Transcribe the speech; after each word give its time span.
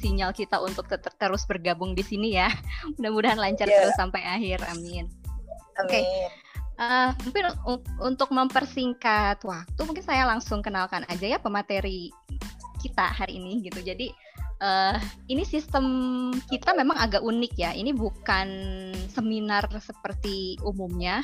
sinyal 0.00 0.32
kita 0.32 0.56
untuk 0.56 0.88
ter 0.88 0.98
terus 0.98 1.44
bergabung 1.44 1.92
di 1.92 2.00
sini 2.00 2.40
ya. 2.40 2.48
Mudah-mudahan 2.96 3.36
lancar 3.36 3.68
yeah. 3.68 3.84
terus 3.84 3.96
sampai 4.00 4.24
akhir. 4.24 4.64
Amin. 4.72 5.12
Oke. 5.76 6.00
Okay. 6.00 6.04
Uh, 6.80 7.12
mungkin 7.28 7.44
untuk 8.00 8.32
mempersingkat 8.32 9.44
waktu, 9.44 9.80
mungkin 9.84 10.00
saya 10.00 10.24
langsung 10.24 10.64
kenalkan 10.64 11.04
aja 11.12 11.36
ya 11.36 11.36
pemateri 11.36 12.08
kita 12.80 13.12
hari 13.12 13.36
ini 13.36 13.60
gitu. 13.68 13.84
Jadi 13.84 14.08
uh, 14.64 14.96
ini 15.28 15.44
sistem 15.44 15.84
kita 16.48 16.72
memang 16.72 16.96
agak 16.96 17.20
unik 17.20 17.52
ya. 17.60 17.76
Ini 17.76 17.92
bukan 17.92 18.48
seminar 19.12 19.68
seperti 19.76 20.56
umumnya. 20.64 21.20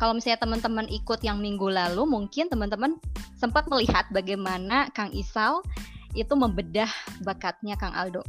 Kalau 0.00 0.16
misalnya 0.16 0.40
teman-teman 0.40 0.88
ikut 0.88 1.20
yang 1.20 1.38
minggu 1.44 1.68
lalu, 1.68 2.08
mungkin 2.08 2.48
teman-teman 2.48 2.96
sempat 3.36 3.68
melihat 3.68 4.08
bagaimana 4.08 4.88
Kang 4.96 5.12
Isal 5.12 5.60
itu 6.14 6.34
membedah 6.34 6.90
bakatnya 7.22 7.78
Kang 7.78 7.94
Aldo. 7.94 8.24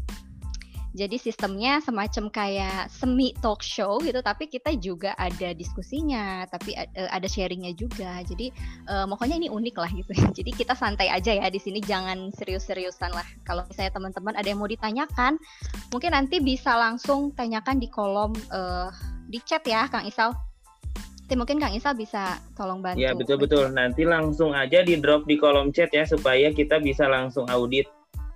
Jadi 0.91 1.16
sistemnya 1.16 1.80
semacam 1.80 2.27
kayak 2.27 2.91
semi 2.91 3.31
talk 3.39 3.63
show 3.63 3.95
gitu, 4.03 4.20
tapi 4.20 4.52
kita 4.52 4.76
juga 4.76 5.16
ada 5.16 5.55
diskusinya, 5.55 6.44
tapi 6.52 6.75
uh, 6.75 7.08
ada 7.08 7.31
sharingnya 7.31 7.72
juga. 7.80 8.20
Jadi 8.27 8.52
uh, 8.91 9.08
pokoknya 9.08 9.39
ini 9.39 9.48
unik 9.48 9.75
lah 9.80 9.88
gitu. 9.95 10.12
Jadi 10.44 10.52
kita 10.52 10.75
santai 10.75 11.08
aja 11.08 11.31
ya 11.31 11.48
di 11.48 11.63
sini, 11.63 11.80
jangan 11.80 12.36
serius-seriusan 12.36 13.16
lah. 13.16 13.23
Kalau 13.48 13.63
misalnya 13.72 13.95
teman-teman 13.95 14.36
ada 14.36 14.48
yang 14.52 14.59
mau 14.59 14.67
ditanyakan, 14.67 15.39
mungkin 15.95 16.11
nanti 16.11 16.44
bisa 16.44 16.75
langsung 16.75 17.31
tanyakan 17.39 17.80
di 17.80 17.88
kolom 17.88 18.36
uh, 18.52 18.91
di 19.31 19.39
chat 19.48 19.63
ya, 19.63 19.88
Kang 19.88 20.03
Isal. 20.03 20.36
Nanti 21.31 21.48
mungkin 21.48 21.63
Kang 21.63 21.71
Isal 21.71 21.95
bisa 21.95 22.44
tolong 22.59 22.84
bantu. 22.84 22.99
Ya 22.99 23.16
betul 23.16 23.39
betul. 23.39 23.72
Nanti 23.72 24.03
langsung 24.03 24.52
aja 24.52 24.84
di 24.84 24.99
drop 24.99 25.23
di 25.23 25.39
kolom 25.39 25.72
chat 25.72 25.88
ya 25.95 26.03
supaya 26.03 26.52
kita 26.52 26.84
bisa 26.84 27.08
langsung 27.08 27.47
audit 27.47 27.88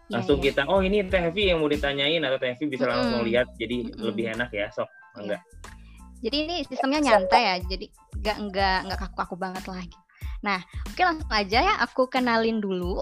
Iya, 0.05 0.21
langsung 0.21 0.37
yeah, 0.37 0.53
kita 0.53 0.61
oh 0.69 0.85
ini 0.85 1.01
Teh 1.09 1.33
yang 1.33 1.65
mau 1.65 1.69
ditanyain 1.69 2.21
atau 2.21 2.37
Teh 2.37 2.53
bisa 2.53 2.61
mm 2.61 2.69
-hmm. 2.77 2.93
langsung 2.93 3.21
lihat 3.25 3.47
jadi 3.57 3.77
mm 3.81 3.89
-hmm. 3.89 4.03
lebih 4.05 4.25
enak 4.37 4.49
ya 4.53 4.69
sok 4.69 4.85
yeah. 4.85 5.17
enggak 5.17 5.41
jadi 6.21 6.37
ini 6.45 6.55
sistemnya 6.69 6.99
nyantai 7.01 7.41
ya 7.41 7.55
jadi 7.65 7.85
enggak 8.21 8.37
enggak 8.37 8.77
enggak 8.85 8.99
kaku-kaku 9.01 9.35
banget 9.41 9.65
lagi 9.65 9.97
nah 10.45 10.59
oke 10.61 11.01
langsung 11.01 11.31
aja 11.33 11.59
ya 11.65 11.73
aku 11.81 12.05
kenalin 12.05 12.61
dulu 12.61 13.01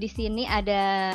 di 0.00 0.08
sini 0.08 0.48
ada 0.48 1.12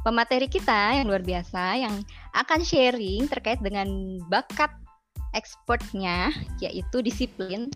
pemateri 0.00 0.48
kita 0.48 1.04
yang 1.04 1.04
luar 1.04 1.20
biasa 1.20 1.76
yang 1.76 1.94
akan 2.32 2.60
sharing 2.64 3.28
terkait 3.28 3.60
dengan 3.60 4.16
bakat 4.32 4.72
ekspornya 5.34 6.30
yaitu 6.62 7.02
disiplin 7.02 7.72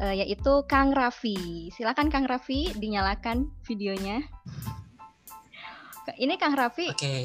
uh, 0.00 0.14
yaitu 0.14 0.64
Kang 0.66 0.90
Raffi. 0.96 1.70
Silakan 1.76 2.08
Kang 2.08 2.26
Raffi 2.26 2.72
dinyalakan 2.74 3.52
videonya. 3.68 4.24
Ini 6.18 6.34
Kang 6.40 6.58
Raffi. 6.58 6.90
Oke. 6.90 6.98
Okay. 6.98 7.24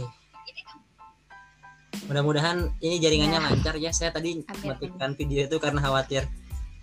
Mudah-mudahan 2.05 2.69
ini 2.85 3.01
jaringannya 3.01 3.39
ya. 3.41 3.45
lancar 3.49 3.75
ya. 3.81 3.89
Saya 3.89 4.13
tadi 4.13 4.45
matikan 4.61 5.17
video 5.17 5.49
itu 5.49 5.57
karena 5.57 5.81
khawatir 5.81 6.29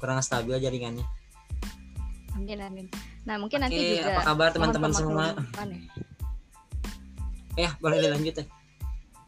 kurang 0.03 0.19
stabil 0.19 0.59
jaringannya. 0.59 1.07
Amin 2.35 2.59
amin. 2.59 2.87
Nah 3.23 3.39
mungkin 3.39 3.63
Oke, 3.63 3.71
nanti 3.71 4.03
juga. 4.03 4.19
Apa 4.19 4.23
kabar 4.35 4.49
teman-teman 4.51 4.91
semua? 4.91 5.25
Ya 7.55 7.71
boleh 7.79 8.03
dilanjut 8.03 8.35
ya. 8.43 8.45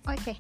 Oke. 0.09 0.19
Okay. 0.19 0.37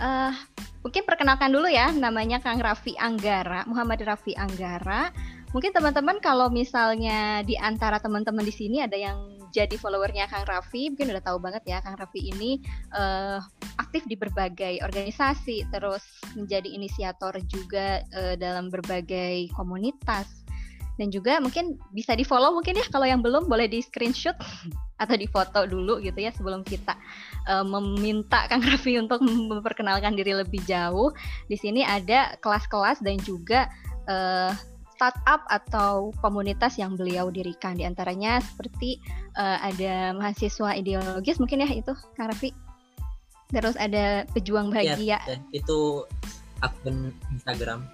Uh, 0.00 0.34
mungkin 0.82 1.06
perkenalkan 1.06 1.54
dulu 1.54 1.70
ya 1.70 1.90
namanya 1.94 2.42
Kang 2.42 2.60
Raffi 2.60 2.94
Anggara, 2.98 3.64
Muhammad 3.64 4.02
Raffi 4.02 4.34
Anggara. 4.34 5.14
Mungkin 5.54 5.70
teman-teman 5.70 6.18
kalau 6.18 6.50
misalnya 6.50 7.46
di 7.46 7.54
antara 7.54 8.02
teman-teman 8.02 8.42
di 8.42 8.50
sini 8.50 8.82
ada 8.82 8.98
yang 8.98 9.38
jadi 9.54 9.78
followernya 9.78 10.26
Kang 10.26 10.50
Raffi, 10.50 10.90
mungkin 10.90 11.14
udah 11.14 11.22
tahu 11.22 11.38
banget 11.38 11.62
ya 11.70 11.78
Kang 11.78 11.94
Raffi 11.94 12.26
ini 12.26 12.58
uh, 12.90 13.38
aktif 13.78 14.02
di 14.10 14.18
berbagai 14.18 14.82
organisasi, 14.82 15.70
terus 15.70 16.02
menjadi 16.34 16.66
inisiator 16.66 17.38
juga 17.46 18.02
uh, 18.18 18.34
dalam 18.34 18.66
berbagai 18.66 19.46
komunitas 19.54 20.44
dan 20.94 21.10
juga 21.10 21.42
mungkin 21.42 21.74
bisa 21.90 22.14
di 22.14 22.22
follow 22.22 22.54
mungkin 22.54 22.78
ya 22.78 22.86
kalau 22.90 23.06
yang 23.06 23.18
belum 23.18 23.50
boleh 23.50 23.66
di 23.66 23.82
screenshot 23.82 24.34
atau 25.02 25.14
di 25.18 25.26
foto 25.26 25.66
dulu 25.66 25.98
gitu 25.98 26.18
ya 26.18 26.30
sebelum 26.30 26.62
kita 26.62 26.94
uh, 27.48 27.64
meminta 27.66 28.46
Kang 28.48 28.64
Raffi 28.68 28.96
untuk 29.00 29.22
memperkenalkan 29.24 30.16
diri 30.16 30.36
lebih 30.36 30.60
jauh. 30.64 31.12
Di 31.48 31.56
sini 31.58 31.84
ada 31.84 32.36
kelas-kelas 32.40 33.00
dan 33.00 33.20
juga 33.22 33.68
uh, 34.08 34.52
startup 34.94 35.42
atau 35.50 36.14
komunitas 36.22 36.78
yang 36.78 36.94
beliau 36.94 37.28
dirikan. 37.28 37.74
Di 37.74 37.84
antaranya 37.84 38.38
seperti 38.40 39.02
uh, 39.36 39.58
ada 39.60 40.14
mahasiswa 40.14 40.76
ideologis 40.78 41.42
mungkin 41.42 41.66
ya 41.66 41.70
itu 41.72 41.92
Kang 42.16 42.30
Raffi. 42.30 42.54
Terus 43.52 43.76
ada 43.76 44.24
pejuang 44.32 44.72
iya, 44.72 44.96
bahagia. 44.96 45.18
ya, 45.22 45.36
itu 45.52 46.02
akun 46.64 47.12
Instagram. 47.30 47.84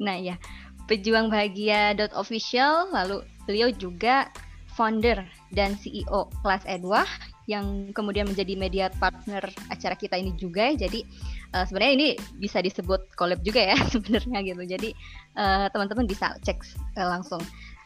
Nah 0.00 0.16
ya 0.18 0.34
pejuang 0.84 1.32
bahagia 1.32 1.96
official 2.12 2.92
lalu 2.92 3.24
beliau 3.48 3.72
juga 3.72 4.28
founder 4.74 5.24
dan 5.54 5.78
CEO 5.80 6.28
kelas 6.42 6.66
Edwah 6.66 7.08
yang 7.44 7.92
kemudian 7.92 8.24
menjadi 8.24 8.54
media 8.56 8.86
partner 8.96 9.44
acara 9.68 9.94
kita 9.94 10.16
ini 10.16 10.32
juga 10.36 10.72
jadi 10.72 11.04
uh, 11.52 11.64
sebenarnya 11.68 11.94
ini 11.94 12.08
bisa 12.40 12.58
disebut 12.64 13.12
collab 13.14 13.40
juga 13.44 13.62
ya 13.74 13.76
sebenarnya 13.94 14.40
gitu. 14.42 14.62
Jadi 14.64 14.90
uh, 15.38 15.70
teman-teman 15.70 16.08
bisa 16.08 16.34
cek 16.42 16.58
uh, 16.98 17.08
langsung. 17.08 17.40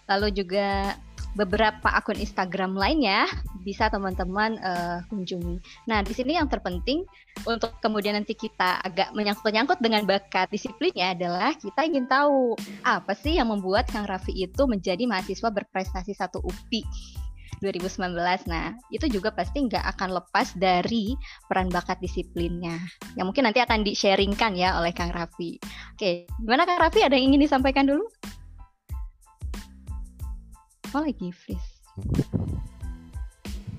Lalu 0.09 0.33
juga 0.33 0.97
beberapa 1.37 1.93
akun 1.93 2.17
Instagram 2.17 2.73
lainnya 2.73 3.29
bisa 3.61 3.93
teman-teman 3.93 4.57
uh, 4.65 5.05
kunjungi. 5.13 5.61
Nah, 5.85 6.01
di 6.01 6.17
sini 6.17 6.41
yang 6.41 6.49
terpenting 6.49 7.05
untuk 7.45 7.77
kemudian 7.85 8.17
nanti 8.17 8.33
kita 8.33 8.81
agak 8.81 9.13
menyangkut-nyangkut 9.13 9.79
dengan 9.79 10.09
bakat 10.09 10.49
disiplinnya 10.49 11.13
adalah 11.13 11.53
kita 11.53 11.85
ingin 11.85 12.09
tahu 12.09 12.57
apa 12.83 13.13
sih 13.13 13.37
yang 13.37 13.53
membuat 13.53 13.87
Kang 13.93 14.09
Raffi 14.09 14.33
itu 14.33 14.65
menjadi 14.65 15.05
mahasiswa 15.05 15.53
berprestasi 15.53 16.17
satu 16.17 16.41
UPI 16.41 16.83
2019. 17.61 18.15
Nah, 18.51 18.75
itu 18.91 19.07
juga 19.11 19.35
pasti 19.35 19.67
nggak 19.67 19.85
akan 19.97 20.19
lepas 20.19 20.55
dari 20.59 21.15
peran 21.47 21.69
bakat 21.69 21.99
disiplinnya. 21.99 22.79
Yang 23.15 23.27
mungkin 23.31 23.45
nanti 23.51 23.61
akan 23.63 23.83
di-sharingkan 23.83 24.55
ya 24.55 24.79
oleh 24.79 24.95
Kang 24.95 25.11
Raffi. 25.11 25.59
Oke, 25.95 26.27
gimana 26.41 26.67
Kang 26.67 26.81
Raffi? 26.83 27.03
Ada 27.03 27.19
yang 27.19 27.35
ingin 27.35 27.47
disampaikan 27.47 27.87
dulu? 27.87 28.07
Oh, 30.97 31.05
lagi 31.05 31.29
freeze. 31.31 31.71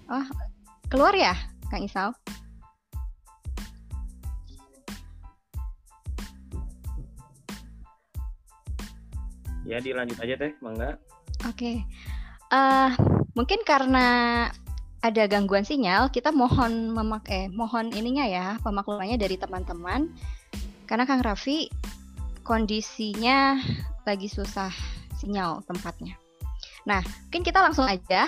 Oh, 0.10 0.26
keluar 0.94 1.14
ya, 1.18 1.34
Kang 1.74 1.82
Isal? 1.82 2.14
Ya, 9.70 9.78
dilanjut 9.78 10.18
aja 10.18 10.34
teh, 10.34 10.52
mangga. 10.66 10.98
Oke. 11.46 11.54
Okay. 11.54 11.78
Uh, 12.50 12.90
mungkin 13.34 13.62
karena 13.66 14.48
ada 15.00 15.24
gangguan 15.32 15.64
sinyal, 15.64 16.12
kita 16.12 16.36
mohon 16.36 16.92
memakai 16.92 17.48
eh, 17.48 17.52
mohon 17.52 17.88
ininya 17.96 18.28
ya 18.28 18.48
pemaklumannya 18.60 19.16
dari 19.16 19.40
teman-teman. 19.40 20.12
Karena 20.84 21.08
Kang 21.08 21.24
Raffi 21.24 21.72
kondisinya 22.44 23.62
lagi 24.04 24.28
susah 24.28 24.74
sinyal 25.16 25.64
tempatnya. 25.64 26.20
Nah, 26.84 27.00
mungkin 27.30 27.46
kita 27.46 27.64
langsung 27.64 27.88
aja 27.88 28.28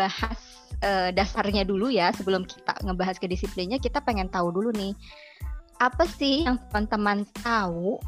bahas 0.00 0.38
uh, 0.80 1.12
dasarnya 1.12 1.66
dulu 1.66 1.92
ya 1.92 2.12
sebelum 2.16 2.48
kita 2.48 2.80
ngebahas 2.86 3.20
ke 3.20 3.28
disiplinnya. 3.28 3.76
Kita 3.76 4.00
pengen 4.00 4.32
tahu 4.32 4.54
dulu 4.54 4.72
nih 4.72 4.96
apa 5.76 6.08
sih 6.08 6.48
yang 6.48 6.56
teman-teman 6.72 7.28
tahu 7.44 8.00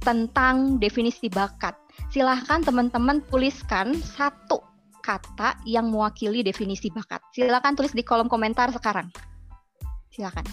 tentang 0.00 0.80
definisi 0.80 1.28
bakat. 1.28 1.76
Silahkan 2.08 2.64
teman-teman 2.64 3.20
tuliskan 3.28 4.00
satu 4.00 4.71
kata 5.02 5.58
yang 5.66 5.90
mewakili 5.90 6.46
definisi 6.46 6.88
bakat. 6.88 7.20
Silakan 7.34 7.74
tulis 7.74 7.90
di 7.92 8.06
kolom 8.06 8.30
komentar 8.30 8.70
sekarang. 8.70 9.10
Silakan. 10.14 10.46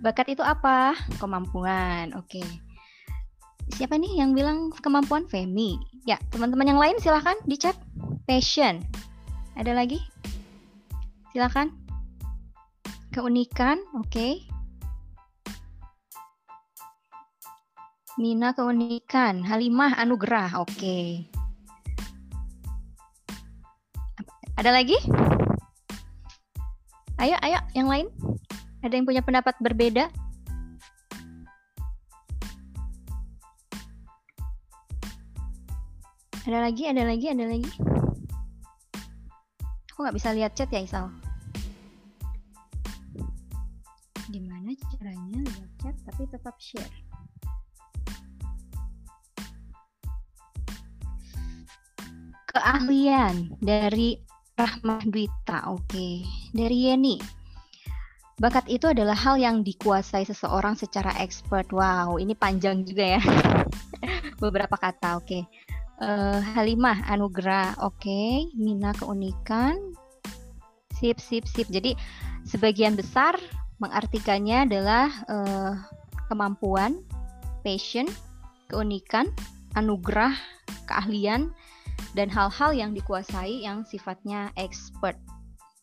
Bakat 0.00 0.30
itu 0.30 0.46
apa? 0.46 0.94
Kemampuan. 1.18 2.14
Oke. 2.14 2.40
Siapa 3.74 3.98
nih 3.98 4.22
yang 4.22 4.32
bilang 4.32 4.70
kemampuan? 4.78 5.26
Femi. 5.26 5.74
Ya, 6.06 6.22
teman-teman 6.30 6.70
yang 6.70 6.78
lain 6.78 6.96
silakan 7.02 7.34
di 7.50 7.58
chat. 7.58 7.74
Passion. 8.30 8.78
Ada 9.58 9.74
lagi? 9.74 9.98
Silakan. 11.34 11.74
Keunikan, 13.10 13.82
oke. 13.98 14.06
Okay. 14.12 14.55
Nina 18.16 18.56
keunikan, 18.56 19.44
Halimah 19.44 20.00
anugerah. 20.00 20.64
Oke. 20.64 20.72
Okay. 20.72 21.08
Ada 24.56 24.72
lagi? 24.72 24.96
Ayo, 27.20 27.36
ayo, 27.44 27.60
yang 27.76 27.92
lain. 27.92 28.08
Ada 28.80 28.96
yang 28.96 29.04
punya 29.04 29.20
pendapat 29.20 29.52
berbeda? 29.60 30.08
Ada 36.48 36.58
lagi, 36.64 36.88
ada 36.88 37.04
lagi, 37.04 37.26
ada 37.28 37.44
lagi. 37.44 37.72
Aku 39.92 40.00
nggak 40.00 40.16
bisa 40.16 40.32
lihat 40.32 40.56
chat 40.56 40.72
ya 40.72 40.80
Isal. 40.80 41.12
Gimana 44.32 44.72
caranya 44.96 45.40
lihat 45.52 45.70
chat 45.84 45.96
tapi 46.08 46.24
tetap 46.32 46.56
share? 46.56 47.05
Keahlian 52.56 53.52
dari 53.60 54.16
Rahmah 54.56 55.04
Dwita, 55.04 55.68
oke. 55.68 56.24
Dari 56.56 56.88
Yeni, 56.88 57.20
Bakat 58.36 58.68
itu 58.68 58.88
adalah 58.88 59.16
hal 59.16 59.40
yang 59.40 59.64
dikuasai 59.64 60.24
seseorang 60.24 60.76
secara 60.76 61.08
expert. 61.20 61.68
Wow, 61.72 62.16
ini 62.16 62.32
panjang 62.36 62.84
juga 62.84 63.16
ya. 63.16 63.22
Beberapa 64.44 64.76
kata, 64.76 65.20
oke. 65.20 65.28
Okay. 65.28 65.42
Uh, 66.00 66.36
eh, 66.36 66.40
Halimah, 66.56 67.04
anugerah, 67.12 67.80
oke. 67.84 68.00
Okay. 68.00 68.48
Mina, 68.56 68.92
keunikan. 68.96 69.76
Sip, 70.96 71.16
sip, 71.16 71.48
sip. 71.48 71.68
Jadi 71.68 71.92
sebagian 72.44 72.96
besar 72.96 73.36
mengartikannya 73.80 74.68
adalah 74.68 75.08
uh, 75.32 75.72
kemampuan, 76.28 77.00
passion, 77.64 78.04
keunikan, 78.68 79.32
anugerah, 79.76 80.36
keahlian, 80.84 81.56
dan 82.16 82.32
hal-hal 82.32 82.72
yang 82.72 82.96
dikuasai 82.96 83.68
yang 83.68 83.84
sifatnya 83.84 84.48
expert. 84.56 85.20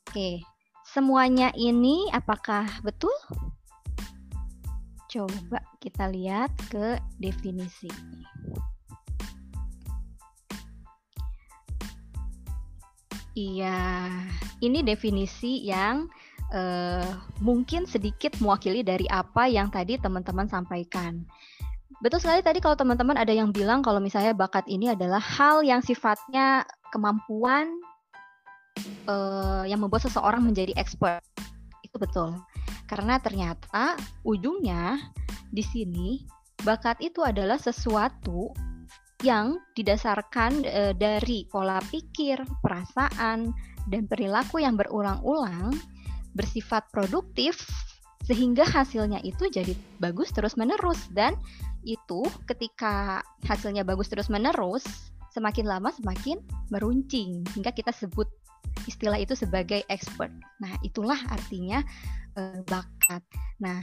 Oke. 0.09 0.41
Semuanya 0.83 1.53
ini 1.53 2.09
apakah 2.09 2.67
betul? 2.81 3.13
Coba 5.07 5.61
kita 5.77 6.09
lihat 6.09 6.49
ke 6.73 6.97
definisi. 7.21 7.87
Iya, 13.33 14.09
ini 14.61 14.85
definisi 14.85 15.65
yang 15.65 16.05
uh, 16.53 17.09
mungkin 17.41 17.89
sedikit 17.89 18.37
mewakili 18.37 18.85
dari 18.85 19.09
apa 19.09 19.49
yang 19.49 19.73
tadi 19.73 19.97
teman-teman 19.97 20.45
sampaikan. 20.45 21.25
Betul 22.03 22.19
sekali 22.19 22.43
tadi 22.43 22.59
kalau 22.59 22.75
teman-teman 22.75 23.15
ada 23.15 23.31
yang 23.31 23.55
bilang 23.55 23.79
kalau 23.79 24.03
misalnya 24.03 24.35
bakat 24.35 24.67
ini 24.67 24.91
adalah 24.91 25.23
hal 25.23 25.63
yang 25.63 25.79
sifatnya 25.79 26.67
kemampuan 26.91 27.79
uh, 29.07 29.63
yang 29.63 29.79
membuat 29.79 30.03
seseorang 30.03 30.43
menjadi 30.43 30.75
expert. 30.75 31.23
Itu 31.79 31.95
betul. 31.95 32.35
Karena 32.91 33.23
ternyata 33.23 33.95
ujungnya 34.27 34.99
di 35.47 35.63
sini 35.63 36.27
bakat 36.67 36.99
itu 36.99 37.23
adalah 37.23 37.55
sesuatu 37.55 38.51
yang 39.23 39.55
didasarkan 39.71 40.67
e, 40.67 40.81
dari 40.99 41.47
pola 41.47 41.79
pikir, 41.79 42.43
perasaan, 42.59 43.55
dan 43.87 44.03
perilaku 44.03 44.59
yang 44.59 44.75
berulang-ulang 44.75 45.71
bersifat 46.35 46.83
produktif 46.91 47.63
sehingga 48.27 48.67
hasilnya 48.67 49.23
itu 49.23 49.47
jadi 49.47 49.71
bagus 50.03 50.35
terus-menerus 50.35 51.07
dan 51.15 51.39
itu 51.83 52.23
ketika 52.47 53.21
hasilnya 53.47 53.83
bagus 53.83 54.09
terus-menerus 54.09 54.83
semakin 55.33 55.65
lama 55.65 55.89
semakin 55.89 56.39
meruncing 56.69 57.41
hingga 57.57 57.73
kita 57.73 57.89
sebut 57.89 58.29
istilah 58.85 59.17
itu 59.21 59.37
sebagai 59.37 59.85
expert. 59.87 60.33
Nah, 60.59 60.73
itulah 60.81 61.17
artinya 61.29 61.81
uh, 62.37 62.61
bakat. 62.65 63.21
Nah, 63.61 63.81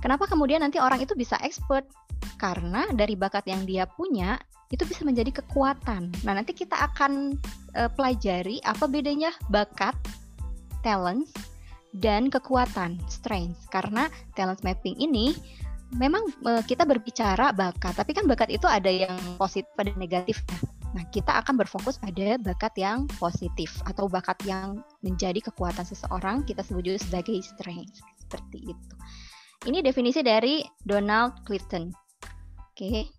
kenapa 0.00 0.28
kemudian 0.28 0.62
nanti 0.62 0.76
orang 0.80 1.02
itu 1.02 1.16
bisa 1.16 1.40
expert? 1.40 1.88
Karena 2.36 2.88
dari 2.92 3.16
bakat 3.16 3.48
yang 3.48 3.64
dia 3.64 3.88
punya 3.88 4.36
itu 4.68 4.82
bisa 4.84 5.06
menjadi 5.06 5.40
kekuatan. 5.42 6.10
Nah, 6.26 6.32
nanti 6.36 6.52
kita 6.52 6.76
akan 6.92 7.38
uh, 7.78 7.90
pelajari 7.92 8.60
apa 8.66 8.84
bedanya 8.90 9.32
bakat, 9.48 9.94
talent, 10.84 11.28
dan 11.96 12.28
kekuatan, 12.28 13.00
strength. 13.08 13.68
Karena 13.72 14.10
talent 14.36 14.60
mapping 14.66 14.98
ini 15.00 15.32
memang 15.94 16.26
uh, 16.42 16.62
kita 16.66 16.82
berbicara 16.82 17.54
bakat, 17.54 17.94
tapi 17.94 18.10
kan 18.10 18.26
bakat 18.26 18.50
itu 18.50 18.66
ada 18.66 18.90
yang 18.90 19.14
positif 19.38 19.70
ada 19.78 19.94
negatif. 19.94 20.42
Nah, 20.96 21.04
kita 21.12 21.44
akan 21.44 21.60
berfokus 21.60 22.00
pada 22.00 22.40
bakat 22.40 22.72
yang 22.80 23.04
positif 23.20 23.68
atau 23.84 24.08
bakat 24.08 24.40
yang 24.48 24.80
menjadi 25.04 25.44
kekuatan 25.44 25.84
seseorang, 25.84 26.42
kita 26.48 26.64
sebut 26.64 26.88
juga 26.88 26.98
sebagai 27.04 27.36
strength. 27.44 28.00
Seperti 28.16 28.72
itu. 28.72 28.94
Ini 29.68 29.84
definisi 29.84 30.24
dari 30.24 30.64
Donald 30.82 31.44
Clifton. 31.44 31.92
Oke. 32.72 33.12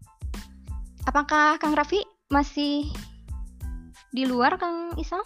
Apakah 1.05 1.61
Kang 1.61 1.77
Raffi 1.77 2.01
masih 2.33 2.89
di 4.11 4.23
luar 4.25 4.57
Kang 4.59 4.97
Isal? 4.99 5.21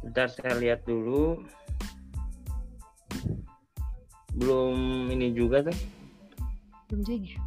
Bentar 0.00 0.32
saya 0.32 0.56
lihat 0.56 0.88
dulu. 0.88 1.44
Belum 4.34 5.06
ini 5.10 5.34
juga 5.34 5.66
tuh. 5.66 5.76
Belum 6.90 7.02
juga. 7.06 7.16
Ya? 7.34 7.40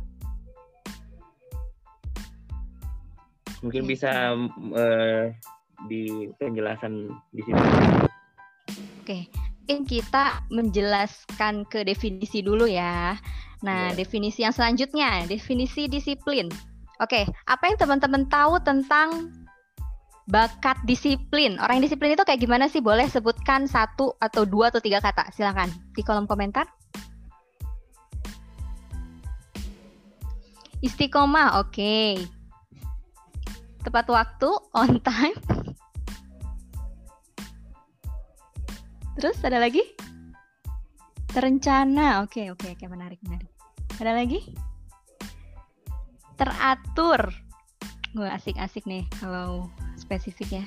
Mungkin 3.63 3.83
bisa 3.87 4.35
uh, 4.75 5.31
di 5.87 6.27
penjelasan 6.35 7.11
di 7.31 7.41
sini. 7.47 7.59
Oke, 9.03 9.27
mungkin 9.63 9.83
kita 9.87 10.43
menjelaskan 10.51 11.67
ke 11.67 11.83
definisi 11.87 12.43
dulu 12.43 12.67
ya. 12.67 13.15
Nah, 13.63 13.91
yeah. 13.91 13.95
definisi 13.95 14.43
yang 14.43 14.51
selanjutnya, 14.51 15.23
definisi 15.27 15.87
disiplin. 15.87 16.51
Oke, 16.99 17.27
apa 17.47 17.63
yang 17.67 17.77
teman-teman 17.79 18.27
tahu 18.27 18.59
tentang 18.63 19.31
bakat 20.29 20.79
disiplin? 20.87 21.59
Orang 21.59 21.79
yang 21.79 21.85
disiplin 21.89 22.15
itu 22.15 22.23
kayak 22.23 22.39
gimana 22.39 22.71
sih? 22.71 22.79
Boleh 22.79 23.09
sebutkan 23.09 23.67
satu 23.67 24.15
atau 24.17 24.47
dua 24.47 24.71
atau 24.71 24.79
tiga 24.79 25.03
kata. 25.03 25.31
Silakan 25.35 25.71
di 25.93 26.01
kolom 26.03 26.27
komentar. 26.27 26.67
Istiqomah, 30.83 31.63
oke. 31.63 31.71
Okay 31.71 32.43
tepat 33.83 34.07
waktu, 34.07 34.49
on 34.73 34.97
time. 35.03 35.37
Terus 39.19 39.37
ada 39.45 39.61
lagi? 39.61 39.83
Terencana. 41.29 42.23
Oke, 42.25 42.49
oke, 42.49 42.73
oke, 42.73 42.85
menarik, 42.89 43.19
menarik. 43.27 43.51
Ada 43.99 44.15
lagi? 44.15 44.39
Teratur. 46.39 47.29
Gue 48.15 48.29
asik-asik 48.29 48.87
nih 48.89 49.05
kalau 49.21 49.69
spesifik 50.13 50.61
ya. 50.61 50.65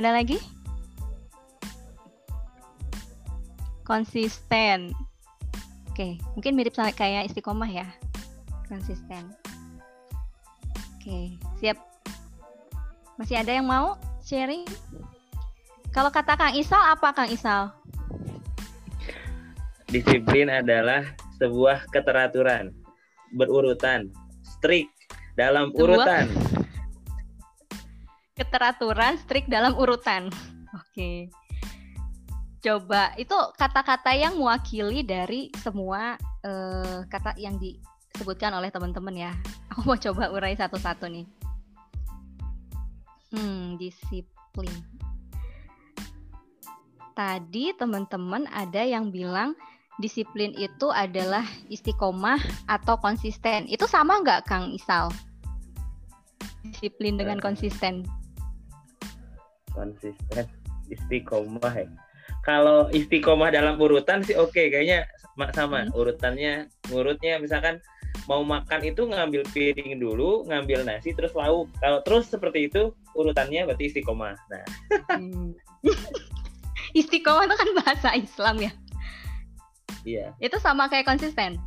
Ada 0.00 0.16
lagi? 0.16 0.40
Konsisten. 3.84 4.96
Oke, 5.92 6.16
mungkin 6.32 6.56
mirip 6.56 6.72
sama 6.72 6.88
kayak 6.96 7.28
istiqomah 7.28 7.68
ya. 7.68 7.84
Konsisten. 8.72 9.28
Oke, 10.96 11.36
siap. 11.60 11.76
Masih 13.20 13.36
ada 13.36 13.52
yang 13.52 13.68
mau 13.68 14.00
sharing? 14.24 14.64
Kalau 15.92 16.08
kata 16.08 16.40
Kang 16.40 16.56
Isal 16.56 16.80
apa 16.80 17.12
Kang 17.12 17.28
Isal? 17.28 17.68
Disiplin 19.92 20.48
adalah 20.48 21.04
sebuah 21.36 21.84
keteraturan, 21.92 22.72
berurutan, 23.36 24.08
strict 24.40 24.88
dalam 25.36 25.68
sebuah 25.76 25.84
urutan. 25.84 26.24
Keteraturan, 28.32 29.20
strict 29.20 29.52
dalam 29.52 29.76
urutan. 29.76 30.32
Oke. 30.72 31.28
Coba 32.62 33.12
itu 33.20 33.34
kata-kata 33.58 34.14
yang 34.14 34.38
mewakili 34.38 35.04
dari 35.04 35.52
semua 35.60 36.14
uh, 36.46 37.02
kata 37.10 37.34
yang 37.36 37.58
disebutkan 37.58 38.54
oleh 38.54 38.72
teman-teman 38.72 39.28
ya. 39.28 39.32
Aku 39.74 39.84
mau 39.84 39.98
coba 39.98 40.30
urai 40.32 40.56
satu-satu 40.56 41.10
nih. 41.10 41.26
Hmm, 43.34 43.76
disiplin. 43.76 44.72
Tadi 47.12 47.76
teman-teman 47.76 48.48
ada 48.48 48.80
yang 48.80 49.12
bilang 49.12 49.52
disiplin 50.00 50.56
itu 50.56 50.88
adalah 50.88 51.44
istiqomah 51.68 52.40
atau 52.64 52.96
konsisten. 52.96 53.68
Itu 53.68 53.84
sama 53.84 54.24
nggak 54.24 54.48
Kang 54.48 54.72
Isal? 54.72 55.12
Disiplin 56.64 57.20
dengan 57.20 57.36
uh, 57.36 57.44
konsisten. 57.44 58.21
Konsisten, 59.72 60.46
istiqomah 60.92 61.74
ya. 61.74 61.88
Kalau 62.42 62.90
istiqomah 62.90 63.54
dalam 63.54 63.78
urutan 63.78 64.26
sih 64.26 64.34
oke, 64.34 64.50
okay. 64.50 64.66
kayaknya 64.70 65.06
sama 65.54 65.86
hmm. 65.86 65.94
urutannya, 65.94 66.66
urutnya 66.90 67.38
misalkan 67.38 67.78
mau 68.26 68.42
makan 68.42 68.82
itu 68.86 69.06
ngambil 69.06 69.42
piring 69.50 69.98
dulu, 69.98 70.46
ngambil 70.46 70.82
nasi 70.86 71.14
terus 71.14 71.32
lauk. 71.34 71.70
Kalau 71.78 72.02
terus 72.02 72.28
seperti 72.28 72.66
itu 72.70 72.90
urutannya 73.14 73.66
berarti 73.66 73.94
istiqomah. 73.94 74.34
Nah. 74.50 74.64
Hmm. 75.14 75.54
istiqomah 76.98 77.46
itu 77.46 77.56
kan 77.56 77.70
bahasa 77.82 78.08
Islam 78.18 78.56
ya. 78.58 78.72
Iya. 80.02 80.26
Itu 80.42 80.58
sama 80.58 80.90
kayak 80.90 81.06
konsisten. 81.06 81.58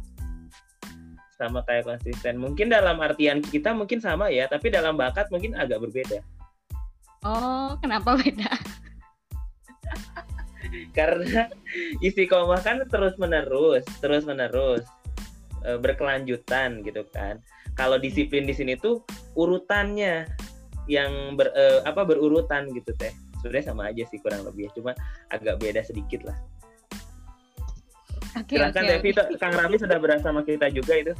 Sama 1.35 1.63
kayak 1.67 1.87
konsisten. 1.87 2.39
Mungkin 2.39 2.71
dalam 2.71 2.99
artian 2.99 3.43
kita 3.43 3.75
mungkin 3.75 3.99
sama 3.99 4.31
ya, 4.31 4.47
tapi 4.47 4.71
dalam 4.71 4.95
bakat 4.95 5.27
mungkin 5.31 5.55
agak 5.55 5.83
berbeda. 5.83 6.23
Oh, 7.25 7.73
kenapa 7.81 8.13
beda? 8.21 8.45
Karena 10.97 11.49
istiqomah 12.05 12.61
kan 12.61 12.85
terus 12.85 13.17
menerus, 13.17 13.81
terus 13.97 14.29
menerus 14.29 14.85
e, 15.65 15.81
berkelanjutan 15.81 16.85
gitu 16.85 17.01
kan. 17.09 17.41
Kalau 17.73 17.97
disiplin 17.97 18.45
di 18.45 18.53
sini 18.53 18.77
tuh 18.77 19.01
urutannya 19.33 20.29
yang 20.85 21.33
ber, 21.33 21.49
e, 21.57 21.81
apa 21.89 22.05
berurutan 22.05 22.69
gitu 22.77 22.93
teh. 23.01 23.09
Sudah 23.41 23.65
sama 23.65 23.89
aja 23.89 24.05
sih 24.05 24.21
kurang 24.21 24.45
lebih, 24.45 24.69
cuma 24.77 24.93
agak 25.33 25.57
beda 25.57 25.81
sedikit 25.81 26.29
lah. 26.29 26.37
Okay, 28.35 28.59
Silahkan 28.59 28.83
okay, 28.83 28.91
Devi, 28.99 29.09
okay. 29.15 29.39
Kang 29.39 29.55
Raffi 29.55 29.77
sudah 29.79 29.97
bersama 29.97 30.43
kita 30.43 30.67
juga 30.69 30.93
itu. 30.99 31.13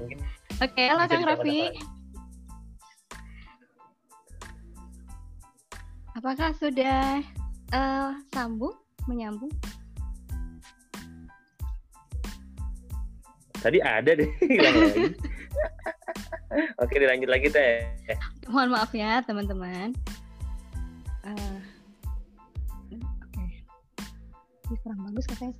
Mungkin. 0.00 0.18
Oke, 0.58 0.72
okay, 0.72 0.84
halo 0.88 1.04
Kang 1.04 1.22
Raffi. 1.22 2.01
Apakah 6.12 6.52
sudah 6.56 7.24
uh, 7.72 8.12
sambung, 8.32 8.76
menyambung? 9.08 9.52
Tadi 13.62 13.78
ada 13.80 14.12
deh. 14.12 14.26
Oke, 16.82 16.94
dilanjut 17.00 17.30
lagi 17.30 17.48
teh. 17.48 17.86
Mohon 18.50 18.76
maaf 18.76 18.92
ya, 18.92 19.24
teman-teman. 19.24 19.94
Uh, 21.22 21.58
Oke, 22.92 23.44
okay. 24.66 24.76
kurang 24.82 25.06
bagus 25.06 25.24
katanya 25.30 25.54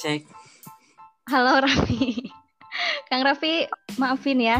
cek 0.00 0.24
halo 1.28 1.60
Raffi 1.60 2.32
Kang 3.12 3.20
Raffi 3.20 3.68
maafin 4.00 4.40
ya 4.40 4.56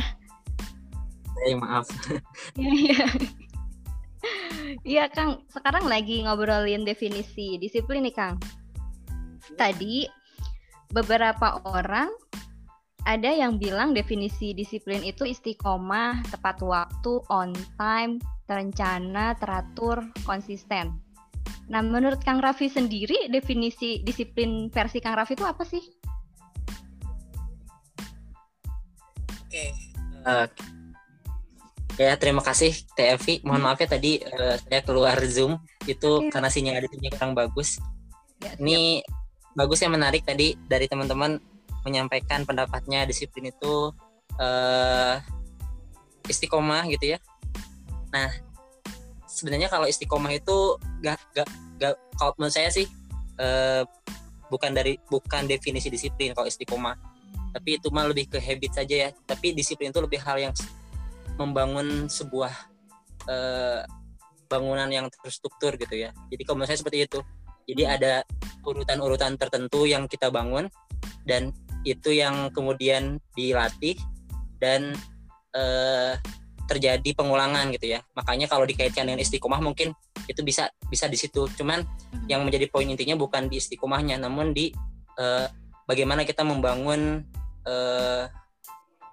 Hey, 1.40 1.56
maaf 1.56 1.88
iya 2.60 2.68
iya 2.68 3.08
iya 4.84 5.08
Kang 5.08 5.44
sekarang 5.48 5.88
lagi 5.88 6.24
ngobrolin 6.24 6.84
definisi 6.84 7.56
disiplin 7.56 8.04
nih 8.04 8.14
Kang 8.14 8.36
tadi 9.56 10.06
beberapa 10.90 11.62
orang 11.64 12.10
ada 13.08 13.32
yang 13.32 13.56
bilang 13.56 13.96
definisi 13.96 14.52
disiplin 14.52 15.00
itu 15.00 15.24
istiqomah, 15.24 16.20
tepat 16.28 16.60
waktu, 16.60 17.24
on 17.32 17.56
time, 17.80 18.20
terencana, 18.44 19.32
teratur, 19.40 20.04
konsisten. 20.28 21.00
Nah, 21.72 21.80
menurut 21.80 22.20
Kang 22.26 22.42
Raffi 22.42 22.68
sendiri 22.68 23.30
definisi 23.32 24.04
disiplin 24.04 24.68
versi 24.68 25.00
Kang 25.00 25.16
Raffi 25.16 25.32
itu 25.38 25.46
apa 25.48 25.64
sih? 25.64 25.80
Oke. 29.48 29.64
Uh, 30.26 30.44
ya, 32.00 32.16
terima 32.16 32.40
kasih 32.40 32.72
TFI. 32.96 33.44
Mohon 33.44 33.60
hmm. 33.60 33.66
maaf 33.68 33.78
ya 33.84 33.88
tadi 33.92 34.12
uh, 34.24 34.56
saya 34.56 34.80
keluar 34.80 35.16
Zoom 35.28 35.60
itu 35.84 36.24
okay. 36.24 36.32
karena 36.32 36.48
sinyal 36.48 36.88
sini 36.88 37.12
kurang 37.12 37.36
bagus. 37.36 37.76
Ya, 38.40 38.56
Ini 38.56 39.04
bagus 39.52 39.84
ya 39.84 39.92
menarik 39.92 40.24
tadi 40.24 40.56
dari 40.64 40.88
teman-teman 40.88 41.36
menyampaikan 41.84 42.48
pendapatnya 42.48 43.04
disiplin 43.04 43.52
itu 43.52 43.92
uh, 44.40 45.16
istiqomah 46.24 46.88
gitu 46.88 47.16
ya. 47.16 47.18
Nah, 48.10 48.32
sebenarnya 49.28 49.68
kalau 49.68 49.84
istiqomah 49.84 50.32
itu 50.34 50.76
gak 51.00 51.20
gak 51.32 51.48
gak 51.80 51.94
kalau 52.18 52.32
menurut 52.36 52.54
saya 52.54 52.68
sih 52.68 52.84
uh, 53.40 53.84
bukan 54.50 54.74
dari 54.74 54.98
bukan 55.08 55.46
definisi 55.46 55.88
disiplin 55.88 56.34
kalau 56.34 56.50
istiqomah 56.50 56.98
tapi 57.50 57.78
itu 57.78 57.88
mah 57.90 58.06
lebih 58.06 58.30
ke 58.30 58.38
habit 58.38 58.82
saja 58.82 59.08
ya 59.08 59.10
tapi 59.26 59.54
disiplin 59.54 59.90
itu 59.90 60.02
lebih 60.02 60.20
hal 60.22 60.38
yang 60.38 60.54
membangun 61.40 62.06
sebuah 62.12 62.52
uh, 63.24 63.80
bangunan 64.52 64.90
yang 64.92 65.06
terstruktur 65.08 65.80
gitu 65.80 65.96
ya 65.96 66.12
jadi 66.28 66.42
kalau 66.44 66.60
menurut 66.60 66.70
saya 66.70 66.80
seperti 66.84 67.08
itu 67.08 67.20
jadi 67.64 67.82
hmm. 67.86 67.94
ada 67.96 68.12
urutan-urutan 68.66 69.40
tertentu 69.40 69.88
yang 69.88 70.04
kita 70.04 70.28
bangun 70.28 70.68
dan 71.24 71.54
itu 71.86 72.12
yang 72.12 72.52
kemudian 72.52 73.16
dilatih 73.32 73.96
dan 74.60 74.92
uh, 75.56 76.18
terjadi 76.68 77.16
pengulangan 77.16 77.72
gitu 77.74 77.96
ya 77.96 78.04
makanya 78.14 78.46
kalau 78.46 78.62
dikaitkan 78.68 79.08
dengan 79.08 79.18
istiqomah 79.18 79.58
mungkin 79.58 79.96
itu 80.28 80.44
bisa 80.46 80.70
bisa 80.86 81.10
di 81.10 81.18
situ 81.18 81.48
cuman 81.56 81.82
hmm. 81.82 82.28
yang 82.28 82.44
menjadi 82.44 82.68
poin 82.68 82.86
intinya 82.86 83.16
bukan 83.16 83.48
di 83.48 83.58
istiqomahnya 83.58 84.20
namun 84.20 84.52
di 84.52 84.70
uh, 85.18 85.48
bagaimana 85.88 86.22
kita 86.22 86.46
membangun 86.46 87.26
uh, 87.66 88.30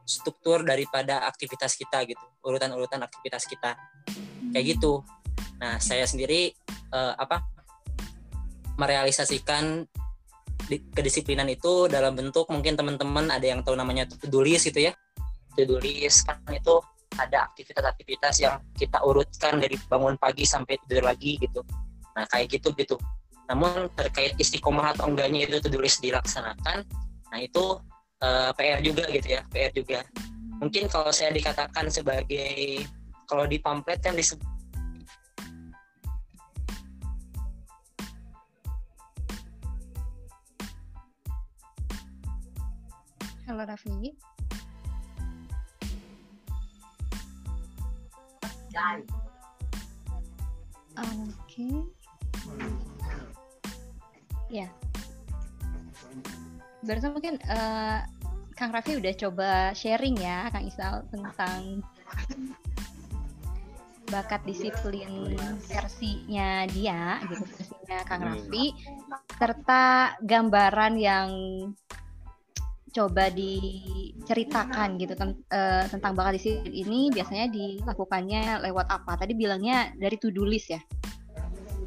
struktur 0.07 0.63
daripada 0.63 1.27
aktivitas 1.27 1.75
kita 1.75 2.07
gitu 2.07 2.23
urutan-urutan 2.41 3.03
aktivitas 3.03 3.43
kita. 3.43 3.75
Kayak 4.55 4.63
hmm. 4.63 4.71
gitu. 4.71 4.93
Nah 5.59 5.75
saya 5.83 6.07
sendiri 6.07 6.55
uh, 6.95 7.13
apa 7.19 7.43
merealisasikan 8.79 9.83
di, 10.71 10.79
kedisiplinan 10.95 11.51
itu 11.51 11.91
dalam 11.91 12.15
bentuk 12.15 12.47
mungkin 12.47 12.79
teman-teman 12.79 13.27
ada 13.27 13.43
yang 13.43 13.61
tahu 13.61 13.75
namanya 13.75 14.07
to-do 14.07 14.39
list 14.39 14.71
gitu 14.71 14.87
ya. 14.87 14.95
To-do 15.59 15.83
list 15.83 16.23
kan 16.23 16.39
itu 16.49 16.79
ada 17.19 17.49
aktivitas-aktivitas 17.51 18.39
yang 18.39 18.63
kita 18.77 19.03
urutkan 19.03 19.59
dari 19.59 19.75
bangun 19.91 20.15
pagi 20.15 20.47
sampai 20.47 20.79
tidur 20.87 21.03
lagi 21.03 21.35
gitu. 21.35 21.67
Nah 22.15 22.23
kayak 22.31 22.55
gitu 22.55 22.71
gitu. 22.79 22.95
Namun 23.51 23.91
terkait 23.95 24.39
istiqomah 24.39 24.95
atau 24.95 25.11
enggaknya 25.11 25.47
itu 25.47 25.59
tulis 25.67 25.99
dilaksanakan 25.99 26.87
nah 27.27 27.39
itu 27.43 27.79
uh, 28.23 28.49
eh, 28.49 28.51
PR 28.57 28.79
juga 28.81 29.03
gitu 29.09 29.27
ya 29.37 29.41
PR 29.51 29.71
juga 29.73 29.99
mungkin 30.57 30.89
kalau 30.89 31.13
saya 31.13 31.29
dikatakan 31.33 31.89
sebagai 31.91 32.85
kalau 33.29 33.45
di 33.45 33.61
pamflet 33.61 34.01
kan 34.01 34.15
disebut 34.17 34.57
Halo 43.47 43.63
Raffi. 43.63 44.11
Oke. 50.99 51.31
Okay. 51.47 51.75
Ya. 54.51 54.67
Barusan 56.85 57.13
mungkin 57.13 57.41
uh, 57.49 58.05
Kang 58.57 58.73
Raffi 58.73 58.97
udah 58.97 59.13
coba 59.13 59.49
sharing 59.77 60.17
ya, 60.17 60.49
Kang 60.49 60.65
Isal 60.65 61.05
tentang 61.13 61.85
bakat 64.07 64.39
disiplin 64.47 65.35
versinya 65.67 66.63
dia 66.71 67.19
gitu 67.27 67.43
versinya 67.43 67.97
Kang 68.07 68.23
hmm. 68.23 68.29
Raffi 68.31 68.65
serta 69.35 70.15
gambaran 70.23 70.93
yang 70.95 71.29
coba 72.95 73.29
diceritakan 73.29 74.97
gitu 74.97 75.13
ten 75.13 75.37
uh, 75.53 75.85
tentang 75.85 76.17
bakat 76.17 76.41
disiplin 76.41 76.73
ini 76.73 77.13
biasanya 77.13 77.45
dilakukannya 77.51 78.63
lewat 78.65 78.89
apa? 78.89 79.21
Tadi 79.21 79.37
bilangnya 79.37 79.93
dari 79.93 80.17
to 80.17 80.33
do 80.33 80.47
list 80.47 80.73
ya. 80.73 80.81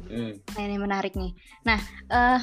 Hmm. 0.07 0.39
Nah 0.39 0.61
ini 0.63 0.77
menarik 0.79 1.17
nih. 1.19 1.35
Nah 1.67 1.79
uh, 2.07 2.39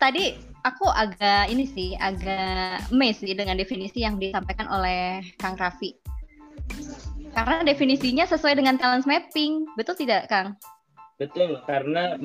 tadi 0.00 0.32
aku 0.64 0.88
agak 0.88 1.52
ini 1.52 1.68
sih 1.68 1.92
agak 2.00 2.88
mes 2.90 3.20
sih 3.20 3.36
dengan 3.36 3.60
definisi 3.60 4.02
yang 4.02 4.16
disampaikan 4.16 4.66
oleh 4.72 5.20
Kang 5.36 5.60
Raffi. 5.60 5.94
Karena 7.30 7.62
definisinya 7.62 8.26
sesuai 8.26 8.58
dengan 8.58 8.74
talent 8.80 9.06
mapping, 9.06 9.68
betul 9.78 9.94
tidak 9.94 10.26
Kang? 10.26 10.58
Betul, 11.20 11.60
karena 11.68 12.16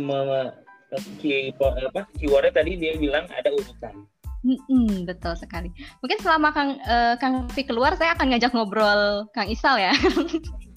keywordnya 1.20 2.51
tadi 2.55 2.79
dia 2.79 2.96
bilang 2.96 3.27
ada 3.36 3.51
urutan 3.51 4.08
Hmm, 4.46 5.10
betul 5.10 5.34
sekali. 5.34 5.74
Mungkin 6.05 6.22
selama 6.22 6.53
Kang 6.53 6.77
uh, 6.86 7.17
Kang 7.17 7.50
Fi 7.50 7.65
keluar, 7.65 7.98
saya 7.98 8.13
akan 8.13 8.29
ngajak 8.29 8.53
ngobrol 8.53 9.25
Kang 9.34 9.50
Isal 9.50 9.82
ya. 9.82 9.89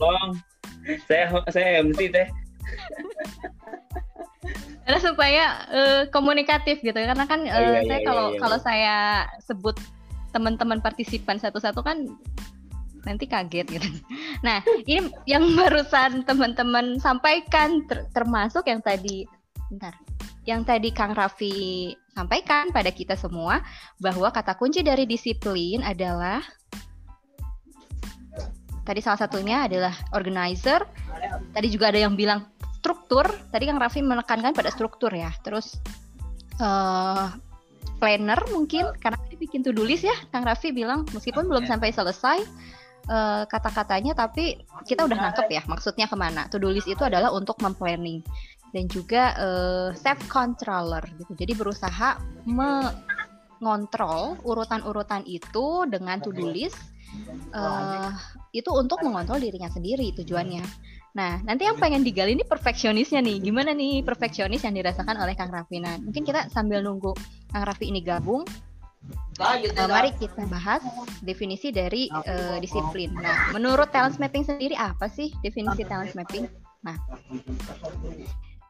Bang, 0.01 0.41
saya 1.05 1.29
saya 1.53 1.85
MC 1.85 2.09
teh. 2.09 2.25
Karena 4.87 5.01
supaya 5.05 5.45
uh, 5.69 6.03
komunikatif 6.09 6.81
gitu, 6.81 6.97
karena 6.97 7.27
kan 7.29 7.45
uh, 7.45 7.53
oh, 7.53 7.61
iya, 7.61 7.81
saya 7.85 7.99
iya, 8.01 8.07
kalau 8.07 8.27
iya, 8.27 8.33
iya. 8.33 8.41
kalau 8.41 8.59
saya 8.63 8.97
sebut 9.45 9.77
teman-teman 10.33 10.81
partisipan 10.81 11.37
satu-satu 11.37 11.81
kan 11.85 12.09
nanti 13.05 13.25
kaget 13.29 13.67
gitu. 13.69 13.89
Nah, 14.47 14.63
ini 14.87 15.11
yang 15.27 15.43
barusan 15.59 16.23
teman-teman 16.23 17.03
sampaikan 17.03 17.83
ter 17.91 18.07
termasuk 18.15 18.63
yang 18.71 18.79
tadi, 18.79 19.27
bentar, 19.67 19.91
yang 20.47 20.63
tadi 20.63 20.95
Kang 20.95 21.13
Raffi 21.13 21.91
sampaikan 22.15 22.71
pada 22.71 22.95
kita 22.95 23.19
semua 23.19 23.61
bahwa 23.99 24.31
kata 24.31 24.55
kunci 24.55 24.87
dari 24.87 25.11
disiplin 25.11 25.83
adalah 25.83 26.39
tadi 28.87 29.01
salah 29.03 29.21
satunya 29.21 29.67
adalah 29.67 29.93
organizer. 30.15 30.87
Tadi 31.53 31.69
juga 31.69 31.91
ada 31.91 32.01
yang 32.01 32.15
bilang 32.15 32.47
struktur. 32.89 33.29
Tadi 33.53 33.69
Kang 33.69 33.77
Raffi 33.77 34.01
menekankan 34.01 34.57
pada 34.57 34.73
struktur 34.73 35.13
ya. 35.13 35.29
Terus 35.45 35.77
uh, 36.57 37.29
planner 38.01 38.41
mungkin 38.49 38.89
karena 38.97 39.21
tadi 39.21 39.37
bikin 39.37 39.61
to 39.61 39.77
do 39.77 39.85
list 39.85 40.09
ya 40.09 40.17
Kang 40.33 40.49
Raffi 40.49 40.73
bilang 40.73 41.05
meskipun 41.13 41.45
belum 41.45 41.69
sampai 41.69 41.93
selesai 41.93 42.39
uh, 43.13 43.45
kata-katanya 43.45 44.15
tapi 44.17 44.57
kita 44.89 45.05
udah 45.05 45.19
nangkep 45.19 45.53
ya 45.53 45.61
maksudnya 45.69 46.09
ke 46.09 46.17
mana. 46.17 46.49
To 46.49 46.57
do 46.57 46.73
list 46.73 46.89
itu 46.89 47.05
adalah 47.05 47.29
untuk 47.29 47.61
memplanning 47.61 48.25
dan 48.73 48.89
juga 48.89 49.37
uh, 49.37 49.89
self 49.93 50.25
controller 50.33 51.05
gitu. 51.21 51.37
Jadi 51.37 51.53
berusaha 51.53 52.17
mengontrol 52.49 54.41
urutan-urutan 54.49 55.29
itu 55.29 55.85
dengan 55.93 56.25
to 56.25 56.33
do 56.33 56.49
list 56.49 56.81
uh, 57.53 58.13
itu 58.53 58.73
untuk 58.73 59.01
mengontrol 59.05 59.41
dirinya 59.41 59.69
sendiri 59.69 60.13
tujuannya. 60.17 60.65
Nah, 61.17 61.41
nanti 61.43 61.65
yang 61.65 61.81
pengen 61.81 62.05
digali 62.05 62.37
ini 62.37 62.45
perfeksionisnya 62.45 63.25
nih. 63.25 63.41
Gimana 63.41 63.73
nih 63.73 64.05
perfeksionis 64.05 64.63
yang 64.65 64.77
dirasakan 64.77 65.17
oleh 65.19 65.33
Kang 65.33 65.49
Raffi? 65.49 65.81
Nah, 65.81 65.97
mungkin 66.01 66.23
kita 66.23 66.53
sambil 66.53 66.85
nunggu 66.85 67.17
Kang 67.51 67.65
Raffi 67.65 67.89
ini 67.89 68.05
gabung, 68.05 68.45
uh, 69.41 69.89
mari 69.89 70.11
kita 70.19 70.45
bahas 70.51 70.83
definisi 71.23 71.71
dari 71.71 72.11
uh, 72.11 72.59
disiplin. 72.59 73.15
Nah, 73.15 73.55
menurut 73.55 73.89
talent 73.95 74.19
mapping 74.19 74.45
sendiri 74.45 74.75
apa 74.75 75.07
sih 75.07 75.33
definisi 75.41 75.87
talent 75.87 76.13
mapping? 76.13 76.45
Nah, 76.83 76.97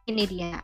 ini 0.09 0.25
dia. 0.29 0.61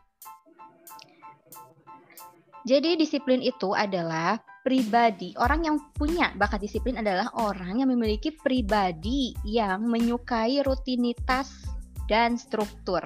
Jadi 2.64 2.96
disiplin 2.96 3.44
itu 3.44 3.76
adalah 3.76 4.40
pribadi. 4.64 5.36
Orang 5.36 5.68
yang 5.68 5.76
punya 5.92 6.32
bakat 6.34 6.64
disiplin 6.64 6.96
adalah 6.96 7.28
orang 7.36 7.84
yang 7.84 7.92
memiliki 7.92 8.32
pribadi 8.32 9.36
yang 9.44 9.84
menyukai 9.84 10.64
rutinitas 10.64 11.68
dan 12.08 12.40
struktur. 12.40 13.04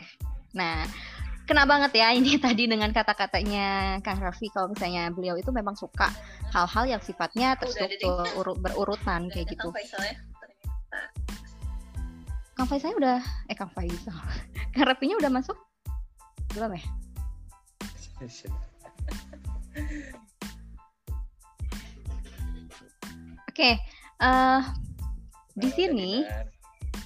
Nah, 0.54 0.86
kena 1.50 1.66
banget 1.66 1.98
ya 1.98 2.14
ini 2.14 2.38
tadi 2.46 2.70
dengan 2.70 2.94
kata-katanya 2.94 3.98
Kang 4.06 4.22
Raffi 4.22 4.54
kalau 4.54 4.70
misalnya 4.70 5.10
beliau 5.10 5.34
itu 5.34 5.50
memang 5.50 5.74
suka 5.74 6.06
hal-hal 6.54 6.86
yang 6.86 7.02
sifatnya 7.02 7.58
terstruktur 7.58 8.22
urut 8.38 8.62
berurutan 8.62 9.26
kayak 9.26 9.50
gitu. 9.50 9.74
Kang 12.54 12.66
Faisal 12.70 12.94
udah 12.94 13.18
eh 13.50 13.56
Kang 13.58 13.74
Faisal. 13.74 14.14
Kang 14.72 14.86
Raffinya 14.86 15.18
udah 15.18 15.30
masuk? 15.34 15.58
Belum 16.54 16.70
ya? 16.78 16.86
Oke, 23.58 23.74
okay, 23.74 23.82
uh, 24.22 24.30
eh, 24.30 24.60
di 25.58 25.66
sini 25.74 26.22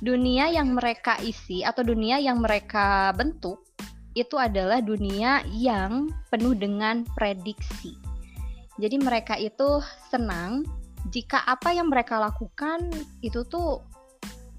dunia 0.05 0.53
yang 0.53 0.77
mereka 0.77 1.17
isi 1.25 1.65
atau 1.65 1.81
dunia 1.81 2.21
yang 2.21 2.45
mereka 2.45 3.09
bentuk 3.17 3.73
itu 4.13 4.37
adalah 4.37 4.85
dunia 4.85 5.49
yang 5.49 6.13
penuh 6.29 6.53
dengan 6.53 7.09
prediksi. 7.17 7.97
Jadi 8.77 9.01
mereka 9.01 9.41
itu 9.41 9.81
senang 10.13 10.69
jika 11.09 11.41
apa 11.49 11.73
yang 11.73 11.89
mereka 11.89 12.21
lakukan 12.21 12.85
itu 13.25 13.49
tuh 13.49 13.81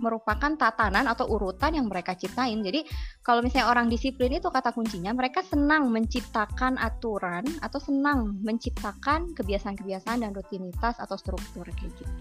merupakan 0.04 0.52
tatanan 0.60 1.08
atau 1.08 1.32
urutan 1.32 1.72
yang 1.72 1.88
mereka 1.88 2.12
ciptain. 2.20 2.60
Jadi 2.60 2.84
kalau 3.24 3.40
misalnya 3.40 3.72
orang 3.72 3.88
disiplin 3.88 4.36
itu 4.36 4.52
kata 4.52 4.76
kuncinya 4.76 5.16
mereka 5.16 5.40
senang 5.48 5.88
menciptakan 5.88 6.76
aturan 6.76 7.48
atau 7.64 7.80
senang 7.80 8.36
menciptakan 8.44 9.32
kebiasaan-kebiasaan 9.32 10.28
dan 10.28 10.36
rutinitas 10.36 11.00
atau 11.00 11.16
struktur 11.16 11.64
kayak 11.64 11.96
gitu. 11.96 12.14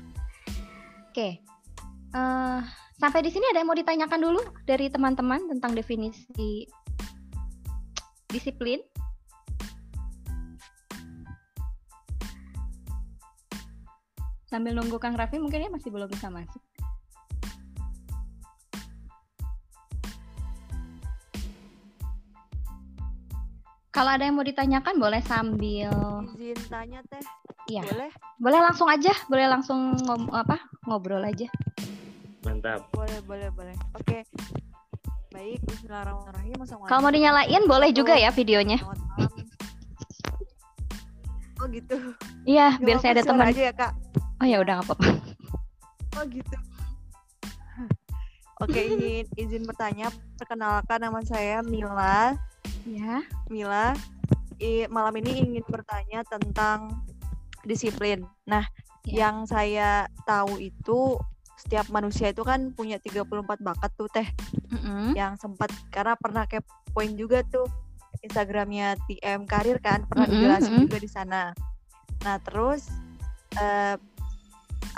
Oke, 1.10 1.44
uh, 2.14 2.62
sampai 2.96 3.20
di 3.20 3.34
sini 3.34 3.50
ada 3.50 3.60
yang 3.60 3.68
mau 3.68 3.76
ditanyakan 3.76 4.20
dulu 4.22 4.40
dari 4.64 4.88
teman-teman 4.88 5.50
tentang 5.50 5.74
definisi 5.74 6.64
disiplin? 8.30 8.80
Sambil 14.48 14.76
nunggu 14.76 15.00
Kang 15.00 15.16
Raffi 15.16 15.40
mungkin 15.40 15.64
ya 15.64 15.72
masih 15.72 15.88
belum 15.88 16.08
bisa 16.12 16.28
masuk. 16.28 16.60
Kalau 23.92 24.08
ada 24.08 24.24
yang 24.24 24.40
mau 24.40 24.46
ditanyakan 24.48 24.96
boleh 24.96 25.20
sambil 25.20 25.92
izin 26.40 26.56
tanya 26.72 27.04
teh. 27.12 27.20
Iya. 27.68 27.84
Boleh? 27.84 28.10
Boleh 28.40 28.60
langsung 28.64 28.88
aja, 28.88 29.12
boleh 29.28 29.44
langsung 29.44 29.92
ngom 30.08 30.32
apa? 30.32 30.64
ngobrol 30.88 31.20
aja. 31.20 31.44
Mantap. 32.40 32.88
Boleh, 32.96 33.20
boleh, 33.28 33.52
boleh. 33.52 33.76
Oke. 33.92 34.24
Baik, 35.28 35.60
bismillahirrahmanirrahim. 35.68 36.56
Kalau 36.88 37.00
mau 37.04 37.12
dinyalain 37.12 37.62
boleh 37.68 37.92
juga 37.92 38.16
ya 38.16 38.32
videonya. 38.32 38.80
Oh 41.60 41.68
gitu. 41.68 42.16
Iya, 42.48 42.80
biar 42.80 42.96
saya 42.96 43.20
ada 43.20 43.28
teman. 43.28 43.52
aja 43.52 43.62
ya, 43.70 43.74
Kak. 43.76 43.92
Oh 44.40 44.46
ya 44.48 44.56
udah 44.64 44.80
nggak 44.80 44.88
apa-apa. 44.88 45.08
Oh 46.16 46.24
gitu. 46.32 46.56
Oke, 48.64 48.80
izin 48.88 49.28
izin 49.36 49.62
bertanya. 49.68 50.08
Perkenalkan 50.40 50.96
nama 50.96 51.20
saya 51.28 51.60
Mila 51.60 52.40
Ya. 52.86 53.22
Mila, 53.48 53.94
i, 54.58 54.86
malam 54.90 55.14
ini 55.22 55.42
ingin 55.42 55.64
bertanya 55.66 56.22
tentang 56.26 57.02
disiplin. 57.62 58.26
Nah, 58.46 58.66
ya. 59.06 59.26
yang 59.26 59.46
saya 59.46 60.06
tahu 60.26 60.58
itu 60.58 61.18
setiap 61.58 61.86
manusia 61.94 62.34
itu 62.34 62.42
kan 62.42 62.74
punya 62.74 62.98
34 62.98 63.38
bakat 63.62 63.90
tuh 63.94 64.10
teh. 64.10 64.26
Mm-hmm. 64.74 65.14
Yang 65.14 65.32
sempat 65.46 65.70
karena 65.94 66.18
pernah 66.18 66.44
poin 66.90 67.12
juga 67.14 67.46
tuh 67.46 67.70
Instagramnya 68.22 68.98
TM 69.06 69.46
Karir 69.46 69.78
kan 69.78 70.02
pernah 70.06 70.26
mm-hmm. 70.26 70.42
dijelasin 70.42 70.74
juga 70.86 70.98
di 70.98 71.10
sana. 71.10 71.42
Nah, 72.26 72.36
terus 72.42 72.90
uh, 73.58 73.94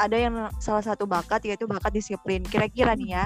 ada 0.01 0.17
yang 0.17 0.35
salah 0.59 0.83
satu 0.83 1.05
bakat 1.05 1.45
yaitu 1.45 1.69
bakat 1.69 1.93
disiplin. 1.93 2.41
Kira-kira 2.43 2.97
nih 2.97 3.13
ya, 3.13 3.25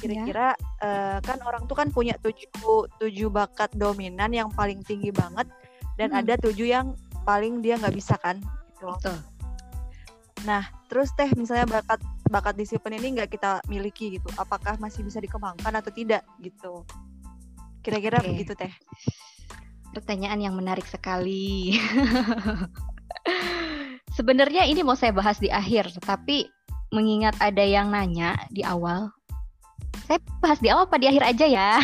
kira-kira 0.00 0.56
yeah. 0.80 0.84
uh, 0.84 1.18
kan 1.20 1.38
orang 1.44 1.68
tuh 1.68 1.76
kan 1.76 1.92
punya 1.92 2.16
tujuh 2.20 2.88
tujuh 3.00 3.28
bakat 3.28 3.68
dominan 3.76 4.32
yang 4.32 4.48
paling 4.52 4.80
tinggi 4.86 5.12
banget 5.12 5.48
dan 6.00 6.12
hmm. 6.12 6.20
ada 6.24 6.34
tujuh 6.40 6.68
yang 6.68 6.96
paling 7.22 7.60
dia 7.60 7.76
nggak 7.76 7.94
bisa 7.94 8.16
kan 8.18 8.40
gitu. 8.82 8.88
Betul. 8.88 9.16
Nah 10.48 10.64
terus 10.88 11.12
teh 11.14 11.28
misalnya 11.36 11.68
bakat 11.68 12.00
bakat 12.32 12.56
disiplin 12.56 12.96
ini 12.96 13.20
nggak 13.20 13.36
kita 13.36 13.60
miliki 13.68 14.16
gitu, 14.16 14.28
apakah 14.40 14.80
masih 14.80 15.04
bisa 15.04 15.20
dikembangkan 15.20 15.76
atau 15.76 15.92
tidak 15.92 16.24
gitu? 16.40 16.88
Kira-kira 17.84 18.24
okay. 18.24 18.32
begitu 18.32 18.52
teh. 18.56 18.72
Pertanyaan 19.92 20.40
yang 20.40 20.56
menarik 20.56 20.88
sekali. 20.88 21.76
Sebenarnya 24.16 24.64
ini 24.64 24.80
mau 24.80 24.96
saya 24.96 25.12
bahas 25.12 25.36
di 25.40 25.52
akhir, 25.52 25.92
tapi 26.00 26.48
mengingat 26.92 27.36
ada 27.40 27.64
yang 27.64 27.92
nanya 27.92 28.36
di 28.52 28.64
awal, 28.64 29.12
saya 30.12 30.20
bahas 30.44 30.60
di 30.60 30.68
awal 30.68 30.84
apa 30.84 31.00
di 31.00 31.08
akhir 31.08 31.24
aja 31.24 31.46
ya. 31.48 31.80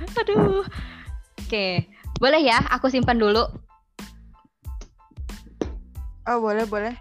Aduh. 0.24 0.64
Oke, 1.44 1.84
boleh 2.16 2.40
ya 2.40 2.56
aku 2.72 2.88
simpan 2.88 3.20
dulu. 3.20 3.44
Oh, 6.24 6.40
boleh, 6.40 6.64
boleh. 6.64 6.96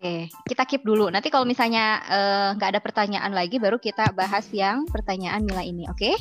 Oke, 0.00 0.32
kita 0.48 0.64
keep 0.64 0.88
dulu. 0.88 1.12
Nanti 1.12 1.28
kalau 1.28 1.44
misalnya 1.44 2.00
eh, 2.08 2.48
nggak 2.56 2.68
uh, 2.68 2.72
ada 2.72 2.80
pertanyaan 2.80 3.36
lagi, 3.36 3.60
baru 3.60 3.76
kita 3.76 4.16
bahas 4.16 4.48
yang 4.48 4.88
pertanyaan 4.88 5.44
Mila 5.44 5.60
ini, 5.60 5.84
oke? 5.92 6.00
Okay? 6.00 6.16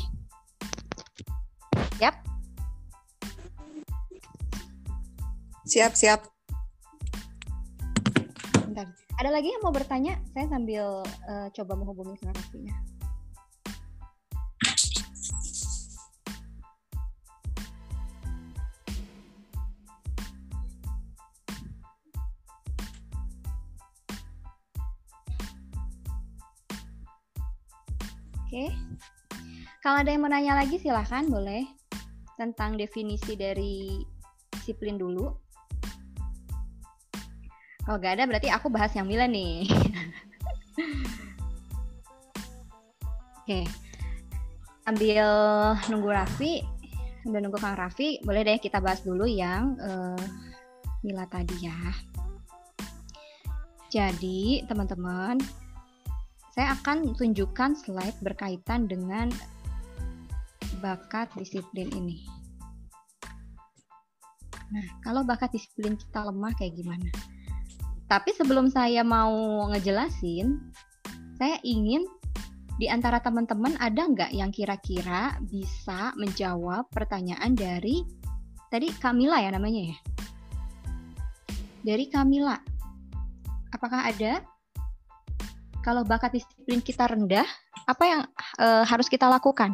Siap? 2.03 2.15
Siap, 5.63 5.95
siap. 5.95 6.32
Bentar. 8.73 8.89
Ada 9.21 9.29
lagi 9.29 9.53
yang 9.53 9.61
mau 9.61 9.69
bertanya? 9.69 10.17
Saya 10.33 10.49
sambil 10.49 11.05
uh, 11.05 11.47
coba 11.53 11.77
menghubungi 11.77 12.17
narasinya. 12.25 12.73
Oke. 28.49 28.73
Kalau 29.85 30.01
ada 30.01 30.09
yang 30.09 30.25
mau 30.25 30.33
nanya 30.33 30.57
lagi 30.57 30.81
silahkan 30.81 31.29
boleh 31.29 31.61
tentang 32.41 32.73
definisi 32.73 33.37
dari 33.37 34.01
disiplin 34.49 34.97
dulu. 34.97 35.42
Kalau 37.83 37.99
gak 37.99 38.15
ada 38.15 38.23
berarti 38.23 38.47
aku 38.47 38.71
bahas 38.71 38.95
yang 38.95 39.03
Mila 39.03 39.27
nih. 39.27 39.67
Oke. 43.43 43.67
Ambil 44.87 45.27
nunggu 45.91 46.09
Raffi, 46.11 46.63
sambil 47.23 47.43
nunggu 47.43 47.59
Kang 47.59 47.75
Raffi, 47.75 48.23
boleh 48.23 48.43
deh 48.47 48.59
kita 48.59 48.79
bahas 48.79 49.03
dulu 49.03 49.27
yang 49.27 49.75
uh, 49.83 50.23
Mila 51.03 51.27
tadi 51.27 51.55
ya. 51.59 51.75
Jadi, 53.91 54.63
teman-teman, 54.63 55.43
saya 56.55 56.75
akan 56.79 57.13
tunjukkan 57.19 57.75
slide 57.75 58.15
berkaitan 58.23 58.87
dengan 58.87 59.27
bakat 60.79 61.27
disiplin 61.35 61.91
ini. 61.91 62.23
Nah, 64.71 64.87
kalau 65.03 65.27
bakat 65.27 65.51
disiplin 65.51 65.99
kita 65.99 66.25
lemah 66.25 66.55
kayak 66.57 66.79
gimana? 66.79 67.32
Tapi 68.13 68.29
sebelum 68.37 68.69
saya 68.69 69.01
mau 69.01 69.33
ngejelasin, 69.73 70.61
saya 71.33 71.57
ingin 71.65 72.05
di 72.77 72.85
antara 72.85 73.17
teman-teman 73.17 73.73
ada 73.81 74.05
nggak 74.05 74.29
yang 74.37 74.53
kira-kira 74.53 75.33
bisa 75.41 76.13
menjawab 76.13 76.85
pertanyaan 76.93 77.57
dari 77.57 78.05
tadi 78.69 78.93
Kamila 79.01 79.41
ya 79.41 79.49
namanya 79.49 79.81
ya? 79.89 79.97
Dari 81.81 82.05
Kamila. 82.05 82.53
Apakah 83.73 84.05
ada? 84.05 84.45
Kalau 85.81 86.05
bakat 86.05 86.37
disiplin 86.37 86.85
kita 86.85 87.09
rendah, 87.09 87.49
apa 87.89 88.03
yang 88.05 88.21
uh, 88.61 88.85
harus 88.85 89.09
kita 89.09 89.25
lakukan? 89.25 89.73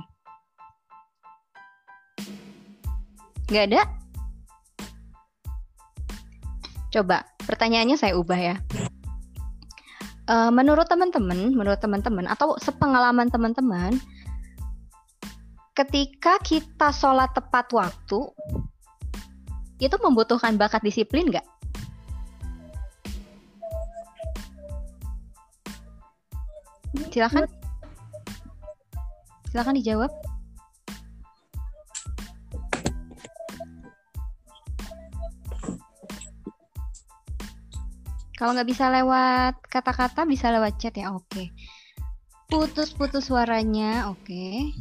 Nggak 3.52 3.66
ada? 3.68 3.82
Coba 6.90 7.26
pertanyaannya 7.46 7.98
saya 7.98 8.18
ubah 8.18 8.40
ya. 8.40 8.56
Uh, 10.30 10.54
menurut 10.54 10.86
teman-teman, 10.86 11.54
menurut 11.54 11.82
teman-teman 11.82 12.30
atau 12.30 12.54
sepengalaman 12.62 13.34
teman-teman, 13.34 13.98
ketika 15.74 16.38
kita 16.46 16.94
sholat 16.94 17.34
tepat 17.34 17.70
waktu, 17.74 18.20
itu 19.82 19.96
membutuhkan 20.02 20.54
bakat 20.60 20.86
disiplin 20.86 21.34
nggak? 21.34 21.46
Silakan. 27.10 27.50
Silakan 29.50 29.76
dijawab. 29.82 30.29
Kalau 38.40 38.56
nggak 38.56 38.72
bisa 38.72 38.88
lewat 38.88 39.60
kata-kata, 39.68 40.24
bisa 40.24 40.48
lewat 40.48 40.80
chat 40.80 40.96
ya. 40.96 41.12
Oke. 41.12 41.52
Putus-putus 42.48 43.28
suaranya. 43.28 44.08
Oke. 44.08 44.72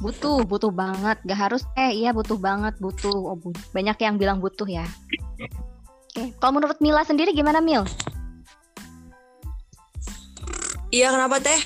Butuh, 0.00 0.48
butuh 0.48 0.72
banget. 0.72 1.20
Gak 1.28 1.36
harus 1.36 1.68
eh 1.76 1.92
iya 1.92 2.16
butuh 2.16 2.40
banget, 2.40 2.72
butuh. 2.80 3.12
Oh, 3.12 3.36
bu 3.36 3.52
banyak 3.76 4.00
yang 4.00 4.16
bilang 4.16 4.40
butuh 4.40 4.64
ya. 4.64 4.88
Oke. 6.08 6.32
Kalau 6.40 6.56
menurut 6.56 6.80
Mila 6.80 7.04
sendiri 7.04 7.36
gimana 7.36 7.60
Mil? 7.60 7.84
Iya 10.88 11.12
kenapa 11.12 11.36
teh? 11.36 11.60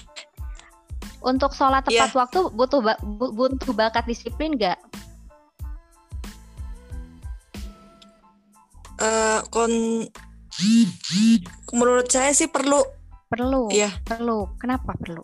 Untuk 1.23 1.55
sholat 1.55 1.87
tepat 1.87 2.11
yeah. 2.11 2.19
waktu 2.19 2.41
butuh 2.59 2.83
ba 2.83 2.99
butuh 3.07 3.71
bakat 3.71 4.03
disiplin 4.05 4.59
gak? 4.59 4.83
Uh, 8.99 9.41
kon 9.55 9.71
Menurut 11.75 12.07
saya 12.07 12.31
sih 12.31 12.47
perlu. 12.47 12.79
Perlu. 13.27 13.73
Iya. 13.75 13.91
Perlu. 14.07 14.55
Kenapa 14.63 14.95
perlu? 14.95 15.23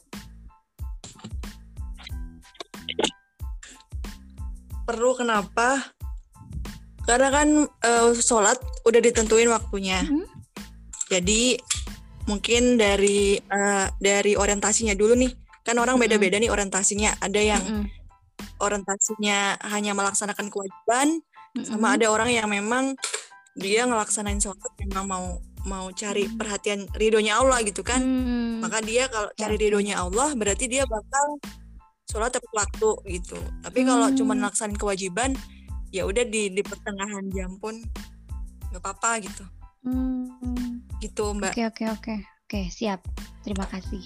Perlu 4.83 5.11
kenapa? 5.15 5.95
Karena 7.07 7.29
kan 7.31 7.49
uh, 7.67 8.11
sholat 8.19 8.59
udah 8.83 9.01
ditentuin 9.03 9.47
waktunya. 9.47 10.03
Mm 10.03 10.11
-hmm. 10.11 10.25
Jadi 11.11 11.59
mungkin 12.27 12.79
dari 12.79 13.39
uh, 13.39 13.87
dari 14.03 14.35
orientasinya 14.35 14.99
dulu 14.99 15.15
nih. 15.15 15.31
Kan 15.63 15.79
orang 15.79 15.95
beda-beda 16.03 16.39
mm 16.39 16.43
-hmm. 16.43 16.51
nih 16.51 16.55
orientasinya. 16.55 17.11
Ada 17.23 17.41
yang 17.41 17.63
mm 17.63 17.75
-hmm. 17.79 17.87
orientasinya 18.59 19.39
hanya 19.71 19.95
melaksanakan 19.95 20.51
kewajiban, 20.51 21.23
mm 21.23 21.55
-hmm. 21.55 21.65
sama 21.71 21.95
ada 21.95 22.11
orang 22.11 22.35
yang 22.35 22.51
memang 22.51 22.99
dia 23.59 23.87
ngelaksanain 23.87 24.39
sholat 24.39 24.73
memang 24.79 25.07
mau 25.07 25.27
mau 25.69 25.93
cari 25.93 26.25
hmm. 26.25 26.37
perhatian 26.41 26.81
ridhonya 26.97 27.37
Allah 27.37 27.61
gitu 27.67 27.85
kan 27.85 28.01
hmm. 28.01 28.65
maka 28.65 28.81
dia 28.81 29.11
kalau 29.13 29.29
cari 29.37 29.57
ya. 29.57 29.61
ridhonya 29.61 29.97
Allah 30.01 30.33
berarti 30.33 30.71
dia 30.71 30.89
bakal 30.89 31.37
sholat 32.09 32.33
tepat 32.33 32.53
waktu 32.55 32.91
gitu 33.21 33.39
tapi 33.61 33.85
kalau 33.85 34.09
hmm. 34.09 34.17
cuma 34.17 34.33
ngelaksanain 34.39 34.79
kewajiban 34.79 35.37
ya 35.91 36.07
udah 36.07 36.25
di 36.25 36.49
di 36.55 36.63
pertengahan 36.63 37.29
jam 37.35 37.59
pun 37.61 37.77
nggak 38.71 38.83
apa-apa 38.83 39.27
gitu 39.27 39.45
hmm. 39.85 40.87
gitu 41.03 41.25
mbak 41.35 41.53
oke 41.53 41.67
oke 41.67 41.85
oke 41.93 42.15
oke 42.25 42.61
siap 42.71 43.03
terima 43.45 43.67
kasih 43.69 44.01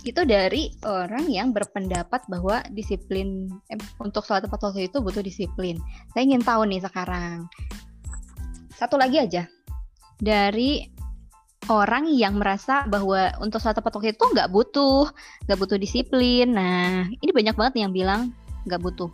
itu 0.00 0.24
dari 0.24 0.72
orang 0.88 1.28
yang 1.28 1.52
berpendapat 1.52 2.24
bahwa 2.24 2.64
disiplin 2.72 3.52
eh, 3.68 3.76
untuk 4.00 4.24
sholat 4.24 4.48
tepat 4.48 4.60
waktu 4.64 4.88
itu 4.88 4.98
butuh 5.04 5.20
disiplin. 5.20 5.76
Saya 6.16 6.24
ingin 6.24 6.40
tahu 6.40 6.64
nih 6.64 6.80
sekarang. 6.80 7.44
Satu 8.72 8.96
lagi 8.96 9.20
aja. 9.20 9.44
Dari 10.16 10.88
orang 11.68 12.08
yang 12.08 12.40
merasa 12.40 12.88
bahwa 12.88 13.28
untuk 13.44 13.60
sholat 13.60 13.76
tepat 13.76 13.92
waktu 14.00 14.16
itu 14.16 14.24
nggak 14.24 14.48
butuh, 14.48 15.12
nggak 15.44 15.58
butuh 15.60 15.76
disiplin. 15.76 16.56
Nah, 16.56 17.04
ini 17.20 17.30
banyak 17.30 17.52
banget 17.52 17.74
yang 17.84 17.92
bilang 17.92 18.32
nggak 18.64 18.80
butuh. 18.80 19.12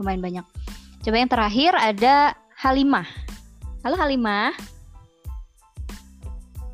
Lumayan 0.00 0.24
banyak. 0.24 0.46
Coba 1.04 1.16
yang 1.20 1.28
terakhir 1.28 1.76
ada 1.76 2.32
Halimah. 2.56 3.08
Halo 3.84 3.98
Halimah. 4.00 4.56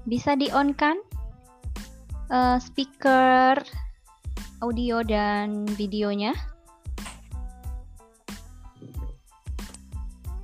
Bisa 0.07 0.39
di-on 0.39 0.71
kan? 0.73 1.08
Uh, 2.33 2.57
speaker 2.61 3.61
audio 4.61 5.01
dan 5.05 5.65
videonya? 5.77 6.33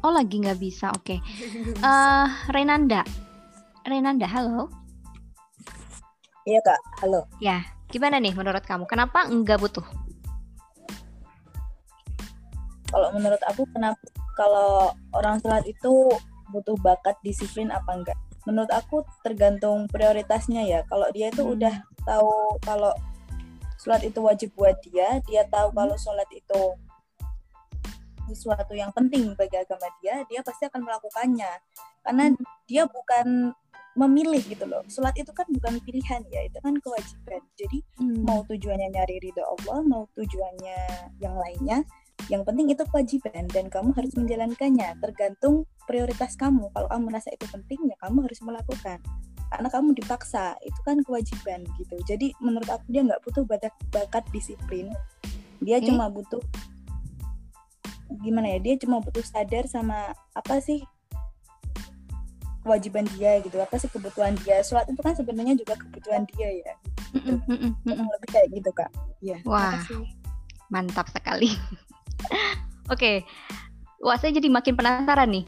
Oh 0.05 0.12
lagi 0.12 0.37
nggak 0.37 0.61
bisa, 0.61 0.92
oke. 0.92 1.16
Okay. 1.16 1.18
Uh, 1.81 2.29
eh, 2.29 2.29
Renanda, 2.53 3.01
Renanda, 3.88 4.29
halo. 4.29 4.68
Iya 6.44 6.61
kak, 6.61 6.81
halo. 7.01 7.25
Ya, 7.40 7.64
gimana 7.88 8.20
nih 8.20 8.37
menurut 8.37 8.61
kamu? 8.68 8.85
Kenapa 8.85 9.25
nggak 9.25 9.61
butuh? 9.64 9.87
Kalau 12.92 13.09
menurut 13.16 13.40
aku, 13.49 13.64
kenapa 13.73 13.99
kalau 14.37 14.92
orang 15.16 15.40
sholat 15.40 15.64
itu 15.64 16.12
butuh 16.53 16.77
bakat 16.85 17.16
disiplin 17.25 17.73
apa 17.73 17.90
enggak? 17.97 18.18
Menurut 18.45 18.71
aku 18.73 19.05
tergantung 19.25 19.89
prioritasnya 19.89 20.63
ya 20.65 20.81
kalau 20.89 21.09
dia 21.13 21.33
itu 21.33 21.43
hmm. 21.45 21.55
udah 21.57 21.75
tahu 22.05 22.61
kalau 22.61 22.93
sholat 23.81 24.05
itu 24.05 24.21
wajib 24.21 24.53
buat 24.57 24.77
dia 24.85 25.21
dia 25.25 25.45
tahu 25.49 25.73
hmm. 25.73 25.77
kalau 25.77 25.97
sholat 25.97 26.29
itu 26.33 26.63
sesuatu 28.25 28.73
yang 28.73 28.89
penting 28.97 29.37
bagi 29.37 29.61
agama 29.61 29.85
dia 30.01 30.25
dia 30.29 30.41
pasti 30.41 30.65
akan 30.65 30.81
melakukannya 30.81 31.53
karena 32.05 32.25
hmm. 32.33 32.45
dia 32.65 32.89
bukan 32.89 33.53
memilih 33.95 34.43
gitu 34.45 34.65
loh 34.67 34.83
sholat 34.91 35.15
itu 35.15 35.31
kan 35.31 35.47
bukan 35.49 35.79
pilihan 35.85 36.23
ya 36.29 36.41
itu 36.45 36.59
kan 36.59 36.75
kewajiban 36.81 37.43
jadi 37.55 37.79
hmm. 38.01 38.27
mau 38.27 38.43
tujuannya 38.49 38.89
nyari 38.91 39.17
ridho 39.23 39.45
Allah 39.45 39.79
mau 39.87 40.05
tujuannya 40.17 40.79
yang 41.23 41.37
lainnya 41.39 41.85
yang 42.33 42.43
penting 42.43 42.73
itu 42.73 42.81
kewajiban 42.89 43.45
dan 43.53 43.69
kamu 43.69 43.93
harus 43.93 44.13
menjalankannya 44.17 44.97
tergantung 45.01 45.69
prioritas 45.85 46.37
kamu. 46.41 46.73
Kalau 46.73 46.89
kamu 46.89 47.03
merasa 47.13 47.29
itu 47.29 47.45
penting 47.53 47.81
ya 47.93 47.97
kamu 48.01 48.25
harus 48.25 48.41
melakukan. 48.41 48.99
Karena 49.53 49.69
kamu 49.69 49.89
dipaksa 49.93 50.57
itu 50.65 50.81
kan 50.83 51.05
kewajiban 51.05 51.69
gitu. 51.77 51.97
Jadi 52.09 52.33
menurut 52.41 52.67
aku 52.67 52.89
dia 52.89 53.05
nggak 53.05 53.21
butuh 53.23 53.45
bakat, 53.45 53.75
bakat 53.93 54.25
disiplin. 54.33 54.89
Dia 55.61 55.79
hmm? 55.79 55.87
cuma 55.93 56.09
butuh 56.09 56.41
gimana 58.23 58.47
ya 58.57 58.59
dia 58.63 58.75
cuma 58.79 59.03
butuh 59.03 59.25
sadar 59.27 59.67
sama 59.67 60.15
apa 60.37 60.61
sih 60.63 60.85
kewajiban 62.63 63.05
dia 63.17 63.43
gitu 63.45 63.61
apa 63.61 63.77
sih 63.77 63.93
kebutuhan 63.93 64.33
dia. 64.41 64.65
Sholat 64.65 64.89
itu 64.89 65.01
kan 65.05 65.13
sebenarnya 65.13 65.61
juga 65.61 65.77
kebutuhan 65.77 66.25
dia 66.33 66.49
ya. 66.49 66.75
Gitu. 67.15 67.37
lebih 67.85 68.29
kayak 68.33 68.49
gitu 68.49 68.71
kak. 68.73 68.91
Ya 69.21 69.39
wah 69.45 69.77
mantap 70.73 71.07
sekali 71.13 71.53
Oke. 72.92 73.24
Wah, 74.05 74.20
saya 74.20 74.37
jadi 74.37 74.53
makin 74.53 74.77
penasaran 74.77 75.33
nih. 75.33 75.44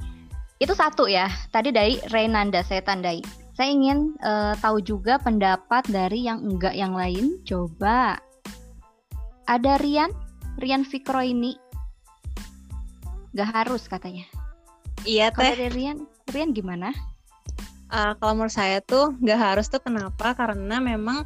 Itu 0.56 0.72
satu 0.72 1.04
ya. 1.10 1.28
Tadi 1.52 1.68
dari 1.72 2.00
Renanda 2.08 2.64
saya 2.64 2.80
tandai. 2.80 3.20
Saya 3.56 3.72
ingin 3.72 4.16
uh, 4.20 4.52
tahu 4.60 4.80
juga 4.84 5.16
pendapat 5.20 5.88
dari 5.88 6.24
yang 6.24 6.44
enggak 6.44 6.76
yang 6.76 6.96
lain. 6.96 7.40
Coba. 7.44 8.20
Ada 9.48 9.80
Rian? 9.80 10.12
Rian 10.60 10.84
Fikro 10.84 11.20
ini. 11.20 11.56
Gak 13.36 13.52
harus 13.52 13.84
katanya. 13.84 14.24
Iya 15.04 15.28
teh. 15.30 15.44
Kalau 15.44 15.56
dari 15.60 15.72
Rian, 15.72 15.98
Rian 16.32 16.50
gimana? 16.56 16.90
Uh, 17.86 18.18
kalau 18.18 18.34
menurut 18.34 18.50
saya 18.50 18.82
tuh 18.82 19.14
nggak 19.22 19.38
harus 19.38 19.70
tuh 19.70 19.78
kenapa? 19.78 20.34
Karena 20.34 20.82
memang 20.82 21.22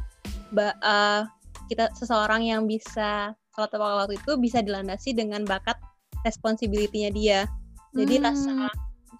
uh, 0.53 1.25
kita 1.65 1.89
seseorang 1.97 2.45
yang 2.45 2.69
bisa 2.69 3.33
kalau 3.55 3.67
tepat 3.67 3.91
waktu 4.05 4.15
itu 4.15 4.31
bisa 4.39 4.63
dilandasi 4.63 5.11
dengan 5.15 5.43
bakat 5.43 5.75
responsibility-nya 6.23 7.09
dia. 7.11 7.39
Jadi 7.91 8.21
hmm. 8.21 8.23
rasa 8.23 8.51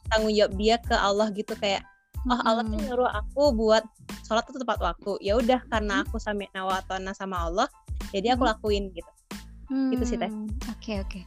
tanggung 0.08 0.32
jawab 0.32 0.54
dia 0.56 0.76
ke 0.80 0.96
Allah 0.96 1.28
gitu 1.36 1.54
kayak 1.60 1.84
oh 2.30 2.40
Allah 2.46 2.64
tuh 2.64 2.78
hmm. 2.78 2.86
nyuruh 2.88 3.10
aku 3.12 3.52
buat 3.52 3.84
sholat 4.28 4.48
itu 4.48 4.60
tepat 4.62 4.80
waktu. 4.80 5.12
Ya 5.20 5.36
udah 5.36 5.60
karena 5.68 6.08
aku 6.08 6.22
sami 6.22 6.48
nawatona 6.56 7.12
sama 7.12 7.52
Allah, 7.52 7.68
jadi 8.16 8.36
aku 8.40 8.48
hmm. 8.48 8.52
lakuin 8.56 8.84
gitu. 8.96 9.12
Hmm. 9.72 9.92
Gitu 9.92 10.04
sih 10.08 10.18
teh. 10.20 10.32
Oke 10.72 10.72
okay, 10.72 10.96
oke. 11.04 11.10
Okay. 11.12 11.24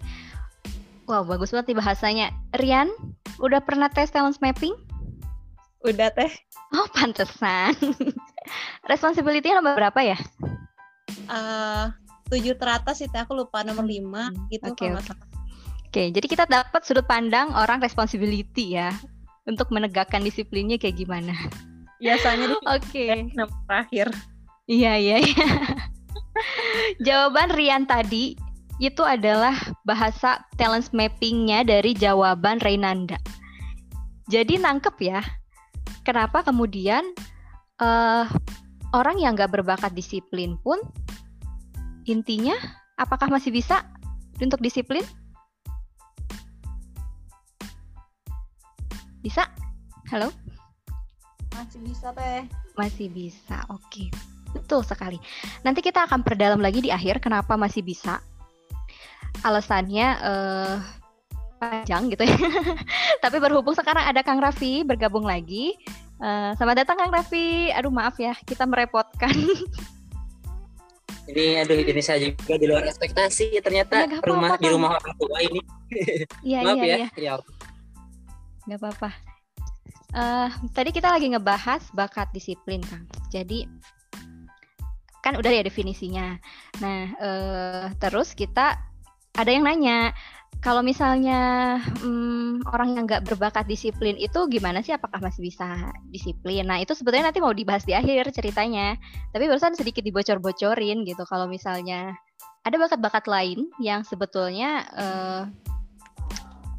Wow 1.05 1.29
bagus 1.29 1.53
banget 1.53 1.75
nih 1.75 1.79
bahasanya. 1.85 2.27
Rian, 2.57 2.89
udah 3.37 3.61
pernah 3.61 3.93
tes 3.93 4.09
talent 4.09 4.41
mapping? 4.41 4.73
Udah 5.85 6.09
teh. 6.17 6.33
Oh, 6.75 6.89
pantesan. 6.97 7.77
Responsibility 8.91 9.53
nomor 9.53 9.77
berapa 9.77 10.01
ya? 10.01 10.19
Uh, 11.29 11.93
tujuh 12.35 12.59
teratas 12.59 12.99
itu 12.99 13.15
aku 13.15 13.39
lupa 13.39 13.63
nomor 13.63 13.87
lima 13.87 14.35
hmm, 14.35 14.51
gitu 14.51 14.75
okay, 14.75 14.91
okay. 14.91 15.15
Oke, 15.95 16.03
okay, 16.03 16.07
jadi 16.11 16.27
kita 16.27 16.45
dapat 16.51 16.83
sudut 16.83 17.07
pandang 17.07 17.55
orang 17.55 17.79
responsibility 17.79 18.75
ya 18.75 18.91
untuk 19.47 19.71
menegakkan 19.71 20.27
disiplinnya 20.27 20.75
kayak 20.75 20.99
gimana. 20.99 21.31
Biasanya 22.03 22.59
Oke. 22.75 22.83
Okay. 22.91 23.31
Nomor 23.39 23.55
terakhir. 23.71 24.11
Iya, 24.67 24.99
iya, 24.99 25.17
iya. 25.23 25.49
Jawaban 27.07 27.55
Rian 27.55 27.87
tadi 27.87 28.35
itu 28.83 29.07
adalah 29.07 29.55
bahasa 29.87 30.43
talent 30.59 30.91
mappingnya 30.91 31.63
dari 31.63 31.95
jawaban 31.95 32.59
Reynanda. 32.59 33.21
Jadi 34.27 34.59
nangkep 34.59 34.97
ya, 34.99 35.23
kenapa 36.03 36.43
kemudian 36.43 37.07
uh, 37.79 38.27
orang 38.91 39.17
yang 39.23 39.39
nggak 39.39 39.53
berbakat 39.53 39.95
disiplin 39.95 40.59
pun 40.59 40.81
intinya 42.05 42.55
apakah 43.01 43.33
masih 43.33 43.51
bisa 43.51 43.85
untuk 44.41 44.61
disiplin? 44.61 45.05
Bisa? 49.25 49.49
Halo? 50.13 50.29
Masih 51.57 51.81
bisa 51.81 52.13
teh. 52.13 52.45
Masih 52.77 53.09
bisa, 53.09 53.65
oke. 53.73 53.81
Okay. 53.89 54.09
Betul 54.53 54.87
sekali. 54.87 55.19
Nanti 55.67 55.83
kita 55.83 56.07
akan 56.07 56.23
perdalam 56.23 56.63
lagi 56.63 56.85
di 56.85 56.93
akhir 56.93 57.19
kenapa 57.19 57.59
masih 57.59 57.83
bisa 57.83 58.23
alasannya 59.43 60.07
uh, 60.23 60.77
panjang 61.59 62.13
gitu 62.13 62.23
ya. 62.23 62.39
Tapi 63.25 63.37
berhubung 63.43 63.75
sekarang 63.75 64.05
ada 64.07 64.23
Kang 64.23 64.39
Raffi 64.39 64.87
bergabung 64.87 65.27
lagi. 65.27 65.75
Uh, 66.23 66.55
selamat 66.55 66.87
datang 66.87 66.97
Kang 67.01 67.13
Raffi. 67.13 67.73
Aduh 67.75 67.91
maaf 67.91 68.15
ya, 68.21 68.37
kita 68.47 68.69
merepotkan. 68.69 69.35
ini 71.31 71.57
aduh 71.61 71.79
ini 71.81 72.03
saya 72.05 72.21
juga 72.21 72.55
di 72.61 72.67
luar 72.69 72.85
ekspektasi 72.85 73.61
ternyata 73.65 74.05
ya, 74.05 74.21
rumah 74.21 74.55
apa 74.55 74.57
-apa, 74.59 74.65
di 74.65 74.69
rumah 74.69 74.91
orang 74.99 75.15
tua 75.17 75.39
ini. 75.41 75.61
Iya 76.43 76.61
maaf 76.67 76.77
iya 76.83 76.85
ya. 76.85 76.97
iya. 76.99 77.09
Ya. 77.15 77.35
Gak 78.67 78.79
apa-apa. 78.83 79.11
Uh, 80.15 80.49
tadi 80.75 80.91
kita 80.91 81.11
lagi 81.11 81.31
ngebahas 81.31 81.83
bakat 81.95 82.31
disiplin 82.35 82.83
Kang. 82.83 83.07
Jadi 83.31 83.67
kan 85.23 85.39
udah 85.39 85.51
ya 85.55 85.63
definisinya. 85.63 86.37
Nah, 86.83 87.15
uh, 87.17 87.87
terus 87.97 88.37
kita 88.37 88.77
ada 89.35 89.51
yang 89.51 89.67
nanya, 89.67 90.13
kalau 90.65 90.81
misalnya 90.81 91.77
um, 92.01 92.57
orang 92.73 92.97
yang 92.97 93.05
nggak 93.05 93.29
berbakat 93.29 93.69
disiplin 93.69 94.17
itu 94.17 94.49
gimana 94.49 94.81
sih? 94.81 94.97
Apakah 94.97 95.21
masih 95.21 95.45
bisa 95.45 95.93
disiplin? 96.09 96.65
Nah 96.65 96.81
itu 96.81 96.97
sebetulnya 96.97 97.29
nanti 97.29 97.45
mau 97.45 97.53
dibahas 97.53 97.85
di 97.85 97.93
akhir 97.93 98.33
ceritanya. 98.33 98.97
Tapi 99.29 99.45
barusan 99.45 99.77
sedikit 99.77 100.01
dibocor-bocorin 100.01 101.05
gitu. 101.05 101.21
Kalau 101.29 101.45
misalnya 101.45 102.17
ada 102.65 102.81
bakat-bakat 102.81 103.29
lain 103.29 103.69
yang 103.77 104.09
sebetulnya 104.09 104.89
uh, 104.97 105.43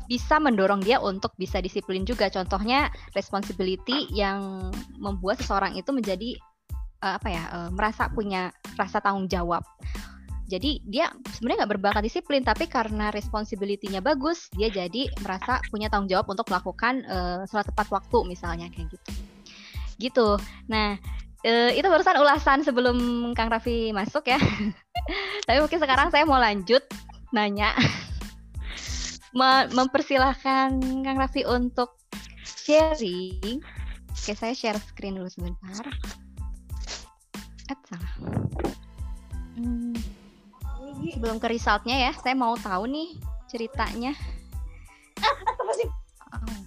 bisa 0.09 0.41
mendorong 0.41 0.81
dia 0.81 0.97
untuk 0.97 1.37
bisa 1.37 1.61
disiplin 1.61 2.09
juga. 2.09 2.25
Contohnya 2.33 2.89
responsibility 3.13 4.09
yang 4.09 4.73
membuat 4.97 5.45
seseorang 5.45 5.77
itu 5.77 5.93
menjadi 5.93 6.33
uh, 7.05 7.21
apa 7.21 7.29
ya 7.29 7.43
uh, 7.53 7.69
merasa 7.69 8.09
punya 8.09 8.49
rasa 8.81 8.97
tanggung 8.97 9.29
jawab 9.29 9.61
jadi 10.45 10.77
dia 10.85 11.09
sebenarnya 11.33 11.65
nggak 11.65 11.73
berbakat 11.77 12.03
disiplin 12.05 12.45
tapi 12.45 12.69
karena 12.69 13.09
responsibility-nya 13.09 13.97
bagus 14.05 14.45
dia 14.53 14.69
jadi 14.69 15.09
merasa 15.25 15.57
punya 15.73 15.89
tanggung 15.89 16.09
jawab 16.09 16.29
untuk 16.29 16.45
melakukan 16.53 17.01
uh, 17.09 17.41
sholat 17.49 17.65
tepat 17.65 17.89
waktu 17.89 18.17
misalnya 18.29 18.69
kayak 18.69 18.93
gitu. 18.93 19.11
Gitu. 19.97 20.27
Nah 20.69 21.01
uh, 21.41 21.71
itu 21.73 21.87
barusan 21.89 22.21
ulasan 22.21 22.61
sebelum 22.61 22.97
Kang 23.33 23.49
Raffi 23.49 23.89
masuk 23.89 24.29
ya. 24.29 24.37
Tapi 25.49 25.57
mungkin 25.57 25.81
sekarang 25.81 26.13
saya 26.13 26.29
mau 26.29 26.37
lanjut 26.37 26.85
nanya. 27.33 27.73
Mempersilahkan 29.75 30.77
Kang 30.77 31.17
Raffi 31.17 31.41
untuk 31.41 31.97
sharing. 32.45 33.65
Oke 34.13 34.33
saya 34.37 34.53
share 34.53 34.77
screen 34.77 35.17
dulu 35.17 35.27
sebentar. 35.27 35.89
Salah. 37.85 38.13
Hmm 39.57 40.14
sebelum 41.13 41.37
ke 41.37 41.47
resultnya 41.51 42.09
ya, 42.09 42.11
saya 42.17 42.35
mau 42.37 42.57
tahu 42.59 42.89
nih 42.89 43.09
ceritanya. 43.49 44.13
Oh. 46.33 46.65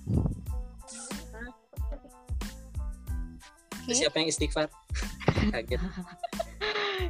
Okay. 3.88 4.04
Siapa 4.04 4.20
yang 4.20 4.28
istighfar? 4.28 4.68
Kaget. 5.52 5.80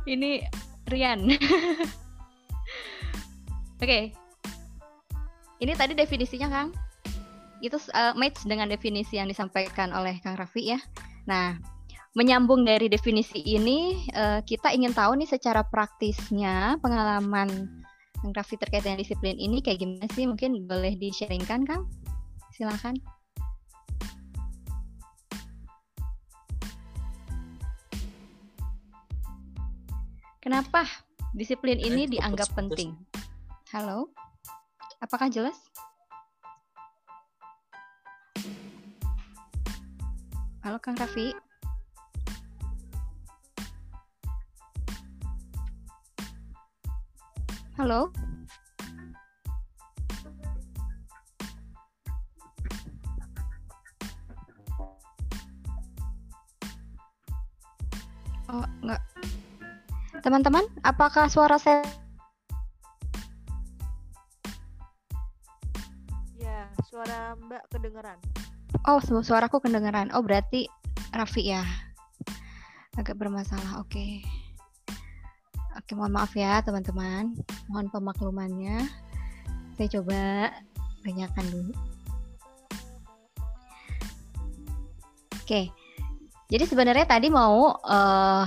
Ini 0.06 0.46
Rian. 0.86 1.26
Oke. 1.26 1.42
okay. 3.82 4.14
Ini 5.58 5.74
tadi 5.74 5.98
definisinya 5.98 6.46
Kang. 6.46 6.70
Itu 7.58 7.82
uh, 7.90 8.14
match 8.14 8.46
dengan 8.46 8.70
definisi 8.70 9.18
yang 9.18 9.26
disampaikan 9.26 9.90
oleh 9.90 10.22
Kang 10.22 10.38
Raffi 10.38 10.70
ya. 10.70 10.78
Nah, 11.26 11.58
menyambung 12.18 12.66
dari 12.66 12.90
definisi 12.90 13.38
ini, 13.46 14.10
uh, 14.10 14.42
kita 14.42 14.74
ingin 14.74 14.90
tahu 14.90 15.14
nih 15.22 15.30
secara 15.30 15.62
praktisnya 15.62 16.74
pengalaman 16.82 17.46
Kang 18.18 18.34
Raffi 18.34 18.58
terkait 18.58 18.82
dengan 18.82 18.98
disiplin 18.98 19.38
ini 19.38 19.62
kayak 19.62 19.78
gimana 19.78 20.10
sih? 20.10 20.26
Mungkin 20.26 20.66
boleh 20.66 20.98
di-sharingkan, 20.98 21.62
Kang? 21.62 21.86
Silakan. 22.50 22.98
Kenapa 30.42 30.82
disiplin 31.38 31.78
ini 31.78 32.10
dianggap 32.10 32.50
penting? 32.58 32.98
Halo? 33.70 34.10
Apakah 34.98 35.30
jelas? 35.30 35.54
Halo 40.66 40.82
Kang 40.82 40.98
Raffi. 40.98 41.47
Halo? 47.78 48.10
Oh, 58.50 58.66
enggak. 58.82 58.98
Teman-teman, 60.26 60.66
apakah 60.82 61.30
suara 61.30 61.54
saya 61.62 61.86
Ya, 66.34 66.66
suara 66.90 67.38
Mbak 67.38 67.62
kedengeran. 67.70 68.18
Oh, 68.90 68.98
suaraku 68.98 69.62
kedengeran. 69.62 70.10
Oh, 70.18 70.26
berarti 70.26 70.66
Raffi 71.14 71.54
ya. 71.54 71.62
Agak 72.98 73.14
bermasalah. 73.14 73.78
Oke. 73.78 74.18
Okay. 74.26 74.47
Oke, 75.88 75.96
mohon 75.96 76.12
maaf 76.12 76.36
ya 76.36 76.60
teman-teman. 76.60 77.32
Mohon 77.64 77.88
pemaklumannya. 77.88 78.84
Saya 79.72 79.88
coba 79.96 80.52
tanyakan 81.00 81.48
dulu. 81.48 81.72
Oke. 85.32 85.72
Jadi 86.52 86.64
sebenarnya 86.68 87.08
tadi 87.08 87.32
mau 87.32 87.72
uh, 87.72 88.44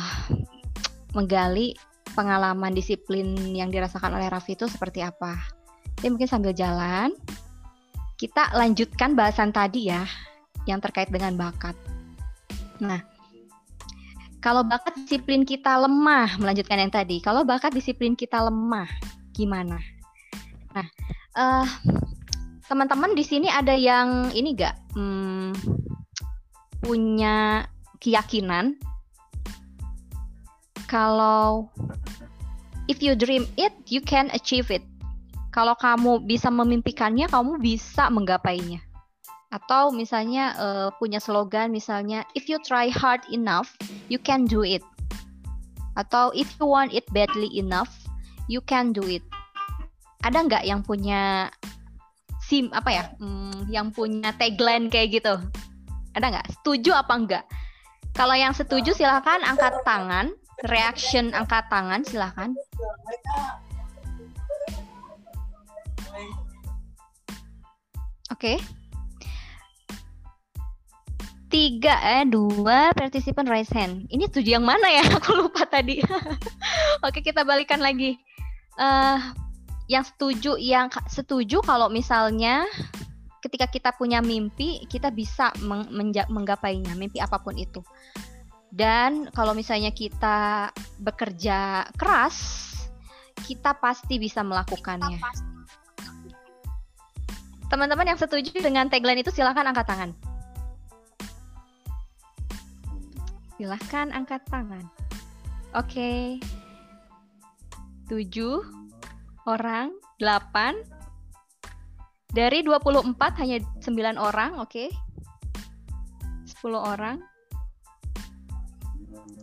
menggali 1.17 1.73
pengalaman 2.13 2.77
disiplin 2.77 3.33
yang 3.57 3.73
dirasakan 3.73 4.21
oleh 4.21 4.29
Raffi 4.29 4.53
itu 4.53 4.69
seperti 4.69 5.01
apa. 5.01 5.33
Jadi 5.97 6.13
mungkin 6.13 6.29
sambil 6.29 6.53
jalan 6.53 7.09
kita 8.21 8.53
lanjutkan 8.53 9.17
bahasan 9.17 9.49
tadi 9.49 9.89
ya 9.89 10.05
yang 10.69 10.77
terkait 10.77 11.09
dengan 11.09 11.33
bakat. 11.41 11.73
Nah, 12.85 13.01
kalau 14.41 14.65
bakat 14.65 14.97
disiplin 14.97 15.45
kita 15.45 15.77
lemah, 15.77 16.35
melanjutkan 16.41 16.81
yang 16.81 16.89
tadi. 16.89 17.21
Kalau 17.21 17.45
bakat 17.45 17.77
disiplin 17.77 18.17
kita 18.17 18.41
lemah, 18.41 18.89
gimana? 19.37 19.77
Nah, 20.73 20.87
uh, 21.37 21.67
teman-teman 22.65 23.13
di 23.13 23.21
sini 23.21 23.47
ada 23.53 23.77
yang 23.77 24.33
ini 24.33 24.57
gak 24.57 24.73
hmm, 24.97 25.53
punya 26.81 27.69
keyakinan 28.01 28.81
kalau 30.89 31.69
if 32.89 32.99
you 32.99 33.13
dream 33.13 33.45
it, 33.61 33.71
you 33.87 34.01
can 34.01 34.27
achieve 34.33 34.73
it. 34.73 34.81
Kalau 35.53 35.77
kamu 35.77 36.25
bisa 36.25 36.49
memimpikannya, 36.49 37.29
kamu 37.29 37.61
bisa 37.61 38.09
menggapainya 38.09 38.90
atau 39.51 39.91
misalnya 39.91 40.55
uh, 40.55 40.89
punya 40.95 41.19
slogan 41.19 41.75
misalnya 41.75 42.23
if 42.33 42.47
you 42.47 42.55
try 42.63 42.87
hard 42.87 43.19
enough 43.29 43.75
you 44.07 44.17
can 44.17 44.47
do 44.47 44.63
it 44.63 44.83
atau 45.99 46.31
if 46.31 46.47
you 46.55 46.65
want 46.65 46.95
it 46.95 47.03
badly 47.11 47.51
enough 47.51 47.91
you 48.47 48.63
can 48.63 48.95
do 48.95 49.03
it 49.03 49.23
ada 50.23 50.39
nggak 50.47 50.63
yang 50.63 50.79
punya 50.79 51.51
sim 52.39 52.71
apa 52.71 52.89
ya 52.89 53.03
hmm, 53.19 53.67
yang 53.67 53.91
punya 53.91 54.31
tagline 54.39 54.87
kayak 54.87 55.19
gitu 55.19 55.35
Ada 56.11 56.25
nggak? 56.27 56.47
Setuju 56.59 56.91
apa 56.91 57.13
enggak? 57.15 57.45
Kalau 58.11 58.35
yang 58.35 58.51
setuju 58.51 58.91
silahkan 58.91 59.39
angkat 59.47 59.71
tangan. 59.87 60.35
Reaction 60.67 61.33
angkat 61.33 61.65
tangan 61.73 62.05
silahkan. 62.05 62.53
Oke. 68.29 68.57
Okay. 68.59 68.80
Tiga 71.51 71.99
eh 71.99 72.23
dua 72.23 72.95
partisipan 72.95 73.43
raise 73.43 73.69
hand. 73.75 74.07
Ini 74.07 74.31
setuju 74.31 74.55
yang 74.55 74.63
mana 74.63 74.87
ya? 74.87 75.03
Aku 75.19 75.35
lupa 75.35 75.67
tadi. 75.67 75.99
Oke 77.05 77.19
kita 77.19 77.43
balikan 77.43 77.83
lagi. 77.83 78.15
Uh, 78.79 79.19
yang 79.91 80.07
setuju 80.07 80.55
yang 80.55 80.87
setuju 81.11 81.59
kalau 81.59 81.91
misalnya 81.91 82.63
ketika 83.43 83.67
kita 83.67 83.91
punya 83.91 84.23
mimpi 84.23 84.87
kita 84.87 85.11
bisa 85.11 85.51
meng 85.59 85.91
menggapainya 86.31 86.95
mimpi 86.95 87.19
apa 87.19 87.41
pun 87.43 87.59
itu 87.59 87.83
dan 88.71 89.27
kalau 89.35 89.51
misalnya 89.51 89.91
kita 89.91 90.71
bekerja 91.03 91.89
keras 91.99 92.69
kita 93.43 93.75
pasti 93.75 94.15
bisa 94.15 94.45
melakukannya 94.45 95.19
teman-teman 97.67 98.15
yang 98.15 98.19
setuju 98.19 98.63
dengan 98.63 98.87
tagline 98.87 99.19
itu 99.19 99.33
silahkan 99.33 99.67
angkat 99.67 99.83
tangan 99.91 100.15
silahkan 103.61 104.09
angkat 104.09 104.41
tangan 104.49 104.81
oke 105.77 105.85
okay. 105.85 106.41
tujuh 108.09 108.81
orang, 109.45 109.93
8. 110.21 110.77
Dari 112.31 112.63
24 112.63 113.11
hanya 113.43 113.57
9 113.83 114.15
orang, 114.15 114.61
oke. 114.61 114.69
Okay. 114.69 114.89
10 116.47 116.77
orang. 116.77 117.17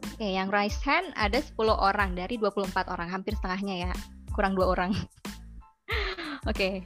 Oke, 0.09 0.27
okay, 0.27 0.35
yang 0.35 0.51
raise 0.51 0.79
hand 0.83 1.15
ada 1.15 1.39
10 1.39 1.55
orang 1.69 2.17
dari 2.17 2.41
24 2.41 2.91
orang, 2.91 3.09
hampir 3.11 3.37
setengahnya 3.39 3.91
ya. 3.91 3.93
Kurang 4.35 4.55
dua 4.55 4.71
orang. 4.73 4.95
oke. 6.51 6.55
okay. 6.55 6.83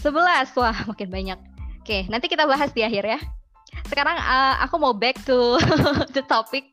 11, 0.00 0.54
wah 0.58 0.76
makin 0.86 1.10
banyak. 1.10 1.38
Oke, 1.82 2.02
okay, 2.02 2.02
nanti 2.10 2.26
kita 2.30 2.46
bahas 2.46 2.70
di 2.74 2.82
akhir 2.82 3.04
ya. 3.04 3.18
Sekarang 3.86 4.18
uh, 4.18 4.54
aku 4.66 4.82
mau 4.82 4.92
back 4.92 5.22
to 5.24 5.56
the 6.16 6.22
topic. 6.26 6.66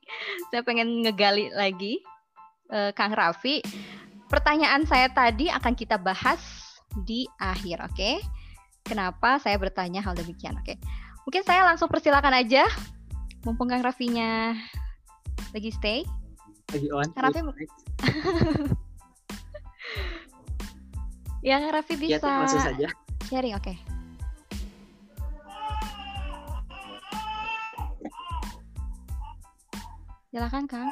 Saya 0.49 0.65
pengen 0.65 1.05
ngegali 1.05 1.53
lagi 1.53 2.01
uh, 2.73 2.89
Kang 2.93 3.13
Raffi 3.13 3.61
Pertanyaan 4.33 4.81
saya 4.89 5.13
tadi 5.13 5.45
akan 5.45 5.77
kita 5.77 6.01
bahas 6.01 6.41
di 7.05 7.29
akhir, 7.37 7.85
oke? 7.85 7.93
Okay? 7.93 8.17
Kenapa 8.81 9.37
saya 9.37 9.61
bertanya 9.61 10.01
hal 10.01 10.17
demikian, 10.17 10.57
oke? 10.57 10.65
Okay? 10.65 10.81
Mungkin 11.29 11.45
saya 11.45 11.69
langsung 11.69 11.85
persilakan 11.85 12.41
aja, 12.41 12.65
mumpung 13.45 13.69
Kang 13.69 13.85
Raffinya 13.85 14.57
lagi 15.53 15.69
stay. 15.69 16.01
Lagi 16.73 16.89
on. 16.89 17.13
Kang 17.13 17.29
Raffi, 17.29 17.45
ya 21.45 21.61
Kang 21.61 21.77
Raffi 21.77 21.93
bisa 21.93 22.25
ya, 22.25 22.57
saja. 22.57 22.89
sharing, 23.29 23.53
oke? 23.53 23.69
Okay. 23.69 23.92
Silakan 30.33 30.65
Kang. 30.65 30.89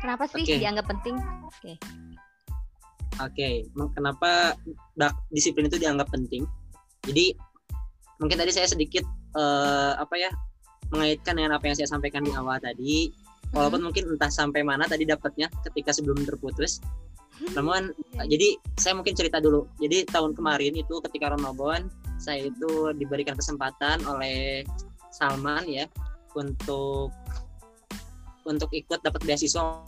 Kenapa 0.00 0.24
sih 0.24 0.40
okay. 0.40 0.56
dianggap 0.56 0.88
penting? 0.88 1.20
Oke. 1.44 1.52
Okay. 1.52 1.76
Oke, 3.20 3.68
okay. 3.68 3.92
kenapa 3.92 4.56
disiplin 5.28 5.68
itu 5.68 5.76
dianggap 5.76 6.08
penting? 6.08 6.48
Jadi 7.04 7.36
mungkin 8.24 8.40
tadi 8.40 8.56
saya 8.56 8.64
sedikit 8.64 9.04
uh, 9.36 10.00
apa 10.00 10.16
ya 10.16 10.32
mengaitkan 10.88 11.36
dengan 11.36 11.60
apa 11.60 11.68
yang 11.68 11.76
saya 11.76 11.92
sampaikan 11.92 12.24
di 12.24 12.32
awal 12.32 12.56
tadi. 12.56 13.12
Hmm. 13.12 13.52
Walaupun 13.52 13.84
mungkin 13.84 14.16
entah 14.16 14.32
sampai 14.32 14.64
mana 14.64 14.88
tadi 14.88 15.04
dapatnya 15.04 15.52
ketika 15.68 15.92
sebelum 15.92 16.24
terputus. 16.24 16.80
Namun 17.52 17.92
yeah. 18.16 18.24
jadi 18.32 18.56
saya 18.80 18.96
mungkin 18.96 19.12
cerita 19.12 19.44
dulu. 19.44 19.68
Jadi 19.76 20.08
tahun 20.08 20.32
kemarin 20.32 20.72
itu 20.72 21.04
ketika 21.04 21.36
Ramadan 21.36 21.92
saya 22.16 22.48
itu 22.48 22.96
diberikan 22.96 23.36
kesempatan 23.36 24.00
oleh 24.08 24.64
Salman 25.12 25.68
ya 25.68 25.84
untuk 26.34 27.10
untuk 28.46 28.70
ikut 28.72 29.00
dapat 29.04 29.20
beasiswa 29.26 29.84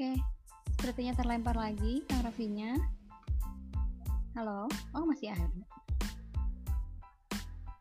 Oke, 0.00 0.16
sepertinya 0.80 1.12
terlempar 1.12 1.60
lagi 1.60 2.00
Kang 2.08 2.24
Rafinya. 2.24 2.99
Halo, 4.30 4.70
oh 4.94 5.04
masih 5.10 5.34
ada. 5.34 5.42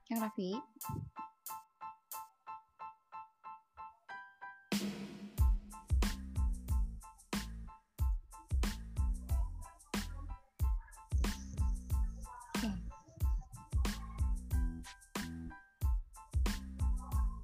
Kang 0.09 0.17
Raffi. 0.17 0.57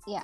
Ya, 0.06 0.22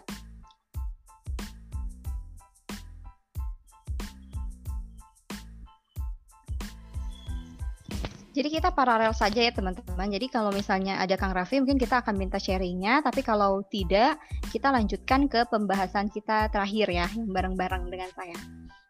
Jadi 8.31 8.47
kita 8.47 8.71
paralel 8.71 9.11
saja 9.11 9.43
ya 9.43 9.51
teman-teman. 9.51 10.07
Jadi 10.07 10.31
kalau 10.31 10.55
misalnya 10.55 11.03
ada 11.03 11.19
Kang 11.19 11.35
Raffi 11.35 11.59
mungkin 11.59 11.75
kita 11.75 11.99
akan 11.99 12.15
minta 12.15 12.39
sharingnya, 12.39 13.03
tapi 13.03 13.19
kalau 13.19 13.59
tidak 13.67 14.23
kita 14.55 14.71
lanjutkan 14.71 15.27
ke 15.27 15.43
pembahasan 15.51 16.07
kita 16.07 16.47
terakhir 16.47 16.87
ya, 16.87 17.11
yang 17.11 17.27
bareng-bareng 17.27 17.91
dengan 17.91 18.07
saya. 18.15 18.39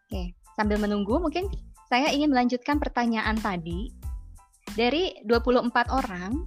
Oke, 0.06 0.38
sambil 0.54 0.78
menunggu 0.78 1.18
mungkin 1.18 1.50
saya 1.90 2.14
ingin 2.14 2.30
melanjutkan 2.30 2.78
pertanyaan 2.78 3.34
tadi. 3.42 3.90
Dari 4.78 5.26
24 5.26 5.74
orang, 5.90 6.46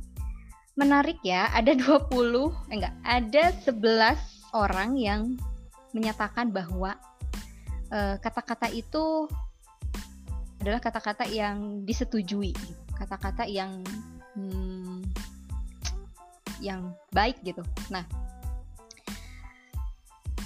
menarik 0.79 1.19
ya, 1.19 1.51
ada 1.51 1.75
20, 1.84 2.15
eh 2.71 2.79
enggak, 2.79 2.95
ada 3.03 3.43
11 3.60 4.55
orang 4.55 4.95
yang 4.95 5.36
menyatakan 5.91 6.47
bahwa 6.47 6.95
eh, 7.91 8.15
kata-kata 8.23 8.71
uh, 8.71 8.73
itu 8.73 9.27
adalah 10.63 10.79
kata-kata 10.79 11.27
yang 11.27 11.84
disetujui. 11.84 12.55
Gitu 12.55 12.85
kata-kata 12.95 13.47
yang 13.47 13.84
hmm, 14.36 15.03
yang 16.63 16.95
baik 17.12 17.39
gitu. 17.43 17.62
Nah, 17.91 18.03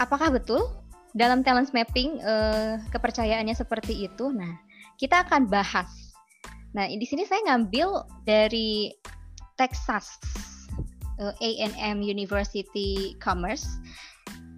apakah 0.02 0.34
betul 0.34 0.70
dalam 1.14 1.42
talent 1.42 1.74
mapping 1.74 2.22
uh, 2.22 2.82
kepercayaannya 2.90 3.54
seperti 3.54 4.10
itu? 4.10 4.34
Nah, 4.34 4.58
kita 4.98 5.26
akan 5.26 5.50
bahas. 5.50 5.90
Nah, 6.74 6.86
di 6.86 7.06
sini 7.06 7.26
saya 7.26 7.42
ngambil 7.50 8.06
dari 8.30 8.94
Texas 9.58 10.22
eh, 11.18 11.34
A&M 11.66 12.00
University 12.00 13.18
Commerce. 13.18 13.66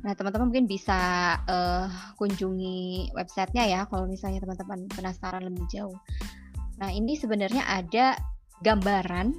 Nah, 0.01 0.17
teman-teman 0.17 0.49
mungkin 0.49 0.65
bisa 0.65 0.97
uh, 1.45 1.85
kunjungi 2.17 3.13
websitenya 3.13 3.63
ya 3.69 3.81
kalau 3.85 4.09
misalnya 4.09 4.41
teman-teman 4.41 4.89
penasaran 4.89 5.45
lebih 5.45 5.61
jauh. 5.69 5.93
Nah, 6.81 6.89
ini 6.89 7.13
sebenarnya 7.13 7.61
ada 7.69 8.17
gambaran 8.65 9.37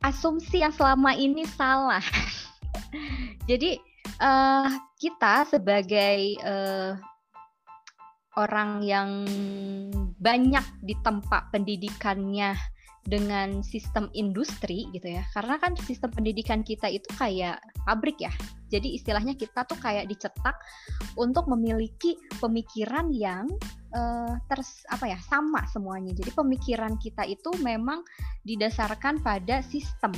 asumsi 0.00 0.64
yang 0.64 0.72
selama 0.72 1.12
ini 1.12 1.44
salah. 1.44 2.00
Jadi 3.52 3.76
uh, 4.16 4.64
kita 4.96 5.44
sebagai 5.44 6.40
uh, 6.40 6.96
orang 8.40 8.80
yang 8.80 9.28
banyak 10.16 10.64
di 10.80 10.96
tempat 11.04 11.52
pendidikannya 11.52 12.56
dengan 13.02 13.66
sistem 13.66 14.06
industri 14.14 14.86
gitu 14.94 15.18
ya 15.18 15.26
karena 15.34 15.58
kan 15.58 15.74
sistem 15.82 16.14
pendidikan 16.14 16.62
kita 16.62 16.86
itu 16.86 17.08
kayak 17.18 17.58
pabrik 17.82 18.18
ya 18.22 18.30
jadi 18.72 18.88
istilahnya 18.96 19.36
kita 19.36 19.68
tuh 19.68 19.76
kayak 19.76 20.08
dicetak 20.08 20.56
untuk 21.20 21.44
memiliki 21.44 22.16
pemikiran 22.40 23.12
yang 23.12 23.44
uh, 23.92 24.32
ters 24.48 24.88
apa 24.88 25.12
ya 25.12 25.18
sama 25.20 25.68
semuanya. 25.68 26.16
Jadi 26.16 26.32
pemikiran 26.32 26.96
kita 26.96 27.28
itu 27.28 27.52
memang 27.60 28.00
didasarkan 28.48 29.20
pada 29.20 29.60
sistem. 29.60 30.16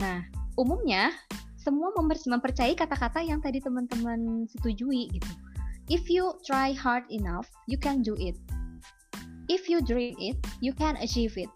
Nah, 0.00 0.24
umumnya 0.56 1.12
semua 1.60 1.92
mempercayai 2.00 2.72
kata-kata 2.72 3.20
yang 3.20 3.44
tadi 3.44 3.60
teman-teman 3.60 4.48
setujui 4.48 5.12
gitu. 5.12 5.32
if 5.88 6.12
you 6.12 6.36
try 6.44 6.76
hard 6.76 7.04
enough, 7.08 7.48
you 7.64 7.80
can 7.80 8.04
do 8.04 8.12
it. 8.20 8.36
If 9.48 9.72
you 9.72 9.80
dream 9.80 10.12
it, 10.20 10.36
you 10.60 10.76
can 10.76 11.00
achieve 11.00 11.40
it. 11.40 11.48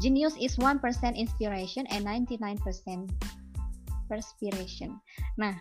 Genius 0.00 0.34
is 0.40 0.56
1% 0.56 0.80
inspiration 1.14 1.84
and 1.92 2.02
99% 2.02 2.58
perspiration. 4.08 4.98
Nah, 5.36 5.54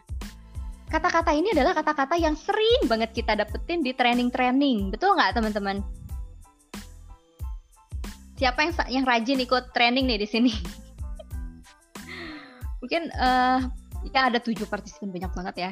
kata-kata 0.87 1.35
ini 1.35 1.51
adalah 1.51 1.75
kata-kata 1.75 2.15
yang 2.15 2.33
sering 2.39 2.87
banget 2.87 3.11
kita 3.11 3.35
dapetin 3.35 3.83
di 3.83 3.91
training-training. 3.91 4.89
Betul 4.89 5.19
nggak 5.19 5.35
teman-teman? 5.37 5.83
Siapa 8.39 8.63
yang 8.65 8.73
yang 8.89 9.05
rajin 9.05 9.43
ikut 9.43 9.75
training 9.75 10.09
nih 10.09 10.19
di 10.23 10.27
sini? 10.27 10.51
Mungkin 12.81 13.11
uh, 13.19 13.59
ya 14.15 14.31
ada 14.31 14.39
tujuh 14.39 14.65
partisipan 14.67 15.11
banyak 15.11 15.31
banget 15.35 15.55
ya. 15.59 15.71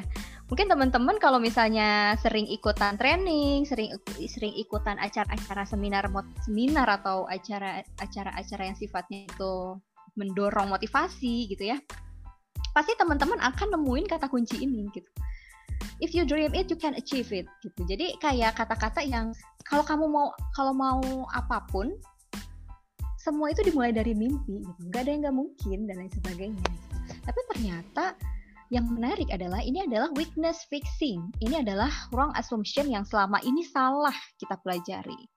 Mungkin 0.52 0.68
teman-teman 0.68 1.16
kalau 1.16 1.40
misalnya 1.40 2.12
sering 2.20 2.44
ikutan 2.44 3.00
training, 3.00 3.64
sering 3.64 3.88
sering 4.28 4.52
ikutan 4.60 5.00
acara-acara 5.00 5.64
seminar 5.64 6.12
seminar 6.44 6.84
atau 7.00 7.24
acara 7.24 7.80
acara-acara 7.96 8.68
yang 8.68 8.76
sifatnya 8.76 9.24
itu 9.24 9.80
mendorong 10.12 10.68
motivasi 10.68 11.48
gitu 11.48 11.72
ya 11.72 11.80
pasti 12.72 12.96
teman-teman 12.96 13.40
akan 13.40 13.76
nemuin 13.76 14.06
kata 14.08 14.28
kunci 14.28 14.64
ini 14.64 14.88
gitu. 14.92 15.08
If 16.00 16.16
you 16.16 16.24
dream 16.28 16.56
it 16.56 16.72
you 16.72 16.76
can 16.80 16.96
achieve 16.96 17.30
it 17.30 17.46
gitu. 17.60 17.80
Jadi 17.84 18.16
kayak 18.18 18.56
kata-kata 18.56 19.04
yang 19.04 19.36
kalau 19.62 19.84
kamu 19.84 20.08
mau 20.08 20.32
kalau 20.56 20.72
mau 20.72 21.00
apa 21.32 21.62
pun 21.68 21.92
semua 23.20 23.54
itu 23.54 23.62
dimulai 23.62 23.92
dari 23.94 24.16
mimpi 24.16 24.64
gitu. 24.64 24.80
Nggak 24.88 25.00
ada 25.04 25.10
yang 25.12 25.20
nggak 25.28 25.36
mungkin 25.36 25.78
dan 25.86 25.94
lain 26.00 26.12
sebagainya. 26.12 26.68
Tapi 27.22 27.40
ternyata 27.54 28.04
yang 28.72 28.88
menarik 28.88 29.28
adalah 29.28 29.60
ini 29.60 29.84
adalah 29.84 30.08
weakness 30.16 30.64
fixing 30.72 31.20
ini 31.44 31.60
adalah 31.60 31.92
wrong 32.16 32.32
assumption 32.40 32.88
yang 32.88 33.04
selama 33.04 33.36
ini 33.44 33.60
salah 33.68 34.16
kita 34.40 34.56
pelajari 34.64 35.28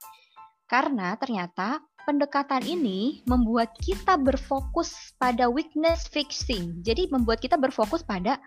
karena 0.65 1.13
ternyata 1.19 1.83
pendekatan 2.05 2.61
ini 2.63 3.25
membuat 3.25 3.73
kita 3.81 4.15
berfokus 4.15 5.13
pada 5.17 5.49
weakness 5.49 6.05
fixing. 6.09 6.79
Jadi 6.85 7.09
membuat 7.09 7.41
kita 7.41 7.57
berfokus 7.57 8.05
pada 8.05 8.37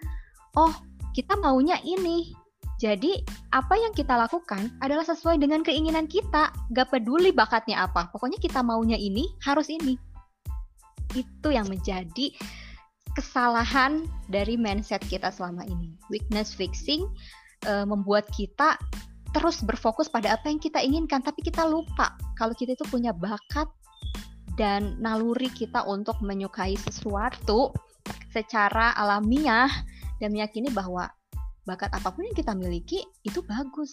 oh, 0.55 0.73
kita 1.13 1.35
maunya 1.39 1.77
ini. 1.83 2.33
Jadi 2.79 3.19
apa 3.51 3.75
yang 3.75 3.91
kita 3.91 4.15
lakukan 4.15 4.71
adalah 4.79 5.03
sesuai 5.03 5.43
dengan 5.43 5.67
keinginan 5.67 6.07
kita. 6.07 6.55
Gak 6.71 6.95
peduli 6.95 7.35
bakatnya 7.35 7.83
apa. 7.87 8.07
Pokoknya 8.15 8.39
kita 8.39 8.63
maunya 8.63 8.95
ini, 8.95 9.27
harus 9.43 9.67
ini. 9.67 9.99
Itu 11.19 11.51
yang 11.51 11.67
menjadi 11.67 12.31
kesalahan 13.19 14.07
dari 14.31 14.55
mindset 14.55 15.03
kita 15.03 15.35
selama 15.35 15.67
ini. 15.67 15.91
Weakness 16.07 16.55
fixing 16.55 17.03
uh, 17.67 17.83
membuat 17.83 18.31
kita 18.31 18.79
terus 19.35 19.59
berfokus 19.67 20.07
pada 20.07 20.39
apa 20.39 20.47
yang 20.47 20.63
kita 20.63 20.79
inginkan, 20.79 21.19
tapi 21.19 21.43
kita 21.43 21.67
lupa 21.67 22.15
kalau 22.39 22.55
kita 22.55 22.79
itu 22.79 22.87
punya 22.87 23.11
bakat 23.11 23.67
dan 24.55 24.95
naluri 25.03 25.51
kita 25.51 25.83
untuk 25.91 26.15
menyukai 26.23 26.79
sesuatu 26.79 27.75
secara 28.31 28.95
alamiah 28.95 29.69
dan 30.23 30.31
meyakini 30.31 30.71
bahwa 30.71 31.11
bakat 31.67 31.91
apa 31.91 32.15
pun 32.15 32.23
yang 32.23 32.39
kita 32.39 32.55
miliki 32.55 33.03
itu 33.27 33.43
bagus. 33.43 33.91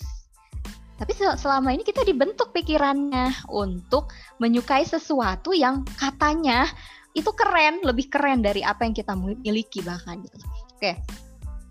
Tapi 0.95 1.11
selama 1.11 1.75
ini 1.75 1.83
kita 1.83 2.07
dibentuk 2.07 2.55
pikirannya 2.55 3.51
untuk 3.51 4.15
menyukai 4.39 4.87
sesuatu 4.87 5.51
yang 5.51 5.83
katanya 5.99 6.71
itu 7.15 7.31
keren, 7.31 7.79
lebih 7.81 8.11
keren 8.11 8.43
dari 8.43 8.59
apa 8.59 8.83
yang 8.83 8.91
kita 8.91 9.15
miliki 9.15 9.79
bahkan 9.79 10.19
gitu. 10.19 10.35
Oke. 10.75 10.99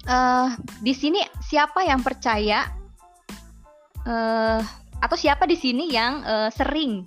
Uh, 0.09 0.57
di 0.81 0.97
sini 0.97 1.21
siapa 1.45 1.85
yang 1.85 2.01
percaya 2.01 2.69
uh, 4.09 4.61
atau 5.01 5.17
siapa 5.17 5.45
di 5.45 5.57
sini 5.57 5.93
yang 5.93 6.25
uh, 6.25 6.49
sering 6.53 7.05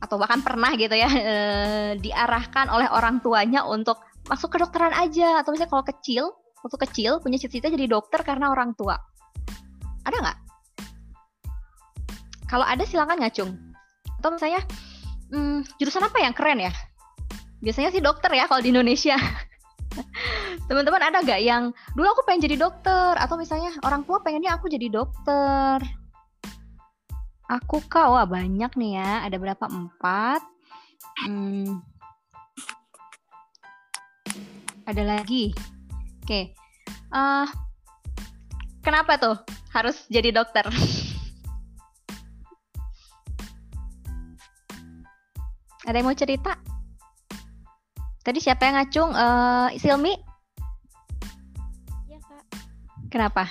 atau 0.00 0.20
bahkan 0.20 0.40
pernah 0.40 0.72
gitu 0.76 0.92
ya 0.96 1.08
uh, 1.08 1.90
diarahkan 2.04 2.72
oleh 2.72 2.88
orang 2.88 3.20
tuanya 3.20 3.64
untuk 3.68 4.00
masuk 4.32 4.56
ke 4.56 4.64
dokteran 4.64 4.96
aja? 4.96 5.44
Atau 5.44 5.52
misalnya 5.52 5.72
kalau 5.76 5.84
kecil 5.84 6.24
waktu 6.64 6.76
kecil 6.88 7.20
punya 7.20 7.36
cita-cita 7.36 7.68
jadi 7.68 7.92
dokter 7.92 8.24
karena 8.24 8.48
orang 8.48 8.72
tua. 8.72 8.96
Ada 10.08 10.16
nggak? 10.16 10.38
Kalau 12.48 12.64
ada 12.64 12.80
silakan 12.88 13.20
ngacung. 13.20 13.52
Atau 14.16 14.32
misalnya 14.32 14.64
hmm, 15.28 15.68
jurusan 15.76 16.08
apa 16.08 16.24
yang 16.24 16.32
keren 16.32 16.64
ya 16.64 16.72
biasanya 17.58 17.90
sih 17.90 18.02
dokter 18.02 18.30
ya 18.34 18.46
kalau 18.46 18.62
di 18.62 18.70
Indonesia. 18.70 19.16
Teman-teman 20.68 21.02
ada 21.02 21.18
nggak 21.24 21.40
yang 21.42 21.72
dulu 21.96 22.06
aku 22.12 22.22
pengen 22.28 22.44
jadi 22.46 22.56
dokter 22.60 23.16
atau 23.18 23.34
misalnya 23.40 23.72
orang 23.82 24.04
tua 24.04 24.22
pengennya 24.22 24.54
aku 24.54 24.70
jadi 24.70 24.86
dokter. 24.92 25.82
Aku 27.48 27.80
kau 27.88 28.12
wah 28.12 28.28
banyak 28.28 28.68
nih 28.76 29.00
ya. 29.00 29.24
Ada 29.24 29.36
berapa? 29.40 29.64
Empat. 29.64 30.42
Hmm. 31.24 31.82
ada 34.88 35.04
lagi. 35.04 35.52
Oke. 36.24 36.24
Okay. 36.24 36.44
uh, 37.12 37.44
kenapa 38.80 39.20
tuh 39.20 39.36
harus 39.72 40.08
jadi 40.08 40.32
dokter? 40.32 40.64
Ada 45.88 46.04
yang 46.04 46.08
mau 46.12 46.16
cerita 46.16 46.52
Tadi 48.22 48.38
siapa 48.42 48.68
yang 48.68 48.76
ngacung? 48.76 49.10
Uh, 49.14 49.68
Silmi? 49.78 50.14
Iya, 52.10 52.18
Kak. 52.20 52.42
Kenapa? 53.08 53.44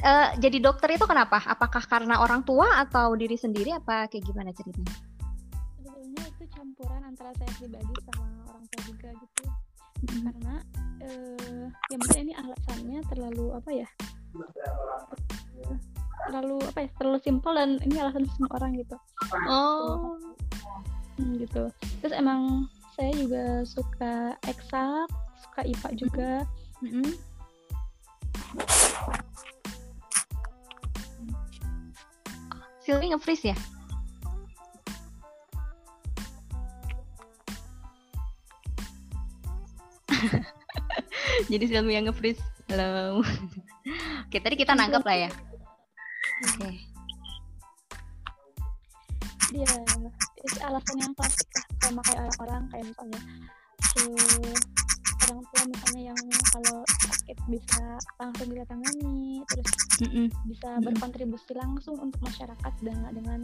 Uh, 0.00 0.32
jadi 0.38 0.62
dokter 0.62 0.94
itu 0.94 1.04
kenapa? 1.04 1.42
Apakah 1.44 1.82
karena 1.84 2.22
orang 2.22 2.46
tua 2.46 2.80
atau 2.80 3.12
diri 3.18 3.34
sendiri 3.34 3.74
apa 3.74 4.06
kayak 4.06 4.24
gimana 4.24 4.54
ceritanya? 4.54 4.94
Sebetulnya 5.78 6.22
itu 6.30 6.44
campuran 6.54 7.02
antara 7.04 7.30
saya 7.36 7.50
pribadi 7.58 7.94
sama 8.10 8.26
orang 8.48 8.64
tua 8.70 8.80
juga 8.86 9.08
gitu. 9.14 9.42
Hmm. 10.00 10.22
Karena 10.30 10.54
uh, 11.04 11.64
ya 11.90 11.96
mungkin 11.98 12.20
ini 12.24 12.34
alasannya 12.38 12.98
terlalu 13.10 13.46
apa 13.52 13.70
ya? 13.74 13.88
terlalu 16.30 16.56
apa 16.62 16.78
ya? 16.86 16.88
Terlalu 16.94 17.18
simpel 17.26 17.52
dan 17.58 17.70
ini 17.82 17.96
alasan 17.98 18.24
semua 18.30 18.50
orang 18.56 18.70
gitu. 18.78 18.96
Oh. 19.50 20.14
Hmm, 21.18 21.36
gitu. 21.36 21.66
Terus 22.00 22.14
emang 22.14 22.70
saya 23.00 23.16
juga 23.16 23.64
suka 23.64 24.36
eksak 24.44 25.08
suka 25.40 25.64
IPA 25.64 25.88
juga 25.96 26.44
mm 26.84 26.90
-hmm. 26.92 27.08
Silvi 32.84 33.08
nge-freeze 33.08 33.56
ya? 33.56 33.56
Jadi 41.52 41.64
Silvi 41.70 41.96
yang 41.96 42.04
nge-freeze. 42.10 42.42
Halo. 42.68 43.22
Oke, 44.26 44.42
tadi 44.42 44.58
kita 44.58 44.74
nangkep 44.74 45.06
lah 45.06 45.16
ya. 45.28 45.30
Oke. 46.50 46.56
Okay. 46.58 46.74
Dia 49.54 49.70
itu 50.44 50.58
alasan 50.64 50.96
yang 51.00 51.12
klasik 51.16 51.48
lah 51.52 51.66
sama 51.84 52.00
kayak 52.08 52.20
orang-orang 52.24 52.62
kayak 52.72 52.84
misalnya 52.88 53.20
uh, 54.00 54.56
orang 55.30 55.40
tua 55.46 55.62
misalnya 55.68 56.02
yang 56.12 56.20
kalau 56.50 56.78
sakit 57.06 57.38
bisa 57.46 57.84
langsung 58.18 58.48
didatangani 58.50 59.44
terus 59.46 59.70
mm 60.00 60.08
-mm. 60.10 60.26
bisa 60.48 60.68
mm 60.68 60.74
-mm. 60.74 60.86
berkontribusi 60.90 61.52
langsung 61.54 61.96
untuk 62.00 62.20
masyarakat 62.24 62.72
dengan 62.82 63.10
dengan 63.14 63.40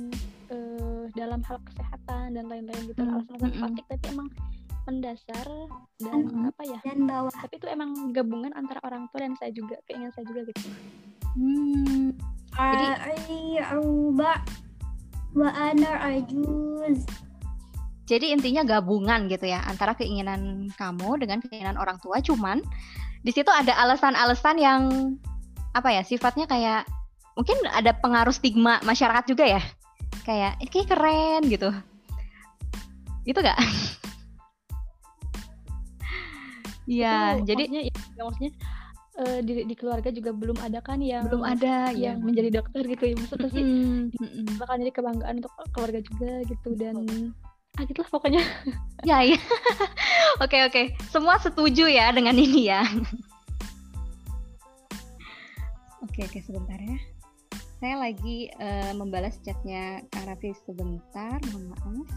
uh, 0.51 1.05
dalam 1.15 1.41
hal 1.47 1.59
kesehatan 1.63 2.35
dan 2.35 2.45
lain-lain 2.49 2.83
gitu 2.91 3.01
mm 3.01 3.07
-mm. 3.07 3.15
alasan-alasan 3.15 3.53
klasik 3.61 3.85
tapi 3.87 4.05
emang 4.11 4.29
mendasar 4.87 5.49
dan 5.99 6.19
mm 6.23 6.31
-hmm. 6.31 6.51
apa 6.55 6.63
ya 6.63 6.79
dan 6.87 6.99
bawah 7.11 7.35
tapi 7.35 7.55
itu 7.59 7.67
emang 7.67 7.91
gabungan 8.15 8.55
antara 8.55 8.79
orang 8.87 9.11
tua 9.11 9.27
dan 9.27 9.35
saya 9.39 9.51
juga 9.51 9.77
keinginan 9.91 10.15
saya 10.15 10.27
juga 10.31 10.47
gitu 10.47 10.63
hmm. 11.35 12.15
jadi 12.55 12.87
wa 15.33 15.51
ana 15.51 16.15
ajuz. 16.15 17.03
Jadi 18.07 18.31
intinya 18.31 18.63
gabungan 18.63 19.27
gitu 19.27 19.51
ya 19.51 19.67
antara 19.67 19.99
keinginan 19.99 20.71
kamu 20.79 21.19
dengan 21.19 21.43
keinginan 21.43 21.75
orang 21.75 21.99
tua. 21.99 22.23
Cuman 22.23 22.63
di 23.27 23.35
situ 23.35 23.51
ada 23.51 23.75
alasan-alasan 23.75 24.57
yang 24.63 24.83
apa 25.75 25.91
ya 25.91 26.07
sifatnya 26.07 26.47
kayak 26.47 26.87
mungkin 27.35 27.59
ada 27.75 27.91
pengaruh 27.99 28.31
stigma 28.31 28.79
masyarakat 28.87 29.27
juga 29.27 29.59
ya. 29.59 29.63
Kayak 30.23 30.63
ini 30.63 30.71
kayak 30.71 30.89
keren 30.95 31.43
gitu. 31.51 31.71
Itu 33.31 33.43
gak? 33.43 33.59
Iya, 36.87 37.43
jadi 37.43 37.67
maksudnya, 37.67 37.83
ya, 37.91 38.23
maksudnya 38.23 38.53
uh, 39.21 39.39
di, 39.45 39.65
di 39.65 39.75
keluarga 39.77 40.09
juga 40.13 40.31
belum 40.33 40.59
ada 40.61 40.81
kan 40.81 41.01
yang 41.01 41.29
belum 41.29 41.45
ada 41.45 41.91
yang 41.93 42.21
ya. 42.21 42.25
menjadi 42.25 42.61
dokter 42.63 42.83
gitu 42.85 43.05
ya 43.13 43.15
maksudnya 43.17 43.51
sih 43.53 43.65
mm-hmm. 43.65 44.57
bakal 44.61 44.75
jadi 44.81 44.93
kebanggaan 44.93 45.35
untuk 45.41 45.53
keluarga 45.73 46.01
juga 46.05 46.33
gitu 46.49 46.71
dan 46.79 46.97
ah 47.77 47.85
gitulah 47.85 48.09
pokoknya 48.09 48.41
ya 49.05 49.21
ya 49.21 49.37
oke 50.45 50.59
oke 50.73 50.83
semua 51.13 51.37
setuju 51.37 51.89
ya 51.89 52.09
dengan 52.13 52.37
ini 52.37 52.73
ya 52.73 52.81
Oke, 56.17 56.33
oke 56.33 56.41
sebentar 56.49 56.81
ya. 56.81 56.97
Saya 57.77 58.01
lagi 58.01 58.49
uh, 58.57 58.97
membalas 58.97 59.37
chatnya 59.45 60.01
Kak 60.09 60.25
Raffi 60.25 60.57
sebentar, 60.65 61.37
mohon 61.53 61.77
maaf. 61.77 62.09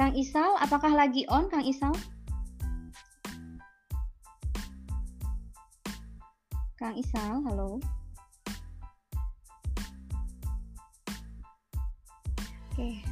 Kang 0.00 0.16
Isal, 0.16 0.56
apakah 0.56 0.96
lagi 0.96 1.28
on 1.28 1.52
Kang 1.52 1.60
Isal? 1.60 1.92
Kang 6.80 6.96
Isal, 6.96 7.44
halo. 7.44 7.76
Oke, 12.72 13.04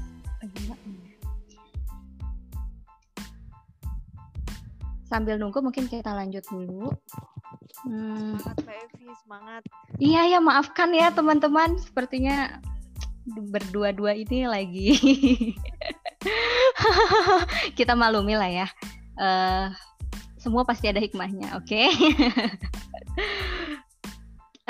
Sambil 5.12 5.36
nunggu 5.36 5.60
mungkin 5.60 5.92
kita 5.92 6.16
lanjut 6.16 6.48
dulu. 6.48 6.88
Hmm. 7.84 8.40
Semangat 8.40 8.64
Mbak 8.64 8.76
Evi, 8.80 9.06
semangat. 9.28 9.62
Iya 10.00 10.20
ya, 10.24 10.38
maafkan 10.40 10.96
ya 10.96 11.12
teman-teman, 11.12 11.76
sepertinya 11.76 12.64
berdua-dua 13.28 14.16
ini 14.16 14.48
lagi 14.48 14.88
kita 17.78 17.98
malumi 17.98 18.38
lah 18.38 18.50
ya. 18.50 18.66
Uh, 19.18 19.74
semua 20.38 20.62
pasti 20.62 20.86
ada 20.86 21.02
hikmahnya, 21.02 21.58
oke? 21.58 21.66
Okay? 21.66 21.88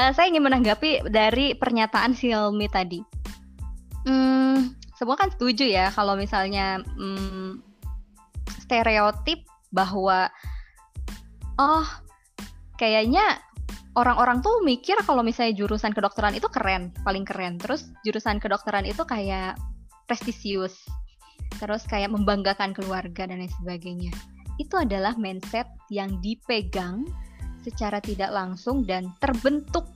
uh, 0.01 0.11
saya 0.17 0.33
ingin 0.33 0.45
menanggapi 0.45 1.13
dari 1.13 1.53
pernyataan 1.55 2.17
Xiaomi 2.17 2.67
tadi. 2.73 3.01
Hmm, 4.09 4.73
semua 4.97 5.21
kan 5.21 5.29
setuju 5.29 5.69
ya 5.69 5.93
kalau 5.93 6.17
misalnya 6.17 6.81
hmm, 6.97 7.61
stereotip 8.65 9.45
bahwa 9.69 10.33
oh 11.61 11.85
kayaknya 12.81 13.37
orang-orang 13.99 14.39
tuh 14.41 14.63
mikir 14.63 14.95
kalau 15.03 15.27
misalnya 15.27 15.59
jurusan 15.59 15.91
kedokteran 15.91 16.39
itu 16.39 16.47
keren, 16.49 16.95
paling 17.03 17.27
keren. 17.27 17.59
Terus 17.59 17.91
jurusan 18.07 18.39
kedokteran 18.39 18.87
itu 18.87 19.03
kayak 19.03 19.59
prestisius. 20.07 20.87
Terus 21.59 21.83
kayak 21.91 22.15
membanggakan 22.15 22.73
keluarga 22.73 23.27
dan 23.27 23.43
lain 23.43 23.53
sebagainya. 23.63 24.15
Itu 24.59 24.79
adalah 24.79 25.15
mindset 25.19 25.67
yang 25.91 26.19
dipegang 26.23 27.07
secara 27.63 27.99
tidak 27.99 28.31
langsung 28.31 28.87
dan 28.87 29.11
terbentuk 29.19 29.87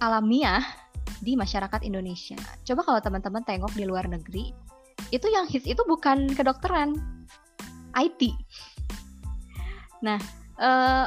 alamiah 0.00 0.62
di 1.20 1.36
masyarakat 1.36 1.82
Indonesia. 1.84 2.38
Coba 2.64 2.86
kalau 2.86 3.00
teman-teman 3.02 3.42
tengok 3.44 3.74
di 3.76 3.84
luar 3.84 4.08
negeri, 4.08 4.54
itu 5.10 5.26
yang 5.28 5.50
hits 5.50 5.66
itu 5.68 5.82
bukan 5.84 6.32
kedokteran, 6.32 6.96
IT. 7.98 8.32
Nah, 10.00 10.16
eh, 10.56 11.06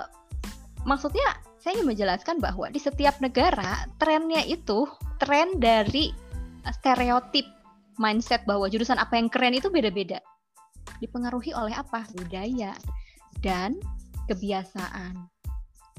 maksudnya 0.85 1.39
saya 1.57 1.79
ingin 1.79 1.95
menjelaskan 1.95 2.37
bahwa 2.43 2.67
di 2.69 2.77
setiap 2.77 3.17
negara 3.23 3.87
trennya 3.97 4.43
itu 4.43 4.85
tren 5.17 5.57
dari 5.57 6.11
stereotip 6.67 7.47
mindset 7.97 8.45
bahwa 8.47 8.69
jurusan 8.69 8.97
apa 8.97 9.17
yang 9.17 9.27
keren 9.29 9.57
itu 9.57 9.69
beda-beda. 9.69 10.19
Dipengaruhi 10.99 11.55
oleh 11.55 11.73
apa? 11.75 12.07
Budaya 12.15 12.75
dan 13.43 13.79
kebiasaan. 14.27 15.33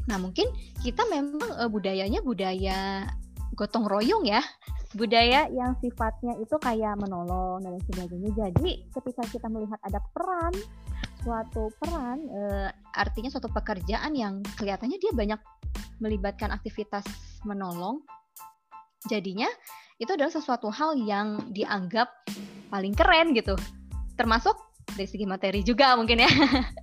Nah, 0.05 0.19
mungkin 0.21 0.49
kita 0.85 1.05
memang 1.09 1.49
uh, 1.57 1.69
budayanya 1.69 2.21
budaya 2.21 3.09
gotong 3.57 3.89
royong 3.89 4.29
ya. 4.29 4.45
Budaya 4.95 5.51
yang 5.51 5.75
sifatnya 5.83 6.39
itu 6.39 6.55
kayak 6.61 6.95
menolong 7.01 7.65
dan 7.65 7.81
sebagainya. 7.91 8.31
Jadi, 8.37 8.87
ketika 8.95 9.23
kita 9.27 9.47
melihat 9.51 9.81
ada 9.83 9.99
peran 10.15 10.55
suatu 11.25 11.73
peran 11.81 12.21
uh, 12.29 12.69
artinya 12.93 13.33
suatu 13.33 13.49
pekerjaan 13.49 14.13
yang 14.13 14.45
kelihatannya 14.61 15.01
dia 15.01 15.13
banyak 15.17 15.41
melibatkan 15.99 16.53
aktivitas 16.53 17.05
menolong. 17.49 18.05
Jadinya 19.09 19.49
itu 20.05 20.13
adalah 20.15 20.33
sesuatu 20.33 20.69
hal 20.69 20.95
yang 21.01 21.41
dianggap 21.51 22.13
paling 22.69 22.93
keren 22.93 23.33
gitu. 23.33 23.57
Termasuk 24.21 24.55
dari 24.93 25.09
segi 25.09 25.25
materi 25.25 25.65
juga 25.65 25.97
mungkin 25.97 26.21
ya. 26.21 26.31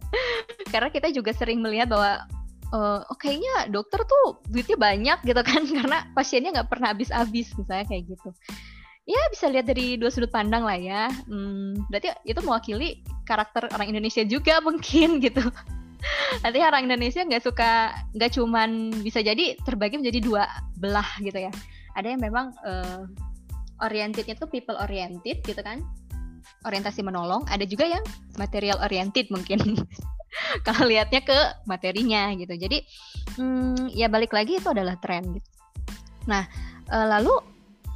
Karena 0.74 0.90
kita 0.90 1.14
juga 1.14 1.32
sering 1.32 1.62
melihat 1.62 1.94
bahwa 1.94 2.26
uh, 2.74 3.06
kayaknya 3.22 3.70
dokter 3.70 4.02
tuh 4.04 4.42
duitnya 4.50 4.76
banyak 4.76 5.20
gitu 5.24 5.42
kan. 5.46 5.62
Karena 5.78 5.98
pasiennya 6.18 6.60
nggak 6.60 6.70
pernah 6.74 6.98
habis-habis 6.98 7.54
misalnya 7.56 7.86
kayak 7.86 8.18
gitu. 8.18 8.30
Ya 9.06 9.22
bisa 9.34 9.50
lihat 9.50 9.66
dari 9.70 9.98
dua 9.98 10.10
sudut 10.10 10.34
pandang 10.34 10.66
lah 10.66 10.78
ya. 10.78 11.10
Hmm, 11.30 11.78
berarti 11.94 12.10
itu 12.26 12.42
mewakili 12.42 13.06
karakter 13.30 13.70
orang 13.70 13.94
Indonesia 13.94 14.26
juga 14.26 14.60
mungkin 14.68 15.22
gitu. 15.22 15.46
Nanti 16.42 16.58
orang 16.66 16.90
Indonesia 16.90 17.22
nggak 17.22 17.46
suka 17.46 17.94
nggak 18.18 18.32
cuman 18.34 18.90
bisa 19.06 19.22
jadi 19.22 19.54
terbagi 19.62 20.02
menjadi 20.02 20.20
dua 20.26 20.50
belah 20.82 21.06
gitu 21.22 21.38
ya 21.38 21.54
ada 21.96 22.08
yang 22.08 22.22
memang 22.22 22.56
uh, 22.64 23.06
orientednya 23.82 24.38
tuh 24.38 24.48
people 24.48 24.78
oriented 24.78 25.42
gitu 25.44 25.60
kan. 25.62 25.82
Orientasi 26.66 27.02
menolong. 27.02 27.46
Ada 27.50 27.66
juga 27.66 27.90
yang 27.90 28.04
material 28.38 28.78
oriented 28.86 29.30
mungkin. 29.34 29.60
Kalau 30.66 30.88
lihatnya 30.88 31.22
ke 31.26 31.38
materinya 31.68 32.32
gitu. 32.38 32.54
Jadi 32.56 32.86
hmm, 33.38 33.92
ya 33.92 34.08
balik 34.08 34.32
lagi 34.32 34.62
itu 34.62 34.70
adalah 34.70 34.96
tren 35.02 35.36
gitu. 35.36 35.50
Nah 36.30 36.46
e, 36.88 36.98
lalu 37.10 37.34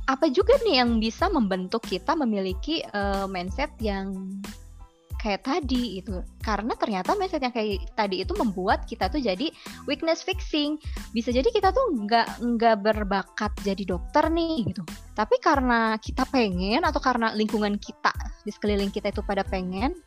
apa 0.05 0.29
juga 0.29 0.53
nih 0.61 0.85
yang 0.85 1.01
bisa 1.01 1.25
membentuk 1.33 1.81
kita 1.81 2.13
memiliki 2.13 2.85
uh, 2.93 3.25
mindset 3.25 3.73
yang 3.81 4.13
kayak 5.25 5.41
tadi 5.41 6.05
itu. 6.05 6.21
Karena 6.37 6.77
ternyata 6.77 7.17
mindset 7.17 7.41
yang 7.41 7.49
kayak 7.49 7.81
tadi 7.97 8.21
itu 8.21 8.37
membuat 8.37 8.85
kita 8.85 9.09
tuh 9.09 9.17
jadi 9.17 9.49
weakness 9.89 10.21
fixing. 10.21 10.77
Bisa 11.09 11.33
jadi 11.33 11.49
kita 11.49 11.73
tuh 11.73 12.05
nggak 12.05 12.45
nggak 12.45 12.75
berbakat 12.85 13.49
jadi 13.65 13.81
dokter 13.89 14.29
nih 14.29 14.69
gitu. 14.69 14.85
Tapi 15.17 15.41
karena 15.41 15.97
kita 15.97 16.29
pengen 16.29 16.85
atau 16.85 17.01
karena 17.01 17.33
lingkungan 17.33 17.81
kita 17.81 18.13
di 18.45 18.53
sekeliling 18.53 18.93
kita 18.93 19.09
itu 19.09 19.25
pada 19.25 19.41
pengen 19.41 19.97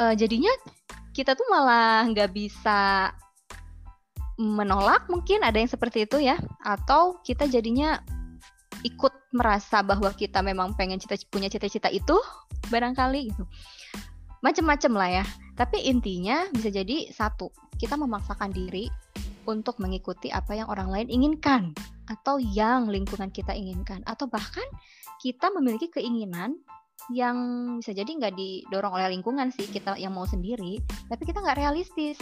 uh, 0.00 0.16
jadinya 0.16 0.50
kita 1.12 1.36
tuh 1.36 1.44
malah 1.52 2.08
nggak 2.08 2.32
bisa 2.32 3.12
menolak 4.34 5.06
mungkin 5.06 5.46
ada 5.46 5.60
yang 5.60 5.68
seperti 5.68 6.08
itu 6.08 6.16
ya. 6.24 6.40
Atau 6.64 7.20
kita 7.20 7.44
jadinya 7.44 8.00
ikut 8.84 9.23
merasa 9.34 9.82
bahwa 9.82 10.14
kita 10.14 10.40
memang 10.40 10.78
pengen 10.78 11.02
cita 11.02 11.18
punya 11.26 11.50
cita-cita 11.50 11.90
itu 11.90 12.14
barangkali 12.70 13.34
gitu. 13.34 13.44
Macam-macam 14.40 14.92
lah 14.94 15.10
ya. 15.20 15.24
Tapi 15.58 15.90
intinya 15.90 16.46
bisa 16.54 16.70
jadi 16.70 17.10
satu 17.10 17.50
kita 17.76 17.98
memaksakan 17.98 18.54
diri 18.54 18.86
untuk 19.44 19.82
mengikuti 19.82 20.30
apa 20.30 20.56
yang 20.56 20.70
orang 20.70 20.88
lain 20.88 21.08
inginkan 21.10 21.74
atau 22.06 22.38
yang 22.38 22.86
lingkungan 22.86 23.34
kita 23.34 23.50
inginkan. 23.50 24.06
Atau 24.06 24.30
bahkan 24.30 24.64
kita 25.18 25.50
memiliki 25.50 25.90
keinginan 25.90 26.54
yang 27.12 27.36
bisa 27.82 27.90
jadi 27.90 28.06
nggak 28.06 28.38
didorong 28.38 28.94
oleh 28.94 29.12
lingkungan 29.12 29.52
sih 29.52 29.68
kita 29.68 29.98
yang 30.00 30.16
mau 30.16 30.24
sendiri 30.24 30.80
tapi 31.10 31.22
kita 31.26 31.42
nggak 31.42 31.58
realistis. 31.58 32.16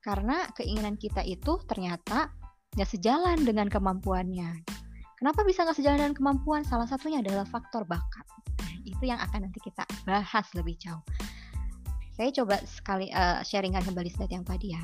Karena 0.00 0.48
keinginan 0.56 0.96
kita 1.00 1.24
itu 1.24 1.60
ternyata 1.64 2.32
nggak 2.76 2.88
sejalan 2.88 3.40
dengan 3.44 3.68
kemampuannya 3.68 4.80
kenapa 5.20 5.44
bisa 5.44 5.68
nggak 5.68 5.76
sejalan 5.76 5.98
dengan 6.00 6.16
kemampuan? 6.16 6.64
Salah 6.64 6.88
satunya 6.88 7.20
adalah 7.20 7.44
faktor 7.44 7.84
bakat. 7.84 8.24
Itu 8.88 9.04
yang 9.04 9.20
akan 9.20 9.52
nanti 9.52 9.60
kita 9.60 9.84
bahas 10.08 10.48
lebih 10.56 10.80
jauh. 10.80 11.04
Saya 12.16 12.32
coba 12.32 12.56
sekali 12.64 13.12
uh, 13.12 13.44
sharingkan 13.44 13.84
kembali 13.84 14.08
slide 14.08 14.32
yang 14.32 14.44
tadi 14.48 14.72
ya. 14.72 14.80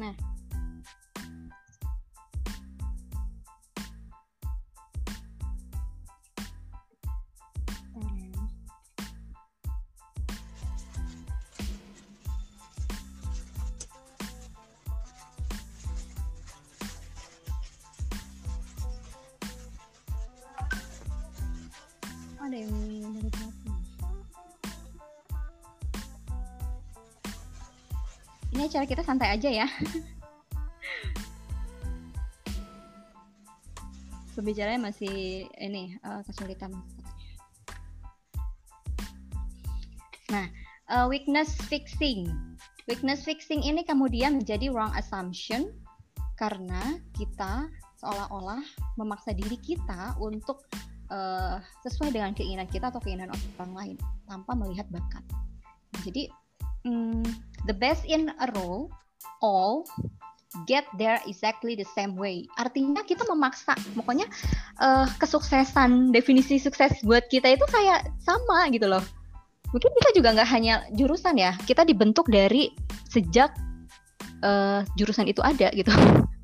Nah, 0.00 0.29
ada 22.50 22.66
yang 22.66 22.74
ini 28.50 28.62
acara 28.66 28.82
kita 28.90 29.06
santai 29.06 29.30
aja 29.30 29.46
ya 29.46 29.70
pembicaranya 34.40 34.88
masih 34.88 35.44
ini 35.60 36.00
uh, 36.00 36.24
kesulitan. 36.24 36.72
Nah, 40.32 40.48
uh, 40.88 41.04
weakness 41.12 41.52
fixing. 41.68 42.24
Weakness 42.88 43.20
fixing 43.20 43.60
ini 43.60 43.84
kemudian 43.84 44.40
menjadi 44.40 44.72
wrong 44.72 44.96
assumption 44.96 45.68
karena 46.40 46.96
kita 47.12 47.68
seolah-olah 48.00 48.64
memaksa 48.96 49.36
diri 49.36 49.60
kita 49.60 50.16
untuk 50.16 50.64
uh, 51.10 51.58
sesuai 51.84 52.14
dengan 52.14 52.32
keinginan 52.32 52.66
kita 52.70 52.88
atau 52.88 53.02
keinginan 53.02 53.34
orang 53.58 53.72
lain 53.74 53.96
tanpa 54.26 54.52
melihat 54.56 54.86
bakat. 54.88 55.22
Jadi, 56.06 56.30
um, 56.86 57.22
the 57.68 57.74
best 57.76 58.06
in 58.08 58.32
a 58.40 58.48
role 58.56 58.88
all 59.44 59.84
get 60.66 60.82
there 60.98 61.22
exactly 61.30 61.78
the 61.78 61.86
same 61.94 62.18
way. 62.18 62.46
Artinya 62.58 63.06
kita 63.06 63.22
memaksa, 63.28 63.74
pokoknya 63.94 64.26
uh, 64.82 65.06
kesuksesan, 65.22 66.10
definisi 66.10 66.58
sukses 66.58 66.98
buat 67.06 67.26
kita 67.30 67.54
itu 67.54 67.66
kayak 67.70 68.10
sama 68.18 68.66
gitu 68.74 68.90
loh. 68.90 69.02
Mungkin 69.70 69.90
kita 70.02 70.10
juga 70.18 70.34
nggak 70.34 70.50
hanya 70.50 70.82
jurusan 70.98 71.38
ya, 71.38 71.54
kita 71.62 71.86
dibentuk 71.86 72.26
dari 72.26 72.74
sejak 73.06 73.54
uh, 74.42 74.82
jurusan 74.98 75.30
itu 75.30 75.38
ada 75.42 75.70
gitu. 75.70 75.94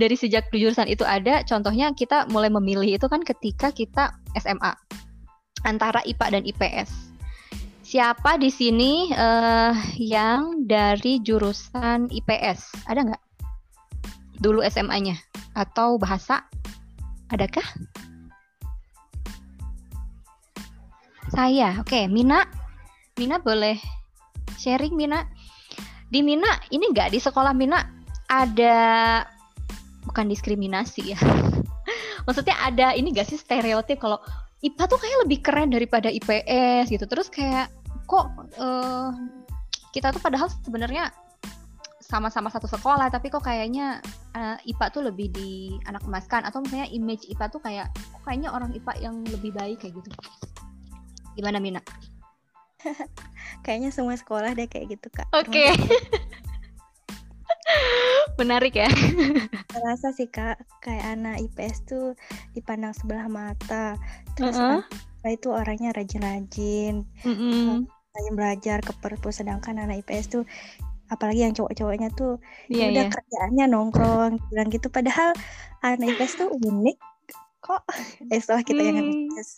dari 0.00 0.14
sejak 0.14 0.48
jurusan 0.52 0.88
itu 0.90 1.06
ada, 1.06 1.44
contohnya 1.44 1.92
kita 1.94 2.28
mulai 2.28 2.52
memilih 2.52 2.98
itu 3.00 3.06
kan 3.08 3.22
ketika 3.22 3.72
kita 3.72 4.14
SMA 4.36 4.72
antara 5.66 6.00
IPA 6.06 6.26
dan 6.38 6.42
IPS. 6.46 6.90
Siapa 7.88 8.36
di 8.36 8.52
sini 8.52 9.08
uh, 9.16 9.72
yang 9.96 10.68
dari 10.68 11.24
jurusan 11.24 12.12
IPS? 12.12 12.84
Ada 12.84 13.00
nggak? 13.08 13.22
dulu 14.38 14.62
SMA-nya 14.64 15.18
atau 15.52 15.98
bahasa? 15.98 16.46
Adakah? 17.28 17.66
Saya, 21.28 21.76
oke, 21.76 21.92
okay. 21.92 22.04
Mina. 22.08 22.48
Mina 23.20 23.36
boleh 23.36 23.76
sharing 24.56 24.96
Mina. 24.96 25.28
Di 26.08 26.24
Mina 26.24 26.48
ini 26.72 26.88
enggak 26.88 27.12
di 27.12 27.20
sekolah 27.20 27.52
Mina 27.52 27.84
ada 28.32 28.76
bukan 30.18 30.34
diskriminasi 30.34 31.14
ya. 31.14 31.20
Maksudnya 32.26 32.58
ada 32.58 32.90
ini 32.98 33.14
gak 33.14 33.30
sih 33.30 33.38
stereotip 33.38 34.02
kalau 34.02 34.18
IPA 34.66 34.90
tuh 34.90 34.98
kayak 34.98 35.18
lebih 35.22 35.38
keren 35.46 35.70
daripada 35.70 36.10
IPS 36.10 36.90
gitu. 36.90 37.06
Terus 37.06 37.30
kayak 37.30 37.70
kok 38.10 38.26
uh, 38.58 39.14
kita 39.94 40.10
tuh 40.10 40.18
padahal 40.18 40.50
sebenarnya 40.66 41.14
sama-sama 42.02 42.50
satu 42.50 42.66
sekolah 42.66 43.14
tapi 43.14 43.30
kok 43.30 43.46
kayaknya 43.46 44.02
uh, 44.34 44.58
IPA 44.66 44.86
tuh 44.90 45.06
lebih 45.06 45.30
di 45.30 45.78
anak 45.86 46.02
emaskan 46.02 46.42
atau 46.42 46.66
misalnya 46.66 46.90
image 46.90 47.30
IPA 47.30 47.46
tuh 47.54 47.62
kayak 47.62 47.86
kok 47.94 48.22
kayaknya 48.26 48.50
orang 48.50 48.74
IPA 48.74 48.92
yang 48.98 49.22
lebih 49.22 49.54
baik 49.54 49.86
kayak 49.86 50.02
gitu. 50.02 50.10
Gimana 51.38 51.62
Mina? 51.62 51.78
kayaknya 53.62 53.94
semua 53.94 54.18
sekolah 54.18 54.50
deh 54.58 54.66
kayak 54.66 54.98
gitu 54.98 55.14
kak. 55.14 55.30
Oke. 55.30 55.70
Okay. 55.70 55.78
Menarik 58.38 58.78
ya. 58.78 58.86
Rasa 59.84 60.14
sih 60.14 60.30
kak, 60.30 60.62
kayak 60.80 61.18
anak 61.18 61.42
IPS 61.42 61.90
tuh 61.90 62.06
dipandang 62.54 62.94
sebelah 62.94 63.26
mata. 63.26 63.98
Terus 64.38 64.54
uh 64.54 64.80
-uh. 64.80 65.28
itu 65.28 65.50
orangnya 65.50 65.90
rajin-rajin, 65.92 67.04
mm 67.26 67.84
rajin 68.08 68.34
belajar 68.34 68.78
ke 68.82 68.94
perpus. 68.98 69.42
Sedangkan 69.42 69.82
anak 69.82 70.06
IPS 70.06 70.26
tuh 70.38 70.44
apalagi 71.08 71.40
yang 71.44 71.56
cowok-cowoknya 71.56 72.08
tuh 72.12 72.36
yeah, 72.68 72.92
udah 72.92 73.08
yeah. 73.08 73.12
kerjaannya 73.12 73.66
nongkrong 73.72 74.32
bilang 74.52 74.68
gitu 74.68 74.92
padahal 74.92 75.32
anak 75.80 76.14
IPS 76.14 76.44
tuh 76.44 76.48
unik 76.52 76.96
kok 77.64 77.82
eh 78.32 78.38
setelah 78.40 78.62
kita 78.62 78.80
hmm. 78.84 78.88
yang 78.92 79.08
IPS 79.08 79.48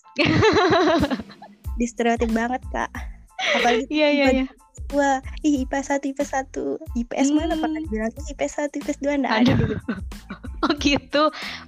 di 1.78 1.86
stereotip 1.90 2.30
banget 2.30 2.62
kak 2.70 2.90
apalagi 3.58 3.86
yeah, 3.90 4.10
yeah, 4.14 4.30
yeah. 4.46 4.48
Wah 4.94 5.18
ih 5.46 5.64
IPS 5.66 5.94
satu 5.94 6.04
IPS 6.10 6.30
satu 6.30 6.64
IPS 6.98 7.30
hmm. 7.30 7.36
mana 7.36 7.54
pernah 7.58 7.80
bilang 7.88 8.12
IPS 8.30 8.52
satu 8.58 8.74
IPS 8.82 8.98
dua 9.02 9.14
enggak 9.18 9.34
ada 9.46 9.52
dulu 9.54 9.76
oh 10.66 10.72
gitu 10.78 11.22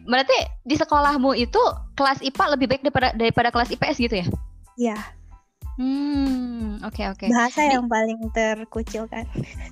berarti 0.07 0.37
di 0.67 0.75
sekolahmu 0.79 1.33
itu 1.39 1.63
kelas 1.95 2.21
IPA 2.23 2.45
lebih 2.59 2.67
baik 2.71 2.83
daripada 2.83 3.09
daripada 3.15 3.49
kelas 3.55 3.71
IPS 3.75 3.97
gitu 3.99 4.17
ya 4.23 4.27
iya 4.79 4.99
Hmm, 5.81 6.85
oke 6.85 7.01
okay, 7.01 7.07
oke. 7.09 7.25
Okay. 7.25 7.29
Bahasa 7.33 7.65
Di... 7.65 7.73
yang 7.73 7.89
paling 7.89 8.21
terkucilkan. 8.37 9.25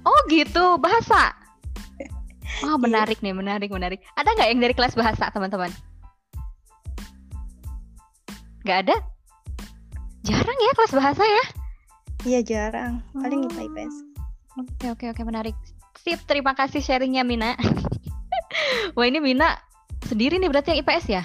Oh 0.09 0.19
gitu, 0.33 0.81
bahasa. 0.81 1.37
Oh 2.67 2.75
menarik 2.81 3.23
nih, 3.23 3.31
menarik, 3.31 3.71
menarik. 3.71 4.03
Ada 4.19 4.35
nggak 4.35 4.49
yang 4.51 4.61
dari 4.65 4.75
kelas 4.75 4.99
bahasa 4.99 5.31
teman-teman? 5.31 5.71
Gak 8.67 8.89
ada? 8.89 8.97
Jarang 10.27 10.59
ya 10.59 10.73
kelas 10.75 10.93
bahasa 10.99 11.23
ya? 11.23 11.45
Iya 12.29 12.41
jarang, 12.45 13.01
paling 13.17 13.49
oh. 13.49 13.65
IPS. 13.65 13.95
Oke 14.61 14.87
oke 14.93 15.05
oke 15.17 15.23
menarik. 15.25 15.57
Sip, 15.97 16.21
terima 16.29 16.53
kasih 16.53 16.85
sharingnya 16.85 17.25
Mina. 17.25 17.57
Wah 18.97 19.07
ini 19.09 19.25
Mina 19.25 19.57
sendiri 20.05 20.37
nih 20.37 20.53
berarti 20.53 20.77
yang 20.77 20.81
IPS 20.85 21.07
ya? 21.09 21.25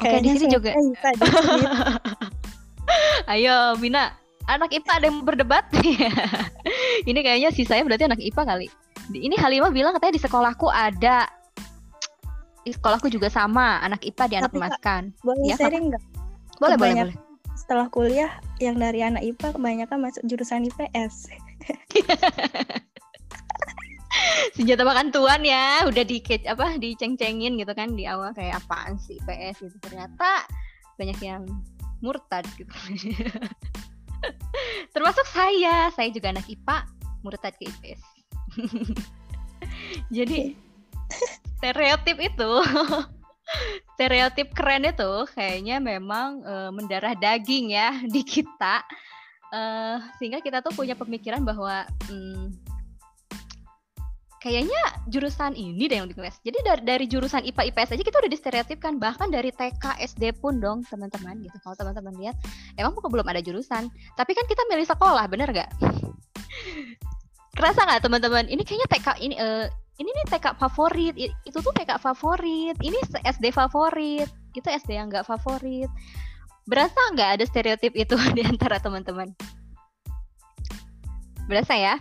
Oke 0.00 0.08
okay, 0.08 0.20
di 0.20 0.28
sini 0.36 0.46
juga. 0.48 0.76
Ayo, 3.32 3.76
Mina. 3.80 4.12
Anak 4.48 4.74
IPA 4.74 4.92
ada 4.98 5.06
yang 5.06 5.22
berdebat? 5.22 5.64
ini 7.10 7.20
kayaknya 7.22 7.54
sih 7.54 7.62
saya 7.62 7.86
berarti 7.86 8.08
anak 8.08 8.18
IPA 8.18 8.42
kali. 8.44 8.66
Ini 9.14 9.36
Halimah 9.38 9.70
bilang 9.70 9.94
katanya 9.94 10.16
di 10.16 10.22
sekolahku 10.24 10.66
ada. 10.68 11.28
Di 12.66 12.74
sekolahku 12.74 13.08
juga 13.08 13.30
sama, 13.30 13.78
anak 13.80 14.04
IPA 14.04 14.24
di 14.26 14.36
anak 14.42 14.52
emaskan. 14.52 15.14
Boleh 15.22 15.48
ya, 15.48 15.56
sharing 15.56 15.92
nggak? 15.92 16.02
Boleh, 16.58 16.76
boleh, 16.76 16.94
boleh. 17.08 17.29
Setelah 17.60 17.92
kuliah, 17.92 18.32
yang 18.56 18.80
dari 18.80 19.04
anak 19.04 19.20
IPA 19.20 19.52
kebanyakan 19.52 20.00
masuk 20.00 20.24
jurusan 20.24 20.64
IPS. 20.72 21.28
senjata 24.56 24.84
makan 24.84 25.14
tuan 25.14 25.40
ya 25.46 25.86
udah 25.86 26.04
di 26.04 26.20
apa 26.44 26.76
diceng-cengin 26.76 27.56
gitu 27.56 27.72
kan 27.72 27.96
di 27.96 28.04
awal 28.04 28.36
kayak 28.36 28.60
apaan 28.60 29.00
sih 29.00 29.16
IPS 29.22 29.64
gitu 29.64 29.78
ternyata 29.80 30.44
banyak 31.00 31.16
yang 31.24 31.48
murtad 32.04 32.44
gitu. 32.56 32.68
Termasuk 34.94 35.26
saya, 35.32 35.88
saya 35.92 36.08
juga 36.12 36.32
anak 36.32 36.48
IPA, 36.48 36.76
murtad 37.24 37.54
ke 37.56 37.68
IPS. 37.68 38.02
Jadi 40.16 40.56
stereotip 41.60 42.16
itu 42.20 42.52
stereotip 43.94 44.52
keren 44.56 44.88
itu 44.88 45.12
kayaknya 45.36 45.76
memang 45.82 46.40
e, 46.40 46.54
mendarah 46.72 47.14
daging 47.16 47.74
ya 47.74 47.92
di 48.14 48.22
kita 48.24 48.84
e, 49.52 49.60
sehingga 50.16 50.40
kita 50.40 50.64
tuh 50.64 50.72
punya 50.72 50.96
pemikiran 50.96 51.44
bahwa 51.44 51.84
hmm, 52.08 52.70
kayaknya 54.40 54.80
jurusan 55.12 55.52
ini 55.52 55.84
deh 55.84 56.00
yang 56.00 56.08
di 56.08 56.16
kelas. 56.16 56.40
Jadi 56.40 56.58
dari, 56.64 56.82
dari 56.82 57.04
jurusan 57.04 57.44
IPA 57.44 57.62
IPS 57.70 57.92
aja 57.92 58.04
kita 58.08 58.18
udah 58.24 58.32
distereotipkan 58.32 58.96
bahkan 58.96 59.28
dari 59.28 59.52
TK 59.52 60.00
SD 60.00 60.40
pun 60.40 60.56
dong 60.58 60.80
teman-teman 60.88 61.36
gitu. 61.44 61.56
Kalau 61.60 61.76
teman-teman 61.76 62.16
lihat 62.16 62.36
emang 62.80 62.96
kok 62.96 63.12
belum 63.12 63.28
ada 63.28 63.44
jurusan. 63.44 63.92
Tapi 64.16 64.32
kan 64.32 64.48
kita 64.48 64.64
milih 64.72 64.88
sekolah, 64.88 65.28
bener 65.28 65.52
gak? 65.52 65.70
Kerasa 67.60 67.84
nggak 67.84 68.00
teman-teman? 68.08 68.48
Ini 68.48 68.62
kayaknya 68.64 68.88
TK 68.88 69.08
ini 69.20 69.36
uh, 69.36 69.68
ini 70.00 70.08
nih 70.08 70.26
TK 70.32 70.56
favorit, 70.56 71.14
itu 71.20 71.58
tuh 71.60 71.72
TK 71.76 72.00
favorit, 72.00 72.72
ini 72.80 72.96
SD 73.20 73.52
favorit, 73.52 74.32
itu 74.56 74.64
SD 74.64 74.96
yang 74.96 75.12
nggak 75.12 75.28
favorit. 75.28 75.92
Berasa 76.64 76.96
nggak 77.12 77.30
ada 77.36 77.44
stereotip 77.44 77.92
itu 77.92 78.16
di 78.36 78.40
antara 78.40 78.80
teman-teman? 78.80 79.28
Berasa 81.44 81.76
ya? 81.76 81.94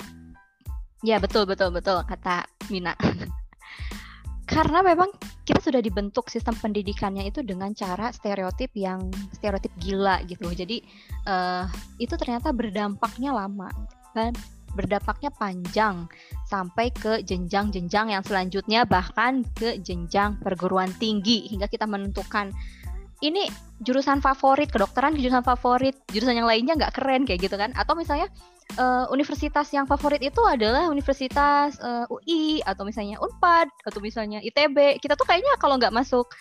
Ya 1.04 1.20
betul 1.20 1.44
betul 1.44 1.76
betul 1.76 2.00
kata 2.08 2.48
Mina. 2.72 2.96
Karena 4.50 4.82
memang 4.82 5.12
kita 5.46 5.62
sudah 5.62 5.78
dibentuk 5.84 6.32
sistem 6.32 6.58
pendidikannya 6.58 7.28
itu 7.28 7.46
dengan 7.46 7.76
cara 7.76 8.10
stereotip 8.16 8.74
yang 8.74 9.12
stereotip 9.36 9.70
gila 9.78 10.24
gitu. 10.26 10.48
Jadi 10.50 10.82
uh, 11.28 11.68
itu 12.02 12.16
ternyata 12.16 12.50
berdampaknya 12.56 13.36
lama 13.36 13.70
kan 14.16 14.34
berdampaknya 14.74 15.34
panjang 15.34 16.06
sampai 16.50 16.90
ke 16.94 17.22
jenjang-jenjang 17.26 18.14
yang 18.14 18.24
selanjutnya 18.26 18.86
bahkan 18.86 19.46
ke 19.58 19.78
jenjang 19.82 20.38
perguruan 20.42 20.90
tinggi 20.98 21.50
hingga 21.50 21.70
kita 21.70 21.86
menentukan 21.90 22.54
ini 23.20 23.52
jurusan 23.84 24.24
favorit 24.24 24.72
kedokteran 24.72 25.16
jurusan 25.16 25.44
favorit 25.44 25.96
jurusan 26.12 26.40
yang 26.40 26.48
lainnya 26.48 26.76
nggak 26.76 26.96
keren 26.96 27.28
kayak 27.28 27.48
gitu 27.48 27.56
kan. 27.60 27.76
Atau 27.76 27.96
misalnya 28.00 28.32
uh, 28.80 29.12
universitas 29.12 29.68
yang 29.76 29.84
favorit 29.88 30.24
itu 30.24 30.40
adalah 30.48 30.88
universitas 30.88 31.76
uh, 31.84 32.08
eh, 32.08 32.14
UI 32.16 32.44
atau 32.64 32.88
misalnya 32.88 33.20
Unpad 33.20 33.68
atau 33.88 34.00
misalnya 34.00 34.40
ITB 34.40 35.04
kita 35.04 35.20
tuh 35.20 35.28
kayaknya 35.28 35.52
kalau 35.60 35.76
nggak 35.76 35.92
masuk 35.92 36.32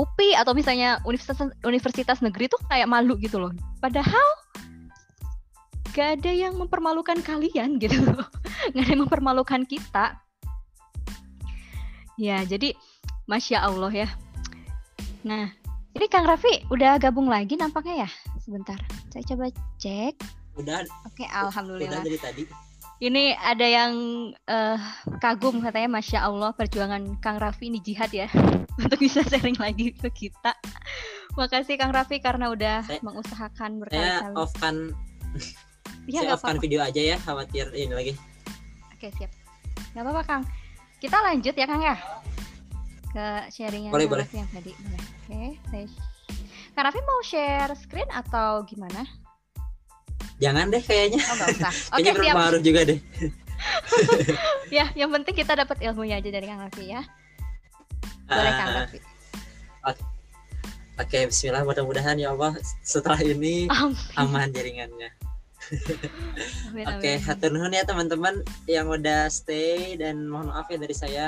UPI 0.00 0.38
atau 0.40 0.56
misalnya 0.56 1.02
universitas 1.04 1.52
universitas 1.66 2.24
negeri 2.24 2.48
tuh 2.48 2.60
kayak 2.72 2.88
malu 2.88 3.20
gitu 3.20 3.36
loh. 3.36 3.52
Padahal 3.84 4.28
gak 5.90 6.22
ada 6.22 6.30
yang 6.30 6.54
mempermalukan 6.56 7.18
kalian 7.22 7.78
gitu 7.82 8.00
gak 8.72 8.82
ada 8.82 8.90
yang 8.90 9.02
mempermalukan 9.04 9.62
kita 9.66 10.18
ya 12.20 12.44
jadi 12.44 12.76
Masya 13.30 13.62
Allah 13.62 13.92
ya. 13.94 14.08
Nah, 15.22 15.54
ini 15.94 16.06
Kang 16.10 16.26
Raffi 16.26 16.66
udah 16.66 16.98
gabung 16.98 17.30
lagi 17.30 17.54
nampaknya 17.54 18.02
ya? 18.02 18.10
Sebentar, 18.42 18.74
saya 19.14 19.22
coba 19.22 19.54
cek. 19.78 20.18
Udah. 20.58 20.82
Oke, 21.06 21.30
alhamdulillah. 21.30 22.02
Udah 22.02 22.10
dari 22.10 22.18
tadi. 22.18 22.42
Ini 22.98 23.38
ada 23.38 23.62
yang 23.62 23.92
uh, 24.50 24.76
kagum 25.22 25.62
katanya, 25.62 26.02
masya 26.02 26.26
Allah 26.26 26.50
perjuangan 26.58 27.22
Kang 27.22 27.38
Raffi 27.38 27.70
ini 27.70 27.78
jihad 27.78 28.10
ya, 28.10 28.26
untuk 28.82 28.98
bisa 28.98 29.22
sharing 29.22 29.56
lagi 29.62 29.94
ke 29.94 30.10
kita. 30.10 30.58
Makasih 31.38 31.78
Kang 31.78 31.94
Raffi 31.94 32.18
karena 32.18 32.50
udah 32.50 32.82
saya, 32.82 32.98
mengusahakan 33.06 33.78
berkali-kali. 33.78 34.34
Saya 34.34 34.42
off 34.42 34.52
kan, 34.58 34.90
ya, 36.10 36.36
saya 36.36 36.58
video 36.58 36.80
aja 36.82 37.00
ya, 37.00 37.16
khawatir 37.22 37.70
ini 37.74 37.94
lagi. 37.94 38.12
Oke 38.94 39.08
siap, 39.16 39.30
nggak 39.94 40.04
apa-apa 40.04 40.22
Kang. 40.26 40.42
Kita 41.00 41.16
lanjut 41.24 41.54
ya 41.56 41.66
Kang 41.66 41.80
ya 41.80 41.96
ke 43.10 43.26
sharing 43.50 43.90
yang 43.90 43.92
boleh, 43.94 44.06
boleh. 44.06 44.26
yang 44.30 44.48
tadi. 44.54 44.72
Boleh. 44.74 45.02
Oke, 45.02 45.58
saya 45.70 45.86
Kak 46.70 46.82
Raffi 46.86 47.00
mau 47.02 47.20
share 47.26 47.72
screen 47.74 48.06
atau 48.14 48.62
gimana? 48.64 49.02
Jangan 50.40 50.72
deh 50.72 50.80
kayaknya. 50.80 51.20
Oh, 51.20 51.36
gak 51.36 51.48
usah. 51.58 51.72
Oke, 51.98 52.08
okay, 52.08 52.12
siap. 52.16 52.34
Baru 52.38 52.58
juga 52.62 52.80
deh. 52.86 52.98
ya, 54.76 54.88
yang 54.96 55.10
penting 55.12 55.34
kita 55.36 55.52
dapat 55.58 55.76
ilmunya 55.84 56.22
aja 56.22 56.30
dari 56.32 56.46
Kang 56.48 56.62
Raffi 56.62 56.84
ya. 56.88 57.02
Boleh 58.30 58.52
Kang 58.54 58.70
ah. 58.70 58.76
Raffi. 58.86 58.98
Oke. 59.90 60.02
Oke, 61.00 61.18
bismillah 61.32 61.64
mudah-mudahan 61.64 62.20
ya 62.20 62.36
Allah 62.36 62.60
setelah 62.84 63.16
ini 63.24 63.64
amin. 63.72 63.96
aman 64.20 64.48
jaringannya. 64.52 65.10
Oke, 65.70 66.82
okay, 66.82 67.14
hatur 67.22 67.54
nuhun 67.54 67.70
ya 67.70 67.86
teman-teman 67.86 68.42
yang 68.66 68.90
udah 68.90 69.30
stay 69.30 69.94
dan 69.94 70.26
mohon 70.26 70.50
maaf 70.50 70.66
ya 70.66 70.78
dari 70.78 70.96
saya 70.96 71.26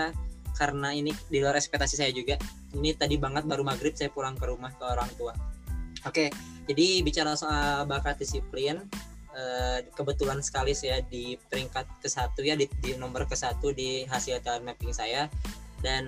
karena 0.59 0.93
ini 0.93 1.15
di 1.31 1.39
luar 1.39 1.57
ekspektasi 1.59 1.95
saya 1.95 2.11
juga. 2.11 2.37
Ini 2.75 2.99
tadi 2.99 3.17
banget 3.17 3.47
baru 3.47 3.63
maghrib 3.63 3.95
saya 3.95 4.11
pulang 4.11 4.35
ke 4.35 4.45
rumah 4.47 4.75
ke 4.75 4.85
orang 4.85 5.11
tua. 5.15 5.35
Oke, 6.03 6.35
jadi 6.67 7.07
bicara 7.07 7.39
soal 7.39 7.87
bakat 7.87 8.19
disiplin, 8.19 8.83
eh, 9.35 9.87
kebetulan 9.95 10.43
sekali 10.43 10.75
saya 10.75 10.99
di 11.07 11.39
peringkat 11.39 12.03
ke 12.03 12.09
satu 12.11 12.43
ya 12.43 12.59
di, 12.59 12.67
di 12.83 12.99
nomor 12.99 13.31
ke 13.31 13.39
satu 13.39 13.71
di 13.71 14.03
hasil 14.11 14.43
talent 14.43 14.67
mapping 14.67 14.91
saya 14.91 15.31
dan 15.83 16.07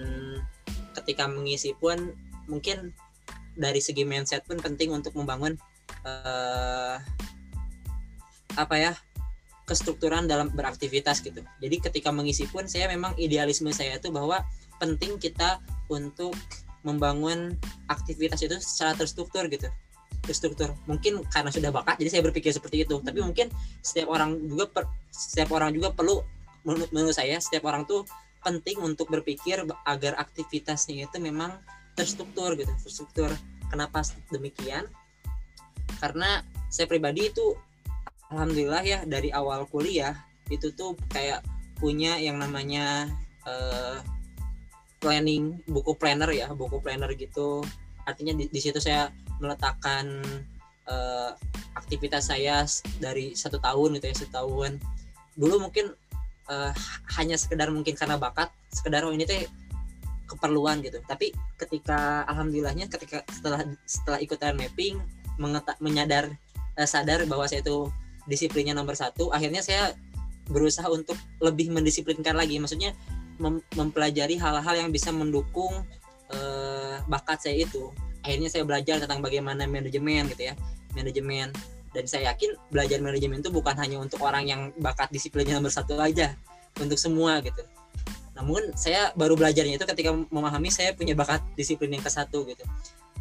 ketika 0.94 1.26
mengisi 1.26 1.74
pun 1.74 2.14
mungkin 2.46 2.94
dari 3.54 3.78
segi 3.78 4.02
mindset 4.02 4.42
pun 4.46 4.58
penting 4.58 4.90
untuk 4.90 5.14
membangun 5.14 5.54
uh, 6.06 6.98
apa 8.54 8.76
ya 8.78 8.92
kestrukturan 9.64 10.28
dalam 10.28 10.52
beraktivitas 10.52 11.24
gitu. 11.24 11.40
Jadi 11.40 11.76
ketika 11.80 12.12
mengisi 12.12 12.44
pun 12.44 12.68
saya 12.68 12.88
memang 12.88 13.16
idealisme 13.16 13.72
saya 13.72 13.96
itu 13.96 14.12
bahwa 14.12 14.44
penting 14.76 15.16
kita 15.16 15.60
untuk 15.88 16.36
membangun 16.84 17.56
aktivitas 17.88 18.44
itu 18.44 18.60
secara 18.60 18.92
terstruktur 18.92 19.48
gitu. 19.48 19.72
Terstruktur. 20.24 20.76
Mungkin 20.84 21.24
karena 21.32 21.48
sudah 21.48 21.72
bakat 21.72 21.96
jadi 21.96 22.20
saya 22.20 22.22
berpikir 22.28 22.52
seperti 22.52 22.84
itu. 22.84 23.00
Tapi 23.00 23.24
mungkin 23.24 23.48
setiap 23.80 24.12
orang 24.12 24.36
juga 24.44 24.68
per, 24.68 24.84
setiap 25.08 25.56
orang 25.56 25.72
juga 25.72 25.96
perlu 25.96 26.20
menurut, 26.68 26.88
menurut 26.92 27.16
saya 27.16 27.40
setiap 27.40 27.64
orang 27.64 27.88
tuh 27.88 28.04
penting 28.44 28.76
untuk 28.84 29.08
berpikir 29.08 29.64
agar 29.88 30.20
aktivitasnya 30.20 31.08
itu 31.08 31.16
memang 31.16 31.56
terstruktur 31.96 32.52
gitu. 32.60 32.72
Terstruktur. 32.84 33.32
Kenapa 33.72 34.04
demikian? 34.28 34.84
Karena 36.04 36.44
saya 36.68 36.84
pribadi 36.84 37.32
itu 37.32 37.56
alhamdulillah 38.32 38.82
ya 38.84 38.98
dari 39.04 39.28
awal 39.34 39.68
kuliah 39.68 40.16
itu 40.52 40.72
tuh 40.76 40.96
kayak 41.12 41.44
punya 41.80 42.16
yang 42.20 42.38
namanya 42.40 43.08
uh, 43.48 44.00
planning 45.00 45.60
buku 45.68 45.92
planner 46.00 46.30
ya 46.32 46.48
buku 46.52 46.80
planner 46.80 47.12
gitu. 47.16 47.60
Artinya 48.08 48.36
di, 48.36 48.48
di 48.48 48.60
situ 48.60 48.80
saya 48.80 49.12
meletakkan 49.40 50.24
uh, 50.88 51.36
aktivitas 51.76 52.32
saya 52.32 52.64
dari 53.00 53.36
satu 53.36 53.60
tahun 53.60 54.00
gitu 54.00 54.06
ya 54.08 54.16
setahun. 54.16 54.80
Dulu 55.36 55.68
mungkin 55.68 55.92
uh, 56.48 56.72
hanya 57.20 57.36
sekedar 57.36 57.68
mungkin 57.68 57.92
karena 57.96 58.16
bakat 58.16 58.48
sekedar 58.72 59.04
oh 59.04 59.12
ini 59.12 59.28
teh 59.28 59.44
keperluan 60.24 60.80
gitu. 60.80 61.00
Tapi 61.04 61.32
ketika 61.60 62.24
alhamdulillahnya 62.28 62.88
ketika 62.88 63.24
setelah 63.28 63.60
setelah 63.84 64.18
ikutan 64.24 64.56
mapping 64.56 64.96
mengetak 65.36 65.76
menyadar 65.84 66.32
sadar 66.86 67.22
bahwa 67.28 67.46
saya 67.46 67.62
itu 67.62 67.86
disiplinnya 68.24 68.72
nomor 68.72 68.96
satu 68.96 69.30
akhirnya 69.30 69.60
saya 69.60 69.92
berusaha 70.48 70.84
untuk 70.92 71.16
lebih 71.40 71.72
mendisiplinkan 71.72 72.36
lagi. 72.36 72.60
Maksudnya 72.60 72.92
mem 73.40 73.64
mempelajari 73.74 74.36
hal-hal 74.36 74.74
yang 74.76 74.90
bisa 74.92 75.10
mendukung 75.10 75.72
uh, 76.32 76.96
bakat 77.08 77.48
saya 77.48 77.64
itu. 77.64 77.90
Akhirnya 78.24 78.48
saya 78.48 78.64
belajar 78.64 79.00
tentang 79.00 79.20
bagaimana 79.20 79.68
manajemen 79.68 80.28
gitu 80.32 80.52
ya 80.52 80.54
manajemen. 80.96 81.52
Dan 81.94 82.10
saya 82.10 82.34
yakin 82.34 82.58
belajar 82.74 82.98
manajemen 82.98 83.38
itu 83.38 83.54
bukan 83.54 83.78
hanya 83.78 84.02
untuk 84.02 84.18
orang 84.26 84.50
yang 84.50 84.74
bakat 84.82 85.08
disiplinnya 85.14 85.62
nomor 85.62 85.70
satu 85.70 85.94
aja 86.02 86.34
untuk 86.82 86.98
semua 86.98 87.38
gitu. 87.38 87.62
Namun 88.34 88.74
saya 88.74 89.14
baru 89.14 89.38
belajarnya 89.38 89.78
itu 89.78 89.86
ketika 89.86 90.10
memahami 90.10 90.74
saya 90.74 90.90
punya 90.90 91.14
bakat 91.14 91.38
disiplin 91.54 91.94
yang 91.94 92.02
ke 92.02 92.10
satu 92.10 92.42
gitu. 92.50 92.66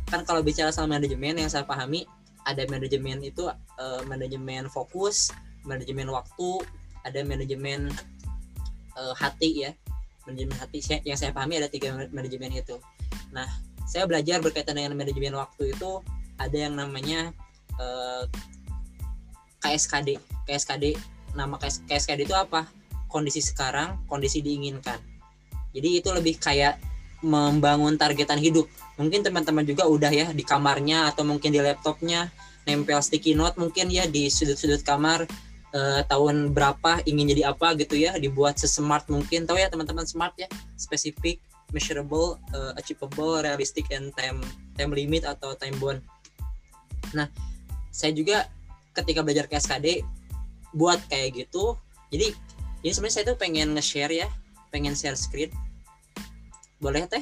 Kan 0.09 0.25
kalau 0.25 0.41
bicara 0.41 0.73
soal 0.73 0.89
manajemen 0.89 1.37
yang 1.37 1.49
saya 1.53 1.69
pahami 1.69 2.09
ada 2.43 2.63
manajemen 2.67 3.23
itu 3.23 3.47
uh, 3.47 4.01
manajemen 4.07 4.67
fokus 4.67 5.31
manajemen 5.63 6.11
waktu 6.11 6.63
ada 7.03 7.23
manajemen 7.23 7.91
uh, 8.95 9.15
hati 9.15 9.67
ya. 9.67 9.71
Manajemen 10.23 10.55
hati 10.55 10.79
yang 11.03 11.19
saya 11.19 11.35
pahami 11.35 11.59
ada 11.59 11.67
tiga 11.67 11.91
manajemen 12.11 12.55
itu. 12.55 12.79
Nah 13.35 13.47
saya 13.83 14.07
belajar 14.07 14.39
berkaitan 14.39 14.79
dengan 14.79 14.95
manajemen 14.95 15.35
waktu 15.35 15.75
itu 15.75 15.99
ada 16.39 16.55
yang 16.55 16.79
namanya 16.79 17.35
uh, 17.77 18.23
eh, 18.23 18.25
KSKD 19.59 20.19
KSKD 20.47 20.95
nama 21.35 21.59
KS, 21.59 21.83
KSKD 21.87 22.29
itu 22.29 22.35
apa? 22.35 22.67
Kondisi 23.11 23.43
sekarang 23.43 24.07
kondisi 24.07 24.39
diinginkan. 24.39 24.97
Jadi 25.75 25.89
itu 25.99 26.09
lebih 26.13 26.39
kayak 26.39 26.79
membangun 27.23 27.95
targetan 27.97 28.37
hidup. 28.37 28.67
Mungkin 28.99 29.25
teman-teman 29.25 29.65
juga 29.65 29.89
udah 29.89 30.11
ya 30.13 30.27
di 30.29 30.45
kamarnya 30.45 31.09
atau 31.09 31.25
mungkin 31.25 31.49
di 31.49 31.59
laptopnya 31.59 32.29
nempel 32.63 33.01
sticky 33.03 33.35
note 33.35 33.59
mungkin 33.59 33.91
ya 33.91 34.07
di 34.07 34.31
sudut-sudut 34.31 34.85
kamar 34.87 35.27
uh, 35.75 36.01
tahun 36.07 36.55
berapa 36.55 37.03
ingin 37.03 37.33
jadi 37.35 37.51
apa 37.51 37.75
gitu 37.75 37.97
ya 37.97 38.15
dibuat 38.15 38.61
sesmart 38.61 39.09
mungkin. 39.09 39.49
Tahu 39.49 39.57
ya 39.57 39.67
teman-teman 39.67 40.05
smart 40.05 40.37
ya? 40.37 40.47
Spesifik 40.77 41.41
measurable 41.73 42.37
uh, 42.53 42.77
achievable 42.77 43.41
realistic 43.41 43.89
and 43.89 44.13
time 44.13 44.39
time 44.77 44.93
limit 44.93 45.25
atau 45.25 45.57
time 45.57 45.75
bound. 45.81 45.99
Nah 47.17 47.27
saya 47.89 48.13
juga 48.13 48.47
ketika 48.93 49.25
belajar 49.25 49.49
ke 49.49 49.57
SKD 49.57 50.05
buat 50.77 51.01
kayak 51.09 51.45
gitu. 51.45 51.77
Jadi 52.13 52.33
ini 52.85 52.91
sebenarnya 52.93 53.15
saya 53.17 53.25
tuh 53.33 53.37
pengen 53.41 53.73
nge-share 53.73 54.13
ya 54.13 54.29
pengen 54.69 54.97
share 54.97 55.17
screen. 55.17 55.53
Boleh 56.81 57.05
teh? 57.09 57.21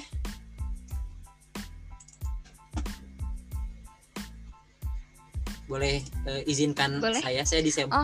Boleh 5.71 6.03
uh, 6.27 6.43
izinkan 6.43 6.99
Boleh? 6.99 7.23
saya, 7.23 7.47
saya 7.47 7.63
disable. 7.63 7.95
Oh, 7.95 8.03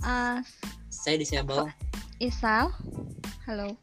uh, 0.00 0.40
saya 0.88 1.20
disable. 1.20 1.68
Isal, 2.16 2.72
halo. 3.44 3.76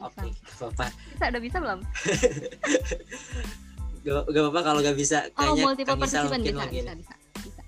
Oke, 0.00 0.24
okay, 0.24 0.32
Bapak. 0.56 0.88
Bisa, 1.12 1.24
udah 1.28 1.42
bisa 1.44 1.56
belum? 1.60 1.80
gak, 4.08 4.24
gak 4.24 4.42
apa-apa 4.48 4.60
kalau 4.64 4.80
gak 4.80 4.96
bisa. 4.96 5.28
Oh, 5.36 5.52
Kayaknya 5.52 5.60
oh, 5.60 5.68
multiple 5.68 5.96
participant 6.00 6.40
bisa, 6.40 6.56
bisa, 6.56 6.64
bisa, 6.64 6.92
bisa, 6.96 7.14
bisa. 7.44 7.62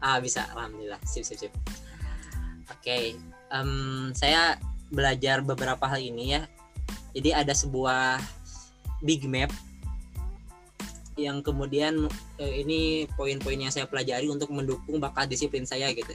Ah, 0.00 0.16
bisa. 0.24 0.48
Alhamdulillah. 0.56 1.00
Sip, 1.04 1.28
sip, 1.28 1.36
sip. 1.36 1.52
Oke. 1.52 2.80
Okay. 2.80 3.04
Um, 3.52 4.16
saya 4.16 4.56
belajar 4.88 5.44
beberapa 5.44 5.84
hal 5.84 6.00
ini 6.00 6.40
ya. 6.40 6.48
Jadi 7.12 7.36
ada 7.36 7.52
sebuah 7.52 8.24
big 9.04 9.28
map 9.28 9.52
yang 11.14 11.40
kemudian 11.40 12.10
eh, 12.38 12.62
ini 12.62 13.06
poin-poin 13.14 13.58
yang 13.58 13.72
saya 13.72 13.86
pelajari 13.86 14.26
untuk 14.30 14.50
mendukung 14.50 14.98
bakat 14.98 15.30
disiplin 15.30 15.64
saya 15.64 15.90
gitu. 15.94 16.14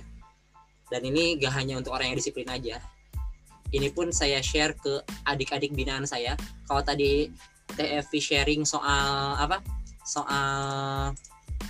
Dan 0.90 1.06
ini 1.06 1.38
gak 1.38 1.54
hanya 1.54 1.78
untuk 1.78 1.94
orang 1.94 2.14
yang 2.14 2.18
disiplin 2.18 2.50
aja. 2.50 2.82
Ini 3.70 3.94
pun 3.94 4.10
saya 4.10 4.42
share 4.42 4.74
ke 4.74 5.06
adik-adik 5.30 5.78
binaan 5.78 6.10
saya. 6.10 6.34
Kalau 6.66 6.82
tadi 6.82 7.30
TFV 7.78 8.12
sharing 8.18 8.62
soal 8.66 9.38
apa? 9.38 9.62
Soal 10.02 11.14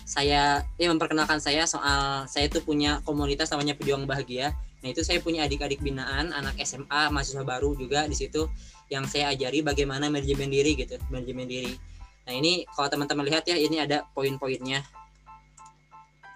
saya 0.07 0.63
ya 0.79 0.87
memperkenalkan 0.89 1.41
saya 1.43 1.65
soal 1.65 2.29
saya 2.29 2.47
itu 2.47 2.63
punya 2.63 3.03
komunitas 3.03 3.49
namanya 3.51 3.75
pejuang 3.75 4.05
bahagia 4.05 4.53
Nah 4.79 4.87
itu 4.95 5.03
saya 5.03 5.19
punya 5.19 5.43
adik-adik 5.43 5.83
binaan, 5.83 6.31
anak 6.31 6.55
SMA, 6.63 7.11
mahasiswa 7.11 7.43
baru 7.43 7.75
juga 7.75 8.07
di 8.07 8.15
situ 8.15 8.47
yang 8.87 9.03
saya 9.05 9.35
ajari 9.35 9.59
bagaimana 9.59 10.07
manajemen 10.07 10.47
diri 10.47 10.79
gitu, 10.79 10.95
manajemen 11.11 11.47
diri. 11.51 11.75
Nah 12.29 12.37
ini 12.37 12.61
kalau 12.69 12.85
teman-teman 12.93 13.25
lihat 13.25 13.49
ya 13.49 13.57
ini 13.57 13.81
ada 13.81 14.05
poin-poinnya 14.13 14.85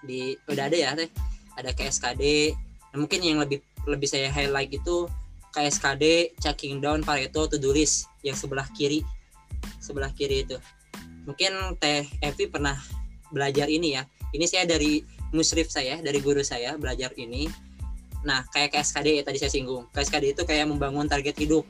di 0.02 0.34
udah 0.50 0.66
ada 0.66 0.74
ya 0.74 0.98
teh, 0.98 1.06
ada 1.54 1.70
KSKD. 1.70 2.50
Nah, 2.90 2.98
mungkin 2.98 3.22
yang 3.22 3.38
lebih 3.38 3.62
lebih 3.86 4.10
saya 4.10 4.34
highlight 4.34 4.74
itu 4.74 5.06
KSKD, 5.54 6.34
checking 6.42 6.82
down, 6.82 7.06
Pareto, 7.06 7.46
to 7.46 7.62
do 7.62 7.70
list 7.70 8.10
yang 8.26 8.34
sebelah 8.34 8.66
kiri. 8.74 9.06
Sebelah 9.78 10.10
kiri 10.18 10.50
itu. 10.50 10.58
Mungkin 11.30 11.78
Teh 11.78 12.10
Evi 12.26 12.50
pernah 12.50 12.74
belajar 13.30 13.70
ini 13.70 13.94
ya. 13.94 14.04
Ini 14.34 14.50
saya 14.50 14.66
dari 14.66 15.06
musrif 15.30 15.70
saya, 15.70 16.02
dari 16.02 16.18
guru 16.26 16.42
saya 16.42 16.74
belajar 16.74 17.14
ini. 17.22 17.46
Nah, 18.26 18.42
kayak 18.50 18.74
KSKD 18.74 19.22
ya 19.22 19.24
tadi 19.24 19.38
saya 19.38 19.54
singgung. 19.54 19.86
KSKD 19.94 20.34
itu 20.34 20.42
kayak 20.42 20.66
membangun 20.66 21.06
target 21.06 21.38
hidup. 21.38 21.70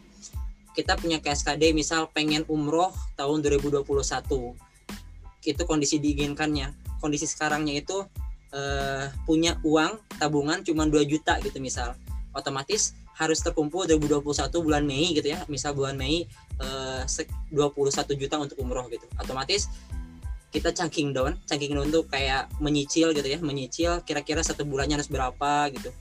Kita 0.74 0.98
punya 0.98 1.22
KSKD 1.22 1.72
misal 1.78 2.10
pengen 2.10 2.46
umroh 2.50 2.90
tahun 3.14 3.46
2021. 3.46 3.86
Itu 5.46 5.62
kondisi 5.70 6.02
diinginkannya. 6.02 6.98
Kondisi 6.98 7.30
sekarangnya 7.30 7.78
itu 7.78 8.02
uh, 8.54 9.06
punya 9.30 9.62
uang 9.62 10.02
tabungan 10.18 10.66
cuma 10.66 10.90
2 10.90 11.06
juta 11.06 11.38
gitu 11.46 11.62
misal. 11.62 11.94
Otomatis 12.34 12.98
harus 13.14 13.40
terkumpul 13.46 13.86
2021 13.86 14.50
bulan 14.66 14.84
Mei 14.86 15.14
gitu 15.14 15.30
ya 15.30 15.46
misal 15.46 15.78
bulan 15.78 15.94
Mei 15.94 16.26
eh, 16.58 17.02
21 17.06 17.94
juta 18.18 18.36
untuk 18.42 18.58
umroh 18.58 18.90
gitu 18.90 19.06
otomatis 19.22 19.70
kita 20.50 20.74
chunking 20.74 21.14
down 21.14 21.38
chunking 21.46 21.78
down 21.78 21.90
tuh 21.94 22.06
kayak 22.10 22.50
menyicil 22.58 23.14
gitu 23.14 23.26
ya 23.26 23.38
menyicil 23.38 24.02
kira-kira 24.02 24.42
satu 24.42 24.66
bulannya 24.66 24.98
harus 24.98 25.10
berapa 25.10 25.70
gitu 25.78 25.94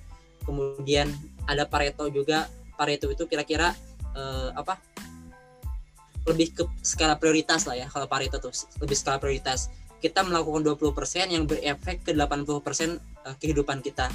kemudian 0.48 1.12
ada 1.44 1.68
Pareto 1.68 2.08
juga 2.08 2.48
Pareto 2.80 3.12
itu 3.12 3.28
kira-kira 3.28 3.76
eh, 4.16 4.50
apa? 4.54 4.78
Lebih 6.28 6.48
ke 6.54 6.62
skala 6.86 7.18
prioritas 7.18 7.66
lah 7.66 7.74
ya 7.74 7.86
kalau 7.90 8.06
Pareto 8.06 8.38
tuh 8.38 8.54
lebih 8.82 8.96
skala 8.96 9.18
prioritas. 9.18 9.72
Kita 10.02 10.26
melakukan 10.26 10.66
20% 10.66 11.30
yang 11.30 11.46
berefek 11.46 12.02
ke 12.02 12.10
80% 12.14 12.98
eh, 12.98 13.36
kehidupan 13.38 13.82
kita. 13.82 14.10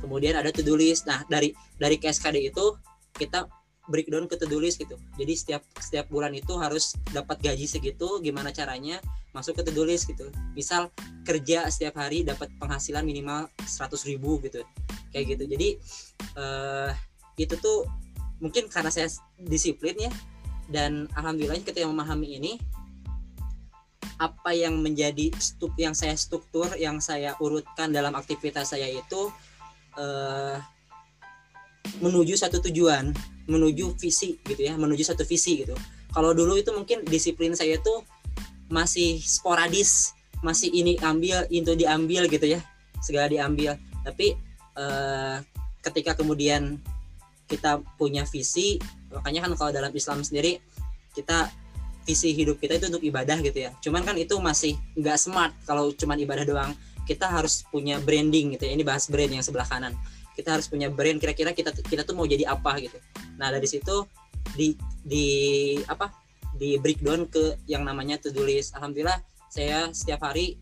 Kemudian 0.00 0.36
ada 0.36 0.52
to-do 0.52 0.76
list. 0.76 1.08
Nah 1.08 1.24
dari 1.28 1.52
dari 1.80 1.96
KSKD 1.96 2.52
itu 2.52 2.76
kita 3.16 3.48
breakdown 3.86 4.26
ke 4.26 4.34
to-do 4.36 4.58
list 4.58 4.82
gitu. 4.82 4.98
Jadi 5.16 5.32
setiap 5.34 5.62
setiap 5.78 6.06
bulan 6.10 6.34
itu 6.34 6.58
harus 6.58 6.94
dapat 7.14 7.38
gaji 7.40 7.64
segitu 7.64 8.18
gimana 8.20 8.50
caranya 8.50 8.98
masuk 9.30 9.62
ke 9.62 9.62
to-do 9.70 9.86
list 9.86 10.10
gitu. 10.10 10.28
Misal 10.52 10.90
kerja 11.22 11.70
setiap 11.70 11.98
hari 12.02 12.26
dapat 12.26 12.50
penghasilan 12.58 13.06
minimal 13.06 13.48
100 13.62 14.10
ribu 14.10 14.42
gitu 14.42 14.62
kayak 15.14 15.38
gitu. 15.38 15.44
Jadi 15.48 15.68
uh, 16.36 16.90
itu 17.38 17.54
tuh 17.56 17.86
mungkin 18.42 18.68
karena 18.68 18.92
saya 18.92 19.08
disiplin 19.40 19.96
ya 19.96 20.12
dan 20.68 21.06
alhamdulillah 21.14 21.56
ketika 21.62 21.86
memahami 21.86 22.36
ini 22.36 22.52
apa 24.16 24.56
yang 24.56 24.80
menjadi 24.80 25.28
stup 25.36 25.76
yang 25.76 25.92
saya 25.92 26.16
struktur 26.16 26.72
yang 26.80 27.04
saya 27.04 27.36
urutkan 27.36 27.92
dalam 27.92 28.16
aktivitas 28.16 28.72
saya 28.72 28.88
itu 28.88 29.28
uh, 30.00 30.56
menuju 32.00 32.34
satu 32.36 32.60
tujuan, 32.68 33.12
menuju 33.46 33.94
visi 34.00 34.40
gitu 34.42 34.62
ya, 34.66 34.74
menuju 34.74 35.04
satu 35.04 35.22
visi 35.22 35.64
gitu. 35.64 35.76
Kalau 36.12 36.32
dulu 36.32 36.56
itu 36.56 36.72
mungkin 36.72 37.04
disiplin 37.04 37.52
saya 37.52 37.76
tuh 37.80 38.02
masih 38.72 39.20
sporadis, 39.22 40.16
masih 40.40 40.72
ini 40.72 40.96
ambil, 41.04 41.44
itu 41.52 41.76
diambil 41.76 42.26
gitu 42.26 42.56
ya, 42.56 42.60
segala 43.04 43.28
diambil. 43.30 43.76
Tapi 44.02 44.34
uh, 44.80 45.44
ketika 45.84 46.16
kemudian 46.18 46.80
kita 47.46 47.82
punya 47.98 48.26
visi, 48.26 48.78
makanya 49.10 49.46
kan 49.46 49.52
kalau 49.54 49.70
dalam 49.70 49.92
Islam 49.94 50.22
sendiri 50.22 50.58
kita 51.14 51.48
visi 52.06 52.30
hidup 52.34 52.62
kita 52.62 52.78
itu 52.78 52.86
untuk 52.90 53.02
ibadah 53.02 53.38
gitu 53.42 53.66
ya. 53.66 53.70
Cuman 53.82 54.06
kan 54.06 54.14
itu 54.18 54.38
masih 54.38 54.78
nggak 54.94 55.18
smart 55.18 55.52
kalau 55.66 55.90
cuman 55.94 56.18
ibadah 56.22 56.46
doang 56.46 56.70
kita 57.06 57.30
harus 57.30 57.66
punya 57.70 57.98
branding 58.02 58.58
gitu 58.58 58.66
ya. 58.66 58.72
Ini 58.74 58.82
bahas 58.82 59.06
brand 59.06 59.30
yang 59.30 59.42
sebelah 59.42 59.66
kanan. 59.66 59.94
Kita 60.34 60.54
harus 60.58 60.68
punya 60.68 60.90
brand 60.92 61.16
kira-kira 61.16 61.54
kita 61.54 61.72
kita 61.72 62.02
tuh 62.02 62.14
mau 62.14 62.26
jadi 62.26 62.46
apa 62.46 62.78
gitu. 62.82 62.98
Nah, 63.38 63.48
dari 63.50 63.66
situ 63.66 64.06
di 64.54 64.74
di 65.02 65.26
apa? 65.86 66.26
di 66.56 66.80
breakdown 66.80 67.28
ke 67.28 67.60
yang 67.68 67.84
namanya 67.84 68.16
to 68.16 68.32
do 68.32 68.42
list. 68.42 68.72
Alhamdulillah 68.74 69.20
saya 69.52 69.92
setiap 69.92 70.24
hari 70.24 70.56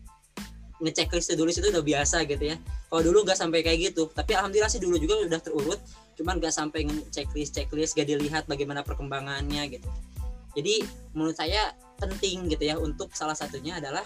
ngecek 0.83 1.09
list 1.15 1.31
to 1.31 1.35
do 1.39 1.47
list 1.47 1.63
itu 1.63 1.71
udah 1.71 1.83
biasa 1.83 2.27
gitu 2.27 2.51
ya. 2.53 2.59
Kalau 2.91 3.01
dulu 3.01 3.23
nggak 3.23 3.39
sampai 3.39 3.63
kayak 3.63 3.91
gitu, 3.91 4.11
tapi 4.11 4.35
alhamdulillah 4.35 4.71
sih 4.71 4.79
dulu 4.83 4.99
juga 4.99 5.23
udah 5.23 5.39
terurut, 5.41 5.79
cuman 6.15 6.39
nggak 6.39 6.53
sampai 6.53 6.87
checklist 7.11 7.55
checklist 7.55 7.93
gak 7.93 8.07
dilihat 8.07 8.47
bagaimana 8.47 8.81
perkembangannya 8.81 9.67
gitu. 9.67 9.89
Jadi 10.55 10.81
menurut 11.11 11.35
saya 11.35 11.75
penting 11.99 12.47
gitu 12.47 12.63
ya 12.63 12.75
untuk 12.79 13.11
salah 13.11 13.35
satunya 13.35 13.79
adalah 13.79 14.03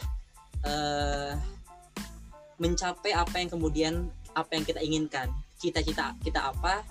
uh, 0.66 1.38
mencapai 2.58 3.14
apa 3.14 3.38
yang 3.38 3.50
kemudian 3.54 3.94
apa 4.34 4.58
yang 4.58 4.66
kita 4.66 4.82
inginkan. 4.82 5.30
Cita-cita 5.62 6.18
kita 6.26 6.50
apa 6.50 6.82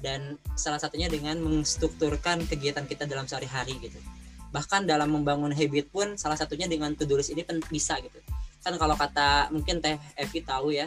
dan 0.00 0.38
salah 0.54 0.78
satunya 0.78 1.10
dengan 1.10 1.40
menstrukturkan 1.42 2.46
kegiatan 2.46 2.86
kita 2.86 3.04
dalam 3.04 3.26
sehari-hari 3.26 3.76
gitu. 3.82 3.98
Bahkan 4.54 4.86
dalam 4.86 5.10
membangun 5.10 5.50
habit 5.50 5.90
pun 5.90 6.14
salah 6.14 6.38
satunya 6.38 6.70
dengan 6.70 6.94
to 6.94 7.06
do 7.06 7.18
ini 7.18 7.42
bisa 7.66 7.98
gitu. 7.98 8.18
Kan 8.60 8.76
kalau 8.76 8.94
kata 8.94 9.50
mungkin 9.50 9.82
Teh 9.82 9.96
Evi 10.14 10.44
tahu 10.44 10.74
ya 10.74 10.86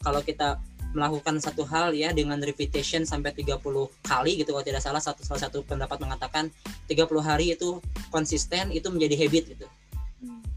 kalau 0.00 0.24
kita 0.24 0.56
melakukan 0.90 1.38
satu 1.38 1.62
hal 1.66 1.94
ya 1.94 2.10
dengan 2.10 2.42
repetition 2.42 3.06
sampai 3.06 3.30
30 3.30 3.62
kali 4.02 4.32
gitu 4.42 4.50
kalau 4.50 4.66
tidak 4.66 4.82
salah 4.82 4.98
satu 4.98 5.22
salah 5.22 5.46
satu 5.46 5.62
pendapat 5.62 6.02
mengatakan 6.02 6.50
30 6.90 7.06
hari 7.22 7.54
itu 7.54 7.78
konsisten 8.10 8.74
itu 8.74 8.90
menjadi 8.90 9.14
habit 9.26 9.54
gitu 9.54 9.66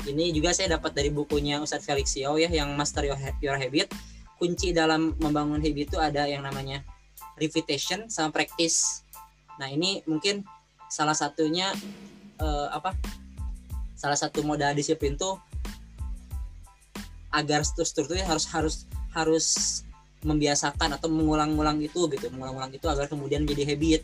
ini 0.03 0.36
juga 0.36 0.51
saya 0.51 0.75
dapat 0.75 0.91
dari 0.91 1.07
bukunya 1.07 1.63
Ustadz 1.63 1.88
Felix 1.88 2.11
Yao 2.19 2.36
ya 2.36 2.51
yang 2.51 2.75
Master 2.75 3.07
Your, 3.07 3.15
Your 3.39 3.55
Habit. 3.55 3.91
Kunci 4.36 4.75
dalam 4.75 5.15
membangun 5.23 5.63
habit 5.63 5.95
itu 5.95 5.97
ada 5.99 6.27
yang 6.27 6.43
namanya 6.43 6.84
repetition 7.39 8.11
sama 8.11 8.36
practice. 8.36 9.07
Nah, 9.55 9.71
ini 9.71 10.03
mungkin 10.03 10.43
salah 10.91 11.15
satunya 11.15 11.71
uh, 12.43 12.67
apa? 12.75 12.91
Salah 13.95 14.19
satu 14.19 14.43
modal 14.43 14.75
disiplin 14.75 15.15
tuh 15.15 15.39
agar 17.31 17.63
strukturnya 17.63 18.27
harus 18.27 18.43
harus 18.51 18.75
harus 19.15 19.47
membiasakan 20.24 20.95
atau 20.97 21.07
mengulang-ulang 21.11 21.80
itu 21.84 22.07
gitu, 22.11 22.32
mengulang-ulang 22.32 22.71
itu 22.71 22.86
agar 22.88 23.07
kemudian 23.11 23.43
menjadi 23.43 23.76
habit. 23.76 24.01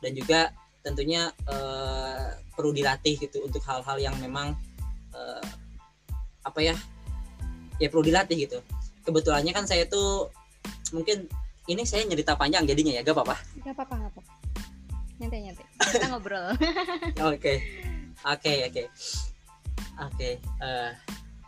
Dan 0.00 0.12
juga 0.14 0.54
tentunya 0.86 1.34
uh, 1.50 2.30
perlu 2.54 2.70
dilatih 2.70 3.18
gitu 3.18 3.42
untuk 3.42 3.60
hal-hal 3.66 3.98
yang 3.98 4.14
memang 4.22 4.54
uh, 5.10 5.44
apa 6.46 6.62
ya 6.62 6.74
ya 7.82 7.90
perlu 7.90 8.06
dilatih 8.06 8.46
gitu. 8.46 8.58
Kebetulannya 9.02 9.50
kan 9.50 9.66
saya 9.66 9.86
tuh 9.90 10.30
mungkin 10.94 11.26
ini 11.66 11.82
saya 11.82 12.06
nyerita 12.06 12.38
panjang 12.38 12.62
jadinya 12.64 12.94
ya 12.94 13.02
gak 13.02 13.18
apa-apa? 13.18 13.36
Gak 13.66 13.74
apa-apa 13.74 13.94
gak 14.06 14.12
apa 14.14 14.22
nyantai 15.16 15.40
nyantai. 15.48 15.64
Kita 15.96 16.06
ngobrol. 16.12 16.46
Oke. 17.32 17.54
Oke 18.26 18.52
oke. 18.68 18.84
Oke 19.96 20.30
eh, 20.40 20.90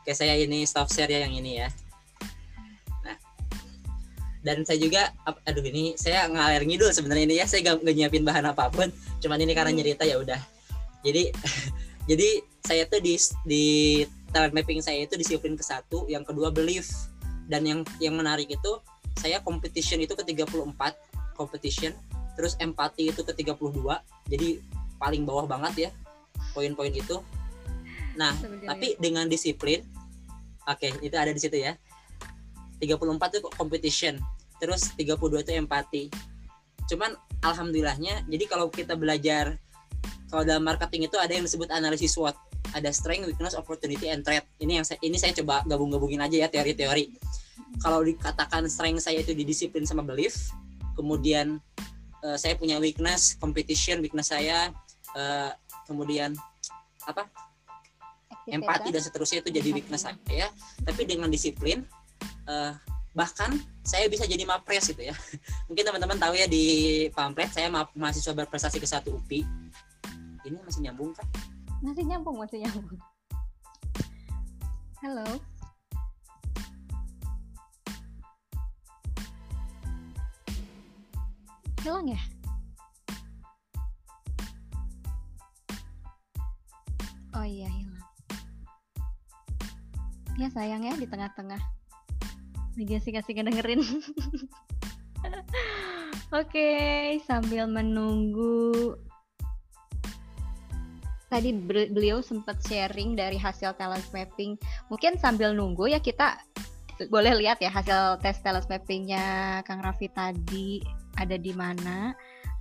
oke 0.00 0.12
saya 0.16 0.36
ini 0.40 0.64
staff 0.64 0.88
share 0.88 1.12
ya 1.12 1.24
yang 1.26 1.36
ini 1.36 1.60
ya 1.60 1.68
dan 4.42 4.62
saya 4.62 4.78
juga 4.78 5.10
aduh 5.42 5.64
ini 5.66 5.98
saya 5.98 6.30
ngalir 6.30 6.62
ngidul 6.62 6.94
sebenarnya 6.94 7.24
ini 7.26 7.36
ya. 7.42 7.46
Saya 7.46 7.60
gak, 7.66 7.82
gak 7.82 7.94
nyiapin 7.94 8.22
bahan 8.22 8.46
apa 8.46 8.70
pun. 8.70 8.88
Cuman 9.18 9.38
ini 9.42 9.52
karena 9.54 9.74
hmm. 9.74 9.78
nyerita 9.82 10.04
ya 10.06 10.16
udah. 10.18 10.40
Jadi 11.02 11.34
jadi 12.10 12.28
saya 12.62 12.82
tuh 12.86 13.00
di 13.02 13.18
di 13.46 13.64
talent 14.30 14.54
mapping 14.54 14.84
saya 14.84 15.02
itu 15.02 15.18
disiplin 15.18 15.58
ke 15.58 15.64
satu 15.64 16.06
yang 16.06 16.22
kedua 16.22 16.54
belief. 16.54 16.90
Dan 17.48 17.64
yang 17.64 17.80
yang 17.98 18.14
menarik 18.14 18.46
itu 18.46 18.72
saya 19.18 19.42
competition 19.42 19.98
itu 19.98 20.14
ke 20.14 20.22
34 20.22 20.68
competition 21.34 21.90
terus 22.38 22.54
empati 22.62 23.10
itu 23.10 23.26
ke 23.26 23.34
32 23.34 23.58
jadi 24.30 24.62
paling 25.02 25.26
bawah 25.26 25.50
banget 25.50 25.88
ya 25.88 25.90
poin-poin 26.54 26.94
itu. 26.94 27.18
Nah 28.14 28.30
Sebenernya. 28.38 28.68
tapi 28.70 28.88
dengan 29.02 29.26
disiplin 29.26 29.82
oke 30.70 30.78
okay, 30.78 30.94
itu 31.02 31.16
ada 31.18 31.34
di 31.34 31.40
situ 31.42 31.58
ya 31.58 31.74
34 32.80 33.38
itu 33.38 33.48
competition 33.54 34.14
terus 34.58 34.90
32 34.94 35.44
itu 35.44 35.50
empati 35.54 36.04
cuman 36.88 37.14
alhamdulillahnya 37.44 38.26
jadi 38.26 38.44
kalau 38.48 38.72
kita 38.72 38.96
belajar 38.98 39.58
kalau 40.28 40.44
dalam 40.44 40.64
marketing 40.64 41.08
itu 41.08 41.16
ada 41.16 41.32
yang 41.32 41.44
disebut 41.44 41.68
analisis 41.72 42.16
SWOT 42.16 42.48
ada 42.76 42.90
strength, 42.92 43.28
weakness, 43.28 43.56
opportunity, 43.56 44.12
and 44.12 44.24
threat. 44.24 44.44
Ini 44.60 44.82
yang 44.82 44.86
saya, 44.86 45.00
ini 45.00 45.16
saya 45.16 45.32
coba 45.40 45.64
gabung-gabungin 45.64 46.20
aja 46.20 46.36
ya 46.36 46.48
teori-teori. 46.50 47.16
Kalau 47.80 48.02
dikatakan 48.04 48.66
strength 48.68 49.06
saya 49.06 49.22
itu 49.22 49.32
di 49.32 49.44
disiplin 49.46 49.88
sama 49.88 50.04
belief, 50.04 50.52
kemudian 50.98 51.62
uh, 52.24 52.36
saya 52.36 52.58
punya 52.58 52.76
weakness, 52.82 53.38
competition, 53.38 54.02
weakness 54.02 54.34
saya, 54.34 54.72
uh, 55.14 55.50
kemudian 55.86 56.34
apa? 57.06 57.28
Empati 58.48 58.88
dan 58.88 59.04
seterusnya 59.04 59.44
itu 59.44 59.52
jadi 59.52 59.70
weakness 59.76 60.08
saya. 60.08 60.48
Tapi 60.84 61.04
dengan 61.04 61.28
disiplin, 61.28 61.84
uh, 62.48 62.72
bahkan 63.12 63.60
saya 63.84 64.08
bisa 64.08 64.24
jadi 64.24 64.42
mapres 64.48 64.88
gitu 64.88 65.04
ya. 65.04 65.14
Mungkin 65.68 65.84
teman-teman 65.84 66.18
tahu 66.18 66.34
ya 66.34 66.48
di 66.48 66.64
pamflet 67.12 67.52
saya 67.52 67.68
ma 67.68 67.86
mahasiswa 67.92 68.32
berprestasi 68.34 68.80
ke 68.80 68.88
satu 68.88 69.14
UPI 69.20 69.44
ini 70.48 70.56
masih 70.64 70.80
nyambung 70.88 71.12
kan? 71.12 71.26
Masih 71.84 72.04
nyambung 72.08 72.36
masih 72.40 72.64
nyambung. 72.64 73.00
Halo. 75.04 75.26
Hilang 81.84 82.10
ya? 82.10 82.20
Oh 87.38 87.46
iya 87.46 87.70
hilang. 87.70 88.02
Ya 90.34 90.48
sayang 90.50 90.82
ya 90.82 90.94
di 90.98 91.06
tengah-tengah. 91.06 91.77
Media 92.78 93.02
sih 93.02 93.10
kasih 93.10 93.42
dengerin. 93.42 93.82
Oke, 96.30 96.46
okay, 96.46 97.18
sambil 97.26 97.66
menunggu 97.66 98.94
tadi 101.26 101.50
beliau 101.90 102.22
sempat 102.22 102.62
sharing 102.62 103.18
dari 103.18 103.34
hasil 103.34 103.74
talent 103.82 104.06
mapping. 104.14 104.54
Mungkin 104.94 105.18
sambil 105.18 105.58
nunggu 105.58 105.90
ya 105.90 105.98
kita 105.98 106.38
boleh 107.10 107.34
lihat 107.42 107.58
ya 107.58 107.66
hasil 107.66 108.22
tes 108.22 108.38
talent 108.46 108.70
mappingnya 108.70 109.58
Kang 109.66 109.82
Raffi 109.82 110.06
tadi 110.14 110.78
ada 111.18 111.34
di 111.34 111.50
mana. 111.58 112.14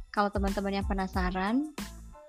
Kalau 0.09 0.33
teman-teman 0.33 0.81
yang 0.81 0.87
penasaran, 0.89 1.77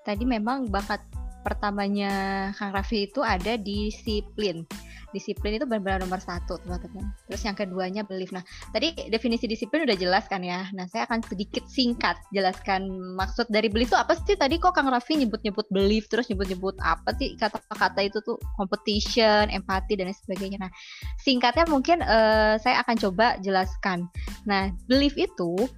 tadi 0.04 0.28
memang 0.28 0.68
bakat 0.68 1.00
pertamanya 1.42 2.12
Kang 2.56 2.74
Raffi 2.74 3.08
itu 3.10 3.20
ada 3.22 3.56
disiplin. 3.56 4.66
Disiplin 5.08 5.56
itu 5.56 5.64
benar-benar 5.64 6.04
nomor 6.04 6.20
satu 6.20 6.60
teman-teman. 6.60 7.08
Terus 7.30 7.40
yang 7.48 7.56
keduanya 7.56 8.04
belief. 8.04 8.28
Nah 8.28 8.44
tadi 8.76 8.92
definisi 9.08 9.48
disiplin 9.48 9.88
udah 9.88 9.96
jelas 9.96 10.28
kan 10.28 10.44
ya? 10.44 10.68
Nah 10.76 10.84
saya 10.90 11.08
akan 11.08 11.24
sedikit 11.24 11.64
singkat 11.64 12.20
jelaskan 12.36 12.92
maksud 13.16 13.48
dari 13.48 13.72
belief 13.72 13.88
itu 13.88 13.98
apa 13.98 14.12
sih? 14.20 14.36
Tadi 14.36 14.60
kok 14.60 14.76
Kang 14.76 14.92
Raffi 14.92 15.16
nyebut-nyebut 15.16 15.64
belief 15.72 16.12
terus 16.12 16.28
nyebut-nyebut 16.28 16.76
apa 16.84 17.16
sih? 17.16 17.32
Kata-kata 17.40 18.04
itu 18.04 18.20
tuh 18.20 18.36
competition 18.60 19.48
empati 19.48 19.96
dan 19.96 20.12
sebagainya. 20.12 20.60
Nah 20.60 20.72
singkatnya 21.16 21.64
mungkin 21.72 22.04
uh, 22.04 22.60
saya 22.60 22.84
akan 22.84 22.96
coba 23.00 23.40
jelaskan. 23.40 24.04
Nah 24.44 24.68
belief 24.84 25.16
itu 25.16 25.68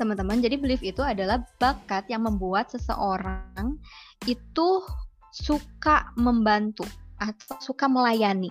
teman-teman 0.00 0.40
jadi 0.40 0.56
belief 0.56 0.80
itu 0.80 1.04
adalah 1.04 1.44
bakat 1.60 2.08
yang 2.08 2.24
membuat 2.24 2.72
seseorang 2.72 3.76
itu 4.28 4.84
suka 5.30 6.12
membantu 6.18 6.84
atau 7.16 7.56
suka 7.60 7.86
melayani. 7.86 8.50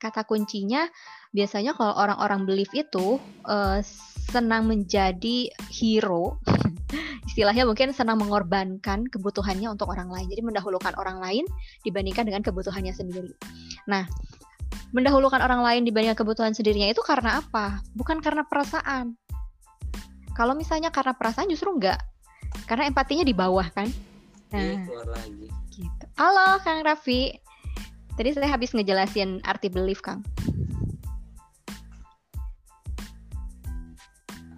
Kata 0.00 0.26
kuncinya 0.26 0.88
biasanya 1.34 1.74
kalau 1.74 1.94
orang-orang 1.98 2.46
belief 2.46 2.70
itu 2.74 3.18
uh, 3.46 3.78
senang 4.30 4.70
menjadi 4.70 5.50
hero. 5.70 6.38
Istilahnya 7.28 7.66
mungkin 7.66 7.90
senang 7.90 8.22
mengorbankan 8.22 9.10
kebutuhannya 9.10 9.66
untuk 9.66 9.90
orang 9.90 10.10
lain. 10.10 10.30
Jadi 10.30 10.42
mendahulukan 10.46 10.94
orang 10.94 11.18
lain 11.18 11.44
dibandingkan 11.82 12.30
dengan 12.30 12.42
kebutuhannya 12.46 12.94
sendiri. 12.94 13.34
Nah, 13.90 14.06
mendahulukan 14.94 15.42
orang 15.42 15.66
lain 15.66 15.82
dibandingkan 15.82 16.14
kebutuhan 16.14 16.54
sendirinya 16.54 16.86
itu 16.94 17.02
karena 17.02 17.42
apa? 17.42 17.82
Bukan 17.98 18.22
karena 18.22 18.46
perasaan. 18.46 19.18
Kalau 20.34 20.54
misalnya 20.54 20.94
karena 20.94 21.14
perasaan 21.14 21.50
justru 21.50 21.74
enggak. 21.74 21.98
Karena 22.70 22.86
empatinya 22.86 23.26
di 23.26 23.34
bawah 23.34 23.66
kan. 23.74 23.90
Nah, 24.54 24.86
lagi. 25.10 25.50
Gitu. 25.74 26.04
Halo 26.14 26.62
Kang 26.62 26.86
Raffi. 26.86 27.34
Tadi 28.14 28.30
saya 28.30 28.54
habis 28.54 28.70
ngejelasin 28.70 29.42
arti 29.42 29.66
belief, 29.66 29.98
Kang. 29.98 30.22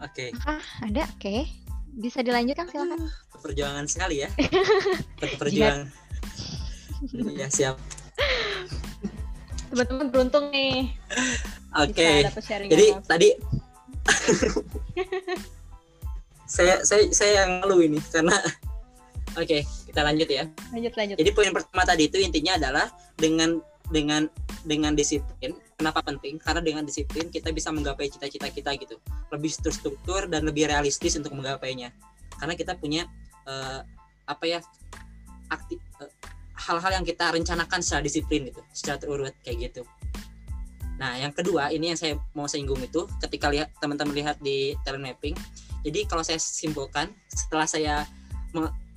Oke. 0.04 0.28
Okay. 0.28 0.44
Ah, 0.44 0.60
ada, 0.84 1.08
oke. 1.08 1.16
Okay. 1.16 1.48
Bisa 1.96 2.20
dilanjutkan 2.20 2.68
silakan. 2.68 3.08
Perjuangan 3.40 3.88
sekali 3.88 4.20
ya. 4.20 4.28
Perjuangan. 5.40 5.88
ya 7.32 7.48
siap. 7.48 7.80
Teman-teman 9.72 10.12
beruntung 10.12 10.52
nih. 10.52 10.92
Oke. 11.80 12.28
Okay. 12.36 12.68
Jadi 12.68 12.86
tadi 13.08 13.28
saya 16.54 16.84
saya 16.84 17.08
saya 17.10 17.32
yang 17.42 17.50
ngeluh 17.64 17.80
ini 17.82 17.98
karena 18.12 18.36
oke 19.34 19.42
okay, 19.42 19.66
kita 19.96 20.04
lanjut 20.04 20.28
ya. 20.28 20.44
Lanjut 20.76 20.92
lanjut. 20.92 21.16
Jadi 21.16 21.30
poin 21.32 21.48
pertama 21.56 21.82
tadi 21.88 22.12
itu 22.12 22.20
intinya 22.20 22.60
adalah 22.60 22.92
dengan 23.16 23.64
dengan 23.88 24.28
dengan 24.68 24.92
disiplin. 24.92 25.56
Kenapa 25.80 26.04
penting? 26.04 26.36
Karena 26.36 26.60
dengan 26.60 26.84
disiplin 26.84 27.32
kita 27.32 27.48
bisa 27.48 27.72
menggapai 27.72 28.12
cita-cita 28.12 28.52
kita 28.52 28.76
gitu. 28.76 29.00
Lebih 29.32 29.56
terstruktur 29.56 30.28
dan 30.28 30.44
lebih 30.44 30.68
realistis 30.68 31.16
untuk 31.16 31.32
menggapainya. 31.32 31.96
Karena 32.36 32.52
kita 32.52 32.76
punya 32.76 33.08
uh, 33.48 33.80
apa 34.28 34.44
ya 34.44 34.60
aktif 35.48 35.80
uh, 36.04 36.12
hal-hal 36.60 37.00
yang 37.00 37.06
kita 37.08 37.32
rencanakan 37.32 37.80
secara 37.80 38.04
disiplin 38.04 38.52
gitu, 38.52 38.60
secara 38.76 39.00
terurut 39.00 39.32
kayak 39.40 39.72
gitu. 39.72 39.88
Nah, 41.00 41.16
yang 41.16 41.32
kedua 41.32 41.72
ini 41.72 41.96
yang 41.96 41.96
saya 41.96 42.20
mau 42.36 42.44
singgung 42.44 42.84
itu 42.84 43.08
ketika 43.24 43.48
lihat 43.48 43.72
teman-teman 43.80 44.12
lihat 44.12 44.36
di 44.44 44.76
talent 44.84 45.08
mapping. 45.08 45.32
Jadi 45.88 46.04
kalau 46.04 46.20
saya 46.20 46.36
simpulkan 46.36 47.08
setelah 47.32 47.64
saya 47.64 48.04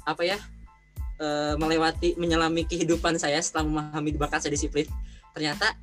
apa 0.04 0.24
ya 0.28 0.40
uh, 1.20 1.56
melewati 1.60 2.16
menyelami 2.16 2.66
kehidupan 2.66 3.20
saya 3.20 3.40
setelah 3.44 3.68
memahami 3.68 4.16
bakat 4.16 4.44
saya 4.48 4.56
disiplin. 4.56 4.88
Ternyata 5.36 5.76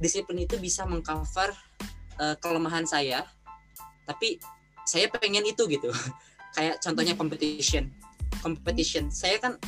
disiplin 0.00 0.46
itu 0.46 0.56
bisa 0.56 0.86
mengcover 0.86 1.52
uh, 2.22 2.34
kelemahan 2.40 2.86
saya. 2.88 3.26
Tapi 4.06 4.38
saya 4.86 5.10
pengen 5.10 5.44
itu 5.44 5.66
gitu. 5.66 5.90
Kayak 6.56 6.80
contohnya 6.80 7.14
hmm. 7.14 7.20
competition. 7.20 7.84
Competition. 8.40 9.10
Saya 9.12 9.36
kan 9.42 9.58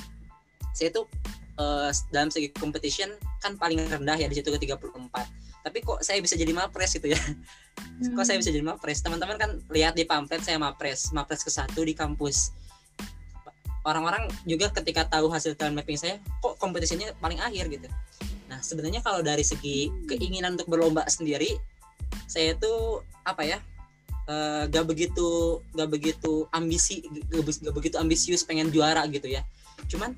saya 0.73 0.95
tuh 0.95 1.11
uh, 1.59 1.91
dalam 2.15 2.31
segi 2.31 2.55
competition 2.55 3.11
kan 3.43 3.59
paling 3.59 3.83
rendah 3.91 4.15
ya 4.15 4.31
di 4.31 4.39
situ 4.39 4.51
ke 4.55 4.59
34 4.63 5.49
tapi 5.69 5.85
kok 5.85 6.01
saya 6.01 6.23
bisa 6.23 6.39
jadi 6.39 6.55
mapres 6.55 6.97
gitu 6.97 7.13
ya? 7.13 7.21
Hmm. 7.21 8.15
kok 8.17 8.25
saya 8.25 8.41
bisa 8.41 8.49
jadi 8.49 8.65
mapres? 8.65 9.05
Teman-teman 9.05 9.37
kan 9.37 9.51
lihat 9.69 9.99
di 9.99 10.09
pamflet 10.09 10.41
saya 10.41 10.57
mapres. 10.57 11.13
Mapres 11.13 11.45
ke 11.45 11.53
satu 11.53 11.85
di 11.85 11.93
kampus 11.93 12.57
orang-orang 13.89 14.29
juga 14.45 14.69
ketika 14.69 15.09
tahu 15.09 15.33
hasil 15.33 15.57
talent 15.57 15.81
mapping 15.81 15.97
saya 15.97 16.21
kok 16.45 16.61
kompetisinya 16.61 17.09
paling 17.19 17.41
akhir 17.41 17.73
gitu. 17.73 17.89
Nah 18.53 18.61
sebenarnya 18.61 19.01
kalau 19.01 19.25
dari 19.25 19.43
segi 19.43 19.89
keinginan 20.05 20.61
untuk 20.61 20.69
berlomba 20.69 21.09
sendiri 21.09 21.57
saya 22.29 22.53
tuh 22.61 23.01
apa 23.25 23.45
ya 23.45 23.59
uh, 24.29 24.69
gak 24.69 24.85
begitu 24.85 25.61
gak 25.73 25.89
begitu 25.89 26.45
ambisi 26.53 27.05
gak, 27.33 27.45
gak 27.45 27.75
begitu 27.75 27.97
ambisius 27.97 28.45
pengen 28.45 28.69
juara 28.69 29.05
gitu 29.09 29.27
ya. 29.27 29.41
Cuman 29.89 30.13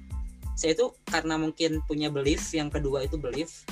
saya 0.58 0.76
tuh 0.76 0.92
karena 1.08 1.40
mungkin 1.40 1.80
punya 1.86 2.12
belief 2.12 2.52
yang 2.52 2.68
kedua 2.68 3.06
itu 3.06 3.16
belief 3.16 3.64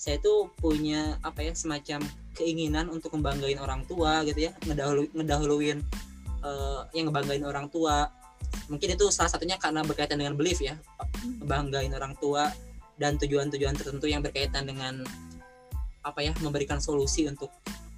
saya 0.00 0.18
tuh 0.18 0.50
punya 0.58 1.14
apa 1.22 1.46
ya 1.46 1.54
semacam 1.54 2.02
keinginan 2.34 2.90
untuk 2.90 3.14
membanggain 3.14 3.60
orang 3.62 3.86
tua 3.86 4.24
gitu 4.26 4.50
ya 4.50 4.52
ngedahulu 4.66 5.06
ngedahuluin 5.14 5.78
uh, 6.42 6.88
yang 6.90 7.12
ngebanggain 7.12 7.44
orang 7.46 7.70
tua 7.70 8.10
mungkin 8.70 8.94
itu 8.94 9.08
salah 9.12 9.28
satunya 9.28 9.60
karena 9.60 9.84
berkaitan 9.84 10.18
dengan 10.18 10.38
belief 10.38 10.62
ya. 10.62 10.78
Banggain 11.44 11.92
orang 11.92 12.16
tua 12.18 12.48
dan 12.96 13.18
tujuan-tujuan 13.18 13.74
tertentu 13.74 14.06
yang 14.06 14.22
berkaitan 14.22 14.68
dengan 14.68 15.02
apa 16.02 16.20
ya 16.22 16.34
memberikan 16.42 16.82
solusi 16.82 17.26
untuk 17.30 17.50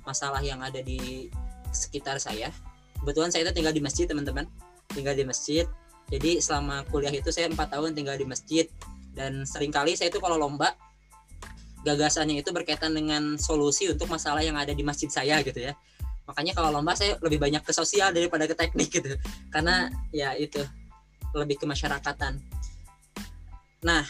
masalah 0.05 0.41
yang 0.45 0.61
ada 0.61 0.81
di 0.81 1.29
sekitar 1.73 2.21
saya. 2.21 2.53
Kebetulan 3.01 3.33
saya 3.33 3.49
itu 3.49 3.53
tinggal 3.61 3.75
di 3.75 3.83
masjid 3.85 4.05
teman-teman. 4.09 4.49
Tinggal 4.93 5.17
di 5.17 5.25
masjid. 5.25 5.65
Jadi 6.13 6.39
selama 6.41 6.85
kuliah 6.93 7.13
itu 7.13 7.33
saya 7.33 7.49
empat 7.49 7.73
tahun 7.73 7.97
tinggal 7.97 8.17
di 8.17 8.27
masjid. 8.29 8.69
Dan 9.15 9.49
sering 9.49 9.73
kali 9.73 9.97
saya 9.97 10.13
itu 10.13 10.21
kalau 10.21 10.37
lomba 10.37 10.77
gagasannya 11.85 12.41
itu 12.41 12.51
berkaitan 12.51 12.97
dengan 12.97 13.37
solusi 13.37 13.93
untuk 13.93 14.09
masalah 14.09 14.41
yang 14.41 14.57
ada 14.57 14.73
di 14.73 14.81
masjid 14.81 15.13
saya 15.13 15.45
gitu 15.45 15.61
ya 15.61 15.77
makanya 16.25 16.53
kalau 16.57 16.73
lomba 16.73 16.97
saya 16.97 17.21
lebih 17.21 17.37
banyak 17.41 17.61
ke 17.61 17.73
sosial 17.73 18.11
daripada 18.11 18.49
ke 18.49 18.57
teknik 18.57 18.89
gitu. 18.89 19.17
Karena 19.53 19.89
ya 20.11 20.33
itu 20.37 20.61
lebih 21.37 21.61
ke 21.61 21.67
masyarakatan. 21.69 22.41
Nah 23.85 24.05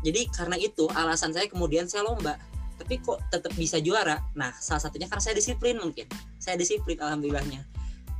jadi 0.00 0.28
karena 0.32 0.56
itu 0.56 0.86
alasan 0.92 1.34
saya 1.34 1.48
kemudian 1.50 1.88
saya 1.90 2.06
lomba 2.06 2.38
tapi 2.76 3.00
kok 3.00 3.20
tetap 3.32 3.52
bisa 3.56 3.80
juara? 3.80 4.20
Nah 4.36 4.52
salah 4.60 4.84
satunya 4.84 5.08
karena 5.08 5.24
saya 5.24 5.36
disiplin 5.36 5.76
mungkin. 5.80 6.08
Saya 6.36 6.60
disiplin 6.60 6.96
alhamdulillahnya. 7.00 7.64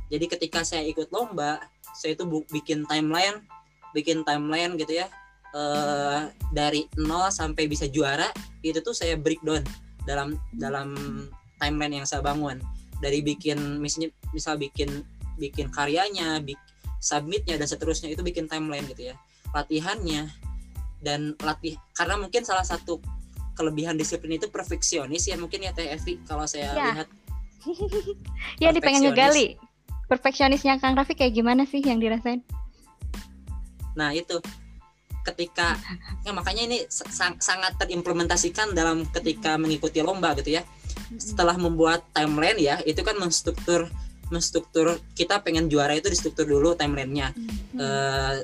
Jadi 0.07 0.25
ketika 0.29 0.63
saya 0.63 0.87
ikut 0.87 1.11
lomba 1.13 1.61
saya 1.97 2.13
itu 2.13 2.25
bikin 2.53 2.85
timeline 2.85 3.41
bikin 3.97 4.21
timeline 4.21 4.77
gitu 4.77 5.01
ya 5.01 5.09
uh, 5.57 6.29
dari 6.53 6.85
nol 7.01 7.33
sampai 7.33 7.65
bisa 7.65 7.89
juara 7.89 8.29
itu 8.61 8.77
tuh 8.85 8.93
saya 8.93 9.17
breakdown 9.17 9.65
dalam 10.05 10.37
dalam 10.53 10.93
timeline 11.57 12.03
yang 12.03 12.07
saya 12.07 12.21
bangun 12.21 12.61
dari 12.97 13.21
bikin 13.21 13.81
misalnya 13.81 14.09
misal 14.33 14.57
bikin 14.57 15.05
bikin 15.37 15.69
karyanya 15.69 16.41
bik, 16.41 16.57
submitnya 16.97 17.55
dan 17.61 17.67
seterusnya 17.69 18.09
itu 18.09 18.25
bikin 18.25 18.49
timeline 18.49 18.85
gitu 18.89 19.13
ya. 19.13 19.15
Latihannya 19.53 20.27
dan 21.01 21.37
latih 21.39 21.77
karena 21.93 22.17
mungkin 22.17 22.41
salah 22.41 22.65
satu 22.65 22.97
kelebihan 23.53 23.97
disiplin 23.97 24.37
itu 24.37 24.49
perfeksionis 24.49 25.29
ya 25.29 25.37
mungkin 25.37 25.65
ya 25.65 25.73
Teh 25.73 25.89
Evi 25.89 26.21
kalau 26.25 26.45
saya 26.45 26.73
ya. 26.73 26.85
lihat. 26.93 27.09
Ya 28.63 28.71
dipengen 28.71 29.11
ngegali. 29.11 29.59
Perfeksionisnya 30.07 30.79
Kang 30.79 30.95
Raffi 30.95 31.19
kayak 31.19 31.35
gimana 31.35 31.67
sih 31.67 31.83
yang 31.83 31.99
dirasain? 31.99 32.41
Nah 33.97 34.15
itu. 34.15 34.39
Ketika 35.27 35.75
ya 36.23 36.31
makanya 36.31 36.63
ini 36.63 36.87
sang, 36.87 37.35
sangat 37.43 37.75
terimplementasikan 37.75 38.71
dalam 38.71 39.03
ketika 39.11 39.59
mengikuti 39.59 39.99
lomba 39.99 40.31
gitu 40.39 40.55
ya 40.55 40.63
setelah 41.15 41.55
membuat 41.55 42.03
timeline 42.11 42.59
ya 42.59 42.83
itu 42.83 42.99
kan 42.99 43.15
menstruktur 43.15 43.87
menstruktur 44.27 44.99
kita 45.15 45.39
pengen 45.39 45.71
juara 45.71 45.95
itu 45.95 46.11
di 46.11 46.17
struktur 46.19 46.43
dulu 46.43 46.75
timelinenya 46.75 47.31
hmm. 47.31 47.79
uh, 47.79 48.35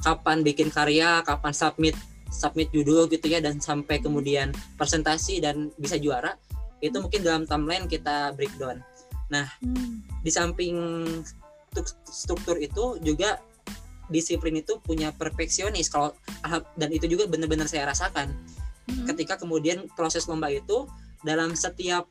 kapan 0.00 0.40
bikin 0.40 0.72
karya 0.72 1.20
kapan 1.20 1.52
submit 1.52 1.92
submit 2.32 2.72
judul 2.72 3.04
gitu 3.12 3.28
ya 3.28 3.44
dan 3.44 3.60
sampai 3.60 4.00
kemudian 4.00 4.54
presentasi 4.80 5.44
dan 5.44 5.68
bisa 5.76 6.00
juara 6.00 6.40
itu 6.80 6.96
mungkin 6.96 7.20
dalam 7.20 7.44
timeline 7.44 7.84
kita 7.84 8.32
breakdown. 8.32 8.80
Nah, 9.28 9.46
hmm. 9.60 10.24
di 10.24 10.30
samping 10.32 10.76
struktur 12.08 12.56
itu 12.56 12.98
juga 13.04 13.38
disiplin 14.10 14.58
itu 14.58 14.82
punya 14.82 15.14
perfeksionis 15.14 15.86
kalau 15.86 16.10
dan 16.74 16.90
itu 16.90 17.06
juga 17.06 17.30
benar-benar 17.30 17.70
saya 17.70 17.86
rasakan 17.86 18.34
hmm. 18.90 19.06
ketika 19.06 19.38
kemudian 19.38 19.86
proses 19.94 20.26
lomba 20.26 20.50
itu 20.50 20.90
dalam 21.20 21.52
setiap 21.52 22.08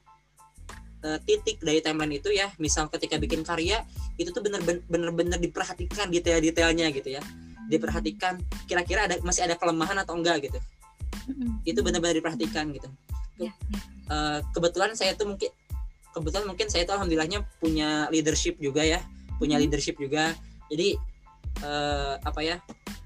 uh, 1.06 1.20
titik 1.26 1.60
dari 1.64 1.82
timeline 1.82 2.20
itu 2.20 2.30
ya. 2.34 2.52
Misal 2.62 2.88
ketika 2.92 3.18
bikin 3.18 3.42
karya 3.42 3.84
itu 4.20 4.30
tuh 4.36 4.44
benar-benar 4.44 5.40
diperhatikan 5.40 6.12
detail-detailnya 6.12 6.92
gitu 6.94 7.10
ya. 7.20 7.22
Diperhatikan 7.70 8.42
kira-kira 8.66 9.06
ada 9.06 9.16
masih 9.22 9.46
ada 9.46 9.56
kelemahan 9.56 9.98
atau 10.02 10.18
enggak 10.18 10.50
gitu. 10.50 10.60
Itu 11.66 11.86
benar-benar 11.86 12.18
diperhatikan 12.18 12.74
gitu. 12.74 12.90
Uh, 14.10 14.42
kebetulan 14.52 14.98
saya 14.98 15.14
tuh 15.16 15.30
mungkin 15.32 15.54
kebetulan 16.10 16.46
mungkin 16.50 16.68
saya 16.68 16.84
tuh 16.90 16.98
alhamdulillahnya 16.98 17.46
punya 17.62 18.10
leadership 18.10 18.58
juga 18.58 18.82
ya. 18.82 19.00
Punya 19.38 19.62
leadership 19.62 19.96
juga. 20.02 20.34
Jadi 20.70 20.98
uh, 21.64 22.18
apa 22.22 22.42
ya 22.42 22.58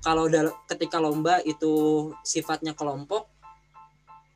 kalau 0.03 0.27
ketika 0.67 0.99
lomba 0.99 1.39
itu 1.47 2.11
sifatnya 2.27 2.75
kelompok 2.75 3.32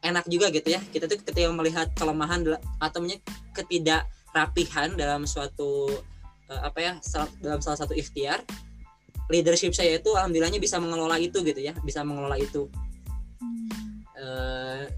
enak 0.04 0.26
juga 0.30 0.54
gitu 0.54 0.70
ya. 0.70 0.82
Kita 0.93 1.10
tuh 1.10 1.18
ketika 1.22 1.50
melihat 1.52 1.89
kelemahan 1.98 2.45
atau 2.82 3.00
ketidakrapihan 3.54 4.93
dalam 4.93 5.26
suatu 5.26 5.89
uh, 6.50 6.62
apa 6.66 6.80
ya 6.80 6.91
dalam 7.41 7.60
salah 7.62 7.80
satu 7.80 7.93
ikhtiar 7.98 8.41
leadership 9.28 9.76
saya 9.76 10.00
itu 10.00 10.16
alhamdulillahnya 10.16 10.62
bisa 10.62 10.80
mengelola 10.80 11.20
itu 11.20 11.43
gitu 11.43 11.60
ya 11.60 11.76
bisa 11.84 12.04
mengelola 12.06 12.38
itu. 12.39 12.70
Uh, 14.18 14.89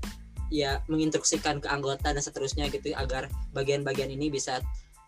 ya 0.50 0.82
menginstruksikan 0.90 1.62
ke 1.62 1.70
anggota 1.70 2.10
dan 2.10 2.24
seterusnya 2.24 2.66
gitu 2.74 2.90
agar 2.98 3.30
bagian-bagian 3.54 4.10
ini 4.10 4.34
bisa 4.34 4.58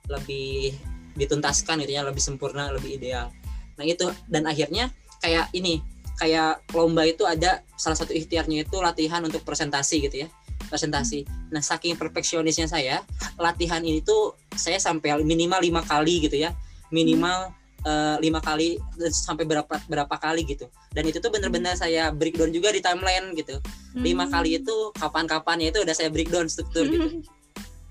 lebih 0.05 0.77
dituntaskan 1.17 1.81
gitu 1.81 1.97
ya 1.97 2.05
lebih 2.05 2.21
sempurna 2.21 2.69
lebih 2.69 3.01
ideal. 3.01 3.33
Nah 3.79 3.85
itu. 3.87 4.07
Dan 4.29 4.45
akhirnya 4.45 4.93
kayak 5.21 5.49
ini 5.57 5.81
kayak 6.21 6.61
lomba 6.77 7.09
itu 7.09 7.25
ada 7.25 7.65
salah 7.73 7.97
satu 7.97 8.13
ikhtiarnya 8.13 8.69
itu 8.69 8.77
latihan 8.77 9.25
untuk 9.25 9.41
presentasi 9.41 10.05
gitu 10.05 10.23
ya 10.23 10.29
presentasi. 10.71 11.27
Nah 11.51 11.59
saking 11.59 11.99
perfeksionisnya 11.99 12.69
saya 12.69 13.03
latihan 13.35 13.83
ini 13.83 13.99
tuh 13.99 14.39
saya 14.55 14.79
sampai 14.79 15.19
minimal 15.19 15.59
lima 15.59 15.81
kali 15.83 16.23
gitu 16.23 16.39
ya. 16.39 16.55
Minimal 16.95 17.51
uh, 17.83 18.15
lima 18.23 18.39
kali 18.39 18.79
sampai 19.11 19.43
berapa 19.43 19.75
berapa 19.91 20.15
kali 20.15 20.47
gitu. 20.47 20.71
Dan 20.95 21.11
itu 21.11 21.19
tuh 21.19 21.27
bener-bener 21.27 21.75
saya 21.75 22.15
breakdown 22.15 22.55
juga 22.55 22.71
di 22.71 22.79
timeline 22.79 23.35
gitu. 23.35 23.59
Lima 23.99 24.31
kali 24.31 24.63
itu 24.63 24.95
kapan-kapan 24.95 25.59
ya 25.59 25.67
itu 25.75 25.83
udah 25.83 25.95
saya 25.95 26.07
breakdown 26.07 26.47
struktur 26.47 26.87
gitu. 26.87 27.19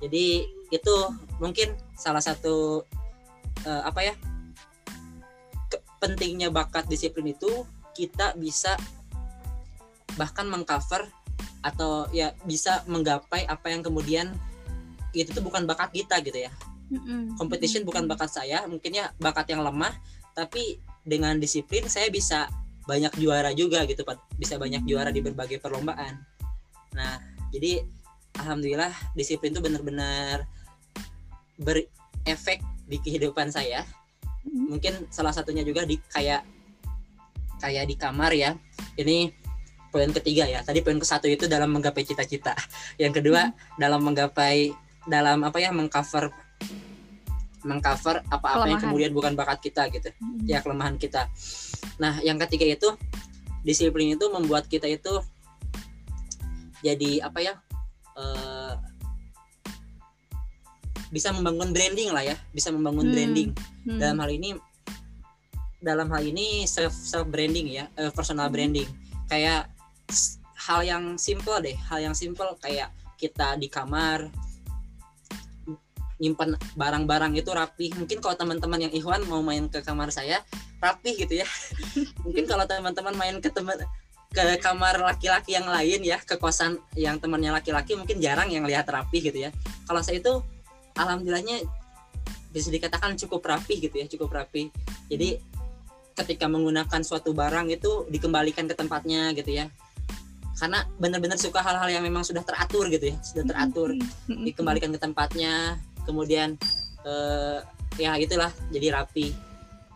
Jadi 0.00 0.48
itu 0.72 0.94
mungkin 1.36 1.76
salah 1.98 2.24
satu 2.24 2.86
uh, 3.68 3.82
apa 3.84 4.00
ya 4.08 4.14
pentingnya 6.00 6.48
bakat 6.48 6.88
disiplin 6.88 7.36
itu 7.36 7.68
kita 8.00 8.32
bisa 8.40 8.80
bahkan 10.16 10.48
mengcover 10.48 11.04
atau 11.60 12.08
ya 12.08 12.32
bisa 12.48 12.80
menggapai 12.88 13.44
apa 13.44 13.68
yang 13.68 13.84
kemudian 13.84 14.32
itu 15.12 15.28
tuh 15.36 15.44
bukan 15.44 15.68
bakat 15.68 15.92
kita 15.92 16.24
gitu 16.24 16.48
ya. 16.48 16.52
Competition 17.38 17.84
bukan 17.84 18.08
bakat 18.08 18.32
saya 18.32 18.64
mungkin 18.64 18.96
ya 18.96 19.12
bakat 19.20 19.52
yang 19.52 19.60
lemah 19.60 19.92
tapi 20.32 20.80
dengan 21.04 21.36
disiplin 21.36 21.84
saya 21.86 22.08
bisa 22.08 22.48
banyak 22.88 23.12
juara 23.20 23.52
juga 23.52 23.84
gitu 23.84 24.02
Pak. 24.02 24.40
Bisa 24.40 24.56
banyak 24.56 24.88
juara 24.88 25.12
di 25.12 25.20
berbagai 25.20 25.60
perlombaan. 25.60 26.16
Nah 26.96 27.20
jadi 27.52 27.84
alhamdulillah 28.40 28.90
disiplin 29.12 29.52
itu 29.52 29.60
benar-benar 29.60 30.48
berefek 31.60 32.64
di 32.88 32.96
kehidupan 32.98 33.52
saya. 33.52 33.84
Mm-hmm. 34.40 34.66
mungkin 34.72 34.94
salah 35.12 35.36
satunya 35.36 35.60
juga 35.60 35.84
di 35.84 36.00
kayak 36.16 36.40
kayak 37.60 37.84
di 37.86 37.94
kamar 38.00 38.32
ya 38.32 38.56
ini 38.96 39.30
poin 39.90 40.08
ketiga 40.14 40.46
ya 40.46 40.62
tadi 40.62 40.80
poin 40.80 40.96
ke 40.96 41.04
satu 41.04 41.26
itu 41.26 41.50
dalam 41.50 41.74
menggapai 41.74 42.06
cita-cita 42.06 42.54
yang 43.02 43.12
kedua 43.12 43.50
hmm. 43.50 43.76
dalam 43.76 44.00
menggapai 44.00 44.72
dalam 45.04 45.42
apa 45.44 45.58
ya 45.58 45.74
mengcover 45.74 46.30
mengcover 47.60 48.24
apa-apa 48.32 48.72
yang 48.72 48.80
kemudian 48.80 49.12
bukan 49.12 49.36
bakat 49.36 49.60
kita 49.60 49.90
gitu 49.92 50.08
hmm. 50.08 50.48
ya 50.48 50.64
kelemahan 50.64 50.96
kita 50.96 51.28
nah 52.00 52.16
yang 52.24 52.40
ketiga 52.46 52.64
itu 52.64 52.88
disiplin 53.60 54.16
itu 54.16 54.24
membuat 54.32 54.64
kita 54.70 54.88
itu 54.88 55.20
jadi 56.80 57.28
apa 57.28 57.38
ya 57.44 57.54
uh, 58.16 58.72
bisa 61.12 61.34
membangun 61.34 61.74
branding 61.74 62.14
lah 62.14 62.24
ya 62.24 62.38
bisa 62.54 62.70
membangun 62.72 63.10
hmm. 63.10 63.12
branding 63.12 63.50
hmm. 63.84 63.98
dalam 63.98 64.16
hal 64.22 64.30
ini 64.30 64.56
dalam 65.80 66.12
hal 66.12 66.22
ini 66.22 66.68
self 66.68 66.92
self 66.92 67.26
branding 67.26 67.68
ya 67.68 67.84
uh, 67.96 68.12
personal 68.12 68.48
hmm. 68.48 68.54
branding. 68.54 68.88
Kayak 69.26 69.72
hal 70.60 70.80
yang 70.84 71.04
simple 71.16 71.56
deh 71.64 71.76
hal 71.88 72.04
yang 72.04 72.14
simple 72.14 72.52
kayak 72.60 72.92
kita 73.16 73.56
di 73.56 73.72
kamar 73.72 74.28
nyimpan 76.20 76.52
barang-barang 76.76 77.32
itu 77.40 77.48
rapi 77.48 77.96
mungkin 77.96 78.20
kalau 78.20 78.36
teman-teman 78.36 78.84
yang 78.84 78.92
Ikhwan 78.92 79.24
mau 79.24 79.40
main 79.40 79.72
ke 79.72 79.80
kamar 79.80 80.12
saya 80.12 80.44
rapi 80.80 81.16
gitu 81.16 81.40
ya. 81.40 81.48
Mungkin 82.24 82.44
kalau 82.48 82.64
teman-teman 82.64 83.12
main 83.16 83.36
ke 83.40 83.52
teman 83.52 83.76
ke 84.32 84.44
kamar 84.60 85.00
laki-laki 85.00 85.56
yang 85.56 85.68
lain 85.68 86.00
ya 86.04 86.20
ke 86.20 86.40
kosan 86.40 86.80
yang 86.96 87.20
temannya 87.20 87.52
laki-laki 87.52 87.98
mungkin 87.98 88.16
jarang 88.22 88.48
yang 88.48 88.64
lihat 88.64 88.88
rapi 88.88 89.20
gitu 89.20 89.48
ya. 89.48 89.50
Kalau 89.84 90.00
saya 90.00 90.20
itu 90.20 90.40
alhamdulillahnya 90.96 91.64
bisa 92.50 92.68
dikatakan 92.68 93.14
cukup 93.14 93.46
rapi 93.46 93.78
gitu 93.78 93.94
ya 93.94 94.06
cukup 94.10 94.34
rapi 94.34 94.74
jadi 95.06 95.38
ketika 96.16 96.46
menggunakan 96.50 97.00
suatu 97.02 97.32
barang 97.32 97.70
itu 97.70 98.06
dikembalikan 98.10 98.66
ke 98.66 98.74
tempatnya 98.74 99.34
gitu 99.34 99.50
ya. 99.50 99.66
Karena 100.60 100.84
benar-benar 101.00 101.40
suka 101.40 101.64
hal-hal 101.64 101.88
yang 101.88 102.04
memang 102.04 102.20
sudah 102.20 102.44
teratur 102.44 102.88
gitu 102.92 103.12
ya 103.12 103.16
sudah 103.24 103.44
teratur. 103.48 103.96
Dikembalikan 104.28 104.92
ke 104.92 105.00
tempatnya 105.00 105.80
kemudian 106.04 106.60
eh, 107.06 107.58
ya 107.96 108.16
itulah 108.20 108.52
jadi 108.68 109.00
rapi. 109.00 109.32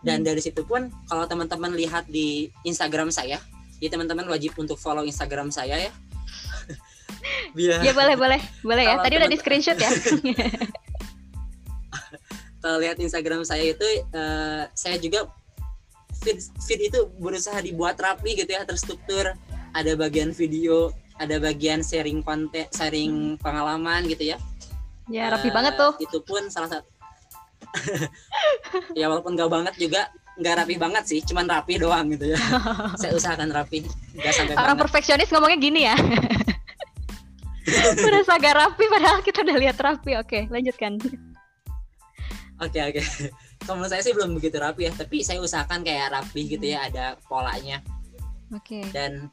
Dan 0.05 0.21
dari 0.21 0.41
situ 0.41 0.65
pun 0.69 0.93
kalau 1.09 1.25
teman-teman 1.25 1.73
lihat 1.73 2.05
di 2.13 2.53
Instagram 2.69 3.09
saya 3.09 3.41
ya 3.85 3.89
teman-teman 3.93 4.25
wajib 4.33 4.57
untuk 4.57 4.81
follow 4.81 5.05
Instagram 5.05 5.53
saya 5.53 5.77
ya. 5.89 5.93
Biar, 7.57 7.85
ya 7.85 7.93
boleh 7.93 8.17
boleh 8.17 8.41
boleh 8.65 8.85
ya. 8.89 8.97
Tadi 9.01 9.15
udah 9.21 9.29
di 9.29 9.37
screenshot 9.37 9.77
ya. 9.77 9.91
Kalau 12.65 12.81
lihat 12.81 12.97
Instagram 12.97 13.45
saya 13.45 13.77
itu 13.77 13.85
uh, 14.17 14.65
saya 14.73 14.97
juga 14.97 15.29
feed 16.25 16.41
feed 16.65 16.81
itu 16.89 17.07
berusaha 17.21 17.61
dibuat 17.61 18.01
rapi 18.01 18.41
gitu 18.41 18.49
ya 18.49 18.65
terstruktur. 18.65 19.37
Ada 19.77 19.93
bagian 19.99 20.33
video 20.33 20.91
ada 21.19 21.39
bagian 21.39 21.83
sharing 21.83 22.27
konten 22.27 22.67
sharing 22.75 23.39
pengalaman 23.39 24.03
gitu 24.11 24.35
ya. 24.35 24.39
Ya 25.07 25.29
rapi 25.31 25.53
uh, 25.53 25.55
banget 25.55 25.75
tuh. 25.77 25.93
itu 26.01 26.19
pun 26.25 26.49
salah 26.49 26.81
satu. 26.81 26.89
Ya 28.99 29.11
walaupun 29.11 29.35
gak 29.35 29.51
banget 29.51 29.75
juga 29.77 30.11
nggak 30.35 30.55
rapi 30.65 30.75
banget 30.81 31.05
sih. 31.07 31.21
Cuman 31.23 31.47
rapi 31.47 31.79
doang 31.79 32.11
gitu 32.11 32.35
ya. 32.35 32.39
Saya 33.01 33.15
usahakan 33.15 33.55
rapi 33.55 33.87
nggak 34.17 34.33
sampai 34.35 34.55
orang 34.59 34.75
banget. 34.75 34.83
perfeksionis 34.89 35.31
ngomongnya 35.31 35.59
gini 35.61 35.81
ya. 35.87 35.95
Udah 38.05 38.21
agak 38.29 38.55
rapi 38.61 38.85
padahal 38.93 39.19
kita 39.25 39.41
udah 39.41 39.57
lihat 39.57 39.77
rapi. 39.81 40.21
Oke 40.21 40.51
lanjutkan. 40.53 41.01
Oke 42.61 42.79
oke. 42.81 43.03
Kalau 43.65 43.81
menurut 43.81 43.93
saya 43.97 44.05
sih 44.05 44.13
belum 44.13 44.37
begitu 44.37 44.61
rapi 44.61 44.89
ya, 44.89 44.93
tapi 44.93 45.25
saya 45.25 45.41
usahakan 45.41 45.81
kayak 45.81 46.13
rapi 46.13 46.41
gitu 46.47 46.65
ya, 46.69 46.85
ada 46.85 47.17
polanya. 47.25 47.81
Oke. 48.53 48.81
Okay. 48.81 48.85
Dan 48.93 49.33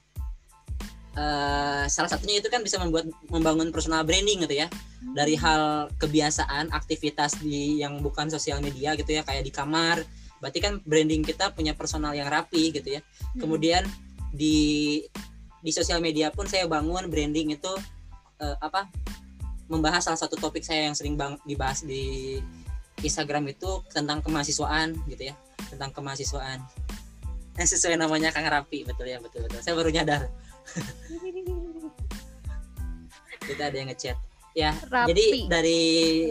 uh, 1.20 1.84
salah 1.92 2.08
satunya 2.08 2.40
itu 2.40 2.48
kan 2.48 2.64
bisa 2.64 2.80
membuat 2.80 3.12
membangun 3.28 3.76
personal 3.76 4.08
branding 4.08 4.48
gitu 4.48 4.64
ya. 4.64 4.68
Dari 5.02 5.36
hal 5.36 5.92
kebiasaan 6.00 6.72
aktivitas 6.72 7.44
di 7.44 7.84
yang 7.84 8.00
bukan 8.00 8.32
sosial 8.32 8.64
media 8.64 8.96
gitu 8.96 9.12
ya, 9.12 9.28
kayak 9.28 9.44
di 9.44 9.52
kamar. 9.52 10.00
Berarti 10.40 10.60
kan 10.64 10.80
branding 10.88 11.28
kita 11.28 11.52
punya 11.52 11.76
personal 11.76 12.16
yang 12.16 12.32
rapi 12.32 12.72
gitu 12.72 12.98
ya. 12.98 13.02
Hmm. 13.04 13.46
Kemudian 13.46 13.84
di 14.32 15.00
di 15.62 15.72
sosial 15.76 16.00
media 16.02 16.32
pun 16.34 16.48
saya 16.48 16.66
bangun 16.66 17.12
branding 17.12 17.54
itu 17.54 17.74
uh, 18.40 18.58
apa? 18.64 18.88
membahas 19.72 20.04
salah 20.04 20.20
satu 20.20 20.36
topik 20.36 20.68
saya 20.68 20.92
yang 20.92 20.96
sering 21.00 21.16
bang 21.16 21.40
dibahas 21.48 21.88
di 21.88 22.36
Instagram 23.02 23.50
itu 23.50 23.82
tentang 23.90 24.22
kemahasiswaan 24.22 24.94
gitu 25.10 25.34
ya. 25.34 25.36
Tentang 25.70 25.92
kemahasiswaan. 25.94 26.62
Yang 27.58 27.68
sesuai 27.78 27.98
namanya 27.98 28.34
Kang 28.34 28.48
Rapi 28.48 28.86
betul 28.86 29.10
ya 29.10 29.20
betul 29.22 29.46
betul. 29.46 29.60
Saya 29.62 29.76
baru 29.78 29.90
nyadar. 29.90 30.30
Kita 33.48 33.64
ada 33.68 33.78
yang 33.78 33.90
ngechat. 33.90 34.18
Ya 34.52 34.76
Rapi. 34.92 35.16
jadi 35.16 35.26
dari 35.48 35.82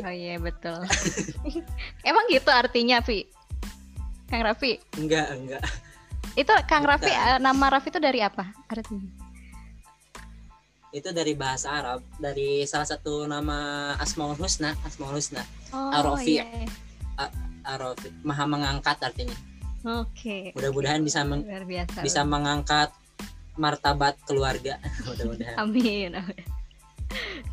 oh 0.04 0.12
iya 0.12 0.36
betul. 0.36 0.84
Emang 2.08 2.24
gitu 2.28 2.50
artinya 2.52 3.00
Vi 3.00 3.24
Kang 4.28 4.44
Rafi 4.44 4.76
enggak 5.00 5.26
enggak. 5.32 5.64
Itu 6.36 6.52
Kang 6.68 6.86
Raffi 6.86 7.10
uh, 7.10 7.40
nama 7.40 7.72
Raffi 7.72 7.90
itu 7.90 7.98
dari 7.98 8.20
apa 8.20 8.52
artinya 8.68 9.29
itu 10.90 11.08
dari 11.14 11.38
bahasa 11.38 11.70
Arab 11.70 12.02
dari 12.18 12.66
salah 12.66 12.86
satu 12.86 13.22
nama 13.26 13.92
Asmaul 14.02 14.34
Husna 14.34 14.74
Asmaul 14.82 15.22
Husna. 15.22 15.46
Oh, 15.70 15.94
Arofi 15.94 16.42
iya. 16.42 16.46
Arofi 17.62 18.10
maha 18.26 18.44
mengangkat 18.50 18.98
artinya. 18.98 19.36
Oke. 19.80 20.50
Okay. 20.50 20.58
mudah-mudahan 20.58 21.00
bisa 21.00 21.22
meng 21.22 21.46
bisa 22.02 22.20
mengangkat 22.26 22.90
martabat 23.54 24.18
keluarga. 24.26 24.76
Mudah-mudahan. 25.08 25.56
Amin, 25.60 26.10
amin. 26.16 26.42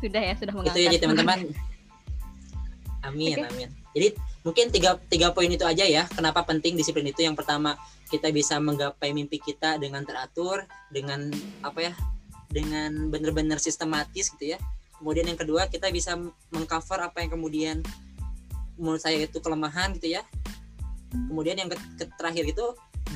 Sudah 0.00 0.22
ya 0.22 0.34
sudah 0.36 0.52
mengangkat 0.54 0.76
itu 0.82 0.94
ya 0.98 1.00
teman-teman. 1.00 1.38
Amin 3.06 3.38
okay. 3.38 3.46
amin. 3.46 3.68
Jadi 3.94 4.08
mungkin 4.42 4.74
tiga 4.74 4.98
tiga 5.06 5.30
poin 5.30 5.46
itu 5.46 5.62
aja 5.62 5.86
ya 5.86 6.10
kenapa 6.10 6.42
penting 6.42 6.74
disiplin 6.74 7.06
itu. 7.06 7.22
Yang 7.22 7.38
pertama 7.38 7.78
kita 8.10 8.34
bisa 8.34 8.58
menggapai 8.58 9.14
mimpi 9.14 9.38
kita 9.38 9.78
dengan 9.78 10.02
teratur 10.02 10.66
dengan 10.90 11.30
apa 11.62 11.78
ya 11.78 11.92
dengan 12.48 13.12
benar-benar 13.12 13.60
sistematis 13.60 14.32
gitu 14.32 14.56
ya. 14.56 14.58
Kemudian 14.98 15.30
yang 15.30 15.38
kedua 15.38 15.70
kita 15.70 15.92
bisa 15.94 16.18
mengcover 16.50 16.98
apa 17.04 17.22
yang 17.22 17.30
kemudian 17.30 17.76
menurut 18.74 18.98
saya 18.98 19.22
itu 19.22 19.38
kelemahan 19.38 19.94
gitu 19.94 20.18
ya. 20.18 20.22
Kemudian 21.12 21.56
yang 21.60 21.68
terakhir 22.18 22.44
itu 22.48 22.64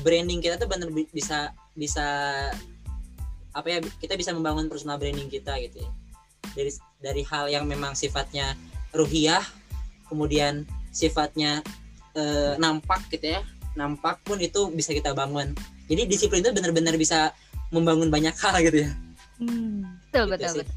branding 0.01 0.39
kita 0.41 0.57
tuh 0.57 0.69
benar 0.69 0.89
bisa 1.11 1.53
bisa 1.75 2.07
apa 3.53 3.67
ya 3.69 3.79
kita 4.01 4.17
bisa 4.17 4.33
membangun 4.33 4.65
personal 4.71 4.97
branding 4.97 5.27
kita 5.27 5.57
gitu 5.59 5.83
ya. 5.83 5.91
Dari 6.53 6.71
dari 7.01 7.21
hal 7.25 7.49
yang 7.49 7.65
memang 7.65 7.97
sifatnya 7.97 8.55
ruhiyah 8.93 9.43
kemudian 10.07 10.63
sifatnya 10.93 11.65
e, 12.13 12.23
nampak 12.61 13.01
gitu 13.09 13.33
ya. 13.37 13.41
Nampak 13.73 14.21
pun 14.21 14.37
itu 14.37 14.69
bisa 14.69 14.93
kita 14.93 15.17
bangun. 15.17 15.57
Jadi 15.89 16.05
disiplin 16.05 16.45
itu 16.45 16.53
benar-benar 16.53 16.95
bisa 16.95 17.33
membangun 17.73 18.07
banyak 18.13 18.37
hal 18.37 18.61
gitu 18.61 18.85
ya 18.87 18.93
Hmm, 19.43 19.99
betul, 20.07 20.25
gitu 20.25 20.31
betul, 20.31 20.53
betul. 20.63 20.75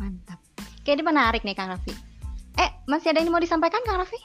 Mantap. 0.00 0.38
Kayak 0.82 0.94
ini 0.98 1.04
menarik 1.04 1.42
nih 1.44 1.54
Kang 1.54 1.70
Raffi. 1.70 1.92
Eh, 2.58 2.70
masih 2.88 3.12
ada 3.12 3.20
yang 3.20 3.30
mau 3.30 3.42
disampaikan 3.42 3.84
Kang 3.84 4.00
Raffi? 4.00 4.18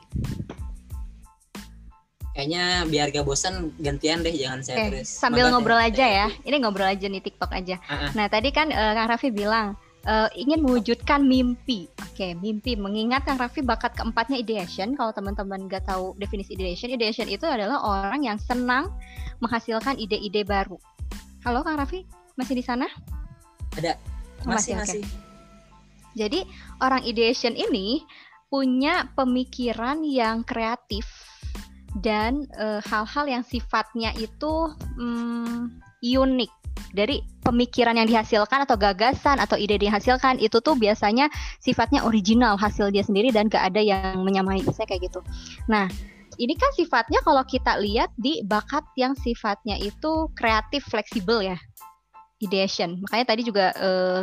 Kayaknya 2.38 2.86
biar 2.86 3.10
gak 3.10 3.26
bosan 3.26 3.74
gantian 3.82 4.22
deh, 4.22 4.30
jangan 4.30 4.62
saya 4.62 4.78
okay. 4.78 4.88
terus. 4.94 5.10
Sambil 5.10 5.50
ngobrol 5.50 5.82
aja 5.82 6.06
ya. 6.06 6.28
Ini 6.46 6.62
ngobrol 6.62 6.86
aja 6.86 7.10
nih 7.10 7.18
TikTok 7.18 7.50
aja. 7.50 7.82
Uh-uh. 7.82 8.14
Nah, 8.14 8.30
tadi 8.30 8.54
kan 8.54 8.70
uh, 8.70 8.94
Kang 8.94 9.10
Raffi 9.10 9.34
bilang 9.34 9.74
uh, 10.06 10.30
ingin 10.38 10.62
mewujudkan 10.62 11.26
mimpi. 11.26 11.90
Oke, 11.98 12.14
okay, 12.14 12.32
mimpi. 12.38 12.78
Mengingat 12.78 13.26
Kang 13.26 13.42
Raffi 13.42 13.66
bakat 13.66 13.98
keempatnya 13.98 14.38
ideation. 14.38 14.94
Kalau 14.94 15.10
teman-teman 15.18 15.66
gak 15.66 15.90
tahu 15.90 16.14
definisi 16.22 16.54
ideation, 16.54 16.94
ideation 16.94 17.26
itu 17.26 17.50
adalah 17.50 17.82
orang 17.82 18.22
yang 18.22 18.38
senang 18.38 18.94
menghasilkan 19.42 19.98
ide-ide 19.98 20.46
baru. 20.46 20.78
Halo 21.42 21.66
Kang 21.66 21.82
Raffi, 21.82 22.06
masih 22.38 22.54
di 22.54 22.62
sana? 22.62 22.86
Ada. 23.78 23.94
Masih, 24.44 24.74
masih. 24.78 25.02
masih. 25.02 25.04
Jadi 26.18 26.40
orang 26.82 27.06
ideation 27.06 27.54
ini 27.54 28.02
punya 28.50 29.12
pemikiran 29.14 30.02
yang 30.02 30.42
kreatif 30.42 31.06
dan 32.02 32.50
eh, 32.58 32.82
hal-hal 32.84 33.26
uh, 33.26 33.32
yang 33.38 33.44
sifatnya 33.46 34.14
itu 34.18 34.72
um, 34.98 35.70
unik 36.02 36.52
dari 36.94 37.26
pemikiran 37.42 37.98
yang 37.98 38.08
dihasilkan 38.08 38.64
atau 38.64 38.78
gagasan 38.78 39.42
atau 39.42 39.58
ide 39.58 39.82
dihasilkan 39.82 40.38
itu 40.38 40.62
tuh 40.62 40.78
biasanya 40.78 41.28
sifatnya 41.60 42.06
original 42.06 42.56
hasil 42.56 42.94
dia 42.94 43.02
sendiri 43.02 43.34
dan 43.34 43.50
gak 43.50 43.74
ada 43.74 43.82
yang 43.82 44.22
menyamai 44.22 44.62
saya 44.72 44.88
kayak 44.88 45.10
gitu. 45.10 45.20
Nah 45.68 45.90
ini 46.38 46.54
kan 46.54 46.70
sifatnya 46.78 47.20
kalau 47.26 47.42
kita 47.44 47.82
lihat 47.82 48.14
di 48.16 48.46
bakat 48.46 48.86
yang 48.94 49.18
sifatnya 49.18 49.76
itu 49.82 50.30
kreatif 50.38 50.86
fleksibel 50.86 51.42
ya 51.42 51.58
ideation. 52.42 53.02
Makanya 53.06 53.26
tadi 53.26 53.42
juga 53.46 53.74
uh, 53.78 54.22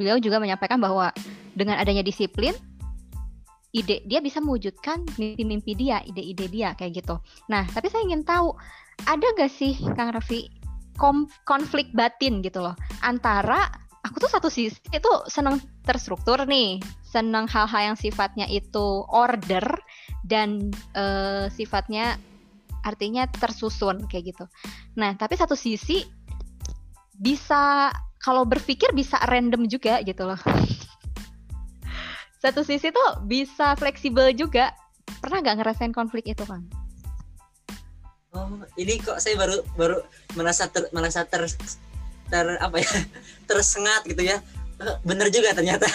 beliau 0.00 0.16
juga 0.20 0.40
menyampaikan 0.40 0.80
bahwa 0.80 1.12
dengan 1.52 1.76
adanya 1.76 2.00
disiplin 2.00 2.56
ide 3.70 4.02
dia 4.02 4.18
bisa 4.18 4.42
mewujudkan 4.42 5.06
mimpi-mimpi 5.14 5.78
dia, 5.78 6.02
ide-ide 6.02 6.50
dia 6.50 6.74
kayak 6.74 7.04
gitu. 7.04 7.22
Nah, 7.46 7.62
tapi 7.70 7.86
saya 7.86 8.02
ingin 8.02 8.26
tahu 8.26 8.56
ada 9.06 9.26
gak 9.38 9.52
sih 9.52 9.78
Kang 9.94 10.10
Raffi 10.10 10.50
konflik 11.48 11.88
batin 11.96 12.44
gitu 12.44 12.60
loh 12.60 12.76
antara 13.00 13.72
aku 14.04 14.20
tuh 14.20 14.28
satu 14.28 14.48
sisi 14.52 14.76
itu 14.92 15.12
senang 15.28 15.60
terstruktur 15.84 16.44
nih, 16.44 16.80
senang 17.04 17.48
hal-hal 17.48 17.92
yang 17.92 17.98
sifatnya 17.98 18.44
itu 18.48 19.04
order 19.08 19.64
dan 20.24 20.72
uh, 20.96 21.48
sifatnya 21.52 22.20
artinya 22.80 23.28
tersusun 23.28 24.08
kayak 24.08 24.32
gitu. 24.32 24.44
Nah, 24.96 25.12
tapi 25.16 25.36
satu 25.36 25.52
sisi 25.52 26.04
bisa 27.20 27.92
kalau 28.20 28.48
berpikir 28.48 28.88
bisa 28.96 29.20
random 29.28 29.68
juga 29.68 30.00
gitu 30.00 30.24
loh. 30.24 30.40
Satu 32.40 32.64
sisi 32.64 32.88
tuh 32.88 33.20
bisa 33.28 33.76
fleksibel 33.76 34.32
juga. 34.32 34.72
Pernah 35.20 35.44
nggak 35.44 35.56
ngerasain 35.60 35.92
konflik 35.92 36.24
itu, 36.24 36.40
kan? 36.48 36.64
Oh, 38.32 38.64
ini 38.80 38.96
kok 39.02 39.20
saya 39.20 39.36
baru 39.36 39.60
baru 39.76 40.00
merasa 40.38 40.70
ter, 40.70 40.88
merasa 40.94 41.26
ter, 41.28 41.44
ter 42.30 42.46
apa 42.62 42.76
ya 42.80 42.88
tersengat 43.48 44.08
gitu 44.08 44.24
ya. 44.24 44.40
Eh, 44.80 44.96
bener 45.04 45.28
juga 45.28 45.52
ternyata. 45.52 45.84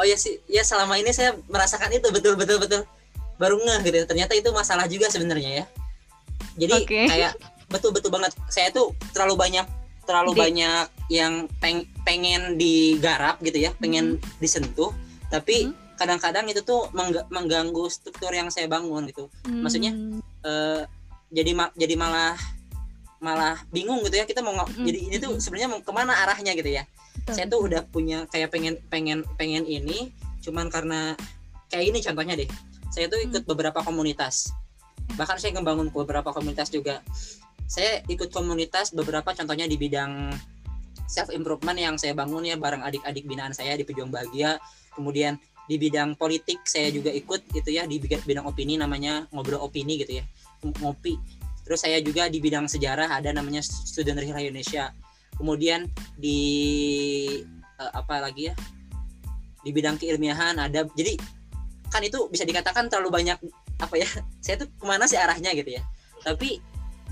oh 0.00 0.04
ya 0.08 0.16
sih, 0.16 0.40
ya 0.48 0.64
selama 0.64 0.96
ini 0.96 1.12
saya 1.12 1.36
merasakan 1.52 1.92
itu 1.92 2.08
betul 2.08 2.40
betul 2.40 2.56
betul 2.56 2.88
baru 3.36 3.60
ngeh 3.60 3.78
gitu. 3.84 3.96
Ya. 4.00 4.06
Ternyata 4.08 4.32
itu 4.32 4.48
masalah 4.54 4.88
juga 4.88 5.12
sebenarnya 5.12 5.60
ya. 5.60 5.64
Jadi 6.56 6.88
okay. 6.88 7.06
kayak 7.10 7.36
betul 7.76 7.92
betul 7.92 8.08
banget 8.08 8.32
saya 8.48 8.72
tuh 8.72 8.96
terlalu 9.12 9.36
banyak 9.36 9.66
terlalu 10.06 10.32
Di... 10.32 10.38
banyak 10.38 10.86
yang 11.12 11.34
peng, 11.60 11.84
pengen 12.02 12.56
digarap 12.56 13.38
gitu 13.44 13.68
ya 13.68 13.70
pengen 13.76 14.16
hmm. 14.16 14.40
disentuh 14.40 14.90
tapi 15.28 15.68
hmm 15.68 15.86
kadang-kadang 15.96 16.46
itu 16.52 16.60
tuh 16.60 16.92
mengg 16.92 17.24
mengganggu 17.32 17.88
struktur 17.88 18.28
yang 18.30 18.52
saya 18.52 18.68
bangun 18.68 19.08
gitu 19.08 19.32
hmm. 19.48 19.64
maksudnya 19.64 19.92
uh, 20.44 20.84
jadi 21.32 21.56
ma 21.56 21.72
jadi 21.72 21.96
malah 21.96 22.36
malah 23.18 23.56
bingung 23.72 24.04
gitu 24.04 24.20
ya 24.20 24.28
kita 24.28 24.44
mau 24.44 24.52
hmm. 24.52 24.84
jadi 24.84 24.98
ini 25.08 25.16
tuh 25.16 25.40
sebenarnya 25.40 25.68
mau 25.72 25.80
ke 25.80 25.92
mana 25.92 26.12
arahnya 26.28 26.52
gitu 26.52 26.68
ya 26.68 26.84
Betul. 27.24 27.32
saya 27.32 27.46
tuh 27.48 27.60
udah 27.64 27.82
punya 27.88 28.28
kayak 28.28 28.52
pengen 28.52 28.76
pengen 28.92 29.24
pengen 29.40 29.64
ini 29.64 30.12
cuman 30.44 30.68
karena 30.68 31.16
kayak 31.72 31.96
ini 31.96 31.98
contohnya 32.04 32.36
deh 32.36 32.48
saya 32.92 33.08
tuh 33.08 33.18
ikut 33.24 33.42
hmm. 33.42 33.50
beberapa 33.50 33.80
komunitas 33.80 34.52
bahkan 35.16 35.40
saya 35.40 35.56
ngebangun 35.56 35.88
beberapa 35.88 36.28
komunitas 36.36 36.68
juga 36.68 37.00
saya 37.66 38.02
ikut 38.06 38.30
komunitas 38.30 38.94
beberapa 38.94 39.34
contohnya 39.34 39.66
di 39.66 39.74
bidang 39.74 40.30
self 41.06 41.30
improvement 41.30 41.78
yang 41.78 41.94
saya 41.98 42.14
bangun 42.14 42.46
ya 42.46 42.58
bareng 42.58 42.82
adik-adik 42.82 43.26
binaan 43.26 43.54
saya 43.54 43.74
di 43.78 43.86
Pejuang 43.86 44.10
Bahagia. 44.10 44.58
Kemudian 44.94 45.38
di 45.66 45.76
bidang 45.82 46.14
politik 46.14 46.62
saya 46.62 46.94
juga 46.94 47.10
ikut 47.10 47.50
gitu 47.50 47.74
ya 47.74 47.86
di 47.90 47.98
bidang 47.98 48.46
opini 48.46 48.78
namanya 48.78 49.26
ngobrol 49.34 49.62
opini 49.66 49.98
gitu 49.98 50.22
ya 50.22 50.24
ngopi. 50.62 51.18
Terus 51.66 51.82
saya 51.82 51.98
juga 51.98 52.30
di 52.30 52.38
bidang 52.38 52.70
sejarah 52.70 53.10
ada 53.10 53.34
namanya 53.34 53.62
Student 53.62 54.22
Rihla 54.22 54.46
Indonesia. 54.46 54.94
Kemudian 55.34 55.90
di 56.14 56.38
uh, 57.82 57.92
apa 57.92 58.22
lagi 58.22 58.50
ya 58.50 58.54
di 59.66 59.74
bidang 59.74 59.98
keilmiahan 59.98 60.54
ada 60.62 60.86
jadi 60.94 61.18
kan 61.90 61.98
itu 62.06 62.30
bisa 62.30 62.46
dikatakan 62.46 62.86
terlalu 62.86 63.10
banyak 63.22 63.38
apa 63.82 63.94
ya 63.98 64.06
saya 64.38 64.62
tuh 64.62 64.70
ke 64.70 64.84
mana 64.86 65.10
sih 65.10 65.18
arahnya 65.18 65.50
gitu 65.58 65.74
ya. 65.74 65.82
Tapi 66.22 66.62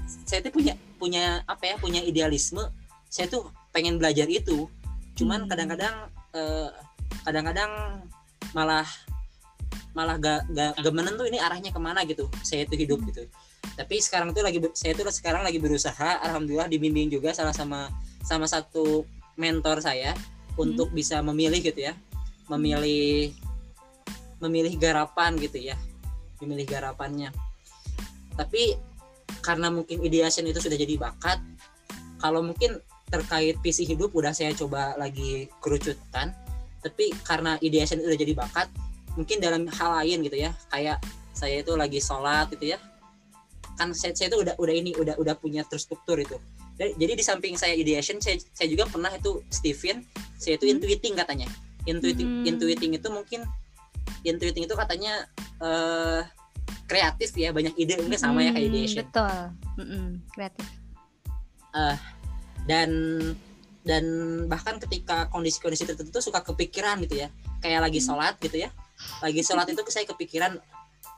saya 0.06 0.44
tuh 0.44 0.52
punya 0.52 0.74
punya 1.00 1.42
apa 1.48 1.74
ya 1.74 1.76
punya 1.80 2.00
idealisme. 2.04 2.62
Saya 3.08 3.30
tuh 3.30 3.48
pengen 3.70 3.96
belajar 3.98 4.28
itu. 4.28 4.68
Cuman 5.14 5.44
hmm. 5.44 5.50
kadang-kadang 5.50 5.94
eh, 6.34 6.70
kadang-kadang 7.24 7.70
malah 8.52 8.86
malah 9.94 10.18
gak, 10.18 10.50
gak, 10.50 10.74
gak 10.74 10.94
menentu 10.94 11.22
ini 11.26 11.38
arahnya 11.38 11.70
ke 11.70 11.80
mana 11.80 12.02
gitu. 12.02 12.26
Saya 12.42 12.66
itu 12.66 12.74
hidup 12.74 12.98
gitu. 13.06 13.26
Tapi 13.74 14.02
sekarang 14.02 14.34
tuh 14.34 14.42
lagi 14.42 14.58
saya 14.74 14.92
tuh 14.94 15.06
sekarang 15.10 15.46
lagi 15.46 15.62
berusaha 15.62 16.20
alhamdulillah 16.22 16.68
dibimbing 16.68 17.08
juga 17.10 17.30
salah 17.34 17.54
sama 17.54 17.88
sama 18.22 18.46
satu 18.50 19.06
mentor 19.38 19.82
saya 19.82 20.14
untuk 20.58 20.90
hmm. 20.90 20.98
bisa 20.98 21.22
memilih 21.22 21.62
gitu 21.62 21.90
ya. 21.90 21.94
Memilih 22.50 23.32
memilih 24.42 24.74
garapan 24.76 25.38
gitu 25.38 25.62
ya. 25.62 25.78
Memilih 26.42 26.66
garapannya. 26.66 27.30
Tapi 28.34 28.74
karena 29.40 29.72
mungkin 29.72 30.02
ideation 30.04 30.44
itu 30.46 30.60
sudah 30.60 30.78
jadi 30.78 30.94
bakat 31.00 31.38
kalau 32.20 32.40
mungkin 32.44 32.78
terkait 33.08 33.60
visi 33.60 33.84
hidup 33.84 34.14
udah 34.14 34.32
saya 34.32 34.54
coba 34.56 34.96
lagi 34.96 35.46
kerucutan 35.60 36.32
tapi 36.84 37.12
karena 37.24 37.56
ideation 37.64 38.00
udah 38.00 38.18
jadi 38.18 38.32
bakat 38.36 38.68
mungkin 39.14 39.38
dalam 39.38 39.64
hal 39.70 39.90
lain 40.02 40.26
gitu 40.26 40.36
ya 40.36 40.50
kayak 40.68 40.98
saya 41.34 41.62
itu 41.62 41.72
lagi 41.74 41.98
sholat 41.98 42.50
gitu 42.54 42.74
ya 42.74 42.78
kan 43.74 43.90
saya, 43.90 44.14
saya 44.14 44.30
itu 44.30 44.38
udah 44.42 44.54
udah 44.58 44.74
ini 44.74 44.90
udah 44.94 45.14
udah 45.18 45.34
punya 45.38 45.66
terstruktur 45.66 46.18
itu 46.18 46.38
jadi 46.78 47.12
di 47.14 47.22
samping 47.22 47.54
saya 47.54 47.74
ideation 47.74 48.18
saya, 48.18 48.38
saya 48.54 48.66
juga 48.66 48.86
pernah 48.90 49.10
itu 49.14 49.42
Steven 49.50 50.02
saya 50.38 50.58
itu 50.58 50.66
hmm. 50.66 50.74
intuiting 50.78 51.14
katanya 51.14 51.48
intuiting 51.86 52.28
hmm. 52.42 52.50
intuiting 52.50 52.92
itu 52.98 53.08
mungkin 53.10 53.40
intuiting 54.26 54.64
itu 54.66 54.74
katanya 54.74 55.26
uh, 55.62 56.22
kreatif 56.84 57.32
ya 57.34 57.50
banyak 57.50 57.74
ide 57.80 57.96
mungkin 58.00 58.20
sama 58.20 58.44
ya 58.44 58.52
kayak 58.52 58.68
ideation. 58.68 59.04
betul. 59.08 59.36
Mm 59.80 59.86
-hmm. 59.86 60.06
kreatif. 60.36 60.66
Uh, 61.74 61.96
dan 62.68 62.90
dan 63.84 64.04
bahkan 64.48 64.80
ketika 64.80 65.28
kondisi-kondisi 65.28 65.84
tertentu 65.84 66.20
suka 66.24 66.40
kepikiran 66.40 67.00
gitu 67.04 67.24
ya. 67.24 67.28
Kayak 67.60 67.88
lagi 67.88 68.00
sholat 68.00 68.36
gitu 68.40 68.64
ya. 68.64 68.72
Lagi 69.20 69.44
sholat 69.44 69.68
itu 69.68 69.80
saya 69.92 70.08
kepikiran 70.08 70.56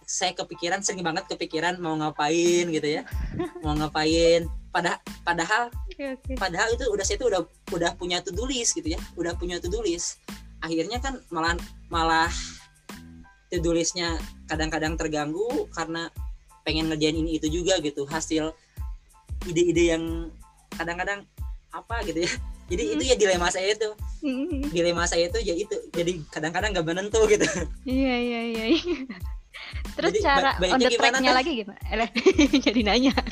saya 0.06 0.38
kepikiran 0.38 0.86
sering 0.86 1.02
banget 1.02 1.26
kepikiran 1.26 1.78
mau 1.78 1.94
ngapain 1.98 2.66
gitu 2.70 2.88
ya. 2.88 3.02
Mau 3.62 3.74
ngapain. 3.78 4.50
Pada 4.74 5.00
padahal 5.24 5.72
okay, 5.88 6.20
okay. 6.20 6.36
padahal 6.36 6.68
itu 6.74 6.84
udah 6.92 7.04
saya 7.06 7.16
itu 7.16 7.26
udah 7.32 7.42
udah 7.72 7.90
punya 7.96 8.20
to 8.20 8.34
do 8.34 8.44
list 8.44 8.74
gitu 8.74 8.92
ya. 8.92 9.00
Udah 9.14 9.32
punya 9.38 9.62
to 9.62 9.70
do 9.70 9.78
list. 9.82 10.20
Akhirnya 10.60 10.98
kan 10.98 11.22
malah 11.30 11.54
malah 11.86 12.30
listnya 13.50 14.18
kadang-kadang 14.50 14.98
terganggu 14.98 15.70
karena 15.70 16.10
pengen 16.66 16.90
ngerjain 16.90 17.14
ini 17.14 17.38
itu 17.38 17.46
juga 17.46 17.78
gitu 17.78 18.02
hasil 18.10 18.50
ide-ide 19.46 19.94
yang 19.94 20.34
kadang-kadang 20.74 21.22
apa 21.70 22.02
gitu 22.02 22.26
ya 22.26 22.32
jadi 22.66 22.82
itu 22.98 23.02
ya 23.06 23.14
dilema 23.14 23.46
saya 23.46 23.70
itu 23.78 23.94
dilema 24.74 25.06
saya 25.06 25.30
itu 25.30 25.38
ya 25.38 25.54
itu 25.54 25.76
jadi 25.94 26.18
kadang-kadang 26.34 26.74
nggak 26.74 26.86
menentu 26.86 27.22
gitu 27.30 27.46
iya 27.86 28.14
iya 28.18 28.40
iya, 28.50 28.64
iya. 28.74 28.98
Terus 29.96 30.12
Jadi, 30.12 30.20
cara 30.20 30.52
on 30.60 30.80
the 30.80 30.92
tracknya 30.92 31.32
lagi 31.32 31.64
gimana? 31.64 31.80
Eh, 31.88 32.10
jadi 32.68 32.80
nanya. 32.84 33.14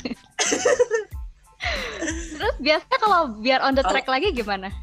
Terus 2.35 2.55
biasanya 2.61 2.97
kalau 3.01 3.19
biar 3.41 3.61
on 3.61 3.77
the 3.77 3.85
track 3.85 4.09
lagi 4.09 4.33
gimana? 4.33 4.73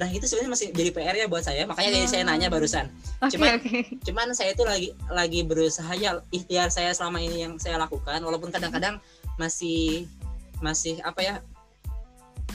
Nah 0.00 0.08
itu 0.08 0.24
sebenarnya 0.24 0.52
masih 0.56 0.68
jadi 0.72 0.90
PR 0.90 1.16
ya 1.16 1.26
buat 1.28 1.44
saya, 1.44 1.68
makanya 1.68 2.02
oh. 2.02 2.08
saya 2.08 2.22
nanya 2.24 2.48
barusan. 2.48 2.88
Okay, 3.20 3.36
cuman, 3.36 3.50
okay. 3.60 3.82
cuman 4.00 4.26
saya 4.32 4.56
itu 4.56 4.64
lagi 4.64 4.88
lagi 5.12 5.40
berusaha 5.44 5.92
ya 5.94 6.18
ikhtiar 6.32 6.72
saya 6.72 6.96
selama 6.96 7.20
ini 7.20 7.44
yang 7.44 7.54
saya 7.60 7.76
lakukan, 7.76 8.24
walaupun 8.24 8.48
kadang-kadang 8.48 8.96
masih 9.36 10.08
masih 10.64 11.02
apa 11.04 11.20
ya 11.20 11.34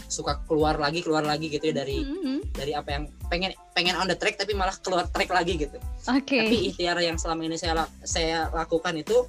suka 0.07 0.39
keluar 0.47 0.79
lagi 0.79 1.03
keluar 1.03 1.21
lagi 1.21 1.51
gitu 1.51 1.67
ya 1.67 1.83
dari 1.83 1.99
mm-hmm. 1.99 2.55
dari 2.55 2.71
apa 2.71 2.89
yang 2.95 3.03
pengen 3.27 3.51
pengen 3.75 3.95
on 3.99 4.07
the 4.07 4.15
track 4.15 4.39
tapi 4.39 4.55
malah 4.55 4.73
keluar 4.79 5.05
track 5.11 5.29
lagi 5.29 5.59
gitu. 5.59 5.77
Okay. 6.07 6.47
Tapi 6.47 6.57
ikhtiar 6.71 6.97
yang 7.03 7.19
selama 7.19 7.43
ini 7.43 7.59
saya 7.59 7.85
saya 8.07 8.47
lakukan 8.55 8.95
itu 8.95 9.27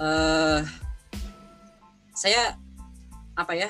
uh, 0.00 0.64
saya 2.16 2.56
apa 3.36 3.52
ya? 3.54 3.68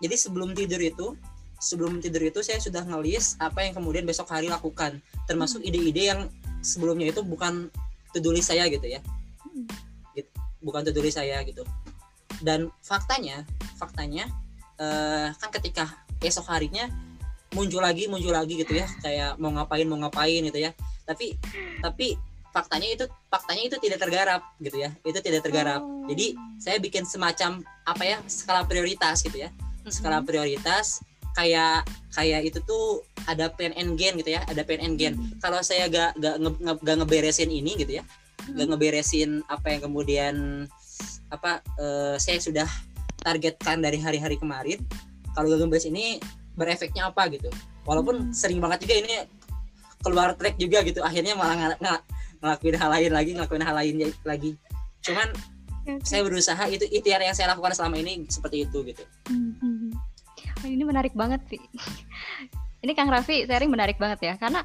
Jadi 0.00 0.16
sebelum 0.16 0.56
tidur 0.56 0.80
itu 0.80 1.06
sebelum 1.64 2.04
tidur 2.04 2.28
itu 2.28 2.44
saya 2.44 2.60
sudah 2.60 2.84
ngelis 2.84 3.40
apa 3.40 3.64
yang 3.64 3.72
kemudian 3.72 4.04
besok 4.04 4.28
hari 4.28 4.52
lakukan 4.52 5.00
termasuk 5.24 5.64
mm-hmm. 5.64 5.80
ide-ide 5.80 6.02
yang 6.12 6.20
sebelumnya 6.60 7.08
itu 7.08 7.24
bukan 7.24 7.72
to 8.12 8.20
saya 8.44 8.68
gitu 8.68 8.84
ya. 8.84 9.00
Mm. 9.48 9.66
Gitu, 10.12 10.30
bukan 10.60 10.84
to 10.84 10.92
saya 11.08 11.40
gitu. 11.48 11.64
Dan 12.44 12.68
faktanya, 12.84 13.48
faktanya 13.80 14.28
uh, 14.76 15.32
kan 15.40 15.50
ketika 15.56 15.84
esok 16.20 16.46
harinya 16.52 16.88
muncul 17.54 17.80
lagi 17.80 18.10
muncul 18.10 18.34
lagi 18.34 18.58
gitu 18.58 18.74
ya 18.74 18.86
kayak 19.00 19.38
mau 19.38 19.54
ngapain 19.54 19.86
mau 19.86 19.96
ngapain 20.02 20.42
gitu 20.42 20.58
ya 20.58 20.74
tapi 21.06 21.38
tapi 21.78 22.18
faktanya 22.50 22.88
itu 22.98 23.04
faktanya 23.30 23.62
itu 23.70 23.76
tidak 23.78 23.98
tergarap 24.02 24.42
gitu 24.58 24.76
ya 24.82 24.90
itu 25.06 25.18
tidak 25.22 25.46
tergarap 25.46 25.80
oh. 25.80 26.06
jadi 26.10 26.34
saya 26.58 26.76
bikin 26.82 27.06
semacam 27.06 27.62
apa 27.86 28.02
ya 28.02 28.18
skala 28.26 28.66
prioritas 28.66 29.22
gitu 29.22 29.38
ya 29.46 29.50
skala 29.86 30.24
prioritas 30.26 31.02
kayak 31.34 31.82
kayak 32.14 32.46
itu 32.46 32.58
tuh 32.62 33.02
ada 33.26 33.50
pen 33.50 33.74
and 33.74 33.98
gain 33.98 34.14
gitu 34.18 34.38
ya 34.38 34.40
ada 34.46 34.62
pen 34.62 34.78
and 34.78 34.96
gain 34.96 35.18
hmm. 35.18 35.38
kalau 35.42 35.58
saya 35.60 35.90
gak 35.90 36.14
gak, 36.22 36.38
nge, 36.38 36.72
gak 36.80 36.96
ngeberesin 37.02 37.50
ini 37.50 37.74
gitu 37.74 37.98
ya 38.00 38.04
gak 38.54 38.66
ngeberesin 38.70 39.42
apa 39.50 39.66
yang 39.74 39.82
kemudian 39.82 40.34
apa 41.34 41.58
uh, 41.82 42.14
saya 42.20 42.38
sudah 42.38 42.68
targetkan 43.24 43.82
dari 43.82 43.98
hari-hari 43.98 44.38
kemarin 44.38 44.78
kalau 45.34 45.50
gagal 45.50 45.66
bahas 45.66 45.86
ini 45.90 46.22
berefeknya 46.54 47.10
apa 47.10 47.26
gitu 47.34 47.50
walaupun 47.82 48.30
hmm. 48.30 48.34
sering 48.36 48.62
banget 48.62 48.86
juga 48.86 48.94
ini 49.02 49.14
keluar 50.04 50.36
track 50.38 50.60
juga 50.60 50.84
gitu 50.86 51.00
akhirnya 51.00 51.34
malah 51.34 51.56
ng 51.56 51.80
ng 51.80 51.88
ngelakuin 52.44 52.76
hal 52.76 52.90
lain 52.92 53.12
lagi 53.16 53.30
ngelakuin 53.32 53.64
hal 53.64 53.74
lain 53.74 53.94
lagi 54.22 54.50
cuman 55.00 55.28
okay. 55.82 55.96
saya 56.04 56.20
berusaha 56.22 56.64
itu 56.68 56.84
ikhtiar 56.92 57.24
yang 57.24 57.32
saya 57.32 57.56
lakukan 57.56 57.72
selama 57.72 57.96
ini 57.98 58.28
seperti 58.28 58.68
itu 58.68 58.84
gitu 58.84 59.02
hmm. 59.32 59.96
Ini 60.64 60.84
menarik 60.84 61.12
banget 61.12 61.40
sih 61.50 61.60
ini 62.84 62.92
Kang 62.92 63.08
Raffi 63.08 63.48
sharing 63.48 63.72
menarik 63.72 63.96
banget 63.96 64.20
ya 64.20 64.34
karena 64.36 64.60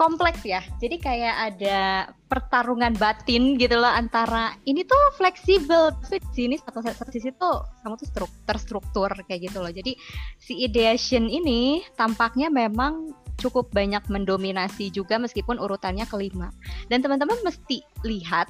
kompleks 0.00 0.40
ya. 0.48 0.64
Jadi 0.80 0.96
kayak 0.96 1.36
ada 1.52 2.08
pertarungan 2.32 2.96
batin 2.96 3.60
gitu 3.60 3.76
loh 3.76 3.92
antara 3.92 4.56
ini 4.64 4.80
tuh 4.88 4.96
fleksibel, 5.20 5.92
tapi 5.92 6.24
di 6.24 6.32
sini 6.32 6.54
satu, 6.56 6.80
satu 6.80 7.12
sisi 7.12 7.28
tuh 7.36 7.60
kamu 7.84 8.00
tuh 8.00 8.08
struk, 8.08 8.32
terstruktur 8.48 9.12
kayak 9.28 9.52
gitu 9.52 9.60
loh. 9.60 9.68
Jadi 9.68 9.92
si 10.40 10.64
ideation 10.64 11.28
ini 11.28 11.84
tampaknya 12.00 12.48
memang 12.48 13.12
cukup 13.36 13.68
banyak 13.76 14.00
mendominasi 14.08 14.88
juga 14.88 15.20
meskipun 15.20 15.60
urutannya 15.60 16.08
kelima. 16.08 16.48
Dan 16.88 17.04
teman-teman 17.04 17.36
mesti 17.44 17.84
lihat. 18.08 18.48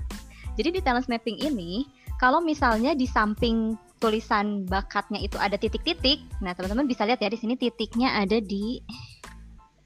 Jadi 0.55 0.79
di 0.79 0.81
talent 0.83 1.11
mapping 1.11 1.43
ini 1.43 1.83
kalau 2.23 2.39
misalnya 2.39 2.95
di 2.95 3.11
samping 3.11 3.75
tulisan 4.01 4.65
bakatnya 4.65 5.21
itu 5.21 5.37
ada 5.37 5.61
titik-titik, 5.61 6.25
nah 6.41 6.57
teman-teman 6.57 6.89
bisa 6.89 7.05
lihat 7.05 7.21
ya 7.21 7.29
di 7.29 7.37
sini 7.37 7.55
titiknya 7.55 8.17
ada 8.17 8.41
di 8.41 8.81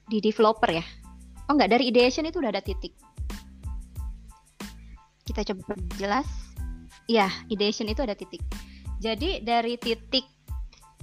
di 0.07 0.17
developer 0.23 0.71
ya. 0.71 0.85
Oh 1.45 1.53
enggak 1.53 1.75
dari 1.77 1.91
ideation 1.91 2.23
itu 2.25 2.39
udah 2.39 2.55
ada 2.55 2.63
titik. 2.63 2.95
Kita 5.27 5.43
coba 5.51 5.75
jelas 5.99 6.25
ya 7.11 7.27
ideation 7.51 7.91
itu 7.91 8.01
ada 8.01 8.15
titik. 8.15 8.41
Jadi 9.03 9.43
dari 9.43 9.75
titik 9.75 10.25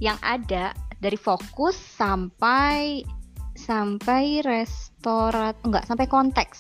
yang 0.01 0.17
ada 0.25 0.73
dari 0.99 1.21
fokus 1.21 1.77
sampai 1.77 3.05
sampai 3.53 4.41
restoran 4.41 5.53
enggak 5.63 5.85
sampai 5.85 6.09
konteks. 6.09 6.59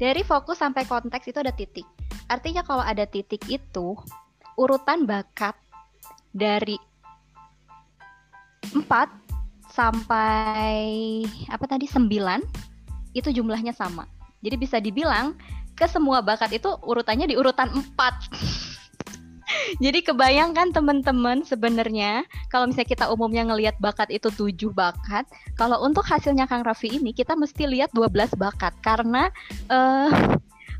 Dari 0.00 0.24
fokus 0.24 0.62
sampai 0.62 0.86
konteks 0.88 1.28
itu 1.28 1.42
ada 1.42 1.52
titik. 1.52 1.84
Artinya 2.30 2.62
kalau 2.62 2.80
ada 2.80 3.04
titik 3.04 3.42
itu 3.50 3.98
urutan 4.60 5.08
bakat 5.08 5.56
dari 6.36 6.76
4 8.76 8.84
sampai 9.72 11.24
apa 11.48 11.64
tadi 11.64 11.88
9 11.88 13.16
itu 13.16 13.28
jumlahnya 13.32 13.72
sama. 13.72 14.04
Jadi 14.44 14.56
bisa 14.60 14.76
dibilang 14.76 15.32
ke 15.72 15.88
semua 15.88 16.20
bakat 16.20 16.60
itu 16.60 16.68
urutannya 16.84 17.24
di 17.24 17.40
urutan 17.40 17.72
4. 17.72 17.88
Jadi 19.82 20.04
kebayangkan 20.06 20.70
teman-teman 20.76 21.42
sebenarnya 21.42 22.22
kalau 22.52 22.68
misalnya 22.68 22.90
kita 22.92 23.04
umumnya 23.10 23.42
ngelihat 23.48 23.80
bakat 23.80 24.12
itu 24.12 24.28
7 24.30 24.70
bakat, 24.70 25.24
kalau 25.56 25.80
untuk 25.82 26.04
hasilnya 26.04 26.46
Kang 26.46 26.62
Raffi 26.62 27.00
ini 27.00 27.10
kita 27.16 27.34
mesti 27.34 27.66
lihat 27.66 27.90
12 27.96 28.36
bakat 28.38 28.76
karena 28.84 29.32
uh, 29.72 30.36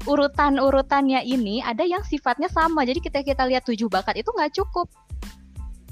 urutan-urutannya 0.08 1.20
ini 1.24 1.60
ada 1.60 1.84
yang 1.84 2.00
sifatnya 2.04 2.48
sama. 2.48 2.86
Jadi 2.88 3.00
kita 3.04 3.20
kita 3.20 3.44
lihat 3.44 3.66
7 3.68 3.76
bakat 3.90 4.16
itu 4.20 4.30
nggak 4.32 4.52
cukup. 4.56 4.88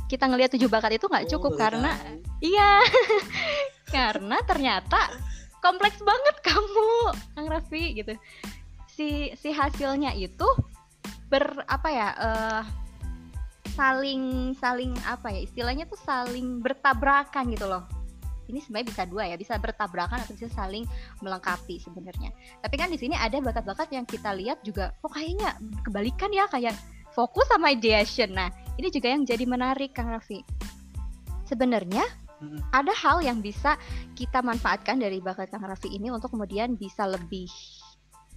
Kita 0.09 0.25
ngelihat 0.25 0.57
tujuh 0.57 0.73
bakat 0.73 0.97
itu 0.97 1.05
nggak 1.05 1.29
oh, 1.29 1.31
cukup 1.37 1.53
oh, 1.53 1.59
karena 1.59 1.93
iya. 2.41 2.81
Karena 3.95 4.41
ternyata 4.45 5.13
kompleks 5.61 6.01
banget 6.01 6.37
kamu 6.41 6.89
Kang 7.37 7.49
Raffi 7.49 7.85
gitu. 7.97 8.15
Si 8.89 9.33
si 9.37 9.53
hasilnya 9.53 10.17
itu 10.17 10.49
ber 11.29 11.45
apa 11.69 11.89
ya 11.93 12.09
uh, 12.17 12.63
saling 13.77 14.57
saling 14.57 14.97
apa 15.05 15.29
ya 15.29 15.45
istilahnya 15.45 15.85
tuh 15.85 16.01
saling 16.01 16.65
bertabrakan 16.65 17.53
gitu 17.53 17.69
loh 17.69 17.98
ini 18.49 18.65
sebenarnya 18.65 18.89
bisa 18.91 19.03
dua 19.05 19.29
ya 19.29 19.37
bisa 19.37 19.55
bertabrakan 19.61 20.25
atau 20.25 20.33
bisa 20.33 20.49
saling 20.51 20.89
melengkapi 21.21 21.79
sebenarnya 21.85 22.33
tapi 22.65 22.75
kan 22.81 22.89
di 22.89 22.97
sini 22.97 23.15
ada 23.15 23.39
bakat-bakat 23.39 23.93
yang 23.93 24.09
kita 24.09 24.33
lihat 24.35 24.61
juga 24.65 24.97
kok 25.05 25.13
kayaknya 25.13 25.55
kebalikan 25.85 26.33
ya 26.33 26.49
kayak 26.49 26.73
fokus 27.13 27.47
sama 27.53 27.73
ideation 27.73 28.33
nah 28.33 28.49
ini 28.79 28.89
juga 28.95 29.11
yang 29.11 29.27
jadi 29.27 29.45
menarik 29.45 29.91
Kang 29.91 30.07
Raffi. 30.07 30.47
Sebenarnya 31.51 32.07
hmm. 32.39 32.71
ada 32.71 32.95
hal 32.95 33.19
yang 33.27 33.43
bisa 33.43 33.75
kita 34.15 34.39
manfaatkan 34.39 35.03
dari 35.03 35.19
bakat 35.19 35.51
Kang 35.51 35.67
Raffi 35.67 35.91
ini 35.91 36.15
untuk 36.15 36.31
kemudian 36.31 36.79
bisa 36.79 37.11
lebih 37.11 37.51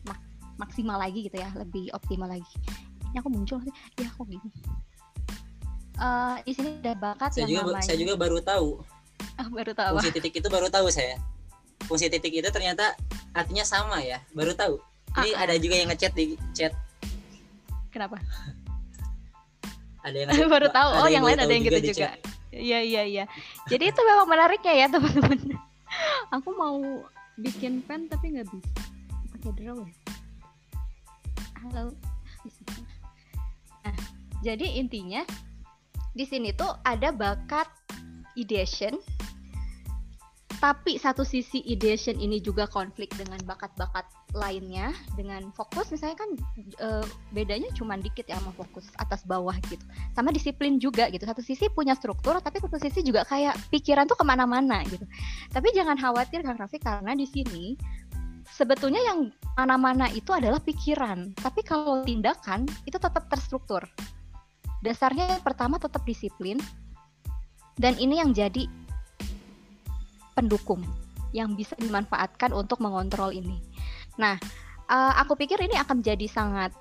mak 0.10 0.18
maksimal 0.58 0.98
lagi 0.98 1.30
gitu 1.30 1.38
ya, 1.38 1.54
lebih 1.54 1.94
optimal 1.94 2.26
lagi. 2.26 2.58
Ini 3.14 3.22
aku 3.22 3.30
muncul 3.30 3.62
sih, 3.62 3.74
ya 4.02 4.10
kok 4.10 4.26
gini. 4.26 4.50
Uh, 6.02 6.42
di 6.42 6.52
sini 6.58 6.82
ada 6.82 6.98
bakat 6.98 7.38
saya 7.38 7.46
yang 7.46 7.62
juga, 7.62 7.62
namanya. 7.70 7.86
Saya 7.86 7.98
juga 8.02 8.16
baru 8.18 8.38
tahu. 8.42 8.70
Oh, 9.42 9.50
baru 9.52 9.72
tahu. 9.74 9.98
Fungsi 9.98 10.12
titik 10.14 10.34
itu 10.40 10.48
baru 10.48 10.68
tahu 10.72 10.88
saya. 10.90 11.18
Fungsi 11.90 12.08
titik 12.08 12.34
itu 12.34 12.50
ternyata 12.54 12.94
artinya 13.34 13.66
sama 13.66 14.02
ya, 14.02 14.22
baru 14.32 14.54
tahu. 14.54 14.78
Ini 15.22 15.36
uh, 15.36 15.44
ada 15.44 15.54
juga 15.60 15.76
yang 15.76 15.90
ngechat 15.92 16.14
di 16.14 16.40
chat. 16.56 16.72
Kenapa? 17.92 18.22
ada 20.06 20.18
yang 20.18 20.30
ada, 20.34 20.46
baru 20.50 20.68
tahu 20.70 20.90
oh 20.98 21.08
yang, 21.10 21.24
lain 21.26 21.40
ada 21.40 21.54
yang 21.54 21.66
gitu 21.66 21.94
juga, 21.94 22.18
iya 22.52 22.80
iya 22.82 23.04
iya 23.06 23.24
jadi 23.70 23.94
itu 23.94 24.02
memang 24.02 24.28
menariknya 24.28 24.74
ya 24.74 24.88
teman-teman 24.94 25.40
aku 26.34 26.50
mau 26.58 26.78
bikin 27.38 27.82
pen 27.86 28.10
tapi 28.10 28.38
nggak 28.38 28.48
bisa 28.50 28.82
pakai 29.38 29.52
draw 29.58 29.78
ya 29.82 29.94
halo 31.62 31.94
nah 33.86 33.96
jadi 34.42 34.66
intinya 34.78 35.22
di 36.12 36.26
sini 36.28 36.52
tuh 36.52 36.70
ada 36.84 37.14
bakat 37.14 37.70
ideation. 38.36 39.00
Tapi 40.62 41.02
satu 41.02 41.26
sisi 41.26 41.66
ideation 41.66 42.22
ini 42.22 42.38
juga 42.38 42.70
konflik 42.70 43.10
dengan 43.18 43.42
bakat-bakat 43.50 44.06
lainnya 44.38 44.94
dengan 45.18 45.50
fokus. 45.58 45.90
Misalnya 45.90 46.22
kan 46.22 46.30
e, 46.78 46.90
bedanya 47.34 47.66
cuma 47.74 47.98
dikit 47.98 48.30
ya 48.30 48.38
sama 48.38 48.54
fokus 48.54 48.86
atas 49.02 49.26
bawah 49.26 49.58
gitu. 49.74 49.82
Sama 50.14 50.30
disiplin 50.30 50.78
juga 50.78 51.10
gitu. 51.10 51.26
Satu 51.26 51.42
sisi 51.42 51.66
punya 51.74 51.98
struktur 51.98 52.38
tapi 52.46 52.62
satu 52.62 52.78
sisi 52.78 53.02
juga 53.02 53.26
kayak 53.26 53.58
pikiran 53.74 54.06
tuh 54.06 54.14
ke 54.14 54.22
mana-mana 54.22 54.86
gitu. 54.86 55.02
Tapi 55.50 55.74
jangan 55.74 55.98
khawatir 55.98 56.46
kang 56.46 56.62
Raffi 56.62 56.78
karena 56.78 57.18
di 57.18 57.26
sini 57.26 57.74
sebetulnya 58.54 59.02
yang 59.02 59.34
mana-mana 59.58 60.14
itu 60.14 60.30
adalah 60.30 60.62
pikiran. 60.62 61.34
Tapi 61.42 61.66
kalau 61.66 62.06
tindakan 62.06 62.70
itu 62.86 63.02
tetap 63.02 63.26
terstruktur. 63.34 63.82
Dasarnya 64.86 65.38
yang 65.38 65.44
pertama 65.46 65.78
tetap 65.78 66.06
disiplin 66.06 66.62
dan 67.82 67.98
ini 67.98 68.22
yang 68.22 68.30
jadi 68.32 68.70
pendukung 70.38 70.86
yang 71.34 71.58
bisa 71.58 71.74
dimanfaatkan 71.82 72.54
untuk 72.54 72.78
mengontrol 72.84 73.34
ini. 73.34 73.58
Nah, 74.22 74.38
uh, 74.92 75.14
aku 75.18 75.34
pikir 75.40 75.58
ini 75.64 75.80
akan 75.80 76.04
menjadi 76.04 76.28
sangat 76.28 76.72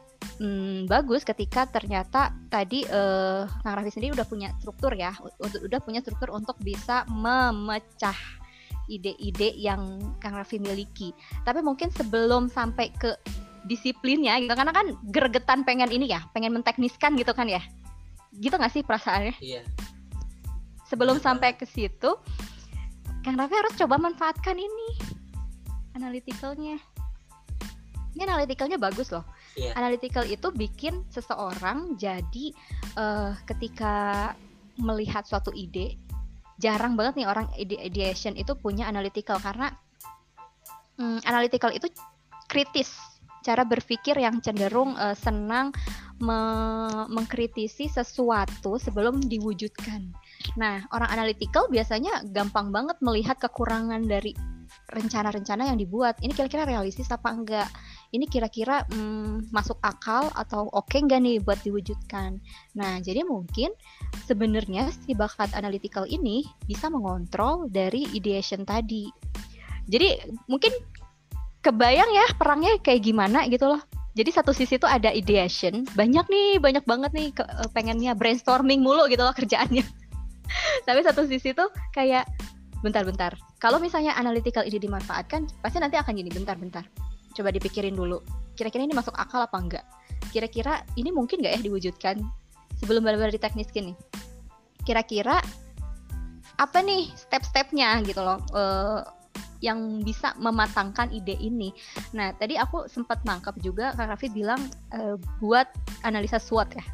hmm, 0.42 0.90
bagus 0.90 1.22
ketika 1.22 1.64
ternyata 1.70 2.34
tadi 2.50 2.84
uh, 2.90 3.46
Kang 3.62 3.74
Raffi 3.78 3.94
sendiri 3.94 4.12
udah 4.18 4.26
punya 4.28 4.52
struktur 4.58 4.92
ya, 4.92 5.14
untuk 5.40 5.60
udah 5.64 5.80
punya 5.80 6.00
struktur 6.02 6.34
untuk 6.34 6.58
bisa 6.60 7.06
memecah 7.08 8.16
ide-ide 8.90 9.54
yang 9.54 10.02
Kang 10.18 10.34
Raffi 10.34 10.58
miliki. 10.58 11.14
Tapi 11.46 11.62
mungkin 11.62 11.94
sebelum 11.94 12.50
sampai 12.50 12.90
ke 12.90 13.14
disiplinnya 13.70 14.40
gitu, 14.42 14.50
karena 14.50 14.74
kan 14.74 14.98
gregetan 15.14 15.62
pengen 15.62 15.94
ini 15.94 16.10
ya, 16.10 16.26
pengen 16.34 16.58
mentekniskan 16.58 17.14
gitu 17.14 17.30
kan 17.30 17.46
ya, 17.46 17.62
gitu 18.34 18.56
nggak 18.58 18.72
sih 18.74 18.82
perasaannya? 18.82 19.38
Iya. 19.38 19.62
Sebelum 20.90 21.22
sampai 21.22 21.54
ke 21.54 21.62
situ, 21.64 22.18
Kang 23.22 23.38
Raffi 23.38 23.54
harus 23.54 23.74
coba 23.78 24.00
manfaatkan 24.00 24.58
ini 24.58 25.20
analyticalnya 25.94 26.80
ini 28.16 28.22
analyticalnya 28.24 28.80
bagus 28.80 29.12
loh 29.12 29.22
yeah. 29.54 29.76
analytical 29.76 30.24
itu 30.24 30.48
bikin 30.50 31.04
seseorang 31.12 31.94
jadi 32.00 32.56
uh, 32.96 33.36
ketika 33.44 34.32
melihat 34.80 35.28
suatu 35.28 35.52
ide 35.52 36.00
jarang 36.56 36.96
banget 36.96 37.20
nih 37.24 37.28
orang 37.28 37.48
ideation 37.60 38.36
itu 38.36 38.56
punya 38.56 38.88
analytical 38.88 39.36
karena 39.40 39.72
um, 40.96 41.20
analytical 41.28 41.68
itu 41.72 41.88
kritis 42.48 42.96
cara 43.40 43.64
berpikir 43.64 44.16
yang 44.20 44.40
cenderung 44.44 44.96
uh, 44.96 45.16
senang 45.16 45.72
me 46.20 46.36
mengkritisi 47.08 47.88
sesuatu 47.88 48.76
sebelum 48.76 49.24
diwujudkan. 49.24 50.12
Nah, 50.56 50.82
orang 50.90 51.10
analytical 51.12 51.68
biasanya 51.68 52.24
gampang 52.30 52.72
banget 52.74 52.96
melihat 53.04 53.36
kekurangan 53.38 54.04
dari 54.06 54.34
rencana-rencana 54.90 55.70
yang 55.70 55.78
dibuat. 55.78 56.18
Ini 56.22 56.30
kira-kira 56.34 56.66
realistis 56.66 57.10
apa 57.10 57.30
enggak? 57.30 57.68
Ini 58.10 58.26
kira-kira 58.26 58.86
hmm, 58.90 59.50
masuk 59.54 59.78
akal 59.82 60.30
atau 60.34 60.70
oke 60.70 60.90
okay 60.90 61.02
enggak 61.02 61.22
nih 61.22 61.38
buat 61.42 61.58
diwujudkan? 61.62 62.38
Nah, 62.78 62.98
jadi 63.02 63.26
mungkin 63.26 63.70
sebenarnya 64.26 64.90
si 64.90 65.14
bakat 65.14 65.54
analytical 65.54 66.06
ini 66.06 66.46
bisa 66.66 66.90
mengontrol 66.90 67.70
dari 67.70 68.06
ideation 68.14 68.62
tadi. 68.66 69.10
Jadi 69.90 70.38
mungkin 70.46 70.70
kebayang 71.60 72.10
ya 72.10 72.26
perangnya 72.40 72.72
kayak 72.80 73.04
gimana 73.04 73.44
gitu 73.48 73.68
loh 73.68 73.80
jadi 74.16 74.30
satu 74.32 74.50
sisi 74.50 74.80
tuh 74.80 74.88
ada 74.88 75.12
ideation 75.12 75.84
banyak 75.92 76.26
nih 76.26 76.50
banyak 76.56 76.84
banget 76.88 77.10
nih 77.12 77.28
eh, 77.36 77.68
pengennya 77.76 78.16
brainstorming 78.16 78.80
mulu 78.80 79.06
gitu 79.12 79.20
loh 79.22 79.36
kerjaannya 79.36 79.84
tapi 80.86 81.00
satu 81.04 81.26
sisi 81.26 81.52
tuh 81.52 81.68
kayak 81.94 82.26
bentar-bentar 82.80 83.36
kalau 83.60 83.76
misalnya 83.76 84.16
analytical 84.16 84.64
ini 84.64 84.80
dimanfaatkan 84.80 85.48
pasti 85.60 85.78
nanti 85.78 86.00
akan 86.00 86.16
gini 86.16 86.30
bentar-bentar 86.32 86.84
coba 87.36 87.48
dipikirin 87.52 87.94
dulu 87.94 88.20
kira-kira 88.56 88.84
ini 88.84 88.96
masuk 88.96 89.12
akal 89.16 89.44
apa 89.44 89.56
enggak 89.56 89.84
kira-kira 90.32 90.84
ini 90.96 91.12
mungkin 91.12 91.44
nggak 91.44 91.54
ya 91.56 91.60
diwujudkan 91.60 92.20
sebelum 92.80 93.04
benar-benar 93.04 93.32
ditekniskin 93.32 93.92
nih 93.92 93.96
kira-kira 94.84 95.38
apa 96.60 96.78
nih 96.84 97.08
step-stepnya 97.16 98.04
gitu 98.04 98.20
loh 98.20 98.40
uh, 98.52 99.00
yang 99.60 100.00
bisa 100.00 100.32
mematangkan 100.40 101.12
ide 101.12 101.36
ini. 101.36 101.68
Nah, 102.16 102.32
tadi 102.32 102.56
aku 102.56 102.88
sempat 102.88 103.20
nangkap 103.28 103.56
juga 103.60 103.92
Kak 103.92 104.08
Raffi 104.08 104.32
bilang 104.32 104.60
uh, 104.96 105.20
buat 105.38 105.68
analisa 106.04 106.40
SWOT 106.40 106.68
ya. 106.80 106.84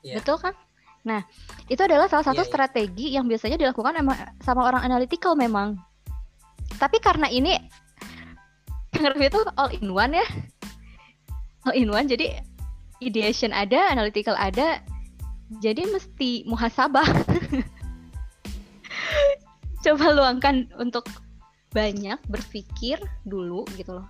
Yeah. 0.00 0.16
Betul 0.20 0.40
kan? 0.40 0.56
Nah, 1.00 1.24
itu 1.72 1.80
adalah 1.80 2.06
salah 2.12 2.26
satu 2.26 2.44
yeah, 2.44 2.44
yeah. 2.44 2.52
strategi 2.52 3.06
yang 3.16 3.24
biasanya 3.24 3.56
dilakukan 3.56 3.96
sama 4.44 4.60
orang 4.68 4.84
analytical 4.84 5.32
memang. 5.32 5.80
Tapi 6.76 7.00
karena 7.00 7.28
ini 7.32 7.56
Raffi 9.00 9.26
itu 9.32 9.40
all 9.56 9.72
in 9.72 9.88
one 9.92 10.12
ya. 10.12 10.26
All 11.64 11.76
in 11.76 11.88
one 11.88 12.04
jadi 12.04 12.44
ideation 13.00 13.52
ada, 13.52 13.88
analytical 13.88 14.36
ada. 14.36 14.84
Jadi 15.64 15.88
mesti 15.88 16.44
muhasabah. 16.46 17.04
coba 19.84 20.12
luangkan 20.12 20.68
untuk 20.76 21.08
banyak 21.72 22.20
berpikir 22.28 23.00
dulu 23.24 23.64
gitu 23.80 23.96
loh. 23.96 24.06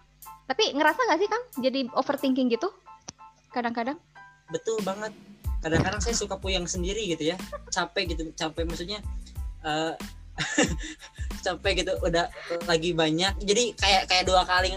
Tapi 0.51 0.75
ngerasa 0.75 1.07
nggak 1.07 1.21
sih 1.23 1.29
Kang 1.31 1.45
jadi 1.62 1.81
overthinking 1.95 2.51
gitu 2.51 2.75
kadang-kadang? 3.55 3.99
Betul 4.51 4.83
banget. 4.83 5.15
Kadang-kadang 5.61 6.01
saya 6.01 6.16
suka 6.16 6.41
puyeng 6.41 6.65
sendiri 6.65 7.05
gitu 7.12 7.32
ya, 7.32 7.37
capek 7.69 8.16
gitu, 8.16 8.32
capek. 8.32 8.65
Maksudnya 8.65 8.99
uh, 9.65 9.93
capek 11.45 11.85
gitu 11.85 11.93
udah 12.01 12.28
lagi 12.65 12.97
banyak. 12.97 13.37
Jadi 13.45 13.77
kayak 13.77 14.09
kayak 14.09 14.24
dua 14.24 14.43
kali 14.49 14.77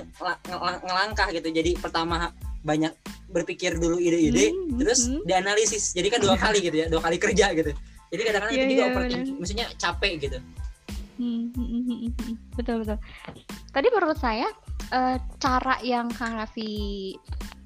ngelangkah 0.83 1.31
gitu. 1.31 1.49
Jadi 1.49 1.79
pertama 1.79 2.31
banyak 2.63 2.91
berpikir 3.33 3.75
dulu 3.75 3.99
ide-ide 3.99 4.53
hmm, 4.53 4.79
terus 4.79 5.09
hmm. 5.09 5.23
dianalisis. 5.27 5.91
Jadi 5.97 6.07
kan 6.13 6.19
dua 6.23 6.37
kali 6.37 6.63
gitu 6.63 6.77
ya 6.83 6.87
dua 6.87 7.01
kali 7.03 7.17
kerja 7.19 7.51
gitu. 7.57 7.71
Jadi 8.13 8.21
kadang-kadang 8.29 8.53
yeah, 8.53 8.63
itu 8.63 8.73
juga 8.77 8.83
yeah, 8.83 8.91
overthinking 8.93 9.37
maksudnya 9.41 9.67
capek 9.81 10.13
gitu. 10.21 10.37
Hmm, 11.13 11.53
hmm, 11.53 11.81
hmm, 12.09 12.35
betul 12.57 12.81
betul. 12.81 12.97
Tadi 13.69 13.87
menurut 13.93 14.17
saya 14.17 14.49
uh, 14.93 15.17
cara 15.37 15.77
yang 15.81 16.09
Kang 16.13 16.37
Raffi 16.37 17.13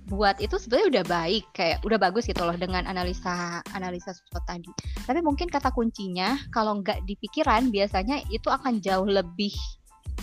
buat 0.08 0.40
itu 0.40 0.56
sebenarnya 0.56 0.88
udah 0.88 1.06
baik 1.06 1.44
kayak 1.52 1.84
udah 1.84 2.00
bagus 2.00 2.24
gitu 2.24 2.40
loh 2.48 2.56
dengan 2.56 2.88
analisa 2.88 3.60
analisa 3.76 4.16
sesuatu 4.16 4.40
tadi. 4.48 4.72
Tapi 5.04 5.20
mungkin 5.20 5.52
kata 5.52 5.76
kuncinya 5.76 6.40
kalau 6.56 6.80
nggak 6.80 7.04
di 7.04 7.20
pikiran 7.20 7.68
biasanya 7.68 8.24
itu 8.32 8.48
akan 8.48 8.80
jauh 8.80 9.04
lebih 9.04 9.52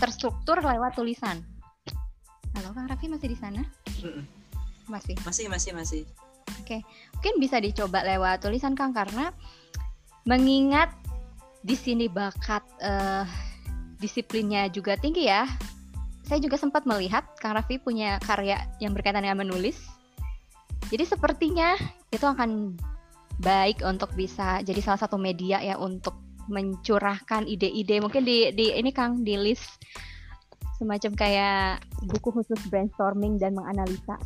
terstruktur 0.00 0.64
lewat 0.64 0.96
tulisan. 0.96 1.44
Halo 2.56 2.72
Kang 2.72 2.88
Raffi 2.88 3.12
masih 3.12 3.28
di 3.28 3.38
sana? 3.38 3.60
Masih. 4.88 5.14
Masih 5.26 5.46
masih 5.52 5.70
masih. 5.76 6.02
Oke, 6.60 6.80
okay. 6.80 6.80
mungkin 7.16 7.34
bisa 7.40 7.56
dicoba 7.60 8.00
lewat 8.04 8.40
tulisan 8.44 8.72
Kang 8.72 8.96
karena 8.96 9.32
mengingat 10.24 10.92
di 11.60 11.76
sini 11.76 12.08
bakat 12.08 12.64
uh, 12.80 13.24
disiplinnya 14.00 14.68
juga 14.72 14.96
tinggi 14.96 15.28
ya. 15.28 15.44
Saya 16.24 16.40
juga 16.40 16.56
sempat 16.56 16.88
melihat 16.88 17.28
Kang 17.36 17.52
Raffi 17.52 17.76
punya 17.76 18.16
karya 18.24 18.64
yang 18.80 18.96
berkaitan 18.96 19.20
dengan 19.20 19.44
menulis. 19.44 19.76
Jadi 20.88 21.04
sepertinya 21.04 21.76
itu 22.08 22.24
akan 22.24 22.76
baik 23.44 23.84
untuk 23.84 24.12
bisa 24.16 24.64
jadi 24.64 24.80
salah 24.80 25.00
satu 25.04 25.20
media 25.20 25.60
ya 25.60 25.76
untuk 25.76 26.16
mencurahkan 26.48 27.44
ide-ide. 27.44 28.00
Mungkin 28.00 28.24
di 28.24 28.52
di 28.56 28.72
ini 28.72 28.88
Kang 28.88 29.20
di 29.20 29.36
list 29.36 29.84
semacam 30.80 31.12
kayak 31.14 31.84
buku 32.08 32.28
khusus 32.34 32.58
brainstorming 32.66 33.38
dan 33.38 33.54
menganalisa 33.54 34.18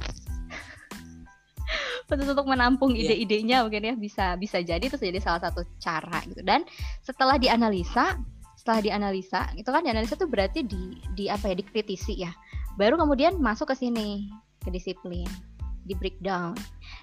khusus 2.08 2.24
untuk 2.24 2.48
menampung 2.48 2.96
yeah. 2.96 3.12
ide-idenya 3.12 3.56
mungkin 3.68 3.84
ya 3.84 3.94
bisa 3.94 4.34
bisa 4.40 4.64
jadi 4.64 4.80
itu 4.80 4.96
jadi 4.96 5.20
salah 5.20 5.44
satu 5.44 5.60
cara 5.76 6.24
gitu 6.24 6.40
dan 6.40 6.64
setelah 7.04 7.36
dianalisa 7.36 8.16
setelah 8.68 8.84
dianalisa 8.84 9.48
itu 9.56 9.64
kan 9.64 9.80
dianalisa 9.80 10.12
tuh 10.20 10.28
berarti 10.28 10.60
di 10.60 11.00
di 11.16 11.32
apa 11.32 11.48
ya 11.48 11.56
dikritisi 11.56 12.20
ya 12.20 12.28
baru 12.76 13.00
kemudian 13.00 13.40
masuk 13.40 13.72
ke 13.72 13.80
sini 13.80 14.28
ke 14.60 14.68
disiplin 14.68 15.24
di 15.88 15.96
breakdown 15.96 16.52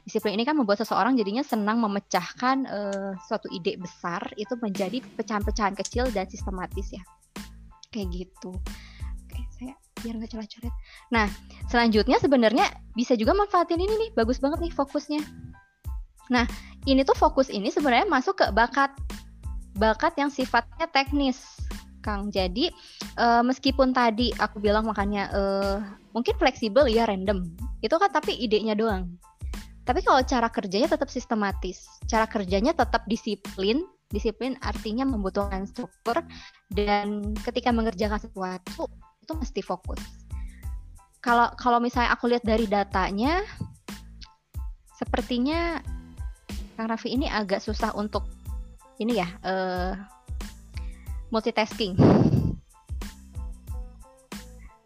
disiplin 0.05 0.37
ini 0.37 0.45
kan 0.45 0.53
membuat 0.53 0.85
seseorang 0.85 1.17
jadinya 1.17 1.41
senang 1.41 1.81
memecahkan 1.81 2.69
uh, 2.69 3.17
suatu 3.25 3.49
ide 3.49 3.81
besar 3.81 4.21
itu 4.37 4.53
menjadi 4.61 5.01
pecahan-pecahan 5.17 5.73
kecil 5.73 6.05
dan 6.13 6.29
sistematis 6.29 6.93
ya 6.93 7.01
kayak 7.89 8.13
gitu 8.13 8.53
biar 10.05 10.21
nggak 10.21 10.37
coret-coret. 10.37 10.69
Nah, 11.09 11.25
selanjutnya 11.65 12.21
sebenarnya 12.21 12.69
bisa 12.93 13.17
juga 13.17 13.33
manfaatin 13.33 13.81
ini 13.81 13.93
nih, 13.97 14.09
bagus 14.13 14.37
banget 14.37 14.61
nih 14.61 14.69
fokusnya. 14.69 15.21
Nah, 16.29 16.45
ini 16.85 17.01
tuh 17.01 17.17
fokus 17.17 17.49
ini 17.49 17.73
sebenarnya 17.73 18.05
masuk 18.05 18.37
ke 18.37 18.45
bakat 18.53 18.93
bakat 19.75 20.15
yang 20.17 20.31
sifatnya 20.31 20.87
teknis. 20.89 21.59
Kang. 22.05 22.29
Jadi 22.29 22.69
uh, 23.17 23.41
meskipun 23.41 23.89
tadi 23.89 24.29
aku 24.37 24.61
bilang 24.61 24.85
makanya 24.85 25.25
uh, 25.33 25.81
mungkin 26.13 26.37
fleksibel 26.37 26.85
ya 26.85 27.09
random. 27.09 27.49
Itu 27.81 27.97
kan 27.97 28.13
tapi 28.13 28.37
idenya 28.37 28.77
doang. 28.77 29.17
Tapi 29.85 30.05
kalau 30.05 30.21
cara 30.21 30.45
kerjanya 30.53 30.93
tetap 30.93 31.09
sistematis. 31.09 31.89
Cara 32.05 32.29
kerjanya 32.29 32.77
tetap 32.77 33.09
disiplin. 33.09 33.81
Disiplin 34.13 34.53
artinya 34.61 35.01
membutuhkan 35.01 35.65
struktur 35.65 36.21
dan 36.69 37.33
ketika 37.41 37.73
mengerjakan 37.73 38.21
sesuatu 38.21 38.85
itu 39.25 39.33
mesti 39.33 39.61
fokus. 39.65 39.97
Kalau 41.25 41.49
kalau 41.57 41.81
misalnya 41.81 42.13
aku 42.13 42.29
lihat 42.29 42.45
dari 42.45 42.69
datanya 42.69 43.41
sepertinya 44.93 45.81
Kang 46.77 46.85
Raffi 46.85 47.17
ini 47.17 47.25
agak 47.25 47.65
susah 47.65 47.97
untuk 47.97 48.29
ini 48.99 49.19
ya 49.19 49.27
uh, 49.43 49.93
multitasking. 51.33 51.97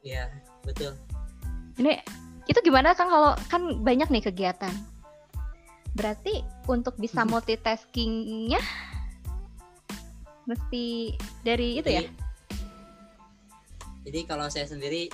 Iya, 0.02 0.32
betul. 0.66 0.96
Ini 1.78 2.02
itu 2.50 2.60
gimana 2.66 2.98
kan 2.98 3.08
kalau 3.12 3.32
kan 3.52 3.62
banyak 3.86 4.10
nih 4.10 4.24
kegiatan. 4.26 4.74
Berarti 5.94 6.42
untuk 6.66 6.98
bisa 6.98 7.22
mm-hmm. 7.22 7.32
multitaskingnya 7.36 8.62
mesti 10.50 11.14
dari 11.46 11.78
itu 11.78 11.90
ya? 11.90 12.04
Jadi 14.08 14.20
kalau 14.26 14.50
saya 14.50 14.66
sendiri 14.66 15.12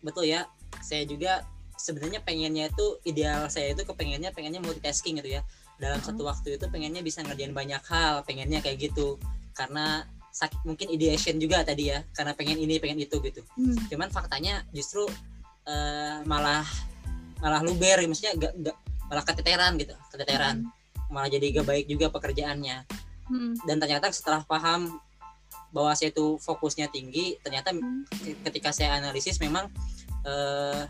betul 0.00 0.24
ya, 0.24 0.48
saya 0.80 1.04
juga 1.04 1.44
sebenarnya 1.76 2.20
pengennya 2.24 2.68
itu 2.68 3.00
ideal 3.08 3.48
saya 3.48 3.72
itu 3.72 3.84
kepengennya 3.88 4.32
pengennya 4.36 4.60
multitasking 4.60 5.16
gitu 5.20 5.40
ya 5.40 5.42
dalam 5.80 6.00
satu 6.04 6.28
waktu 6.28 6.60
itu 6.60 6.68
pengennya 6.68 7.00
bisa 7.00 7.24
ngerjain 7.24 7.56
banyak 7.56 7.80
hal 7.88 8.20
pengennya 8.28 8.60
kayak 8.60 8.92
gitu 8.92 9.16
karena 9.56 10.04
sakit 10.30 10.62
mungkin 10.62 10.92
ideation 10.94 11.40
juga 11.42 11.66
tadi 11.66 11.90
ya 11.90 12.06
karena 12.14 12.36
pengen 12.38 12.60
ini 12.60 12.78
pengen 12.78 13.02
itu 13.02 13.18
gitu 13.18 13.42
hmm. 13.58 13.90
cuman 13.90 14.12
faktanya 14.14 14.62
justru 14.70 15.08
uh, 15.66 16.22
malah 16.28 16.62
malah 17.42 17.64
luber 17.64 17.98
maksudnya 18.06 18.36
gak, 18.38 18.52
gak 18.62 18.76
malah 19.10 19.24
keteteran 19.26 19.74
gitu 19.80 19.96
keteteran 20.14 20.62
hmm. 20.62 21.10
malah 21.10 21.26
jadi 21.26 21.58
gak 21.58 21.66
baik 21.66 21.84
juga 21.90 22.12
pekerjaannya 22.14 22.86
hmm. 23.26 23.66
dan 23.66 23.76
ternyata 23.82 24.12
setelah 24.14 24.46
paham 24.46 25.02
bahwa 25.74 25.94
saya 25.98 26.14
itu 26.14 26.38
fokusnya 26.38 26.92
tinggi 26.94 27.40
ternyata 27.42 27.74
hmm. 27.74 28.06
ketika 28.46 28.70
saya 28.70 29.02
analisis 29.02 29.42
memang 29.42 29.66
uh, 30.28 30.86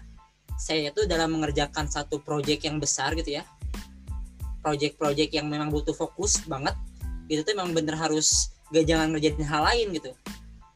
saya 0.60 0.92
itu 0.92 1.08
dalam 1.08 1.32
mengerjakan 1.32 1.88
satu 1.88 2.20
proyek 2.20 2.68
yang 2.68 2.76
besar 2.76 3.16
gitu 3.16 3.40
ya 3.40 3.44
project-project 4.60 5.30
yang 5.32 5.48
memang 5.48 5.72
butuh 5.72 5.96
fokus 5.96 6.44
banget 6.44 6.76
itu 7.30 7.46
tuh 7.46 7.54
memang 7.54 7.72
bener 7.72 7.94
harus 7.94 8.50
gak 8.74 8.84
jangan 8.90 9.14
ngerjain 9.14 9.38
hal 9.46 9.62
lain 9.62 9.86
gitu. 9.94 10.10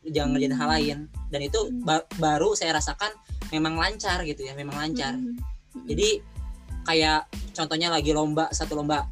Jangan 0.07 0.31
ngerjain 0.37 0.55
hal 0.55 0.69
hmm. 0.71 0.75
lain. 0.79 0.97
Dan 1.35 1.41
itu 1.43 1.59
hmm. 1.67 1.83
ba 1.83 2.07
baru 2.17 2.55
saya 2.55 2.79
rasakan 2.79 3.11
memang 3.51 3.75
lancar 3.75 4.23
gitu 4.23 4.47
ya 4.47 4.55
memang 4.55 4.79
lancar. 4.79 5.15
Hmm. 5.15 5.37
jadi 5.91 6.23
kayak 6.87 7.27
contohnya 7.51 7.91
lagi 7.91 8.15
lomba 8.15 8.47
satu 8.55 8.79
lomba 8.79 9.11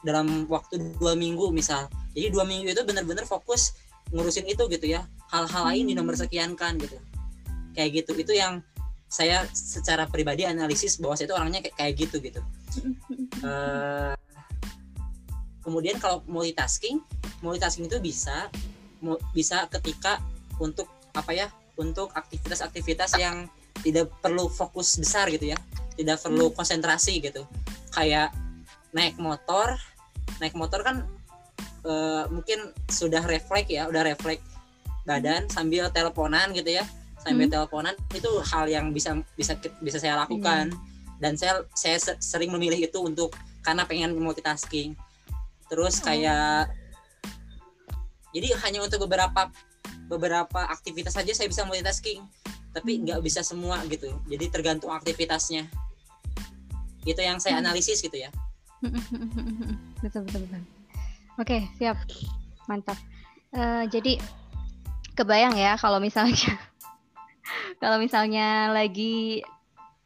dalam 0.00 0.48
waktu 0.48 0.96
dua 0.96 1.12
minggu 1.12 1.52
misal. 1.52 1.90
Jadi 2.16 2.32
dua 2.32 2.48
minggu 2.48 2.72
itu 2.72 2.82
bener-bener 2.88 3.28
fokus 3.28 3.76
ngurusin 4.08 4.48
itu 4.48 4.64
gitu 4.72 4.86
ya. 4.88 5.04
Hal-hal 5.28 5.68
lain 5.68 5.92
di 5.92 5.94
nomor 5.94 6.16
sekian 6.16 6.56
kan 6.56 6.80
gitu. 6.80 6.96
Kayak 7.76 8.02
gitu. 8.02 8.16
Itu 8.16 8.32
yang 8.32 8.64
saya 9.08 9.48
secara 9.56 10.04
pribadi 10.04 10.44
analisis 10.44 11.00
bahwa 11.00 11.16
saya 11.16 11.32
itu 11.32 11.36
orangnya 11.36 11.60
kayak, 11.64 11.76
kayak 11.80 11.94
gitu 11.96 12.16
gitu. 12.20 12.40
Uh, 13.40 14.12
kemudian 15.64 15.96
kalau 16.00 16.24
multitasking 16.24 17.00
multitasking 17.44 17.88
itu 17.88 17.98
bisa 18.00 18.48
bisa 19.36 19.68
ketika 19.68 20.20
untuk 20.60 20.88
apa 21.12 21.32
ya 21.32 21.46
untuk 21.80 22.12
aktivitas-aktivitas 22.12 23.16
yang 23.16 23.48
tidak 23.80 24.10
perlu 24.20 24.50
fokus 24.50 24.96
besar 25.00 25.30
gitu 25.32 25.52
ya 25.52 25.58
tidak 25.98 26.22
perlu 26.22 26.48
hmm. 26.50 26.54
konsentrasi 26.54 27.18
gitu. 27.18 27.42
Kayak 27.90 28.30
naik 28.92 29.16
motor 29.20 29.76
naik 30.40 30.54
motor 30.56 30.80
kan 30.84 31.04
uh, 31.84 32.24
mungkin 32.30 32.72
sudah 32.88 33.24
refleks 33.24 33.68
ya 33.68 33.88
udah 33.88 34.04
refleks 34.04 34.44
badan 35.08 35.48
sambil 35.48 35.88
teleponan 35.88 36.52
gitu 36.52 36.76
ya 36.78 36.84
sambil 37.28 37.46
hmm. 37.46 37.54
teleponan 37.54 37.94
itu 38.16 38.30
hal 38.48 38.64
yang 38.66 38.90
bisa 38.96 39.20
bisa 39.36 39.52
bisa 39.84 40.00
saya 40.00 40.16
lakukan 40.24 40.72
hmm. 40.72 41.20
dan 41.20 41.36
saya 41.36 41.60
saya 41.76 42.00
sering 42.18 42.48
memilih 42.48 42.80
itu 42.80 42.98
untuk 43.04 43.36
karena 43.60 43.84
pengen 43.84 44.16
multitasking 44.16 44.96
terus 45.68 46.00
oh. 46.00 46.08
kayak 46.08 46.72
jadi 48.32 48.56
hanya 48.64 48.80
untuk 48.80 49.04
beberapa 49.04 49.52
beberapa 50.08 50.60
aktivitas 50.72 51.12
saja 51.12 51.36
saya 51.36 51.52
bisa 51.52 51.68
multitasking 51.68 52.24
tapi 52.72 52.96
hmm. 52.96 53.00
nggak 53.04 53.18
hmm. 53.20 53.28
bisa 53.28 53.44
semua 53.44 53.84
gitu 53.92 54.08
jadi 54.24 54.48
tergantung 54.48 54.92
aktivitasnya 54.96 55.68
itu 57.04 57.20
yang 57.20 57.36
saya 57.40 57.60
hmm. 57.60 57.64
analisis 57.68 58.00
gitu 58.00 58.16
ya 58.16 58.32
betul 60.02 60.24
betul 60.24 60.40
betul 60.48 60.62
oke 61.36 61.58
siap 61.76 61.98
mantap 62.64 62.96
uh, 63.52 63.84
jadi 63.88 64.16
kebayang 65.18 65.58
ya 65.58 65.74
kalau 65.74 65.98
misalnya 65.98 66.56
kalau 67.78 68.00
misalnya 68.02 68.72
lagi 68.72 69.42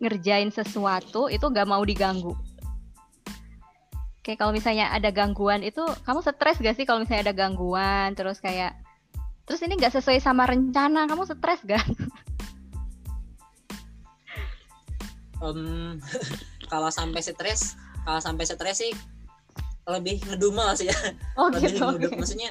ngerjain 0.03 0.51
sesuatu 0.51 1.31
itu 1.31 1.47
gak 1.47 1.69
mau 1.71 1.81
diganggu. 1.87 2.35
Kayak 4.23 4.39
kalau 4.43 4.53
misalnya 4.55 4.91
ada 4.91 5.11
gangguan 5.15 5.63
itu 5.63 5.83
kamu 6.07 6.23
stres 6.23 6.59
gak 6.59 6.75
sih 6.75 6.87
kalau 6.87 7.03
misalnya 7.03 7.31
ada 7.31 7.35
gangguan 7.35 8.15
terus 8.19 8.43
kayak 8.43 8.75
terus 9.47 9.63
ini 9.63 9.79
gak 9.79 9.95
sesuai 9.95 10.19
sama 10.19 10.47
rencana 10.47 11.07
kamu 11.07 11.23
stres 11.27 11.63
gak? 11.63 11.87
Um, 15.43 15.99
kalau 16.73 16.91
sampai 16.91 17.23
stres 17.23 17.79
kalau 18.03 18.19
sampai 18.19 18.47
stres 18.47 18.79
sih 18.83 18.93
lebih 19.87 20.23
ngedumel 20.31 20.71
sih 20.79 20.91
ya. 20.91 20.99
Oh, 21.35 21.51
lebih 21.51 21.75
gitu, 21.75 21.83
ngedumel, 21.83 22.11
okay. 22.11 22.19
maksudnya 22.19 22.51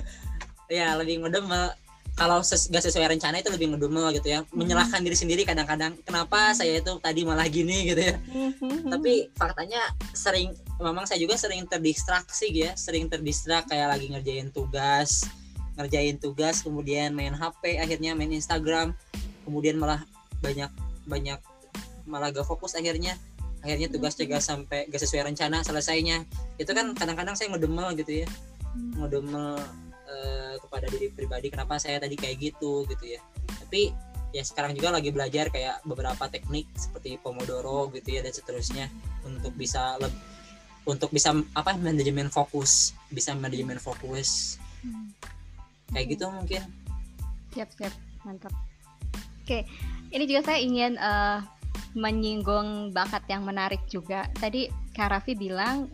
ya 0.80 0.96
lebih 0.96 1.24
ngedumel 1.24 1.72
kalau 2.16 2.40
ses 2.40 2.72
gak 2.72 2.80
sesuai 2.80 3.12
rencana 3.12 3.44
itu 3.44 3.52
lebih 3.52 3.76
ngedumel 3.76 4.08
gitu 4.16 4.32
ya. 4.32 4.40
Hmm. 4.40 4.56
menyalahkan 4.56 5.04
diri 5.04 5.14
sendiri 5.14 5.42
kadang-kadang 5.44 6.00
kenapa 6.00 6.50
hmm. 6.50 6.56
saya 6.56 6.80
itu 6.80 6.92
tadi 6.98 7.28
malah 7.28 7.44
gini? 7.46 7.92
gitu 7.92 8.00
ya. 8.00 8.16
Hmm. 8.32 8.88
tapi 8.88 9.28
faktanya 9.36 9.84
sering 10.16 10.56
memang 10.80 11.04
saya 11.04 11.20
juga 11.20 11.36
sering 11.36 11.68
terdistraksi 11.68 12.48
ya. 12.50 12.72
Sering 12.72 13.12
terdistrak 13.12 13.68
kayak 13.68 13.92
lagi 13.92 14.08
ngerjain 14.08 14.48
tugas 14.50 15.28
ngerjain 15.76 16.16
tugas 16.16 16.64
kemudian 16.64 17.12
main 17.12 17.36
HP 17.36 17.76
akhirnya 17.76 18.16
main 18.16 18.32
Instagram 18.32 18.96
kemudian 19.44 19.76
malah 19.76 20.00
banyak 20.40 20.72
banyak 21.04 21.36
malah 22.08 22.32
gak 22.32 22.48
fokus 22.48 22.72
akhirnya. 22.74 23.14
Akhirnya 23.60 23.90
tugas 23.90 24.14
juga 24.14 24.38
sampai 24.38 24.86
gak 24.88 25.02
sesuai 25.02 25.28
rencana 25.28 25.60
selesainya. 25.66 26.24
Itu 26.56 26.72
kan 26.72 26.94
kadang-kadang 26.96 27.34
saya 27.34 27.52
ngedumel 27.52 27.92
gitu 27.98 28.24
ya. 28.24 28.28
Ngedumel 28.96 29.58
uh, 30.06 30.54
kepada 30.62 30.86
diri 30.88 31.10
pribadi 31.12 31.50
kenapa 31.52 31.76
saya 31.76 32.00
tadi 32.00 32.16
kayak 32.16 32.36
gitu 32.40 32.86
gitu 32.88 33.04
ya. 33.18 33.20
Tapi 33.46 33.90
ya 34.34 34.42
sekarang 34.42 34.74
juga 34.74 34.94
lagi 34.94 35.10
belajar 35.14 35.48
kayak 35.48 35.82
beberapa 35.86 36.26
teknik 36.28 36.66
seperti 36.74 37.16
pomodoro 37.22 37.88
gitu 37.94 38.18
ya 38.18 38.20
dan 38.20 38.34
seterusnya 38.34 38.86
untuk 39.24 39.54
bisa 39.54 39.96
lebih 40.02 40.18
untuk 40.86 41.10
bisa 41.10 41.34
apa 41.58 41.74
manajemen 41.74 42.30
fokus 42.30 42.94
bisa 43.10 43.34
manajemen 43.34 43.82
fokus. 43.82 44.62
Hmm. 44.86 45.10
kayak 45.90 46.18
gitu 46.18 46.26
mungkin. 46.30 46.62
Siap 47.54 47.70
siap. 47.74 47.94
Mantap. 48.26 48.54
Oke. 49.42 49.66
Ini 50.10 50.24
juga 50.26 50.50
saya 50.50 50.58
ingin 50.62 50.98
uh, 50.98 51.42
menyinggung 51.94 52.90
bakat 52.90 53.22
yang 53.30 53.42
menarik 53.46 53.82
juga. 53.90 54.26
Tadi 54.34 54.66
Kak 54.94 55.10
Raffi 55.10 55.38
bilang 55.38 55.86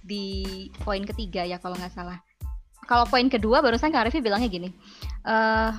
di 0.00 0.66
poin 0.80 1.02
ketiga 1.02 1.44
ya 1.44 1.58
kalau 1.58 1.76
nggak 1.76 1.92
salah 1.92 2.23
kalau 2.84 3.04
poin 3.08 3.26
kedua 3.32 3.60
barusan 3.64 3.90
Kak 3.90 4.08
Arifi 4.08 4.20
bilangnya 4.20 4.48
gini, 4.48 4.68
uh, 5.26 5.72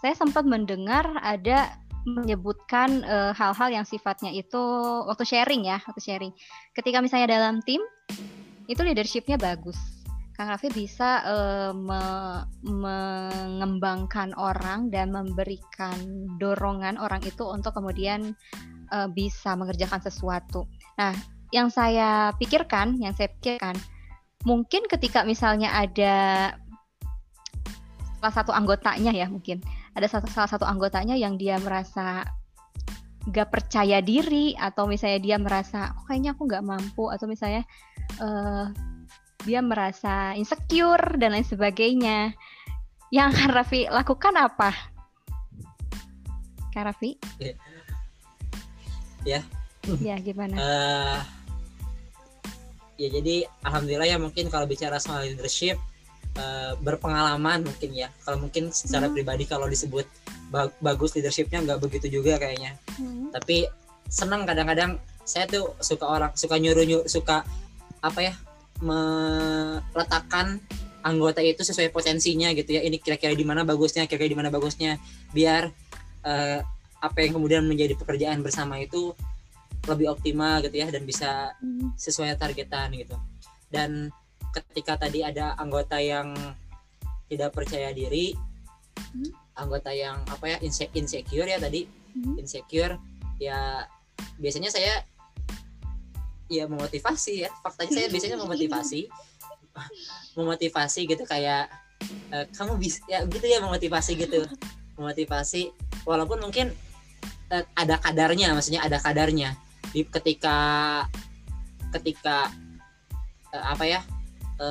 saya 0.00 0.14
sempat 0.14 0.44
mendengar 0.44 1.08
ada 1.24 1.72
menyebutkan 2.04 3.00
eh, 3.00 3.32
hal-hal 3.32 3.68
uh, 3.72 3.74
yang 3.80 3.86
sifatnya 3.88 4.28
itu 4.28 4.60
waktu 5.08 5.24
sharing 5.24 5.64
ya, 5.64 5.80
waktu 5.88 6.04
sharing. 6.04 6.32
Ketika 6.76 7.00
misalnya 7.00 7.32
dalam 7.32 7.64
tim 7.64 7.80
itu 8.68 8.80
leadershipnya 8.84 9.40
bagus, 9.40 9.80
Kang 10.36 10.52
Raffi 10.52 10.68
bisa 10.68 11.24
uh, 11.24 11.72
me 11.72 12.02
mengembangkan 12.66 14.36
orang 14.36 14.92
dan 14.92 15.14
memberikan 15.14 15.96
dorongan 16.36 17.00
orang 17.00 17.24
itu 17.24 17.46
untuk 17.46 17.72
kemudian 17.72 18.36
uh, 18.92 19.08
bisa 19.08 19.56
mengerjakan 19.56 20.02
sesuatu. 20.02 20.68
Nah, 21.00 21.16
yang 21.54 21.70
saya 21.70 22.34
pikirkan, 22.36 22.98
yang 22.98 23.14
saya 23.14 23.30
pikirkan 23.38 23.78
mungkin 24.44 24.84
ketika 24.86 25.24
misalnya 25.24 25.72
ada 25.72 26.14
salah 28.20 28.34
satu 28.40 28.52
anggotanya 28.56 29.12
ya 29.12 29.28
mungkin 29.28 29.60
ada 29.92 30.08
satu, 30.08 30.28
salah 30.32 30.48
satu 30.48 30.64
anggotanya 30.64 31.16
yang 31.16 31.36
dia 31.36 31.60
merasa 31.60 32.24
gak 33.28 33.48
percaya 33.48 34.04
diri 34.04 34.52
atau 34.56 34.84
misalnya 34.84 35.20
dia 35.20 35.36
merasa 35.40 35.96
oh, 35.96 36.04
kayaknya 36.08 36.36
aku 36.36 36.44
gak 36.44 36.64
mampu 36.64 37.08
atau 37.08 37.24
misalnya 37.24 37.64
uh, 38.20 38.68
dia 39.44 39.60
merasa 39.60 40.36
insecure 40.36 41.16
dan 41.20 41.36
lain 41.36 41.44
sebagainya 41.44 42.32
yang 43.12 43.32
Kak 43.32 43.52
Raffi 43.56 43.88
lakukan 43.88 44.34
apa? 44.36 44.72
Kak 46.72 46.84
Raffi? 46.84 47.16
Ya. 49.24 49.40
Ya, 50.00 50.16
gimana? 50.20 50.56
Uh, 50.56 51.20
ya 52.94 53.08
jadi 53.10 53.46
alhamdulillah 53.66 54.08
ya 54.08 54.18
mungkin 54.18 54.46
kalau 54.48 54.64
bicara 54.70 55.02
soal 55.02 55.26
leadership 55.26 55.78
uh, 56.38 56.72
berpengalaman 56.82 57.66
mungkin 57.66 57.90
ya. 57.94 58.08
Kalau 58.22 58.42
mungkin 58.42 58.70
secara 58.70 59.08
hmm. 59.08 59.14
pribadi 59.14 59.44
kalau 59.46 59.66
disebut 59.66 60.06
bagus 60.78 61.18
leadershipnya 61.18 61.66
nggak 61.66 61.80
begitu 61.82 62.20
juga 62.20 62.38
kayaknya. 62.38 62.78
Hmm. 62.98 63.30
Tapi 63.34 63.66
senang 64.06 64.46
kadang-kadang 64.46 65.00
saya 65.24 65.48
tuh 65.48 65.74
suka 65.80 66.04
orang 66.04 66.30
suka 66.36 66.60
nyuruh 66.60 66.84
nyuruh 66.84 67.08
suka 67.08 67.42
apa 68.04 68.20
ya 68.20 68.34
meletakkan 68.84 70.60
anggota 71.00 71.40
itu 71.40 71.64
sesuai 71.64 71.88
potensinya 71.88 72.52
gitu 72.52 72.76
ya 72.76 72.84
ini 72.84 73.00
kira-kira 73.00 73.32
di 73.32 73.44
mana 73.44 73.64
bagusnya 73.64 74.04
kira-kira 74.04 74.36
di 74.36 74.38
mana 74.38 74.52
bagusnya 74.52 75.00
biar 75.32 75.72
uh, 76.24 76.60
apa 77.00 77.18
yang 77.24 77.40
kemudian 77.40 77.64
menjadi 77.64 77.96
pekerjaan 77.96 78.44
bersama 78.44 78.76
itu 78.80 79.16
lebih 79.84 80.12
optimal 80.12 80.64
gitu 80.64 80.76
ya 80.80 80.88
dan 80.88 81.02
bisa 81.04 81.52
hmm. 81.60 81.96
sesuai 81.96 82.36
targetan 82.40 82.92
gitu 82.96 83.16
dan 83.68 84.08
ketika 84.54 84.94
tadi 84.96 85.26
ada 85.26 85.58
anggota 85.58 85.98
yang 85.98 86.32
tidak 87.26 87.50
percaya 87.52 87.90
diri 87.90 88.36
hmm. 88.94 89.30
anggota 89.58 89.90
yang 89.90 90.22
apa 90.30 90.56
ya 90.56 90.56
insecure 90.94 91.48
ya 91.48 91.58
tadi 91.58 91.84
hmm. 91.88 92.38
insecure 92.38 92.96
ya 93.42 93.84
biasanya 94.38 94.70
saya 94.70 95.02
ya 96.46 96.68
memotivasi 96.68 97.48
ya 97.48 97.50
faktanya 97.64 97.92
saya 97.92 98.06
biasanya 98.12 98.36
memotivasi 98.38 99.08
memotivasi 100.38 101.00
gitu 101.08 101.24
kayak 101.26 101.66
e, 102.30 102.36
kamu 102.54 102.78
bisa 102.78 103.00
ya 103.10 103.24
gitu 103.26 103.46
ya 103.48 103.58
memotivasi 103.64 104.12
gitu 104.14 104.44
memotivasi 104.98 105.74
walaupun 106.06 106.38
mungkin 106.44 106.70
e, 107.50 107.56
ada 107.74 107.98
kadarnya 107.98 108.54
maksudnya 108.54 108.84
ada 108.84 109.00
kadarnya 109.00 109.56
di 109.90 110.06
ketika 110.06 110.56
ketika 111.92 112.48
e, 113.52 113.56
apa 113.58 113.84
ya 113.84 114.00
e, 114.56 114.68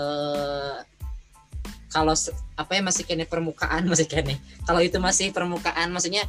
kalau 1.93 2.17
apa 2.57 2.71
ya 2.73 2.81
masih 2.81 3.05
kene 3.05 3.29
permukaan 3.29 3.85
masih 3.91 4.09
kene. 4.09 4.41
Kalau 4.65 4.81
itu 4.81 4.97
masih 4.97 5.29
permukaan 5.29 5.93
maksudnya 5.93 6.25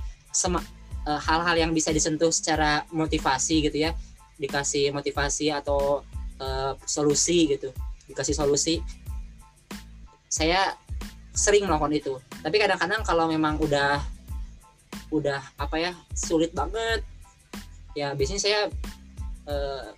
hal-hal 1.04 1.56
yang 1.56 1.72
bisa 1.72 1.92
disentuh 1.92 2.28
secara 2.28 2.84
motivasi 2.92 3.64
gitu 3.64 3.88
ya. 3.88 3.96
Dikasih 4.36 4.92
motivasi 4.92 5.48
atau 5.48 6.04
uh, 6.40 6.72
solusi 6.84 7.48
gitu. 7.56 7.72
Dikasih 8.08 8.36
solusi. 8.36 8.84
Saya 10.28 10.76
sering 11.32 11.64
melakukan 11.64 11.94
itu. 11.96 12.14
Tapi 12.44 12.56
kadang-kadang 12.60 13.00
kalau 13.06 13.30
memang 13.30 13.56
udah 13.60 14.00
udah 15.12 15.40
apa 15.60 15.76
ya 15.78 15.92
sulit 16.16 16.50
banget 16.50 17.02
ya 17.94 18.12
biasanya 18.12 18.42
saya 18.42 18.60
uh, 19.46 19.94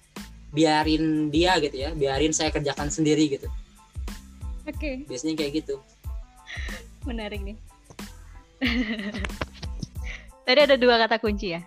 biarin 0.53 1.29
dia 1.29 1.57
gitu 1.61 1.77
ya 1.77 1.91
biarin 1.93 2.33
saya 2.33 2.53
kerjakan 2.53 2.89
sendiri 2.89 3.29
gitu. 3.29 3.49
Oke. 4.67 4.77
Okay. 4.77 4.95
biasanya 5.09 5.35
kayak 5.37 5.53
gitu. 5.65 5.75
Menarik 7.05 7.41
nih. 7.43 7.57
Tadi 10.47 10.61
ada 10.63 10.77
dua 10.79 11.01
kata 11.03 11.19
kunci 11.19 11.57
ya. 11.57 11.63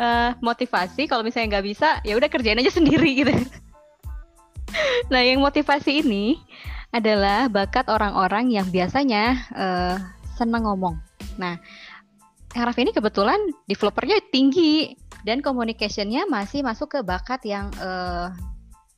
Uh, 0.00 0.34
motivasi 0.40 1.06
kalau 1.06 1.22
misalnya 1.22 1.58
nggak 1.58 1.66
bisa 1.68 2.00
ya 2.02 2.16
udah 2.16 2.26
kerjain 2.26 2.58
aja 2.58 2.72
sendiri 2.72 3.10
gitu. 3.24 3.34
Nah 5.12 5.20
yang 5.20 5.44
motivasi 5.44 6.00
ini 6.00 6.40
adalah 6.92 7.48
bakat 7.48 7.88
orang-orang 7.88 8.52
yang 8.52 8.66
biasanya 8.68 9.40
uh, 9.52 9.96
senang 10.36 10.64
ngomong. 10.68 10.96
Nah 11.36 11.56
Haraf 12.52 12.76
ini 12.76 12.92
kebetulan 12.92 13.40
developernya 13.64 14.20
tinggi 14.28 14.92
dan 15.22 15.40
communicationnya 15.40 16.26
masih 16.26 16.62
masuk 16.66 16.98
ke 16.98 16.98
bakat 17.02 17.42
yang 17.46 17.70
uh, 17.78 18.30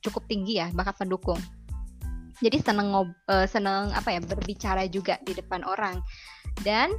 cukup 0.01 0.25
tinggi 0.29 0.61
ya 0.61 0.69
bakat 0.73 0.97
pendukung 1.01 1.41
jadi 2.43 2.59
seneng 2.59 2.91
ngob, 2.91 3.09
uh, 3.31 3.47
seneng 3.47 3.95
apa 3.95 4.19
ya 4.19 4.21
berbicara 4.21 4.85
juga 4.91 5.17
di 5.23 5.33
depan 5.33 5.63
orang 5.63 6.03
dan 6.67 6.91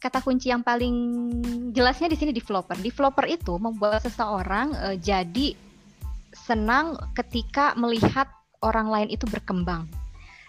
kata 0.00 0.24
kunci 0.24 0.48
yang 0.48 0.64
paling 0.64 0.94
jelasnya 1.76 2.08
di 2.08 2.16
sini 2.16 2.32
developer. 2.32 2.76
Developer 2.80 3.28
itu 3.28 3.56
membuat 3.60 4.04
seseorang 4.04 4.72
uh, 4.76 4.96
jadi 4.96 5.56
senang 6.32 6.96
ketika 7.16 7.76
melihat 7.76 8.28
orang 8.64 8.88
lain 8.88 9.08
itu 9.12 9.28
berkembang. 9.28 9.88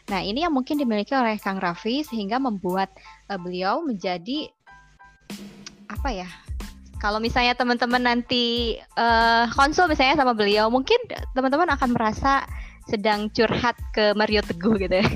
Nah, 0.07 0.19
ini 0.19 0.43
yang 0.43 0.51
mungkin 0.51 0.79
dimiliki 0.79 1.15
oleh 1.15 1.39
Kang 1.39 1.59
Raffi 1.59 2.03
sehingga 2.03 2.39
membuat 2.39 2.91
uh, 3.31 3.39
beliau 3.39 3.83
menjadi 3.83 4.51
apa 5.87 6.09
ya? 6.11 6.29
Kalau 7.01 7.17
misalnya 7.17 7.57
teman-teman 7.57 8.05
nanti 8.05 8.77
uh, 8.93 9.49
konsul 9.57 9.89
misalnya 9.89 10.21
sama 10.21 10.37
beliau, 10.37 10.69
mungkin 10.69 11.01
teman-teman 11.33 11.73
akan 11.73 11.97
merasa 11.97 12.45
sedang 12.85 13.25
curhat 13.33 13.73
ke 13.89 14.13
Mario 14.13 14.45
Teguh 14.45 14.77
gitu 14.77 15.01
ya. 15.01 15.07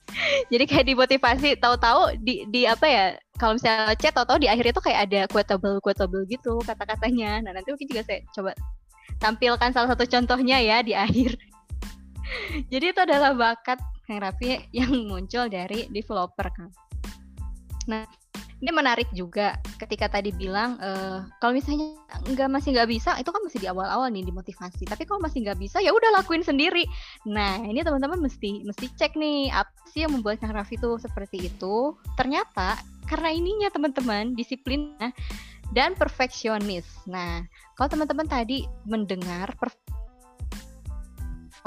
Jadi 0.52 0.64
kayak 0.64 0.86
dimotivasi 0.88 1.60
tahu-tahu 1.60 2.16
di 2.24 2.48
di 2.48 2.64
apa 2.64 2.88
ya 2.88 3.04
kalau 3.36 3.60
misalnya 3.60 3.92
chat 4.00 4.16
atau 4.16 4.40
di 4.40 4.48
akhir 4.48 4.72
itu 4.72 4.80
kayak 4.80 5.00
ada 5.12 5.20
quotable 5.28 5.76
quotable 5.84 6.24
gitu 6.24 6.56
kata-katanya. 6.64 7.44
Nah 7.44 7.52
nanti 7.52 7.68
mungkin 7.68 7.88
juga 7.92 8.02
saya 8.08 8.24
coba 8.32 8.56
tampilkan 9.20 9.76
salah 9.76 9.92
satu 9.92 10.08
contohnya 10.08 10.56
ya 10.64 10.80
di 10.80 10.96
akhir. 10.96 11.36
Jadi 12.72 12.84
itu 12.96 13.00
adalah 13.04 13.36
bakat 13.36 13.76
yang 14.08 14.18
rapi 14.24 14.72
yang 14.72 14.92
muncul 15.04 15.52
dari 15.52 15.84
developer 15.92 16.48
kan. 16.48 16.72
Nah 17.92 18.08
ini 18.56 18.70
menarik 18.72 19.12
juga 19.12 19.60
ketika 19.76 20.08
tadi 20.08 20.32
bilang 20.32 20.80
uh, 20.80 21.28
kalau 21.44 21.52
misalnya 21.52 21.92
nggak 22.32 22.48
masih 22.48 22.72
nggak 22.72 22.88
bisa 22.88 23.12
itu 23.20 23.28
kan 23.28 23.44
masih 23.44 23.60
di 23.60 23.68
awal-awal 23.68 24.08
nih 24.08 24.24
dimotivasi. 24.24 24.88
Tapi 24.88 25.04
kalau 25.04 25.20
masih 25.20 25.44
nggak 25.44 25.60
bisa 25.60 25.84
ya 25.84 25.92
udah 25.92 26.16
lakuin 26.16 26.40
sendiri. 26.40 26.88
Nah 27.28 27.60
ini 27.60 27.84
teman-teman 27.84 28.16
mesti 28.16 28.64
mesti 28.64 28.88
cek 28.96 29.12
nih 29.20 29.52
apa 29.52 29.68
sih 29.92 30.08
yang 30.08 30.16
membuat 30.16 30.40
Kang 30.40 30.56
Raffi 30.56 30.80
itu 30.80 30.96
seperti 30.96 31.52
itu? 31.52 31.92
Ternyata 32.16 32.80
karena 33.04 33.28
ininya 33.28 33.68
teman-teman 33.68 34.32
disiplinnya 34.32 35.12
dan 35.76 35.92
perfeksionis. 35.92 36.88
Nah 37.04 37.44
kalau 37.76 37.92
teman-teman 37.92 38.24
tadi 38.24 38.64
mendengar 38.88 39.52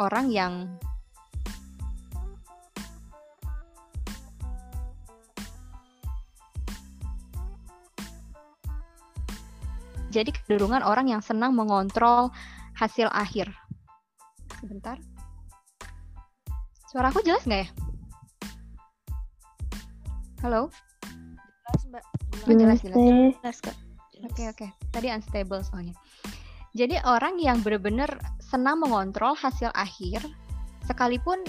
orang 0.02 0.34
yang 0.34 0.54
jadi 10.10 10.34
kecenderungan 10.34 10.82
orang 10.82 11.10
yang 11.10 11.22
senang 11.22 11.54
mengontrol 11.54 12.34
hasil 12.74 13.10
akhir. 13.14 13.50
Sebentar. 14.58 14.98
Suara 16.90 17.14
aku 17.14 17.22
jelas 17.22 17.46
nggak 17.46 17.62
ya? 17.64 17.70
Halo? 20.42 20.74
Jelas, 21.70 21.84
Mbak. 21.86 22.04
Oh, 22.48 22.56
jelas, 22.58 22.80
jelas. 22.82 22.98
Jelas, 23.38 23.58
Kak. 23.62 23.76
Oke, 24.26 24.44
oke. 24.50 24.68
Tadi 24.90 25.08
unstable 25.14 25.62
soalnya. 25.62 25.94
Jadi 26.74 26.98
orang 27.06 27.38
yang 27.38 27.62
benar-benar 27.62 28.18
senang 28.40 28.82
mengontrol 28.82 29.38
hasil 29.38 29.70
akhir 29.78 30.26
sekalipun 30.86 31.42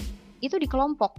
itu 0.43 0.57
di 0.61 0.69
kelompok. 0.69 1.17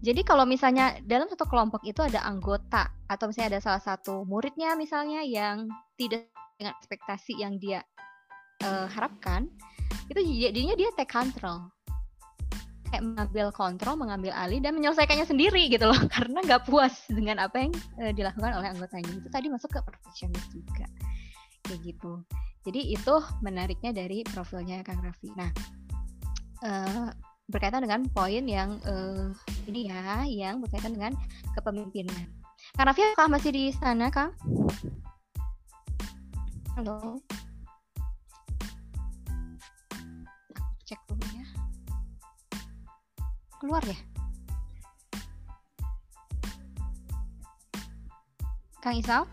Jadi 0.00 0.24
kalau 0.24 0.48
misalnya 0.48 0.96
dalam 1.04 1.28
satu 1.28 1.44
kelompok 1.44 1.84
itu 1.84 2.00
ada 2.00 2.24
anggota 2.24 2.88
atau 3.04 3.28
misalnya 3.28 3.58
ada 3.58 3.60
salah 3.60 3.82
satu 3.84 4.24
muridnya 4.24 4.72
misalnya 4.72 5.20
yang 5.20 5.68
tidak 6.00 6.29
dengan 6.60 6.76
ekspektasi 6.76 7.40
yang 7.40 7.56
dia 7.56 7.80
uh, 8.68 8.84
harapkan 8.92 9.48
itu 10.12 10.20
jadinya 10.44 10.76
dia 10.76 10.92
take 10.92 11.08
control. 11.08 11.72
Kayak 12.90 13.06
mengambil 13.06 13.46
kontrol, 13.54 13.94
mengambil 13.94 14.34
alih 14.34 14.58
dan 14.58 14.74
menyelesaikannya 14.74 15.24
sendiri 15.24 15.70
gitu 15.72 15.88
loh. 15.88 15.96
Karena 16.14 16.44
nggak 16.44 16.68
puas 16.68 17.08
dengan 17.08 17.40
apa 17.40 17.64
yang 17.64 17.72
uh, 18.02 18.12
dilakukan 18.12 18.52
oleh 18.60 18.68
anggotanya. 18.76 19.08
Itu 19.08 19.30
tadi 19.32 19.46
masuk 19.48 19.70
ke 19.72 19.80
perfeksionis 19.80 20.44
juga. 20.52 20.84
Kayak 21.64 21.80
gitu. 21.86 22.12
Jadi 22.66 22.92
itu 22.92 23.14
menariknya 23.40 23.96
dari 23.96 24.20
profilnya 24.26 24.84
Kang 24.84 25.00
Raffi. 25.00 25.32
Nah 25.38 25.48
uh, 26.66 27.08
berkaitan 27.50 27.82
dengan 27.82 28.04
poin 28.10 28.44
yang 28.46 28.78
uh, 28.84 29.32
ini 29.66 29.90
ya 29.90 30.22
yang 30.28 30.62
berkaitan 30.62 30.94
dengan 30.94 31.12
kepemimpinan 31.58 32.30
Kang 32.78 32.86
Raffi 32.86 33.02
apakah 33.02 33.26
masih 33.26 33.50
di 33.50 33.64
sana 33.74 34.12
Kang? 34.12 34.30
Halo. 36.78 37.18
Aku 40.54 40.78
cek 40.86 41.00
dulu 41.10 41.26
ya. 41.34 41.46
Keluar 43.58 43.82
ya? 43.82 43.98
Kang 48.78 48.94
Isal? 48.94 49.26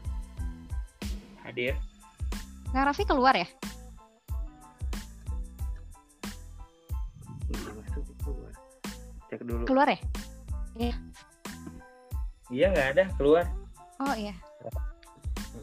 Hadir. 1.46 1.78
Kang 2.74 2.90
Raffi 2.90 3.06
keluar 3.06 3.38
ya? 3.38 3.46
Keluar. 8.26 8.54
Cek 9.30 9.42
dulu. 9.46 9.64
Keluar 9.70 9.88
ya? 9.94 10.00
Iya. 10.74 10.96
Iya 12.50 12.66
nggak 12.74 12.88
ada 12.98 13.04
keluar. 13.14 13.46
Oh 14.02 14.18
iya. 14.18 14.34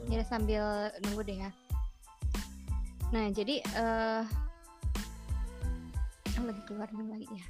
Jadi 0.06 0.22
sambil 0.22 0.94
nunggu 1.02 1.22
deh 1.26 1.38
ya. 1.42 1.50
Nah 3.14 3.30
jadi 3.30 3.62
uh, 3.78 4.26
oh, 6.34 6.44
lagi 6.50 6.62
keluar 6.66 6.90
dulu 6.90 7.14
lagi 7.14 7.30
ya. 7.30 7.46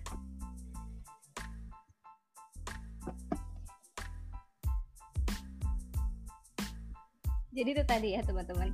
Jadi 7.55 7.69
itu 7.70 7.85
tadi 7.86 8.09
ya 8.12 8.20
teman-teman. 8.20 8.69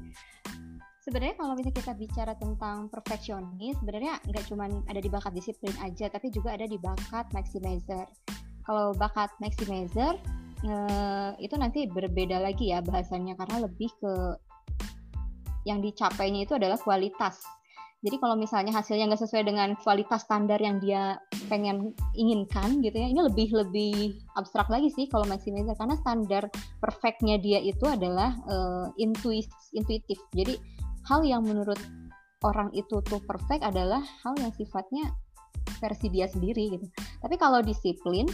Sebenarnya 1.05 1.37
kalau 1.39 1.53
misalnya 1.55 1.79
kita 1.79 1.93
bicara 1.95 2.33
tentang 2.37 2.91
perfeksionis, 2.91 3.77
sebenarnya 3.79 4.19
nggak 4.27 4.45
cuma 4.51 4.67
ada 4.89 5.01
di 5.01 5.09
bakat 5.13 5.33
disiplin 5.37 5.73
aja, 5.85 6.09
tapi 6.09 6.33
juga 6.33 6.57
ada 6.57 6.65
di 6.65 6.81
bakat 6.81 7.29
maximizer. 7.37 8.09
Kalau 8.65 8.97
bakat 8.97 9.33
maximizer 9.41 10.17
eh, 10.65 11.31
itu 11.41 11.55
nanti 11.61 11.89
berbeda 11.89 12.41
lagi 12.41 12.73
ya 12.73 12.81
bahasanya 12.81 13.37
karena 13.37 13.69
lebih 13.69 13.93
ke 14.01 14.13
yang 15.69 15.85
dicapainya 15.85 16.49
itu 16.49 16.57
adalah 16.57 16.81
kualitas. 16.81 17.41
Jadi 18.01 18.17
kalau 18.17 18.33
misalnya 18.33 18.73
hasilnya 18.73 19.13
nggak 19.13 19.23
sesuai 19.29 19.45
dengan 19.45 19.77
kualitas 19.77 20.25
standar 20.25 20.57
yang 20.57 20.81
dia 20.81 21.21
pengen 21.53 21.93
inginkan 22.17 22.81
gitu 22.81 22.97
ya, 22.97 23.13
ini 23.13 23.21
lebih 23.21 23.53
lebih 23.53 24.17
abstrak 24.41 24.73
lagi 24.73 24.89
sih 24.89 25.05
kalau 25.05 25.29
maximizer 25.29 25.77
karena 25.77 26.01
standar 26.01 26.49
perfectnya 26.81 27.37
dia 27.37 27.61
itu 27.61 27.85
adalah 27.85 28.33
uh, 28.49 28.89
intuis, 28.97 29.45
intuitif. 29.77 30.17
Jadi 30.33 30.57
hal 31.13 31.21
yang 31.29 31.45
menurut 31.45 31.77
orang 32.41 32.73
itu 32.73 33.05
tuh 33.05 33.21
perfect 33.29 33.61
adalah 33.61 34.01
hal 34.25 34.33
yang 34.41 34.53
sifatnya 34.57 35.13
versi 35.77 36.09
dia 36.09 36.25
sendiri 36.25 36.73
gitu. 36.81 36.89
Tapi 37.21 37.37
kalau 37.37 37.61
disiplin 37.61 38.25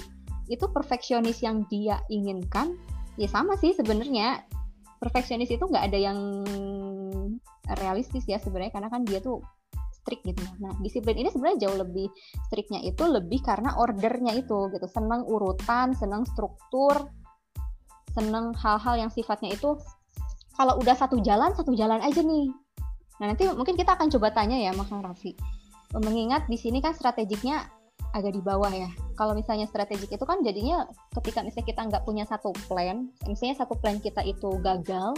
itu 0.46 0.62
perfeksionis 0.70 1.42
yang 1.42 1.66
dia 1.66 1.98
inginkan 2.06 2.78
ya 3.18 3.26
sama 3.26 3.58
sih 3.58 3.74
sebenarnya 3.74 4.46
perfeksionis 5.02 5.50
itu 5.50 5.64
nggak 5.66 5.90
ada 5.90 5.98
yang 5.98 6.18
realistis 7.82 8.22
ya 8.30 8.38
sebenarnya 8.38 8.72
karena 8.74 8.88
kan 8.88 9.02
dia 9.02 9.18
tuh 9.18 9.42
strict 10.06 10.22
gitu. 10.22 10.38
Nah, 10.62 10.70
disiplin 10.78 11.18
ini 11.18 11.28
sebenarnya 11.34 11.66
jauh 11.66 11.82
lebih 11.82 12.06
strictnya 12.46 12.78
itu 12.86 13.02
lebih 13.02 13.42
karena 13.42 13.74
ordernya 13.74 14.38
itu 14.38 14.70
gitu. 14.70 14.86
Senang 14.86 15.26
urutan, 15.26 15.98
senang 15.98 16.22
struktur, 16.22 17.10
senang 18.14 18.54
hal-hal 18.54 18.94
yang 18.94 19.10
sifatnya 19.10 19.50
itu 19.50 19.74
kalau 20.54 20.78
udah 20.78 20.94
satu 20.94 21.18
jalan, 21.20 21.50
satu 21.58 21.74
jalan 21.74 21.98
aja 22.00 22.22
nih. 22.22 22.48
Nah, 23.18 23.34
nanti 23.34 23.50
mungkin 23.50 23.74
kita 23.74 23.98
akan 23.98 24.08
coba 24.14 24.30
tanya 24.30 24.56
ya 24.56 24.70
Mas 24.72 24.88
Raffi. 24.88 25.34
Mengingat 25.92 26.46
di 26.46 26.56
sini 26.56 26.78
kan 26.78 26.94
strategiknya 26.94 27.66
agak 28.16 28.32
di 28.32 28.40
bawah 28.40 28.72
ya. 28.72 28.88
Kalau 29.16 29.36
misalnya 29.36 29.68
strategik 29.68 30.08
itu 30.08 30.24
kan 30.24 30.40
jadinya 30.40 30.88
ketika 31.20 31.44
misalnya 31.44 31.66
kita 31.68 31.80
nggak 31.88 32.04
punya 32.08 32.24
satu 32.24 32.52
plan, 32.68 33.12
misalnya 33.28 33.60
satu 33.60 33.76
plan 33.76 34.00
kita 34.00 34.24
itu 34.24 34.48
gagal, 34.64 35.12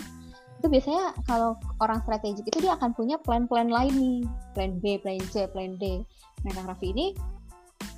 itu 0.58 0.66
biasanya 0.66 1.14
kalau 1.30 1.54
orang 1.78 2.02
strategik 2.02 2.42
itu 2.42 2.58
dia 2.58 2.74
akan 2.74 2.90
punya 2.90 3.14
plan-plan 3.22 3.70
lain 3.70 3.94
nih 3.94 4.18
plan 4.58 4.74
B, 4.82 4.98
plan 4.98 5.22
C, 5.30 5.46
plan 5.54 5.78
D. 5.78 6.02
Nah, 6.42 6.50
Kang 6.50 6.66
Raffi 6.66 6.90
ini 6.90 7.14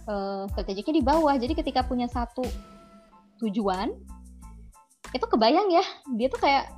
uh, 0.04 0.44
strategiknya 0.52 1.00
di 1.00 1.04
bawah. 1.04 1.40
Jadi 1.40 1.56
ketika 1.56 1.80
punya 1.80 2.04
satu 2.04 2.44
tujuan, 3.40 3.96
itu 5.16 5.24
kebayang 5.24 5.72
ya, 5.72 5.84
dia 6.20 6.28
tuh 6.28 6.40
kayak 6.44 6.68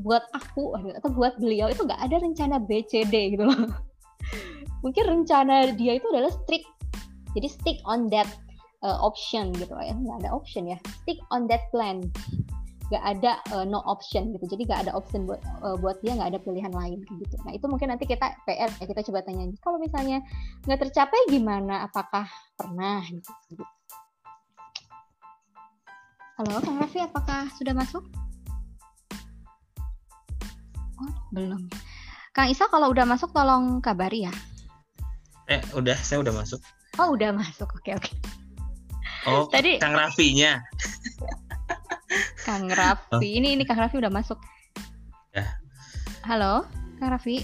buat 0.00 0.24
aku 0.32 0.76
atau 0.76 1.08
buat 1.12 1.36
beliau 1.40 1.68
itu 1.68 1.84
nggak 1.84 2.00
ada 2.00 2.16
rencana 2.16 2.56
B, 2.56 2.80
C, 2.88 3.04
D 3.04 3.36
gitu 3.36 3.44
loh. 3.44 3.76
Mungkin 4.84 5.04
rencana 5.04 5.76
dia 5.76 6.00
itu 6.00 6.08
adalah 6.08 6.32
strict. 6.32 6.68
Jadi 7.36 7.48
stick 7.52 7.78
on 7.84 8.08
that 8.08 8.28
uh, 8.80 8.96
option 9.04 9.52
gitu 9.52 9.76
ya. 9.76 9.92
Nggak 9.92 10.24
ada 10.24 10.30
option 10.32 10.64
ya. 10.64 10.80
Stick 11.04 11.20
on 11.28 11.44
that 11.52 11.68
plan 11.68 12.00
nggak 12.86 13.02
ada 13.02 13.32
uh, 13.50 13.66
no 13.66 13.82
option 13.82 14.30
gitu. 14.30 14.46
Jadi 14.46 14.62
nggak 14.70 14.86
ada 14.86 14.92
option 14.94 15.26
buat 15.26 15.42
uh, 15.62 15.74
buat 15.78 15.98
dia 16.06 16.14
nggak 16.14 16.30
ada 16.36 16.40
pilihan 16.42 16.70
lain 16.70 17.02
gitu. 17.02 17.34
Nah 17.42 17.52
itu 17.54 17.66
mungkin 17.66 17.90
nanti 17.90 18.06
kita 18.06 18.38
PR 18.46 18.70
ya 18.78 18.84
kita 18.86 19.02
coba 19.10 19.26
tanya 19.26 19.50
kalau 19.58 19.78
misalnya 19.82 20.22
nggak 20.66 20.86
tercapai 20.86 21.18
gimana? 21.26 21.82
Apakah 21.90 22.30
pernah? 22.54 23.02
Gitu, 23.06 23.64
halo 26.38 26.62
kang 26.62 26.78
Raffi 26.78 27.02
apakah 27.02 27.50
sudah 27.58 27.74
masuk? 27.74 28.06
Oh 31.02 31.12
belum. 31.34 31.66
Kang 32.30 32.52
Isa 32.52 32.70
kalau 32.70 32.92
udah 32.94 33.08
masuk 33.08 33.34
tolong 33.34 33.82
kabari 33.82 34.30
ya. 34.30 34.32
Eh 35.50 35.58
udah 35.74 35.98
saya 35.98 36.22
udah 36.22 36.34
masuk. 36.34 36.62
Oh 37.02 37.18
udah 37.18 37.34
masuk. 37.34 37.66
Oke 37.74 37.98
oke. 37.98 38.12
Oh 39.26 39.50
tadi 39.50 39.82
kang 39.82 39.98
Raffinya 39.98 40.62
Kang 42.46 42.70
Raffi. 42.70 43.10
Oh. 43.10 43.18
Ini 43.18 43.58
ini 43.58 43.66
Kang 43.66 43.82
Raffi 43.82 43.98
udah 43.98 44.14
masuk. 44.14 44.38
Ya. 45.34 45.58
Halo, 46.22 46.62
Kang 47.02 47.10
Raffi. 47.10 47.42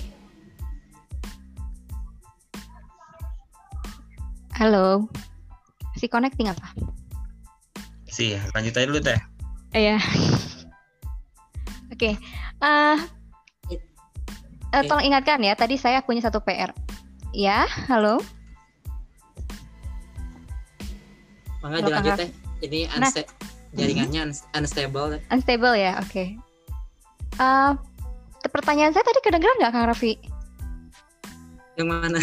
Halo. 4.55 5.11
Si 5.99 6.07
connecting 6.07 6.47
apa? 6.47 6.71
Si, 8.07 8.39
lanjut 8.55 8.79
aja 8.79 8.87
dulu 8.87 9.03
teh. 9.03 9.19
Iya. 9.75 9.99
Oke. 11.93 12.15
Okay. 12.15 12.15
Uh, 12.63 12.95
uh, 14.71 14.83
tolong 14.87 15.03
ingatkan 15.03 15.43
ya, 15.43 15.59
tadi 15.59 15.75
saya 15.83 15.99
punya 16.07 16.23
satu 16.23 16.39
PR. 16.47 16.71
Ya, 17.35 17.67
halo. 17.91 18.23
Mangga 21.59 21.91
dilanjut 21.91 22.13
teh. 22.23 22.31
Ini 22.63 22.87
nah, 22.95 23.11
jaringannya 23.77 24.33
unstable. 24.53 25.19
Unstable 25.33 25.75
ya 25.77 25.99
oke. 25.99 26.13
Okay. 26.13 26.29
uh, 27.41 27.73
pertanyaan 28.53 28.93
saya 28.93 29.05
tadi 29.05 29.21
kedengeran 29.25 29.57
nggak 29.61 29.73
kang 29.73 29.89
Raffi? 29.89 30.13
Yang 31.81 31.89
mana? 31.89 32.21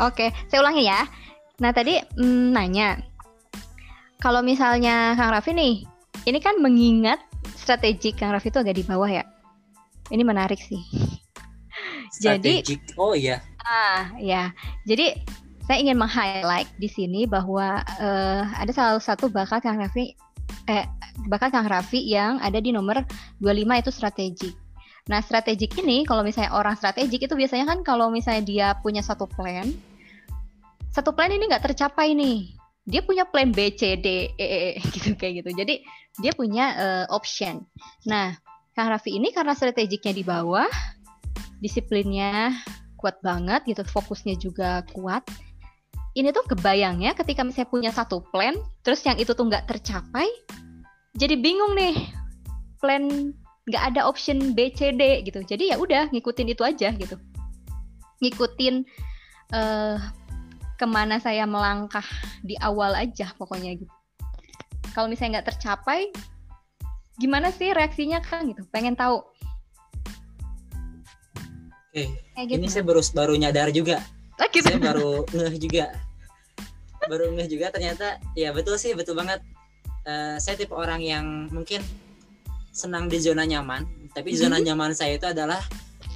Oke 0.00 0.28
okay, 0.28 0.28
saya 0.48 0.64
ulangi 0.64 0.88
ya. 0.88 1.04
Nah 1.60 1.70
tadi 1.76 2.00
mm, 2.00 2.56
nanya. 2.56 2.96
Kalau 4.20 4.40
misalnya 4.40 5.16
kang 5.16 5.32
Raffi 5.32 5.52
nih 5.52 5.84
ini 6.28 6.38
kan 6.40 6.60
mengingat 6.60 7.20
strategi 7.56 8.16
kang 8.16 8.32
Raffi 8.32 8.48
itu 8.48 8.60
agak 8.60 8.76
di 8.80 8.84
bawah 8.84 9.08
ya. 9.08 9.24
Ini 10.08 10.24
menarik 10.24 10.58
sih. 10.58 10.80
Strategic. 12.16 12.82
jadi 12.90 12.98
oh 12.98 13.14
iya. 13.14 13.44
Ah 13.62 14.10
ya 14.18 14.50
jadi 14.88 15.14
saya 15.70 15.86
ingin 15.86 16.02
meng-highlight 16.02 16.66
di 16.82 16.90
sini 16.90 17.30
bahwa 17.30 17.78
uh, 18.02 18.42
ada 18.58 18.74
salah 18.74 18.98
satu 18.98 19.30
bakat 19.30 19.62
Kang 19.62 19.78
Raffi 19.78 20.18
eh 20.70 20.86
bahkan 21.26 21.50
Kang 21.50 21.66
Raffi 21.66 21.98
yang 22.06 22.38
ada 22.38 22.62
di 22.62 22.70
nomor 22.70 23.02
25 23.42 23.82
itu 23.82 23.90
strategik. 23.90 24.54
Nah, 25.10 25.18
strategik 25.18 25.74
ini 25.82 26.06
kalau 26.06 26.22
misalnya 26.22 26.54
orang 26.54 26.78
strategik 26.78 27.26
itu 27.26 27.34
biasanya 27.34 27.66
kan 27.66 27.82
kalau 27.82 28.14
misalnya 28.14 28.46
dia 28.46 28.68
punya 28.78 29.02
satu 29.02 29.26
plan, 29.26 29.66
satu 30.94 31.10
plan 31.10 31.34
ini 31.34 31.50
nggak 31.50 31.66
tercapai 31.66 32.14
nih. 32.14 32.54
Dia 32.86 33.02
punya 33.02 33.26
plan 33.26 33.50
B, 33.50 33.74
C, 33.74 33.98
D, 33.98 34.30
E, 34.38 34.46
E, 34.46 34.58
e 34.78 34.80
gitu 34.94 35.18
kayak 35.18 35.42
gitu. 35.42 35.50
Jadi 35.58 35.82
dia 36.22 36.32
punya 36.38 36.64
uh, 36.78 37.06
option. 37.10 37.66
Nah, 38.06 38.38
Kang 38.78 38.94
Raffi 38.94 39.18
ini 39.18 39.34
karena 39.34 39.58
strategiknya 39.58 40.14
di 40.14 40.22
bawah, 40.22 40.70
disiplinnya 41.58 42.54
kuat 42.94 43.18
banget 43.24 43.66
gitu, 43.66 43.82
fokusnya 43.82 44.38
juga 44.38 44.86
kuat 44.94 45.26
ini 46.18 46.34
tuh 46.34 46.42
kebayangnya 46.42 47.14
ketika 47.14 47.46
misalnya 47.46 47.70
punya 47.70 47.90
satu 47.94 48.22
plan, 48.34 48.58
terus 48.82 49.02
yang 49.06 49.14
itu 49.18 49.30
tuh 49.30 49.46
nggak 49.46 49.70
tercapai, 49.70 50.26
jadi 51.14 51.38
bingung 51.38 51.78
nih, 51.78 52.10
plan 52.82 53.34
nggak 53.70 53.94
ada 53.94 54.10
option 54.10 54.56
B, 54.58 54.74
C, 54.74 54.90
D 54.90 55.22
gitu. 55.22 55.38
Jadi 55.46 55.70
ya 55.70 55.78
udah 55.78 56.10
ngikutin 56.10 56.50
itu 56.50 56.62
aja 56.66 56.90
gitu, 56.90 57.14
ngikutin 58.18 58.82
uh, 59.54 59.96
ke 60.74 60.86
mana 60.88 61.22
saya 61.22 61.46
melangkah 61.46 62.04
di 62.42 62.58
awal 62.58 62.98
aja 62.98 63.30
pokoknya 63.38 63.78
gitu. 63.78 63.92
Kalau 64.90 65.06
misalnya 65.06 65.38
nggak 65.38 65.54
tercapai, 65.54 66.10
gimana 67.22 67.54
sih 67.54 67.70
reaksinya 67.70 68.18
kan 68.18 68.50
gitu? 68.50 68.66
Pengen 68.74 68.98
tahu. 68.98 69.22
Oke, 71.90 72.06
gitu. 72.46 72.58
ini 72.58 72.66
saya 72.66 72.82
baru 72.82 73.02
baru 73.14 73.34
nyadar 73.34 73.70
juga 73.74 74.02
Gitu. 74.48 74.66
Saya 74.66 74.80
baru 74.80 75.28
ngeh 75.28 75.56
juga. 75.60 75.86
Baru 77.06 77.32
ngeh 77.36 77.48
juga 77.48 77.66
ternyata 77.68 78.16
ya 78.32 78.50
betul 78.56 78.80
sih, 78.80 78.96
betul 78.96 79.16
banget. 79.16 79.44
Uh, 80.08 80.40
saya 80.40 80.56
tipe 80.56 80.72
orang 80.72 81.04
yang 81.04 81.52
mungkin 81.52 81.84
senang 82.72 83.12
di 83.12 83.20
zona 83.20 83.44
nyaman, 83.44 83.84
tapi 84.16 84.32
zona 84.32 84.56
mm 84.56 84.64
-hmm. 84.64 84.66
nyaman 84.72 84.90
saya 84.96 85.20
itu 85.20 85.28
adalah 85.28 85.60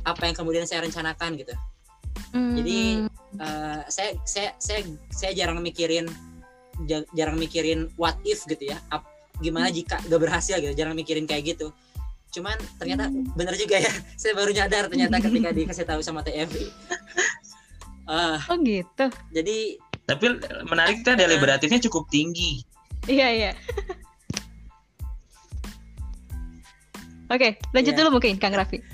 apa 0.08 0.24
yang 0.24 0.36
kemudian 0.36 0.64
saya 0.64 0.80
rencanakan 0.82 1.36
gitu. 1.36 1.54
Mm 2.32 2.40
-hmm. 2.40 2.54
Jadi 2.56 2.78
uh, 3.44 3.80
saya 3.92 4.10
saya 4.24 4.50
saya 4.56 4.80
saya 5.12 5.32
jarang 5.36 5.60
mikirin 5.60 6.08
jarang 7.12 7.36
mikirin 7.36 7.92
what 8.00 8.16
if 8.24 8.42
gitu 8.48 8.72
ya. 8.72 8.80
Ap, 8.88 9.04
gimana 9.44 9.68
mm 9.68 9.72
-hmm. 9.72 9.78
jika 9.84 9.96
gak 10.00 10.20
berhasil 10.20 10.56
gitu, 10.58 10.72
jarang 10.72 10.96
mikirin 10.96 11.28
kayak 11.28 11.54
gitu 11.54 11.70
cuman 12.34 12.58
ternyata 12.82 13.06
hmm. 13.06 13.38
bener 13.38 13.54
juga 13.54 13.78
ya 13.78 13.92
saya 14.20 14.34
baru 14.34 14.50
nyadar 14.50 14.90
ternyata 14.90 15.22
ketika 15.22 15.50
dikasih 15.62 15.86
tahu 15.86 16.02
sama 16.02 16.26
TFI 16.26 16.66
Uh, 18.04 18.36
oh 18.52 18.56
gitu. 18.60 19.06
Jadi 19.32 19.80
tapi 20.04 20.36
menarik 20.68 21.00
kan 21.00 21.16
deliberatifnya 21.16 21.80
cukup 21.88 22.04
tinggi. 22.12 22.60
Iya 23.08 23.28
iya. 23.32 23.52
Oke, 27.32 27.56
lanjut 27.72 27.94
ya. 27.96 27.98
dulu 28.04 28.20
mungkin 28.20 28.36
Kang 28.36 28.52
Raffi. 28.52 28.84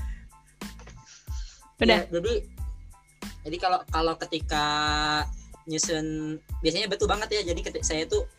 Udah. 1.82 2.06
Ya, 2.06 2.08
jadi 2.08 2.34
jadi 3.42 3.56
kalau 3.58 3.80
kalau 3.90 4.14
ketika 4.22 4.64
nyusun 5.66 6.38
biasanya 6.62 6.86
betul 6.86 7.10
banget 7.10 7.42
ya. 7.42 7.42
Jadi 7.42 7.60
ketika 7.66 7.84
saya 7.84 8.06
tuh 8.06 8.30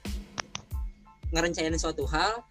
ngerencanain 1.35 1.75
suatu 1.75 2.07
hal, 2.07 2.43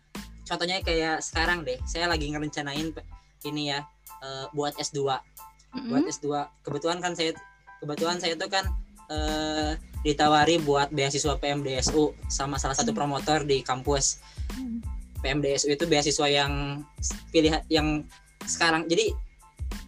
contohnya 0.45 0.85
kayak 0.85 1.25
sekarang 1.25 1.65
deh, 1.65 1.81
saya 1.89 2.09
lagi 2.13 2.29
ngerencanain 2.29 2.93
ini 3.49 3.73
ya 3.73 3.89
uh, 4.21 4.53
buat 4.53 4.77
S2. 4.77 5.01
Mm-hmm. 5.01 5.89
Buat 5.89 6.05
S2. 6.13 6.27
Kebetulan 6.67 6.99
kan 7.01 7.13
saya 7.17 7.33
kebetulan 7.81 8.21
saya 8.21 8.37
tuh 8.37 8.49
kan 8.53 8.65
uh, 9.11 9.75
ditawari 10.05 10.61
buat 10.61 10.89
beasiswa 10.93 11.37
PMDSU 11.37 12.17
sama 12.29 12.57
salah 12.57 12.77
satu 12.77 12.93
promotor 12.93 13.45
di 13.45 13.61
kampus. 13.61 14.21
PMDSU 15.21 15.77
itu 15.77 15.85
beasiswa 15.85 16.27
yang 16.29 16.85
pilih 17.29 17.61
yang 17.69 18.05
sekarang. 18.49 18.89
Jadi 18.89 19.13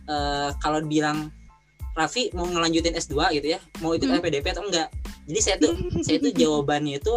uh, 0.08 0.52
kalau 0.60 0.84
bilang 0.84 1.32
Raffi 1.92 2.32
mau 2.32 2.48
ngelanjutin 2.48 2.96
S2 2.96 3.40
gitu 3.40 3.56
ya, 3.56 3.60
mau 3.84 3.96
ikut 3.96 4.08
hmm. 4.08 4.20
LPDP 4.20 4.52
atau 4.52 4.64
enggak? 4.64 4.88
Jadi 5.28 5.40
saya 5.40 5.56
tuh 5.60 5.72
saya 6.04 6.18
tuh 6.20 6.32
jawabannya 6.32 7.00
itu 7.00 7.14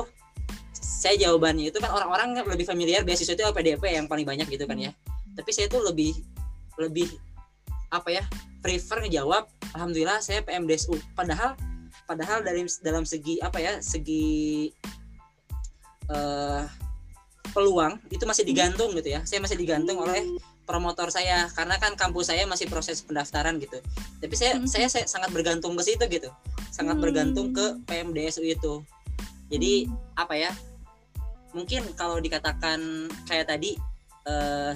saya 1.05 1.15
jawabannya 1.29 1.69
itu 1.69 1.77
kan 1.77 1.91
orang-orang 1.93 2.33
lebih 2.49 2.65
familiar 2.65 3.05
beasiswa 3.05 3.33
itu 3.35 3.43
LPDP 3.45 3.83
yang 3.93 4.09
paling 4.09 4.25
banyak 4.25 4.49
gitu 4.49 4.65
kan 4.65 4.73
ya 4.73 4.89
tapi 5.35 5.51
saya 5.51 5.67
tuh 5.67 5.83
lebih 5.83 6.15
lebih 6.79 7.11
apa 7.91 8.09
ya 8.09 8.23
prefer 8.65 9.05
ngejawab 9.05 9.45
alhamdulillah 9.77 10.17
saya 10.25 10.41
PMDSU 10.41 10.97
padahal 11.13 11.53
padahal 12.09 12.41
dari 12.41 12.65
dalam 12.81 13.05
segi 13.05 13.37
apa 13.37 13.61
ya 13.61 13.77
segi 13.77 14.73
uh, 16.09 16.65
peluang 17.55 17.95
itu 18.11 18.27
masih 18.27 18.43
digantung 18.43 18.91
gitu 18.91 19.15
ya. 19.15 19.23
Saya 19.23 19.39
masih 19.39 19.55
digantung 19.55 19.95
oleh 20.03 20.19
promotor 20.67 21.07
saya. 21.07 21.47
Karena 21.55 21.79
kan 21.79 21.95
kampus 21.95 22.27
saya 22.33 22.43
masih 22.43 22.67
proses 22.67 22.99
pendaftaran 22.99 23.55
gitu. 23.63 23.79
Tapi 24.19 24.35
saya 24.35 24.59
hmm. 24.59 24.67
saya, 24.67 24.91
saya 24.91 25.07
sangat 25.07 25.31
bergantung 25.31 25.71
ke 25.79 25.83
situ 25.87 26.03
gitu. 26.11 26.27
Sangat 26.75 26.99
bergantung 26.99 27.55
ke 27.55 27.79
PMDSU 27.87 28.43
itu. 28.43 28.83
Jadi 29.47 29.87
apa 30.19 30.35
ya 30.35 30.51
mungkin 31.55 31.87
kalau 31.95 32.19
dikatakan 32.19 33.07
kayak 33.29 33.47
tadi 33.47 33.79
uh, 34.27 34.75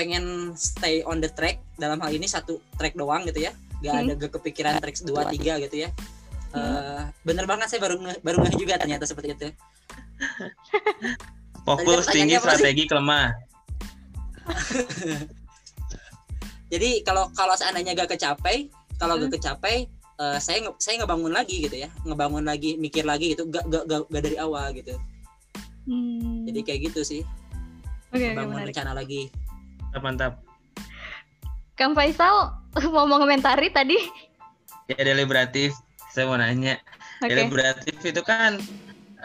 pengen 0.00 0.56
stay 0.56 1.04
on 1.04 1.20
the 1.20 1.28
track 1.28 1.60
dalam 1.76 2.00
hal 2.00 2.08
ini 2.08 2.24
satu 2.24 2.56
track 2.80 2.96
doang 2.96 3.28
gitu 3.28 3.44
ya. 3.44 3.52
Gak 3.84 3.92
hmm. 3.92 4.00
ada 4.08 4.12
gak 4.16 4.32
kepikiran 4.40 4.80
track 4.80 4.96
dua 5.04 5.28
tiga 5.28 5.60
gitu 5.60 5.84
ya. 5.84 5.92
Uh, 6.56 7.04
bener 7.22 7.44
banget 7.44 7.68
saya 7.70 7.84
baru 7.84 8.00
baru 8.24 8.42
nggak 8.42 8.56
juga 8.56 8.80
ternyata 8.80 9.04
seperti 9.04 9.36
itu. 9.36 9.52
Fokus 11.68 12.08
tinggi 12.08 12.40
strategi 12.40 12.88
kelemah. 12.88 13.28
Jadi 16.72 17.04
kalau 17.04 17.28
kalau 17.36 17.52
seandainya 17.52 17.92
gak 17.92 18.16
kecapai 18.16 18.72
kalau 18.96 19.20
hmm. 19.20 19.28
gak 19.28 19.36
kecapai 19.36 19.84
uh, 20.16 20.40
saya 20.40 20.64
saya 20.80 21.04
ngebangun 21.04 21.36
lagi 21.36 21.60
gitu 21.68 21.76
ya. 21.76 21.92
Ngebangun 22.08 22.48
lagi 22.48 22.80
mikir 22.80 23.04
lagi 23.04 23.36
gitu. 23.36 23.44
Gak 23.52 23.68
gak 23.68 23.84
gak, 23.84 24.08
gak 24.08 24.22
dari 24.24 24.40
awal 24.40 24.72
gitu. 24.72 24.96
Hmm. 25.84 26.48
Jadi 26.48 26.60
kayak 26.64 26.80
gitu 26.88 27.04
sih. 27.04 27.22
Okay, 28.10 28.32
bangun 28.32 28.58
okay, 28.58 28.66
rencana 28.72 28.96
lagi. 28.96 29.30
Mantap, 29.90 30.02
mantap. 30.06 30.32
Kang 31.74 31.98
Faisal 31.98 32.54
mau 32.94 33.10
mengomentari 33.10 33.74
tadi? 33.74 33.98
Ya 34.86 35.02
deliberatif. 35.02 35.74
Saya 36.14 36.30
mau 36.30 36.38
nanya. 36.38 36.78
Okay. 37.18 37.34
Deliberatif 37.34 37.98
itu 38.02 38.22
kan 38.22 38.62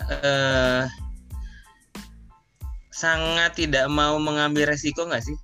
uh, 0.09 0.89
sangat 2.89 3.53
tidak 3.57 3.85
mau 3.93 4.17
mengambil 4.17 4.73
resiko 4.73 5.05
nggak 5.05 5.21
sih? 5.21 5.37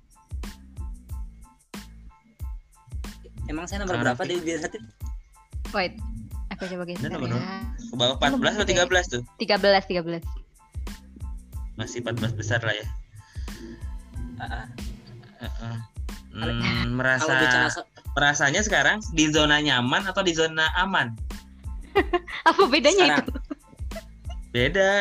Emang 3.46 3.70
saya 3.70 3.86
nomor 3.86 4.02
berapa 4.02 4.22
deliberatif? 4.26 4.82
Wait, 5.70 5.96
aku 6.50 6.66
coba 6.66 6.82
geser 6.82 7.14
ya. 7.14 7.18
Ke 7.78 7.94
bawah 7.94 8.18
14 8.18 8.58
atau 8.58 8.66
13 8.90 9.14
tuh? 9.14 9.22
13, 9.38 9.86
13 9.86 10.42
masih 11.76 12.04
14 12.04 12.36
besar 12.36 12.60
lah 12.60 12.74
ya 12.76 12.86
uh, 14.44 14.66
uh. 15.42 15.78
Hmm, 16.32 16.96
merasa 16.96 17.68
merasanya 18.16 18.64
sekarang 18.64 19.04
di 19.12 19.28
zona 19.28 19.60
nyaman 19.60 20.08
atau 20.08 20.24
di 20.24 20.32
zona 20.32 20.64
aman? 20.80 21.12
Apa 22.48 22.62
bedanya 22.72 23.20
sekarang. 23.20 23.28
itu? 23.28 23.32
Beda. 24.52 24.92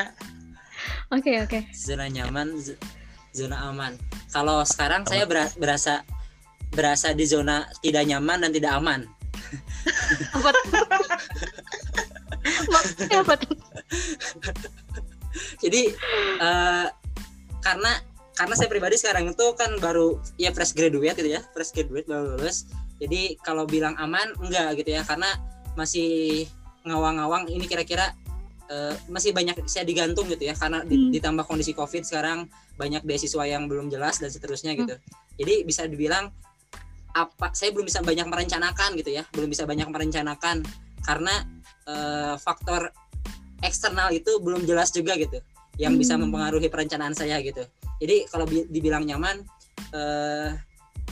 Oke 1.11 1.31
okay, 1.31 1.35
oke. 1.39 1.59
Okay. 1.59 1.61
zona 1.72 2.11
nyaman 2.11 2.59
zona 3.31 3.72
aman. 3.72 3.95
Kalau 4.31 4.63
sekarang 4.68 5.07
saya 5.07 5.23
berasa 5.55 6.03
berasa 6.72 7.15
di 7.15 7.23
zona 7.23 7.68
tidak 7.80 8.07
nyaman 8.11 8.43
dan 8.43 8.51
tidak 8.51 8.72
aman. 8.76 9.07
Apa 10.35 10.49
apa 13.11 13.35
jadi 15.61 15.81
uh, 16.41 16.88
karena 17.61 17.91
karena 18.41 18.57
saya 18.57 18.73
pribadi 18.73 18.97
sekarang 18.97 19.30
itu 19.30 19.45
kan 19.53 19.77
baru 19.77 20.18
ya 20.41 20.49
fresh 20.49 20.73
graduate 20.73 21.13
gitu 21.13 21.30
ya 21.30 21.45
fresh 21.53 21.77
graduate 21.77 22.09
baru 22.09 22.34
lulus 22.34 22.65
jadi 22.97 23.38
kalau 23.45 23.69
bilang 23.69 23.93
aman 24.01 24.34
enggak 24.41 24.81
gitu 24.81 24.97
ya 24.97 25.05
karena 25.05 25.30
masih 25.77 26.49
ngawang-ngawang 26.81 27.45
ini 27.53 27.69
kira-kira 27.69 28.18
uh, 28.73 28.97
masih 29.13 29.30
banyak 29.30 29.61
saya 29.69 29.85
digantung 29.85 30.26
gitu 30.26 30.49
ya 30.49 30.57
karena 30.57 30.81
hmm. 30.81 31.13
ditambah 31.13 31.45
kondisi 31.45 31.77
covid 31.77 32.01
sekarang 32.01 32.49
banyak 32.81 33.05
beasiswa 33.05 33.45
yang 33.45 33.69
belum 33.69 33.93
jelas 33.93 34.18
dan 34.18 34.34
seterusnya 34.34 34.73
gitu 34.73 34.97
hmm. 34.97 35.38
jadi 35.38 35.53
bisa 35.61 35.85
dibilang 35.85 36.34
apa 37.13 37.53
saya 37.53 37.69
belum 37.77 37.85
bisa 37.85 38.01
banyak 38.01 38.26
merencanakan 38.26 38.97
gitu 38.97 39.22
ya 39.22 39.23
belum 39.38 39.53
bisa 39.53 39.69
banyak 39.69 39.85
merencanakan 39.85 40.65
karena 41.05 41.45
uh, 41.85 42.41
faktor 42.41 42.89
eksternal 43.61 44.09
itu 44.09 44.41
belum 44.41 44.65
jelas 44.65 44.89
juga 44.89 45.13
gitu 45.13 45.38
yang 45.77 45.93
hmm. 45.93 46.01
bisa 46.01 46.18
mempengaruhi 46.18 46.73
perencanaan 46.73 47.13
saya 47.13 47.38
gitu 47.45 47.61
jadi 48.02 48.26
kalau 48.34 48.49
dibilang 48.49 49.06
nyaman 49.06 49.45
uh, 49.94 50.57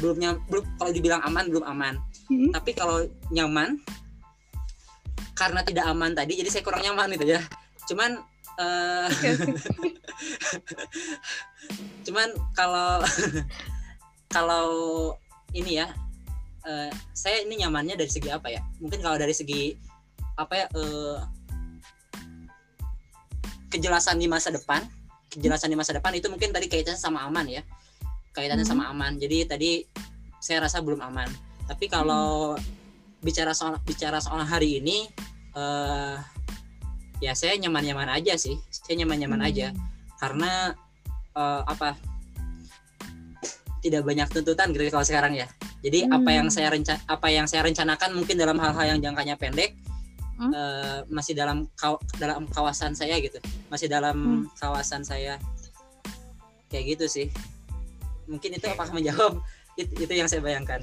belum 0.02 0.18
nyam, 0.18 0.42
belum 0.50 0.66
kalau 0.82 0.92
dibilang 0.92 1.22
aman 1.22 1.46
belum 1.48 1.66
aman. 1.70 1.96
Hmm. 2.30 2.54
tapi 2.54 2.78
kalau 2.78 3.10
nyaman 3.34 3.82
karena 5.34 5.66
tidak 5.66 5.90
aman 5.90 6.14
tadi 6.14 6.38
jadi 6.38 6.50
saya 6.54 6.62
kurang 6.62 6.86
nyaman 6.86 7.10
gitu 7.18 7.26
ya. 7.26 7.42
Cuman 7.90 8.22
uh, 8.62 9.10
cuman 12.06 12.30
kalau 12.54 13.02
kalau 14.36 14.68
ini 15.58 15.82
ya 15.82 15.90
uh, 16.70 16.94
saya 17.18 17.42
ini 17.42 17.66
nyamannya 17.66 17.98
dari 17.98 18.14
segi 18.14 18.30
apa 18.30 18.54
ya? 18.54 18.62
Mungkin 18.78 19.02
kalau 19.02 19.18
dari 19.18 19.34
segi 19.34 19.74
apa 20.38 20.54
ya 20.54 20.66
uh, 20.78 21.18
kejelasan 23.74 24.22
di 24.22 24.30
masa 24.30 24.54
depan 24.54 24.86
kejelasan 25.30 25.70
di 25.70 25.78
masa 25.78 25.94
depan 25.94 26.12
itu 26.18 26.28
mungkin 26.28 26.50
tadi 26.50 26.66
kaitannya 26.66 26.98
sama 26.98 27.24
aman 27.30 27.46
ya 27.48 27.62
kaitannya 28.34 28.66
hmm. 28.66 28.74
sama 28.74 28.90
aman 28.90 29.16
jadi 29.22 29.46
tadi 29.46 29.86
saya 30.42 30.66
rasa 30.66 30.82
belum 30.82 31.00
aman 31.06 31.30
tapi 31.70 31.86
kalau 31.86 32.58
hmm. 32.58 33.22
bicara 33.22 33.54
soal 33.54 33.78
bicara 33.86 34.18
soal 34.18 34.42
hari 34.42 34.82
ini 34.82 35.06
uh, 35.54 36.18
ya 37.22 37.38
saya 37.38 37.56
nyaman 37.60 37.86
nyaman 37.86 38.10
aja 38.10 38.36
sih 38.40 38.58
saya 38.74 39.06
nyaman 39.06 39.18
nyaman 39.22 39.42
hmm. 39.44 39.50
aja 39.54 39.68
karena 40.18 40.74
uh, 41.38 41.62
apa 41.68 41.96
tidak 43.80 44.04
banyak 44.04 44.28
tuntutan 44.28 44.76
gitu 44.76 44.92
kalau 44.92 45.06
sekarang 45.06 45.38
ya 45.38 45.48
jadi 45.80 46.08
hmm. 46.08 46.18
apa 46.20 46.30
yang 46.34 46.48
saya 46.52 46.68
rencan 46.74 46.98
apa 47.08 47.28
yang 47.32 47.46
saya 47.48 47.64
rencanakan 47.64 48.18
mungkin 48.18 48.36
dalam 48.36 48.60
hal-hal 48.60 48.98
yang 48.98 49.00
jangkanya 49.00 49.36
pendek 49.40 49.76
hmm? 50.40 50.52
uh, 50.56 51.00
masih 51.12 51.36
dalam 51.36 51.68
kaw 51.76 52.00
dalam 52.18 52.48
kawasan 52.50 52.96
saya 52.96 53.20
gitu 53.20 53.38
masih 53.68 53.92
dalam 53.92 54.48
hmm. 54.48 54.56
kawasan 54.58 55.04
saya 55.04 55.36
kayak 56.72 56.98
gitu 56.98 57.06
sih 57.06 57.28
mungkin 58.30 58.56
itu 58.56 58.66
apakah 58.72 58.96
menjawab 58.96 59.44
itu, 59.76 59.92
itu 60.00 60.14
yang 60.16 60.32
saya 60.32 60.40
bayangkan 60.40 60.82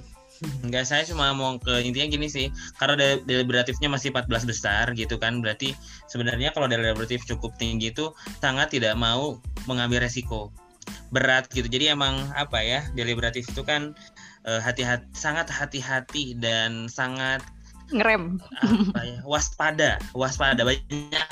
Enggak, 0.61 0.85
saya 0.85 1.01
cuma 1.09 1.33
mau 1.33 1.57
ke 1.57 1.81
intinya 1.81 2.13
gini 2.13 2.29
sih. 2.29 2.53
Karena 2.77 3.17
deliberatifnya 3.25 3.89
masih 3.89 4.13
14 4.13 4.45
besar 4.45 4.85
gitu 4.93 5.17
kan, 5.17 5.41
berarti 5.41 5.73
sebenarnya 6.13 6.53
kalau 6.53 6.69
deliberatif 6.69 7.25
cukup 7.25 7.57
tinggi 7.57 7.89
itu 7.89 8.13
sangat 8.45 8.77
tidak 8.77 8.93
mau 9.01 9.41
mengambil 9.65 10.05
resiko 10.05 10.53
berat 11.09 11.49
gitu. 11.49 11.65
Jadi 11.73 11.89
emang 11.89 12.21
apa 12.37 12.61
ya, 12.61 12.85
deliberatif 12.93 13.49
itu 13.49 13.65
kan 13.65 13.97
eh, 14.45 14.61
hati-hati 14.61 15.09
sangat 15.17 15.49
hati-hati 15.49 16.37
dan 16.37 16.85
sangat 16.93 17.41
ngerem. 17.93 18.41
Apa 18.63 19.03
ya? 19.03 19.19
Waspada. 19.23 19.91
Waspada. 20.13 20.63
Banyak 20.67 21.29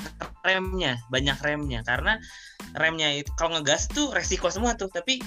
remnya. 0.47 1.01
Banyak 1.11 1.39
remnya. 1.43 1.81
Karena 1.83 2.19
remnya 2.79 3.11
itu 3.15 3.31
kalau 3.35 3.59
ngegas 3.59 3.91
tuh 3.91 4.11
resiko 4.15 4.51
semua 4.51 4.79
tuh. 4.79 4.91
Tapi 4.93 5.19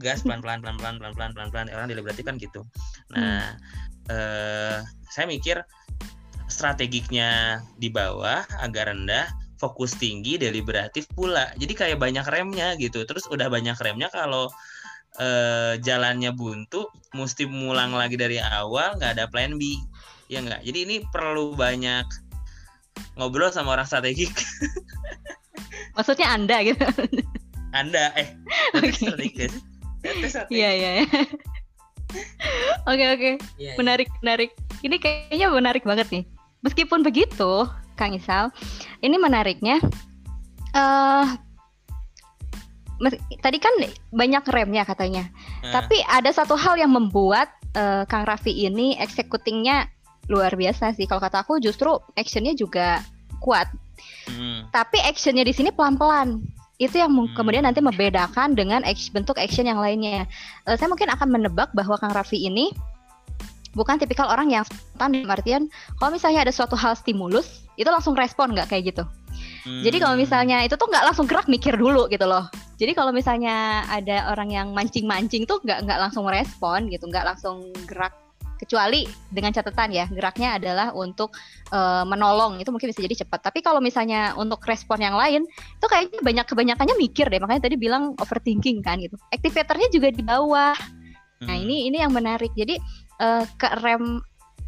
gas 0.00 0.22
pelan 0.26 0.40
pelan 0.40 0.62
pelan 0.64 0.78
pelan 0.80 0.98
pelan 0.98 1.14
pelan 1.14 1.30
pelan 1.34 1.48
pelan 1.52 1.66
orang 1.70 1.88
deliberatif 1.90 2.24
kan 2.24 2.36
gitu. 2.40 2.64
Nah 3.12 3.54
hmm. 3.54 4.12
eh, 4.12 4.78
saya 5.12 5.26
mikir 5.28 5.60
strategiknya 6.48 7.60
di 7.80 7.88
bawah 7.88 8.44
agak 8.60 8.92
rendah 8.92 9.28
fokus 9.60 9.94
tinggi 9.94 10.40
deliberatif 10.40 11.06
pula. 11.14 11.54
Jadi 11.54 11.72
kayak 11.78 11.98
banyak 12.02 12.26
remnya 12.26 12.74
gitu. 12.76 13.06
Terus 13.06 13.30
udah 13.30 13.46
banyak 13.46 13.78
remnya 13.78 14.10
kalau 14.10 14.50
eh, 15.22 15.78
jalannya 15.78 16.34
buntu 16.34 16.88
mesti 17.14 17.46
mulang 17.46 17.92
lagi 17.94 18.16
dari 18.16 18.40
awal 18.40 18.96
nggak 18.98 19.20
ada 19.20 19.24
plan 19.28 19.60
B 19.60 19.76
ya 20.32 20.40
nggak? 20.40 20.64
Jadi 20.64 20.78
ini 20.88 20.96
perlu 21.12 21.52
banyak 21.52 22.08
ngobrol 23.20 23.52
sama 23.52 23.76
orang 23.76 23.84
strategik. 23.84 24.32
Maksudnya 25.96 26.32
anda 26.32 26.64
gitu. 26.64 26.88
Anda 27.76 28.16
eh 28.16 28.32
okay. 28.76 29.48
iya 30.48 30.70
iya 30.72 30.90
oke 32.88 33.04
oke. 33.16 33.30
Iya, 33.60 33.72
iya. 33.72 33.72
menarik 33.76 34.08
menarik. 34.24 34.50
Ini 34.80 34.96
kayaknya 34.96 35.46
menarik 35.52 35.84
banget 35.84 36.08
nih. 36.08 36.24
Meskipun 36.64 37.04
begitu 37.04 37.68
Kang 38.00 38.16
Isal 38.16 38.48
ini 39.04 39.20
menariknya 39.20 39.78
uh, 40.72 41.26
tadi 43.44 43.58
kan 43.60 43.74
banyak 44.14 44.44
remnya 44.48 44.88
katanya. 44.88 45.28
Hmm. 45.60 45.72
Tapi 45.76 46.00
ada 46.08 46.32
satu 46.32 46.56
hal 46.56 46.80
yang 46.80 46.92
membuat 46.94 47.52
uh, 47.76 48.08
Kang 48.08 48.24
Raffi 48.24 48.52
ini 48.52 48.96
executingnya 48.96 49.91
luar 50.30 50.54
biasa 50.54 50.94
sih. 50.94 51.08
Kalau 51.08 51.22
kata 51.22 51.42
aku 51.42 51.58
justru 51.58 51.90
actionnya 52.14 52.54
juga 52.54 53.02
kuat. 53.42 53.66
Hmm. 54.30 54.70
Tapi 54.70 55.02
actionnya 55.02 55.42
di 55.42 55.54
sini 55.54 55.74
pelan-pelan. 55.74 56.42
Itu 56.78 56.98
yang 56.98 57.14
hmm. 57.14 57.34
kemudian 57.34 57.66
nanti 57.66 57.82
membedakan 57.82 58.54
dengan 58.54 58.82
action, 58.86 59.14
bentuk 59.14 59.38
action 59.38 59.66
yang 59.66 59.78
lainnya. 59.78 60.26
Uh, 60.66 60.78
saya 60.78 60.90
mungkin 60.90 61.10
akan 61.10 61.28
menebak 61.30 61.70
bahwa 61.74 61.98
Kang 61.98 62.14
Raffi 62.14 62.38
ini 62.38 62.70
bukan 63.72 63.96
tipikal 63.96 64.28
orang 64.28 64.52
yang 64.52 64.68
spontan 64.68 65.24
artian 65.32 65.72
kalau 65.96 66.12
misalnya 66.12 66.44
ada 66.44 66.52
suatu 66.52 66.76
hal 66.76 66.92
stimulus 66.92 67.64
itu 67.80 67.88
langsung 67.88 68.12
respon 68.12 68.52
nggak 68.52 68.68
kayak 68.68 68.92
gitu. 68.92 69.04
Hmm. 69.62 69.82
Jadi 69.86 69.96
kalau 70.02 70.14
hmm. 70.18 70.22
misalnya 70.26 70.56
itu 70.66 70.74
tuh 70.74 70.90
nggak 70.90 71.04
langsung 71.08 71.26
gerak 71.26 71.46
mikir 71.48 71.74
dulu 71.78 72.10
gitu 72.10 72.26
loh. 72.28 72.50
Jadi 72.76 72.92
kalau 72.98 73.14
misalnya 73.14 73.86
ada 73.86 74.34
orang 74.34 74.50
yang 74.50 74.68
mancing-mancing 74.74 75.46
tuh 75.46 75.62
nggak 75.62 75.86
nggak 75.86 75.98
langsung 76.02 76.26
respon 76.26 76.90
gitu, 76.90 77.06
nggak 77.06 77.24
langsung 77.24 77.70
gerak 77.86 78.12
kecuali 78.62 79.10
dengan 79.26 79.50
catatan 79.50 79.90
ya 79.90 80.06
geraknya 80.06 80.54
adalah 80.62 80.94
untuk 80.94 81.34
uh, 81.74 82.06
menolong 82.06 82.62
itu 82.62 82.70
mungkin 82.70 82.94
bisa 82.94 83.02
jadi 83.02 83.26
cepat. 83.26 83.50
Tapi 83.50 83.58
kalau 83.58 83.82
misalnya 83.82 84.38
untuk 84.38 84.62
respon 84.62 85.02
yang 85.02 85.18
lain 85.18 85.42
itu 85.50 85.86
kayaknya 85.90 86.22
banyak 86.22 86.46
kebanyakannya 86.46 86.94
mikir 86.94 87.26
deh. 87.26 87.42
Makanya 87.42 87.66
tadi 87.66 87.74
bilang 87.74 88.14
overthinking 88.22 88.78
kan 88.86 89.02
gitu. 89.02 89.18
Activatornya 89.34 89.90
juga 89.90 90.14
di 90.14 90.22
bawah. 90.22 90.78
Nah, 90.78 91.42
hmm. 91.42 91.46
nah 91.50 91.56
ini 91.58 91.76
ini 91.90 91.98
yang 91.98 92.14
menarik. 92.14 92.54
Jadi 92.54 92.78
uh, 93.18 93.42
ke 93.58 93.66
rem 93.82 94.22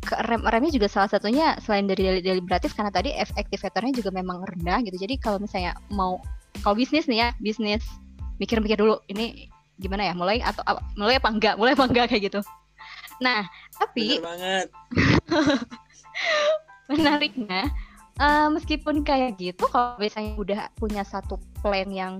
ke 0.04 0.14
rem 0.26 0.42
remnya 0.44 0.74
juga 0.74 0.90
salah 0.90 1.08
satunya 1.08 1.56
selain 1.64 1.88
dari 1.88 2.20
deliberatif 2.20 2.76
karena 2.76 2.92
tadi 2.92 3.14
F 3.14 3.32
activatornya 3.38 3.94
juga 3.94 4.10
memang 4.10 4.42
rendah 4.42 4.82
gitu. 4.82 4.98
Jadi 4.98 5.22
kalau 5.22 5.38
misalnya 5.38 5.78
mau 5.94 6.18
kalau 6.60 6.74
bisnis 6.74 7.06
nih 7.06 7.18
ya 7.24 7.28
bisnis 7.38 7.86
mikir-mikir 8.42 8.74
dulu 8.74 8.98
ini 9.06 9.48
gimana 9.78 10.06
ya 10.06 10.14
mulai 10.14 10.38
atau 10.42 10.62
mulai 10.94 11.18
apa 11.18 11.28
enggak 11.30 11.54
mulai 11.58 11.72
apa 11.74 11.84
enggak 11.86 12.06
kayak 12.10 12.30
gitu 12.30 12.40
nah 13.22 13.46
tapi 13.78 14.18
Bener 14.18 14.26
banget. 14.26 14.66
Menariknya 16.90 17.62
uh, 18.20 18.48
meskipun 18.52 19.02
kayak 19.02 19.40
gitu 19.40 19.64
kalau 19.70 19.96
misalnya 19.98 20.32
udah 20.36 20.60
punya 20.78 21.02
satu 21.02 21.40
plan 21.62 21.88
yang 21.90 22.14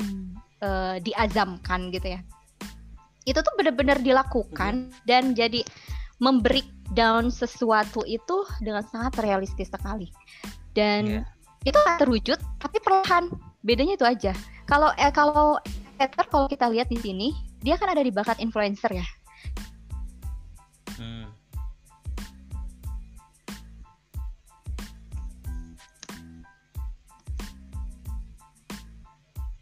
uh, 0.64 0.96
diazamkan 1.02 1.92
gitu 1.92 2.18
ya 2.18 2.20
itu 3.24 3.40
tuh 3.40 3.54
benar-benar 3.56 4.00
dilakukan 4.04 4.88
hmm. 4.92 5.04
dan 5.08 5.32
jadi 5.32 5.64
membreakdown 6.20 7.32
sesuatu 7.32 8.04
itu 8.06 8.44
dengan 8.62 8.84
sangat 8.86 9.18
realistis 9.24 9.72
sekali. 9.72 10.12
Dan 10.76 11.24
yeah. 11.24 11.24
itu 11.66 11.76
terwujud 11.98 12.38
tapi 12.60 12.78
perlahan. 12.84 13.32
Bedanya 13.64 13.96
itu 13.96 14.04
aja. 14.04 14.36
Kalau 14.68 14.92
eh 15.00 15.08
kalau 15.08 15.56
Peter 15.96 16.26
kalau 16.28 16.46
kita 16.46 16.68
lihat 16.68 16.92
di 16.92 17.00
sini 17.00 17.32
dia 17.64 17.80
kan 17.80 17.88
ada 17.88 18.04
di 18.04 18.12
bakat 18.12 18.36
influencer 18.44 18.92
ya 18.92 19.06
hmm. 21.00 21.26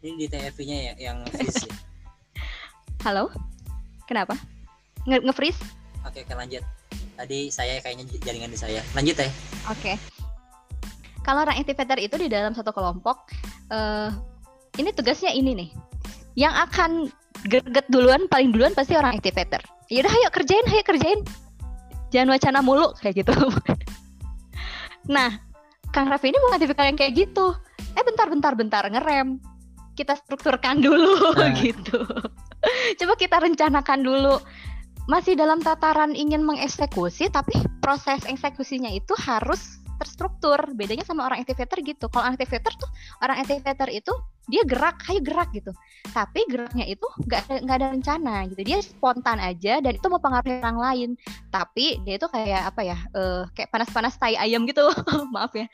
ini 0.03 0.19
di 0.19 0.27
TFV-nya 0.27 0.77
ya 0.91 0.93
yang 1.11 1.17
freeze 1.31 1.63
ya? 1.63 1.73
Halo? 3.07 3.31
Kenapa? 4.03 4.35
Nge, 5.07 5.23
nge 5.23 5.33
freeze 5.35 5.63
oke 6.13 6.19
oke 6.29 6.33
lanjut. 6.37 6.63
Tadi 7.17 7.49
saya 7.49 7.81
kayaknya 7.81 8.05
jaringan 8.21 8.53
di 8.53 8.59
saya. 8.59 8.81
Lanjut 8.93 9.17
ya. 9.17 9.29
Oke. 9.69 9.97
Kalau 11.25 11.41
orang 11.41 11.57
activator 11.57 11.97
itu 11.97 12.15
di 12.19 12.27
dalam 12.29 12.53
satu 12.53 12.69
kelompok 12.69 13.31
uh, 13.71 14.11
ini 14.75 14.91
tugasnya 14.91 15.31
ini 15.31 15.55
nih 15.55 15.69
yang 16.33 16.53
akan 16.53 17.09
greget 17.45 17.85
duluan 17.89 18.25
paling 18.29 18.53
duluan 18.53 18.73
pasti 18.73 18.97
orang 18.97 19.17
activator. 19.17 19.61
Yaudah 19.91 20.11
ayo 20.11 20.29
kerjain 20.33 20.65
ayo 20.69 20.83
kerjain. 20.85 21.19
Jangan 22.09 22.29
wacana 22.33 22.59
mulu 22.61 22.93
kayak 22.99 23.25
gitu. 23.25 23.33
Nah 25.03 25.35
Kang 25.91 26.07
Raffi 26.07 26.31
ini 26.31 26.39
bukan 26.39 26.63
tipikal 26.63 26.87
yang 26.87 26.95
kayak 26.95 27.11
gitu. 27.11 27.51
Eh 27.93 28.03
bentar 28.07 28.31
bentar 28.31 28.55
bentar 28.55 28.83
ngerem. 28.87 29.35
Kita 29.99 30.15
strukturkan 30.15 30.79
dulu 30.79 31.27
nah. 31.35 31.51
gitu. 31.59 32.07
Coba 33.03 33.13
kita 33.19 33.43
rencanakan 33.43 33.99
dulu. 33.99 34.39
Masih 35.11 35.35
dalam 35.35 35.59
tataran 35.59 36.15
ingin 36.15 36.47
mengeksekusi 36.47 37.27
tapi 37.27 37.51
proses 37.83 38.23
eksekusinya 38.23 38.87
itu 38.95 39.11
harus 39.19 39.82
terstruktur 40.03 40.59
bedanya 40.75 41.07
sama 41.07 41.23
orang 41.23 41.39
activator 41.39 41.79
gitu. 41.79 42.05
Kalau 42.11 42.27
activator 42.27 42.73
tuh 42.75 42.89
orang 43.23 43.39
activator 43.39 43.87
itu 43.87 44.13
dia 44.51 44.63
gerak 44.67 44.99
ayo 45.07 45.23
gerak 45.23 45.49
gitu. 45.55 45.71
Tapi 46.11 46.43
geraknya 46.51 46.85
itu 46.85 47.07
nggak 47.23 47.63
nggak 47.63 47.77
ada 47.79 47.87
rencana 47.95 48.35
gitu. 48.51 48.61
Dia 48.67 48.77
spontan 48.83 49.39
aja 49.39 49.79
dan 49.79 49.95
itu 49.95 50.07
mau 50.11 50.19
pengaruhi 50.19 50.59
orang 50.59 50.77
lain. 50.77 51.09
Tapi 51.47 52.03
dia 52.03 52.19
itu 52.19 52.27
kayak 52.27 52.75
apa 52.75 52.81
ya 52.83 52.97
uh, 53.15 53.47
kayak 53.55 53.71
panas-panas 53.71 54.19
tai 54.19 54.35
ayam 54.35 54.67
gitu. 54.67 54.83
Maaf 55.33 55.55
ya. 55.55 55.71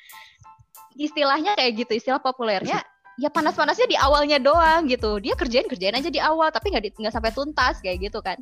Istilahnya 0.94 1.58
kayak 1.58 1.86
gitu 1.86 1.98
istilah 1.98 2.22
populernya 2.22 2.86
ya 3.20 3.28
panas-panasnya 3.28 3.88
di 3.90 3.98
awalnya 4.00 4.38
doang 4.40 4.86
gitu. 4.86 5.18
Dia 5.18 5.34
kerjain 5.34 5.66
kerjain 5.66 5.98
aja 5.98 6.08
di 6.14 6.22
awal 6.22 6.54
tapi 6.54 6.70
nggak 6.72 6.96
nggak 7.02 7.14
sampai 7.14 7.34
tuntas 7.34 7.82
kayak 7.82 8.06
gitu 8.08 8.22
kan 8.22 8.40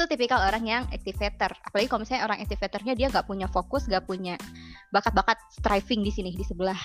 itu 0.00 0.16
tipikal 0.16 0.40
orang 0.40 0.64
yang 0.64 0.82
activator. 0.88 1.52
Apalagi 1.60 1.92
kalau 1.92 2.00
misalnya 2.00 2.24
orang 2.24 2.40
activatornya 2.40 2.96
dia 2.96 3.12
nggak 3.12 3.28
punya 3.28 3.44
fokus 3.52 3.84
nggak 3.84 4.08
punya 4.08 4.40
bakat-bakat 4.88 5.36
striving 5.52 6.00
di 6.00 6.08
sini 6.08 6.32
di 6.32 6.40
sebelah 6.40 6.80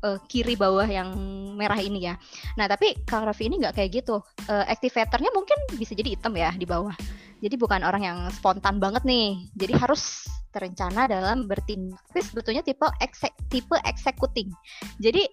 uh, 0.00 0.16
kiri 0.24 0.56
bawah 0.56 0.88
yang 0.88 1.12
merah 1.60 1.76
ini 1.76 2.08
ya. 2.08 2.16
Nah 2.56 2.64
tapi 2.64 2.96
kalau 3.04 3.28
Raffi 3.28 3.52
ini 3.52 3.60
nggak 3.60 3.76
kayak 3.76 4.00
gitu. 4.00 4.24
Uh, 4.48 4.64
activatornya 4.64 5.28
mungkin 5.36 5.60
bisa 5.76 5.92
jadi 5.92 6.16
hitam 6.16 6.32
ya 6.40 6.56
di 6.56 6.64
bawah. 6.64 6.96
Jadi 7.44 7.52
bukan 7.60 7.84
orang 7.84 8.00
yang 8.00 8.18
spontan 8.32 8.80
banget 8.80 9.04
nih. 9.04 9.44
Jadi 9.52 9.76
harus 9.76 10.24
terencana 10.56 11.04
dalam 11.04 11.44
bertindak. 11.44 12.00
Tapi 12.08 12.24
sebetulnya 12.24 12.64
tipe 12.64 12.88
eksek, 13.04 13.36
tipe 13.52 13.76
executing 13.84 14.48
jadi 14.96 15.28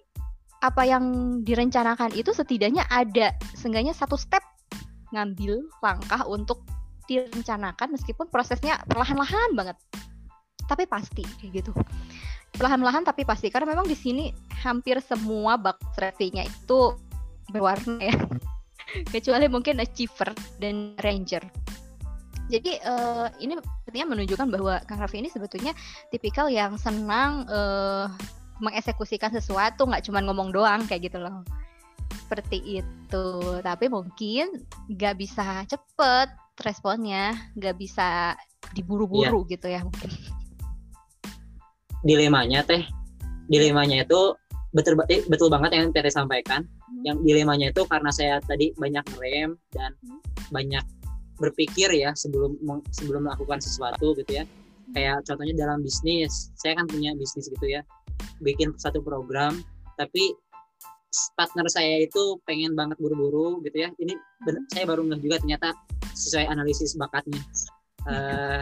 apa 0.64 0.88
yang 0.88 1.04
direncanakan 1.44 2.16
itu 2.16 2.32
setidaknya 2.32 2.88
ada 2.88 3.36
seenggaknya 3.52 3.92
satu 3.92 4.16
step 4.16 4.40
ngambil 5.14 5.62
langkah 5.80 6.26
untuk 6.26 6.66
direncanakan 7.06 7.94
meskipun 7.94 8.26
prosesnya 8.28 8.80
perlahan-lahan 8.88 9.54
banget. 9.54 9.76
Tapi 10.64 10.88
pasti 10.88 11.22
kayak 11.40 11.64
gitu. 11.64 11.72
Perlahan-lahan 12.54 13.04
tapi 13.04 13.26
pasti 13.26 13.50
karena 13.50 13.74
memang 13.74 13.86
di 13.86 13.98
sini 13.98 14.30
hampir 14.62 14.98
semua 15.02 15.58
bak 15.58 15.78
strateginya 15.92 16.46
itu 16.46 16.96
berwarna 17.50 18.00
ya. 18.00 18.14
Kecuali 19.12 19.46
mungkin 19.50 19.82
achiever 19.82 20.32
dan 20.58 20.94
ranger. 21.02 21.42
Jadi 22.52 22.76
uh, 22.84 23.32
ini 23.40 23.56
artinya 23.88 24.12
menunjukkan 24.12 24.48
bahwa 24.52 24.74
Kang 24.84 25.00
Raffi 25.00 25.24
ini 25.24 25.32
sebetulnya 25.32 25.72
tipikal 26.12 26.52
yang 26.52 26.76
senang 26.76 27.48
uh, 27.48 28.06
mengeksekusikan 28.60 29.32
sesuatu 29.32 29.88
nggak 29.88 30.04
cuma 30.06 30.20
ngomong 30.22 30.52
doang 30.54 30.84
kayak 30.86 31.10
gitu 31.10 31.18
loh 31.18 31.42
seperti 32.14 32.80
itu 32.80 33.26
tapi 33.60 33.90
mungkin 33.90 34.62
nggak 34.90 35.14
bisa 35.18 35.66
cepet 35.66 36.28
responnya 36.62 37.34
nggak 37.58 37.76
bisa 37.76 38.38
diburu-buru 38.72 39.44
iya. 39.44 39.52
gitu 39.58 39.66
ya 39.68 39.80
mungkin 39.82 40.10
dilemanya 42.04 42.60
teh 42.62 42.84
dilemanya 43.50 44.04
itu 44.04 44.36
betul 44.74 44.98
betul 45.30 45.48
banget 45.48 45.78
yang 45.78 45.94
Tete 45.94 46.10
sampaikan 46.10 46.66
hmm. 46.66 47.02
yang 47.06 47.16
dilemanya 47.22 47.70
itu 47.70 47.86
karena 47.86 48.10
saya 48.10 48.42
tadi 48.42 48.74
banyak 48.74 49.04
rem 49.22 49.54
dan 49.70 49.94
hmm. 50.02 50.20
banyak 50.50 50.84
berpikir 51.38 51.90
ya 51.90 52.14
sebelum 52.14 52.58
sebelum 52.94 53.26
melakukan 53.26 53.58
sesuatu 53.58 54.14
gitu 54.18 54.42
ya 54.42 54.44
kayak 54.94 55.22
contohnya 55.26 55.54
dalam 55.56 55.82
bisnis 55.82 56.54
saya 56.58 56.78
kan 56.78 56.86
punya 56.86 57.14
bisnis 57.18 57.50
gitu 57.50 57.66
ya 57.66 57.82
bikin 58.42 58.74
satu 58.78 59.02
program 59.02 59.62
tapi 59.98 60.34
partner 61.38 61.66
saya 61.70 62.04
itu 62.04 62.38
pengen 62.44 62.74
banget 62.74 62.98
buru-buru 62.98 63.62
gitu 63.62 63.86
ya. 63.86 63.90
Ini 63.96 64.14
bener, 64.44 64.62
saya 64.70 64.84
baru 64.88 65.02
ngeh 65.06 65.20
juga 65.22 65.36
ternyata 65.42 65.72
sesuai 66.14 66.46
analisis 66.50 66.94
bakatnya. 66.98 67.40
Uh, 68.04 68.60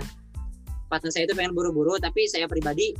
partner 0.86 1.10
saya 1.10 1.24
itu 1.26 1.34
pengen 1.34 1.56
buru-buru 1.56 1.98
tapi 1.98 2.28
saya 2.28 2.46
pribadi 2.46 2.94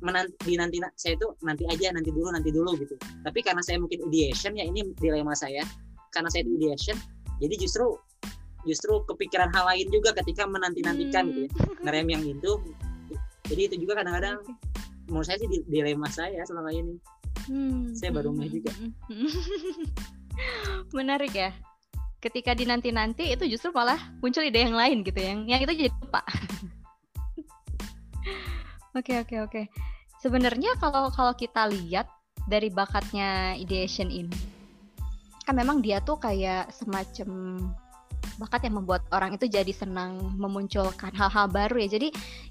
menanti 0.00 0.56
nanti 0.56 0.80
saya 0.96 1.18
itu 1.18 1.28
nanti 1.44 1.68
aja 1.68 1.92
nanti 1.92 2.08
dulu 2.12 2.28
nanti 2.32 2.50
dulu 2.52 2.76
gitu. 2.80 2.94
Tapi 3.24 3.40
karena 3.44 3.60
saya 3.64 3.80
mungkin 3.80 4.06
ideation 4.08 4.56
ya 4.56 4.64
ini 4.64 4.92
dilema 4.96 5.32
saya. 5.36 5.64
Karena 6.10 6.26
saya 6.26 6.42
itu 6.42 6.58
ideation 6.58 6.96
jadi 7.40 7.54
justru 7.56 7.96
justru 8.68 8.92
kepikiran 9.08 9.48
hal 9.56 9.64
lain 9.72 9.88
juga 9.88 10.12
ketika 10.12 10.44
menanti 10.44 10.84
nantikan 10.84 11.32
gitu 11.32 11.48
ya. 11.48 11.50
Hmm. 11.50 11.80
ngerem 11.88 12.06
yang 12.12 12.22
itu. 12.28 12.52
Jadi 13.50 13.62
itu 13.66 13.76
juga 13.82 14.04
kadang-kadang 14.04 14.44
menurut 15.10 15.26
saya 15.26 15.42
sih 15.42 15.48
di- 15.50 15.66
dilema 15.66 16.06
saya 16.06 16.44
selama 16.46 16.70
ini 16.70 16.94
Hmm, 17.48 17.94
Saya 17.96 18.10
baru 18.14 18.30
hmm, 18.30 18.38
ngeh 18.38 18.50
juga. 18.50 18.70
hmm, 18.76 18.92
hmm. 19.10 19.30
Menarik 20.96 21.32
ya. 21.34 21.50
Ketika 22.20 22.52
dinanti-nanti 22.52 23.32
itu 23.32 23.48
justru 23.48 23.72
malah 23.72 23.98
muncul 24.20 24.44
ide 24.44 24.60
yang 24.60 24.76
lain 24.76 25.00
gitu 25.00 25.16
yang 25.16 25.48
yang 25.48 25.60
itu 25.64 25.88
jadi 25.88 25.92
lupa. 26.00 26.20
Oke 28.90 29.22
oke 29.22 29.36
oke. 29.46 29.62
Sebenarnya 30.18 30.74
kalau 30.82 31.14
kalau 31.14 31.30
kita 31.38 31.70
lihat 31.70 32.10
dari 32.50 32.74
bakatnya 32.74 33.54
ideation 33.54 34.10
ini, 34.10 34.34
kan 35.46 35.54
memang 35.54 35.78
dia 35.78 36.02
tuh 36.02 36.18
kayak 36.18 36.74
semacam 36.74 37.30
bakat 38.42 38.66
yang 38.66 38.82
membuat 38.82 39.06
orang 39.14 39.36
itu 39.36 39.46
jadi 39.46 39.70
senang 39.70 40.34
memunculkan 40.34 41.14
hal-hal 41.14 41.46
baru 41.46 41.86
ya. 41.86 41.88
Jadi 42.00 42.08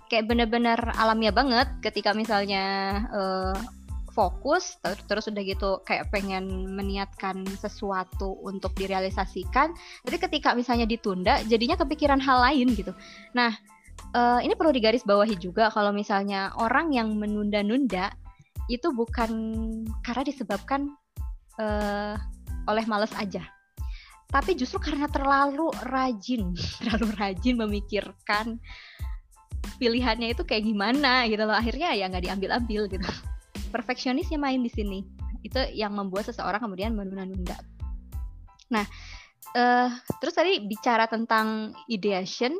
kayak 0.08 0.32
benar-benar 0.32 0.80
alamiah 0.96 1.36
banget 1.36 1.68
ketika 1.84 2.16
misalnya 2.16 2.64
eh, 3.12 3.56
fokus 4.20 4.76
ter- 4.84 5.00
terus 5.08 5.32
udah 5.32 5.44
gitu 5.48 5.80
kayak 5.88 6.12
pengen 6.12 6.68
meniatkan 6.76 7.48
sesuatu 7.56 8.36
untuk 8.44 8.76
direalisasikan 8.76 9.72
tapi 10.04 10.18
ketika 10.20 10.52
misalnya 10.52 10.84
ditunda 10.84 11.40
jadinya 11.48 11.80
kepikiran 11.80 12.20
hal 12.20 12.44
lain 12.44 12.76
gitu. 12.76 12.92
Nah 13.32 13.56
eh, 14.12 14.40
ini 14.44 14.60
perlu 14.60 14.76
digarisbawahi 14.76 15.40
juga 15.40 15.72
kalau 15.72 15.96
misalnya 15.96 16.52
orang 16.60 16.92
yang 16.92 17.16
menunda-nunda 17.16 18.12
itu 18.68 18.92
bukan 18.92 19.32
karena 20.04 20.24
disebabkan 20.28 20.92
eh, 21.56 22.20
oleh 22.68 22.84
males 22.92 23.16
aja 23.16 23.48
tapi 24.28 24.54
justru 24.60 24.84
karena 24.84 25.08
terlalu 25.08 25.72
rajin 25.88 26.52
terlalu 26.84 27.08
rajin 27.16 27.56
memikirkan 27.56 28.60
pilihannya 29.80 30.36
itu 30.36 30.44
kayak 30.44 30.68
gimana 30.68 31.24
gitu 31.32 31.48
loh. 31.48 31.56
Akhirnya 31.56 31.96
ya 31.96 32.12
nggak 32.12 32.28
diambil-ambil 32.28 32.92
gitu 32.92 33.08
perfeksionisnya 33.70 34.42
main 34.42 34.60
di 34.60 34.72
sini. 34.72 35.06
Itu 35.46 35.62
yang 35.72 35.96
membuat 35.96 36.28
seseorang 36.28 36.60
kemudian 36.60 36.98
menunda-nunda. 36.98 37.56
Nah 38.74 38.86
eh, 39.56 39.90
terus 40.20 40.36
tadi 40.36 40.60
bicara 40.66 41.08
tentang 41.08 41.74
ideation. 41.88 42.54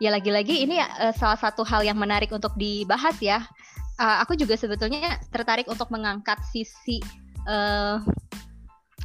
Ya 0.00 0.08
lagi-lagi 0.08 0.64
ini 0.64 0.80
eh, 0.80 1.14
salah 1.16 1.36
satu 1.36 1.66
hal 1.66 1.84
yang 1.84 1.98
menarik 1.98 2.30
untuk 2.32 2.54
dibahas 2.56 3.16
ya. 3.20 3.44
Eh, 4.00 4.16
aku 4.22 4.38
juga 4.38 4.56
sebetulnya 4.56 5.20
tertarik 5.28 5.68
untuk 5.68 5.92
mengangkat 5.92 6.40
sisi 6.48 7.02
eh, 7.48 7.96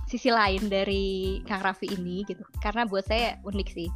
sisi 0.06 0.30
lain 0.30 0.70
dari 0.70 1.42
Kang 1.44 1.66
Raffi 1.66 1.90
ini 1.92 2.24
gitu. 2.24 2.46
Karena 2.62 2.86
buat 2.86 3.04
saya 3.04 3.42
unik 3.44 3.68
sih. 3.74 3.90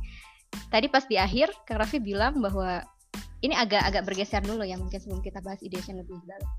Tadi 0.73 0.89
pas 0.89 1.05
di 1.05 1.15
akhir 1.15 1.53
Kang 1.69 1.79
Raffi 1.79 2.01
bilang 2.01 2.41
bahwa 2.41 2.81
ini 3.39 3.55
agak-agak 3.55 4.03
bergeser 4.03 4.43
dulu 4.43 4.67
ya 4.67 4.75
mungkin 4.75 4.99
sebelum 4.99 5.23
kita 5.23 5.39
bahas 5.39 5.63
ideation 5.63 5.95
lebih 5.99 6.19
dalam 6.27 6.49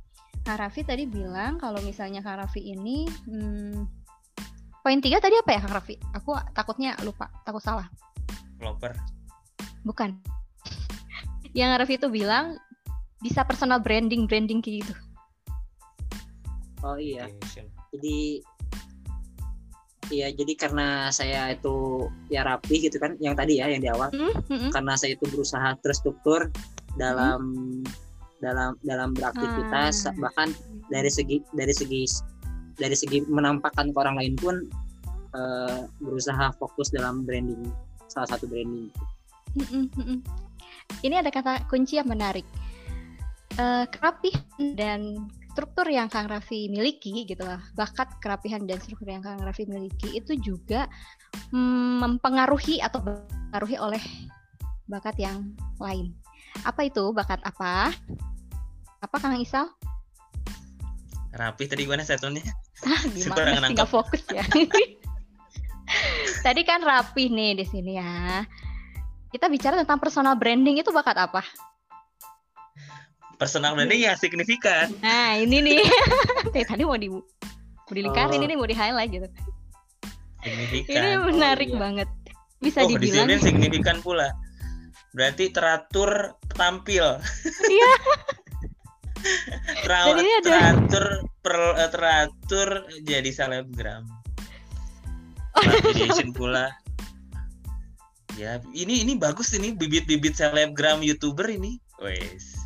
Kang 0.45 0.59
Raffi 0.59 0.83
tadi 0.83 1.05
bilang 1.05 1.61
kalau 1.61 1.79
misalnya 1.85 2.25
Kang 2.25 2.41
Raffi 2.41 2.73
ini 2.73 3.05
hmm, 3.07 3.85
poin 4.81 4.99
tiga 5.05 5.21
tadi 5.21 5.37
apa 5.37 5.51
ya 5.53 5.61
Kang 5.63 5.75
Raffi? 5.77 5.97
Aku 6.17 6.37
takutnya 6.57 6.97
lupa, 7.05 7.29
takut 7.45 7.61
salah. 7.61 7.87
Developer. 8.57 8.97
Bukan. 9.85 10.17
Yang 11.59 11.69
Kang 11.69 11.81
Raffi 11.85 11.95
itu 12.01 12.09
bilang 12.09 12.57
bisa 13.21 13.45
personal 13.45 13.85
branding 13.85 14.25
branding 14.25 14.65
kayak 14.65 14.85
gitu. 14.85 14.95
oh 16.81 16.97
iya 16.97 17.29
jadi 17.93 18.41
Iya, 20.11 20.35
jadi 20.35 20.53
karena 20.59 21.07
saya 21.15 21.55
itu 21.55 22.03
ya 22.35 22.43
rapi 22.43 22.83
gitu 22.83 22.99
kan, 22.99 23.15
yang 23.23 23.39
tadi 23.39 23.63
ya, 23.63 23.71
yang 23.71 23.79
di 23.79 23.87
awal. 23.87 24.11
Hmm, 24.11 24.35
hmm, 24.51 24.59
hmm. 24.67 24.71
Karena 24.75 24.99
saya 24.99 25.15
itu 25.15 25.23
berusaha 25.31 25.79
terstruktur 25.79 26.51
dalam 26.99 27.63
dalam 28.41 28.77
dalam 28.85 29.13
beraktivitas, 29.13 30.09
Ah. 30.09 30.17
bahkan 30.17 30.53
dari 30.89 31.09
segi 31.13 31.45
dari 31.53 31.73
segi 31.73 32.09
dari 32.81 32.97
segi 32.97 33.21
menampakkan 33.29 33.93
ke 33.93 33.97
orang 34.01 34.17
lain 34.17 34.35
pun 34.41 34.57
eh, 35.31 35.87
berusaha 36.03 36.51
fokus 36.59 36.91
dalam 36.91 37.23
branding 37.23 37.71
salah 38.11 38.27
satu 38.35 38.51
branding. 38.51 38.91
Ini 41.07 41.23
ada 41.23 41.31
kata 41.31 41.71
kunci 41.71 42.03
yang 42.03 42.11
menarik. 42.11 42.43
Eh, 43.55 43.85
kerapihan 43.93 44.75
dan 44.75 45.01
struktur 45.51 45.85
yang 45.91 46.07
Kang 46.07 46.31
Raffi 46.31 46.71
miliki 46.71 47.27
gitu 47.27 47.43
lah, 47.43 47.61
bakat 47.75 48.09
kerapihan 48.23 48.63
dan 48.65 48.79
struktur 48.79 49.11
yang 49.11 49.21
Kang 49.21 49.43
Raffi 49.43 49.67
miliki 49.67 50.17
itu 50.17 50.39
juga 50.39 50.87
mm, 51.51 52.01
mempengaruhi 52.01 52.79
atau 52.79 53.03
mempengaruhi 53.03 53.77
oleh 53.77 54.03
bakat 54.87 55.19
yang 55.19 55.53
lain. 55.83 56.15
Apa 56.63 56.87
itu 56.87 57.11
bakat 57.11 57.43
apa? 57.43 57.91
Apa 59.01 59.17
Kang 59.17 59.41
Isal? 59.41 59.65
Rapi 61.33 61.65
tadi 61.71 61.89
gimana 61.89 62.05
satunya? 62.05 62.45
Ah, 62.85 63.01
gimana 63.17 63.65
sih 63.65 63.75
nggak 63.75 63.91
fokus 63.91 64.23
ya? 64.29 64.45
Tadi 66.47 66.63
kan 66.63 66.81
rapi 66.81 67.29
nih 67.29 67.59
di 67.59 67.65
sini 67.67 67.99
ya. 67.99 68.47
Kita 69.31 69.51
bicara 69.51 69.75
tentang 69.83 69.99
personal 69.99 70.39
branding 70.39 70.79
itu 70.79 70.95
bakat 70.95 71.19
apa? 71.19 71.43
Personal 73.37 73.75
branding 73.75 74.07
ya 74.07 74.15
signifikan. 74.15 74.91
Nah 75.03 75.35
ini 75.37 75.61
nih, 75.67 75.83
tadi 76.63 76.83
mau 76.87 76.95
di 76.95 77.11
mau 77.11 77.93
dilingkarin 77.93 78.39
Oh. 78.39 78.47
ini 78.47 78.55
mau 78.55 78.69
di 78.71 78.77
highlight 78.77 79.11
gitu. 79.11 79.29
Signifikan. 80.47 80.95
Ini 80.95 81.09
menarik 81.27 81.69
iya. 81.75 81.79
banget. 81.79 82.09
Bisa 82.63 82.85
oh, 82.85 82.89
dibilang 82.89 83.27
disiplin 83.27 83.41
signifikan 83.43 83.99
pula. 84.01 84.31
Berarti 85.11 85.51
teratur 85.51 86.39
tampil. 86.55 87.19
Iya. 87.67 87.93
Ini 89.85 90.31
ada- 90.41 90.43
teratur 90.45 91.05
per- 91.41 91.77
eh, 91.77 91.91
teratur 91.91 92.69
jadi 93.05 93.31
selebgram. 93.31 94.05
Oh, 95.57 95.63
Validation 95.63 96.31
pula. 96.39 96.71
Ya, 98.39 98.63
ini 98.73 99.05
ini 99.05 99.19
bagus 99.19 99.53
ini 99.53 99.75
bibit-bibit 99.75 100.39
selebgram 100.39 101.03
youtuber 101.05 101.45
ini. 101.51 101.77
Wes, 102.01 102.57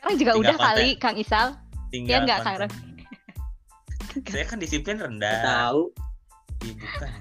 sekarang 0.00 0.16
juga 0.18 0.32
tinggal 0.34 0.42
udah 0.42 0.56
konten. 0.58 0.66
kali 0.74 0.88
Kang 0.98 1.16
Isal. 1.20 1.46
tinggal 1.94 2.10
Ya 2.10 2.18
nggak, 2.26 2.38
Kang 2.42 2.56
konten. 2.66 2.70
Saya 4.34 4.44
kan 4.48 4.58
disiplin 4.58 4.98
rendah. 4.98 5.42
Tahu 5.44 5.94
Ih, 6.66 6.74
bukan. 6.74 7.12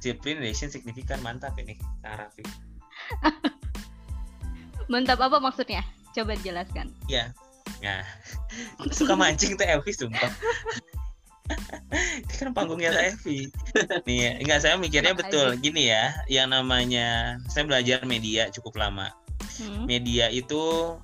Disiplin 0.00 0.42
relation 0.42 0.66
signifikan 0.72 1.22
mantap 1.22 1.54
ini, 1.54 1.78
Kang 2.02 2.18
Raffi. 2.18 2.42
Mantap 4.90 5.22
apa 5.22 5.38
maksudnya? 5.38 5.86
Coba 6.10 6.34
dijelaskan. 6.34 6.90
Iya. 7.06 7.30
Nah, 7.80 8.04
suka 8.92 9.16
mancing 9.16 9.56
tuh 9.56 9.64
Elvi 9.64 9.92
sumpah. 9.92 10.30
Ini 11.90 12.34
kan 12.38 12.50
panggungnya 12.54 12.94
Teh 12.94 13.04
Elvi. 13.10 13.50
Nih, 14.06 14.16
ya, 14.22 14.30
enggak 14.38 14.60
saya 14.62 14.74
mikirnya 14.78 15.14
betul. 15.16 15.58
Gini 15.58 15.90
ya, 15.90 16.14
yang 16.30 16.54
namanya 16.54 17.38
saya 17.50 17.66
belajar 17.66 18.04
media 18.06 18.52
cukup 18.52 18.78
lama. 18.78 19.10
Hmm. 19.58 19.88
Media 19.88 20.30
itu 20.30 20.94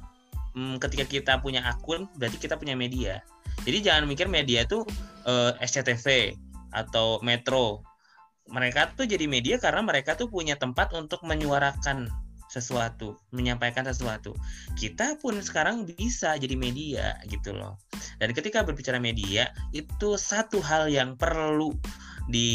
hmm, 0.55 0.79
ketika 0.79 1.05
kita 1.09 1.33
punya 1.43 1.65
akun, 1.67 2.07
berarti 2.21 2.39
kita 2.39 2.55
punya 2.61 2.79
media. 2.79 3.25
Jadi 3.65 3.83
jangan 3.83 4.05
mikir 4.07 4.31
media 4.31 4.63
itu 4.63 4.87
eh, 5.27 5.53
SCTV 5.59 6.37
atau 6.71 7.19
Metro. 7.25 7.83
Mereka 8.47 8.95
tuh 8.95 9.11
jadi 9.11 9.27
media 9.27 9.59
karena 9.59 9.83
mereka 9.83 10.15
tuh 10.15 10.31
punya 10.31 10.55
tempat 10.55 10.95
untuk 10.95 11.19
menyuarakan 11.27 12.07
sesuatu, 12.57 13.21
menyampaikan 13.37 13.85
sesuatu. 13.85 14.33
Kita 14.81 15.21
pun 15.21 15.37
sekarang 15.45 15.85
bisa 15.85 16.41
jadi 16.41 16.57
media 16.57 17.21
gitu 17.29 17.53
loh. 17.53 17.77
Dan 18.17 18.33
ketika 18.33 18.65
berbicara 18.65 18.97
media, 18.97 19.53
itu 19.77 20.17
satu 20.17 20.65
hal 20.65 20.89
yang 20.89 21.21
perlu 21.21 21.77
di 22.27 22.51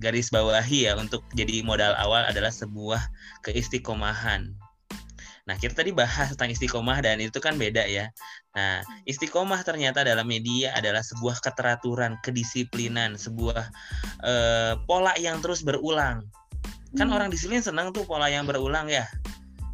garis 0.00 0.32
bawahi 0.32 0.88
ya 0.88 0.96
untuk 0.96 1.20
jadi 1.36 1.60
modal 1.60 1.92
awal 1.98 2.24
adalah 2.24 2.54
sebuah 2.54 3.02
keistiqomahan. 3.44 4.54
Nah, 5.48 5.58
kita 5.58 5.82
tadi 5.82 5.90
bahas 5.90 6.30
tentang 6.30 6.54
istiqomah 6.54 7.02
dan 7.02 7.18
itu 7.18 7.42
kan 7.42 7.58
beda 7.58 7.82
ya. 7.90 8.12
Nah, 8.54 8.86
istiqomah 9.02 9.66
ternyata 9.66 10.06
dalam 10.06 10.22
media 10.30 10.70
adalah 10.78 11.02
sebuah 11.02 11.42
keteraturan, 11.42 12.22
kedisiplinan, 12.22 13.18
sebuah 13.18 13.66
eh, 14.22 14.74
pola 14.86 15.10
yang 15.18 15.42
terus 15.42 15.66
berulang. 15.66 16.22
Kan 16.98 17.08
Hmm. 17.10 17.16
orang 17.16 17.28
disiplin 17.30 17.62
senang 17.62 17.94
tuh 17.94 18.02
pola 18.06 18.26
yang 18.26 18.46
berulang 18.46 18.90
ya. 18.90 19.06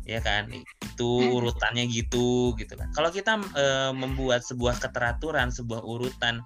Ya 0.07 0.23
kan? 0.23 0.47
Itu 0.53 1.19
urutannya 1.41 1.89
gitu 1.91 2.55
gitu 2.55 2.75
kan. 2.79 2.93
Kalau 2.95 3.11
kita 3.11 3.41
eh, 3.57 3.93
membuat 3.97 4.47
sebuah 4.47 4.79
keteraturan, 4.79 5.51
sebuah 5.51 5.83
urutan 5.83 6.45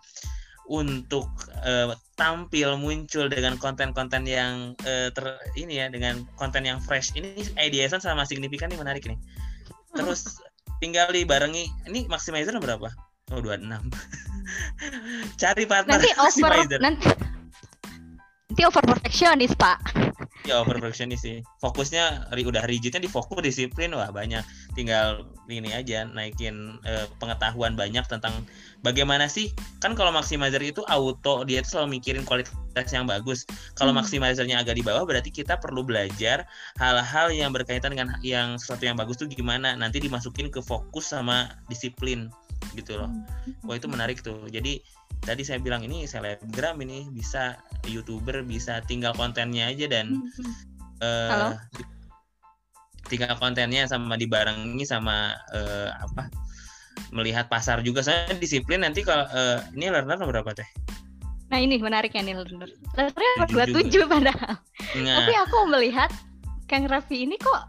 untuk 0.71 1.27
eh, 1.67 1.91
tampil 2.15 2.79
muncul 2.79 3.27
dengan 3.27 3.59
konten-konten 3.59 4.23
yang 4.23 4.79
eh, 4.87 5.11
ter 5.11 5.35
ini 5.59 5.83
ya 5.83 5.91
dengan 5.91 6.23
konten 6.39 6.63
yang 6.63 6.79
fresh 6.79 7.11
ini 7.19 7.43
ideasan 7.59 7.99
sama 7.99 8.23
signifikan 8.23 8.71
ini 8.71 8.79
menarik 8.79 9.03
nih 9.03 9.19
terus 9.99 10.39
tinggal 10.79 11.11
dibarengi 11.11 11.67
ini 11.91 12.07
maximizer 12.07 12.55
berapa 12.55 12.87
oh 13.35 13.41
26 13.43 13.67
cari 15.43 15.65
partner 15.67 15.99
Nanti 15.99 16.11
over 16.23 16.53
nanti 16.79 17.09
nanti 18.51 18.63
over 18.67 18.83
perfectionist 18.83 19.55
Pak. 19.59 20.10
Ya 20.49 20.65
over 20.65 20.77
perfectionist 20.81 21.25
sih. 21.25 21.45
Fokusnya 21.61 22.33
udah 22.33 22.65
rigidnya 22.65 23.01
di 23.03 23.11
fokus 23.11 23.45
disiplin 23.45 23.93
wah 23.93 24.09
banyak. 24.09 24.41
Tinggal 24.73 25.29
ini 25.51 25.75
aja 25.75 26.07
naikin 26.09 26.81
eh, 26.87 27.07
pengetahuan 27.19 27.75
banyak 27.75 28.07
tentang 28.07 28.33
bagaimana 28.81 29.27
sih 29.27 29.53
kan 29.83 29.93
kalau 29.93 30.15
maximizer 30.15 30.63
itu 30.63 30.81
auto 30.89 31.45
dia 31.45 31.61
tuh 31.61 31.79
selalu 31.79 32.01
mikirin 32.01 32.25
kualitas 32.25 32.55
yang 32.93 33.05
bagus. 33.05 33.45
Kalau 33.77 33.93
hmm. 33.93 34.01
maximizernya 34.01 34.63
agak 34.63 34.79
di 34.79 34.85
bawah 34.87 35.05
berarti 35.05 35.29
kita 35.29 35.61
perlu 35.61 35.85
belajar 35.85 36.49
hal-hal 36.81 37.29
yang 37.35 37.51
berkaitan 37.53 37.93
dengan 37.93 38.17
yang 38.25 38.57
sesuatu 38.57 38.87
yang 38.89 38.97
bagus 38.97 39.21
tuh 39.21 39.29
gimana. 39.29 39.77
Nanti 39.77 40.01
dimasukin 40.01 40.49
ke 40.49 40.65
fokus 40.65 41.13
sama 41.13 41.51
disiplin 41.69 42.33
gitu 42.75 42.99
loh. 42.99 43.11
Wah 43.67 43.77
itu 43.77 43.87
menarik 43.91 44.23
tuh. 44.23 44.47
Jadi 44.51 44.81
tadi 45.21 45.43
saya 45.45 45.61
bilang 45.61 45.85
ini 45.85 46.09
selebgram 46.09 46.81
ini 46.81 47.11
bisa 47.13 47.61
youtuber 47.85 48.41
bisa 48.43 48.81
tinggal 48.89 49.13
kontennya 49.13 49.69
aja 49.69 49.87
dan 49.91 50.25
uh, 51.05 51.53
tinggal 53.11 53.37
kontennya 53.37 53.85
sama 53.85 54.17
dibarengi 54.17 54.87
sama 54.87 55.37
uh, 55.53 55.91
apa 56.01 56.31
melihat 57.11 57.51
pasar 57.51 57.83
juga. 57.83 58.05
Saya 58.05 58.31
disiplin 58.37 58.85
nanti 58.87 59.03
kalau 59.03 59.27
uh, 59.29 59.59
ini 59.75 59.91
learner 59.91 60.21
berapa 60.21 60.53
teh? 60.55 60.67
Nah 61.51 61.59
ini 61.59 61.83
menarik 61.83 62.15
ya 62.15 62.23
nih 62.23 62.39
learner. 62.39 62.71
Learner 62.95 63.49
dua 63.51 63.65
tujuh 63.67 64.07
padahal. 64.07 64.55
Nah. 65.01 65.23
tapi 65.23 65.35
aku 65.35 65.59
melihat 65.71 66.11
Kang 66.71 66.87
Raffi 66.87 67.27
ini 67.27 67.35
kok 67.35 67.67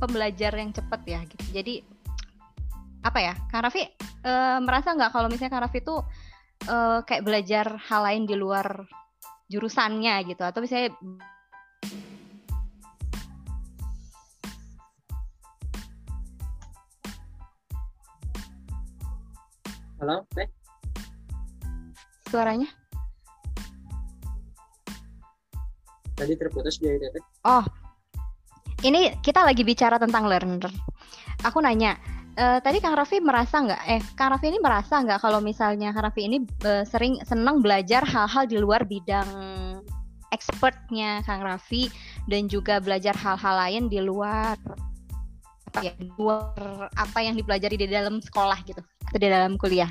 pembelajar 0.00 0.54
yang 0.56 0.72
cepat 0.72 1.00
ya 1.04 1.20
gitu. 1.28 1.44
Jadi 1.52 1.74
apa 3.02 3.18
ya 3.22 3.34
Kang 3.50 3.62
Raffi 3.62 3.86
uh, 4.26 4.58
merasa 4.62 4.94
nggak 4.94 5.10
kalau 5.14 5.30
misalnya 5.30 5.52
Kang 5.54 5.64
Raffi 5.64 5.78
itu 5.80 5.96
uh, 6.66 6.98
kayak 7.06 7.22
belajar 7.22 7.66
hal 7.78 8.00
lain 8.02 8.26
di 8.26 8.34
luar 8.34 8.86
jurusannya 9.48 10.14
gitu 10.28 10.42
atau 10.44 10.60
misalnya 10.60 10.92
Halo, 19.98 20.22
Teh? 20.30 20.46
Suaranya? 22.30 22.70
Tadi 26.14 26.38
terputus 26.38 26.78
dari. 26.78 27.02
Oh, 27.42 27.66
ini 28.86 29.10
kita 29.26 29.42
lagi 29.42 29.66
bicara 29.66 29.98
tentang 29.98 30.30
learner. 30.30 30.70
Aku 31.42 31.58
nanya, 31.58 31.98
uh, 32.38 32.58
tadi 32.62 32.78
Kang 32.78 32.94
Raffi 32.94 33.18
merasa 33.18 33.58
nggak 33.58 33.82
eh 33.90 34.02
Kang 34.14 34.30
Raffi 34.30 34.54
ini 34.54 34.62
merasa 34.62 35.02
nggak 35.02 35.18
kalau 35.18 35.42
misalnya 35.42 35.90
Kang 35.90 36.06
Raffi 36.06 36.30
ini 36.30 36.38
uh, 36.64 36.86
sering 36.86 37.18
senang 37.26 37.60
belajar 37.60 38.06
hal-hal 38.06 38.46
di 38.46 38.56
luar 38.56 38.86
bidang 38.86 39.28
expertnya 40.30 41.20
Kang 41.26 41.42
Raffi 41.42 41.90
dan 42.30 42.46
juga 42.46 42.78
belajar 42.78 43.12
hal-hal 43.18 43.54
lain 43.58 43.82
di 43.90 43.98
luar 43.98 44.54
apa 45.68 45.84
ya 45.84 45.92
di 46.00 46.08
luar 46.16 46.88
apa 46.96 47.18
yang 47.20 47.36
dipelajari 47.36 47.76
di 47.76 47.86
dalam 47.90 48.22
sekolah 48.22 48.56
gitu 48.64 48.80
atau 48.80 49.18
di 49.18 49.28
dalam 49.28 49.60
kuliah. 49.60 49.90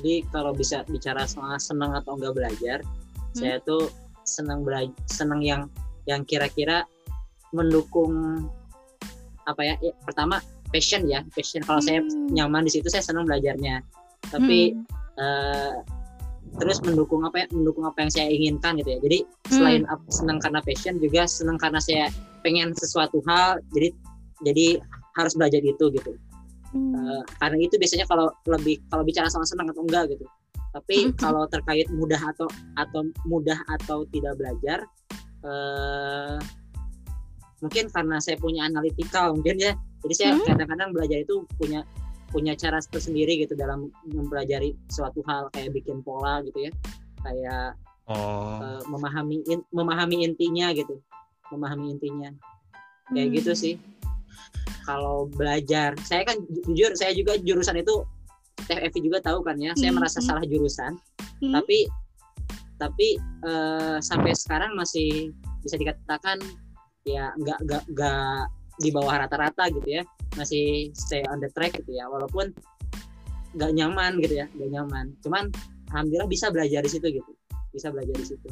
Jadi 0.00 0.24
kalau 0.32 0.56
bisa 0.56 0.80
bicara 0.88 1.28
soal 1.28 1.60
senang 1.60 1.92
atau 1.92 2.16
enggak 2.16 2.32
belajar, 2.32 2.78
hmm. 2.80 3.36
saya 3.36 3.60
tuh 3.62 3.92
senang 4.24 4.64
belajar 4.64 4.96
senang 5.06 5.44
yang 5.44 5.68
yang 6.08 6.24
kira-kira 6.24 6.88
mendukung 7.52 8.48
apa 9.48 9.60
ya, 9.64 9.74
ya 9.80 9.92
pertama 10.04 10.42
passion 10.70 11.06
ya 11.06 11.24
passion 11.34 11.62
kalau 11.66 11.82
hmm. 11.82 11.86
saya 11.86 11.98
nyaman 12.30 12.66
di 12.66 12.72
situ 12.72 12.86
saya 12.88 13.04
senang 13.04 13.26
belajarnya 13.26 13.82
tapi 14.30 14.74
hmm. 14.76 14.84
uh, 15.18 15.74
terus 16.58 16.82
mendukung 16.82 17.22
apa 17.22 17.44
ya 17.44 17.46
mendukung 17.54 17.86
apa 17.86 18.02
yang 18.02 18.10
saya 18.10 18.26
inginkan 18.30 18.78
gitu 18.78 18.90
ya 18.96 18.98
jadi 19.02 19.18
hmm. 19.22 19.52
selain 19.54 19.82
senang 20.10 20.38
karena 20.42 20.60
passion 20.64 20.94
juga 20.98 21.22
senang 21.26 21.58
karena 21.58 21.78
saya 21.78 22.10
pengen 22.42 22.74
sesuatu 22.74 23.22
hal 23.26 23.60
jadi 23.74 23.94
jadi 24.42 24.66
harus 25.18 25.34
belajar 25.36 25.62
itu 25.62 25.84
gitu 25.94 26.12
hmm. 26.74 26.94
uh, 26.96 27.22
karena 27.38 27.56
itu 27.62 27.74
biasanya 27.78 28.06
kalau 28.06 28.34
lebih 28.46 28.82
kalau 28.88 29.02
bicara 29.06 29.30
soal 29.30 29.46
senang 29.46 29.70
atau 29.70 29.82
enggak 29.86 30.10
gitu 30.14 30.26
tapi 30.70 31.10
hmm. 31.10 31.18
kalau 31.18 31.46
terkait 31.50 31.86
mudah 31.90 32.18
atau 32.18 32.46
atau 32.78 33.02
mudah 33.26 33.58
atau 33.78 34.06
tidak 34.14 34.38
belajar 34.38 34.86
uh, 35.42 36.38
mungkin 37.60 37.92
karena 37.92 38.16
saya 38.18 38.36
punya 38.40 38.66
analitikal 38.66 39.36
mungkin 39.36 39.60
ya 39.60 39.72
jadi 40.04 40.14
saya 40.16 40.30
hmm. 40.36 40.44
kadang-kadang 40.48 40.90
belajar 40.96 41.18
itu 41.20 41.44
punya 41.60 41.84
punya 42.30 42.54
cara 42.54 42.78
tersendiri 42.80 43.42
gitu 43.42 43.58
dalam 43.58 43.90
mempelajari 44.06 44.78
suatu 44.88 45.20
hal 45.26 45.50
kayak 45.52 45.74
bikin 45.74 46.00
pola 46.00 46.40
gitu 46.46 46.70
ya 46.70 46.72
kayak 47.20 47.76
oh. 48.08 48.58
uh, 48.62 48.80
memahami 48.86 49.42
in, 49.50 49.60
memahami 49.74 50.24
intinya 50.24 50.72
gitu 50.72 51.02
memahami 51.50 51.98
intinya 51.98 52.30
kayak 53.12 53.28
hmm. 53.28 53.36
gitu 53.42 53.52
sih 53.52 53.74
kalau 54.86 55.28
belajar 55.28 55.92
saya 56.06 56.24
kan 56.24 56.38
jujur 56.70 56.94
saya 56.96 57.12
juga 57.12 57.36
jurusan 57.36 57.82
itu 57.82 58.06
TFV 58.64 59.10
juga 59.10 59.18
tahu 59.20 59.42
kan 59.42 59.58
ya 59.58 59.74
saya 59.74 59.90
hmm. 59.90 59.98
merasa 60.00 60.18
salah 60.22 60.46
jurusan 60.46 60.96
hmm. 61.42 61.52
tapi 61.52 61.90
tapi 62.80 63.20
uh, 63.44 64.00
sampai 64.00 64.32
sekarang 64.32 64.72
masih 64.72 65.34
bisa 65.60 65.76
dikatakan 65.76 66.40
ya 67.16 67.34
nggak 67.36 67.58
nggak 67.66 67.82
nggak 67.94 68.36
di 68.80 68.88
bawah 68.94 69.26
rata-rata 69.26 69.68
gitu 69.72 70.00
ya. 70.00 70.02
Masih 70.38 70.94
stay 70.94 71.26
on 71.28 71.42
the 71.42 71.50
track 71.52 71.76
gitu 71.76 71.92
ya. 71.94 72.06
Walaupun 72.08 72.54
nggak 73.58 73.70
nyaman 73.74 74.22
gitu 74.22 74.34
ya 74.40 74.46
nggak 74.54 74.70
nyaman. 74.70 75.06
Cuman 75.22 75.50
alhamdulillah 75.90 76.30
bisa 76.30 76.48
belajar 76.48 76.80
di 76.82 76.90
situ 76.90 77.06
gitu. 77.10 77.32
Bisa 77.74 77.90
belajar 77.90 78.14
di 78.16 78.26
situ. 78.26 78.48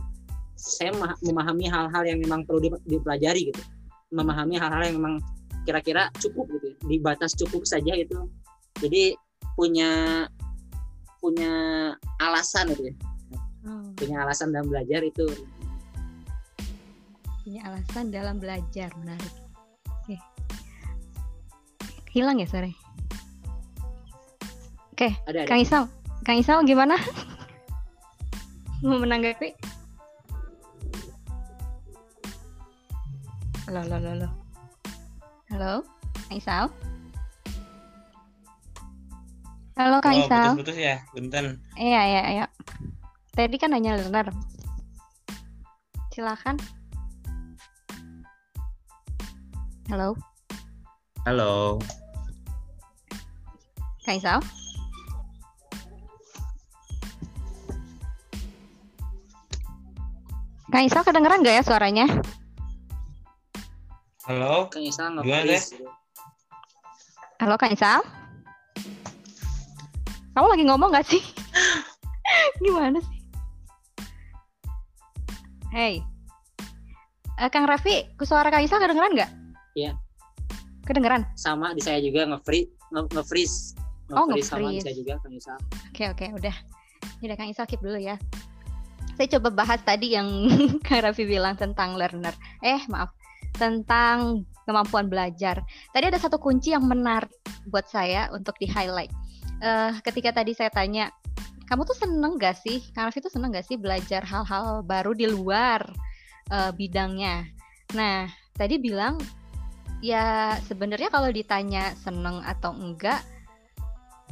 Saya 0.59 0.91
memahami 1.23 1.71
hal-hal 1.71 2.03
yang 2.03 2.19
memang 2.19 2.43
perlu 2.43 2.75
dipelajari 2.87 3.55
gitu. 3.55 3.63
Memahami 4.11 4.59
hal-hal 4.59 4.83
yang 4.91 4.99
memang 4.99 5.15
kira-kira 5.63 6.11
cukup 6.19 6.51
gitu 6.59 6.75
ya. 6.75 6.77
Di 6.83 6.97
batas 6.99 7.33
cukup 7.39 7.63
saja 7.63 7.95
itu 7.95 8.19
jadi 8.79 9.15
punya 9.59 9.91
punya 11.19 11.53
alasan 12.23 12.71
gitu 12.75 12.91
ya. 12.91 12.97
Hmm. 13.59 13.91
punya 13.99 14.23
alasan 14.23 14.55
dalam 14.55 14.71
belajar 14.71 15.03
itu 15.03 15.27
punya 17.49 17.65
alasan 17.65 18.13
dalam 18.13 18.37
belajar 18.37 18.93
menarik. 19.01 19.33
Oke. 19.89 20.21
Hilang 22.13 22.37
ya 22.37 22.45
sore 22.45 22.77
oke 24.93 25.09
ada, 25.25 25.47
ada. 25.47 25.49
kang 25.49 25.65
Isal 25.65 25.89
kang 26.29 26.37
Isal 26.37 26.61
gimana? 26.69 27.01
Mau 28.85 29.01
menanggapi? 29.01 29.57
Halo 33.65 33.81
halo 33.81 33.97
halo 33.97 34.29
halo. 35.49 35.73
Kang 36.29 36.37
Isal 36.37 36.65
halo 39.73 39.97
kang 40.05 40.21
oh, 40.21 40.21
Isal 40.21 40.53
putus-putus 40.53 40.77
ya 40.85 41.01
bentar. 41.17 41.49
Iya 41.81 42.01
iya 42.13 42.23
iya. 42.29 42.47
Tadi 43.33 43.57
kan 43.57 43.73
hanya 43.73 43.97
learner 43.97 44.37
silakan 46.13 46.61
Halo. 49.89 50.13
Halo. 51.25 51.81
Kang 54.05 54.21
Isal? 54.21 54.37
Kang 60.69 60.85
Isal 60.85 61.01
kedengeran 61.01 61.41
gak 61.41 61.57
ya 61.57 61.63
suaranya? 61.65 62.05
Halo. 64.29 64.69
Kang 64.69 64.85
Isal 64.85 65.17
nggak 65.17 65.25
Halo 67.41 67.57
Kang 67.57 67.73
Isal? 67.73 68.05
Kamu 70.37 70.53
lagi 70.53 70.65
ngomong 70.69 70.93
gak 70.93 71.09
sih? 71.09 71.25
Gimana 72.61 73.01
sih? 73.01 73.19
Hey, 75.73 76.05
uh, 77.41 77.49
Kang 77.49 77.65
Raffi, 77.65 78.05
suara 78.21 78.53
Kang 78.53 78.69
Isal 78.69 78.85
kedengeran 78.85 79.17
nggak? 79.17 79.48
Iya. 79.77 79.93
Kedengeran? 80.87 81.29
Sama 81.37 81.77
di 81.77 81.83
saya 81.85 82.01
juga 82.01 82.25
nge-free 82.25 82.79
nge-freeze. 82.93 83.77
Nge 84.09 84.17
oh, 84.17 84.25
nge-freeze 84.29 84.49
sama 84.49 84.69
di 84.73 84.81
saya 84.81 84.95
juga 84.97 85.13
Kang 85.21 85.35
Isa. 85.37 85.55
Oke, 85.55 85.69
okay, 85.93 86.07
oke, 86.09 86.25
okay, 86.25 86.29
udah. 86.33 86.57
Udah 87.21 87.37
Kang 87.37 87.51
Isa 87.53 87.63
keep 87.69 87.83
dulu 87.85 87.99
ya. 88.01 88.17
Saya 89.19 89.29
coba 89.37 89.51
bahas 89.51 89.83
tadi 89.83 90.15
yang 90.15 90.29
Kang 90.87 91.03
Raffi 91.05 91.27
bilang 91.27 91.59
tentang 91.59 91.99
learner. 91.99 92.33
Eh, 92.63 92.81
maaf. 92.89 93.13
Tentang 93.59 94.47
kemampuan 94.65 95.11
belajar. 95.11 95.61
Tadi 95.91 96.05
ada 96.09 96.21
satu 96.21 96.39
kunci 96.39 96.73
yang 96.73 96.87
menarik 96.87 97.33
buat 97.69 97.89
saya 97.89 98.31
untuk 98.31 98.55
di-highlight. 98.63 99.11
Uh, 99.59 99.97
ketika 100.07 100.31
tadi 100.31 100.55
saya 100.55 100.71
tanya, 100.71 101.11
kamu 101.67 101.85
tuh 101.85 101.99
seneng 101.99 102.39
gak 102.39 102.57
sih? 102.57 102.81
Kang 102.95 103.11
Raffi 103.11 103.21
tuh 103.21 103.33
seneng 103.33 103.53
gak 103.53 103.67
sih 103.67 103.77
belajar 103.77 104.23
hal-hal 104.23 104.87
baru 104.87 105.13
di 105.13 105.27
luar 105.27 105.83
uh, 106.55 106.71
bidangnya? 106.73 107.45
Nah, 107.97 108.31
tadi 108.55 108.79
bilang 108.79 109.19
ya 110.05 110.57
sebenarnya 110.67 111.11
kalau 111.11 111.31
ditanya 111.31 111.95
seneng 111.99 112.43
atau 112.47 112.71
enggak 112.75 113.23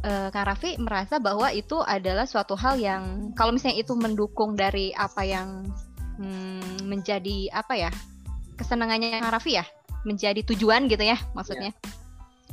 uh, 0.07 0.29
Kak 0.31 0.47
Raffi 0.47 0.79
merasa 0.79 1.19
bahwa 1.19 1.51
itu 1.51 1.83
adalah 1.83 2.29
suatu 2.29 2.55
hal 2.55 2.79
yang 2.79 3.35
kalau 3.35 3.55
misalnya 3.55 3.83
itu 3.83 3.95
mendukung 3.99 4.55
dari 4.55 4.95
apa 4.95 5.23
yang 5.27 5.67
hmm, 6.19 6.87
menjadi 6.87 7.51
apa 7.51 7.75
ya 7.75 7.91
kesenangannya 8.57 9.19
Kang 9.19 9.35
Raffi 9.35 9.59
ya 9.59 9.67
menjadi 10.07 10.41
tujuan 10.55 10.87
gitu 10.87 11.03
ya 11.03 11.19
maksudnya. 11.35 11.75
Yeah. 11.75 11.95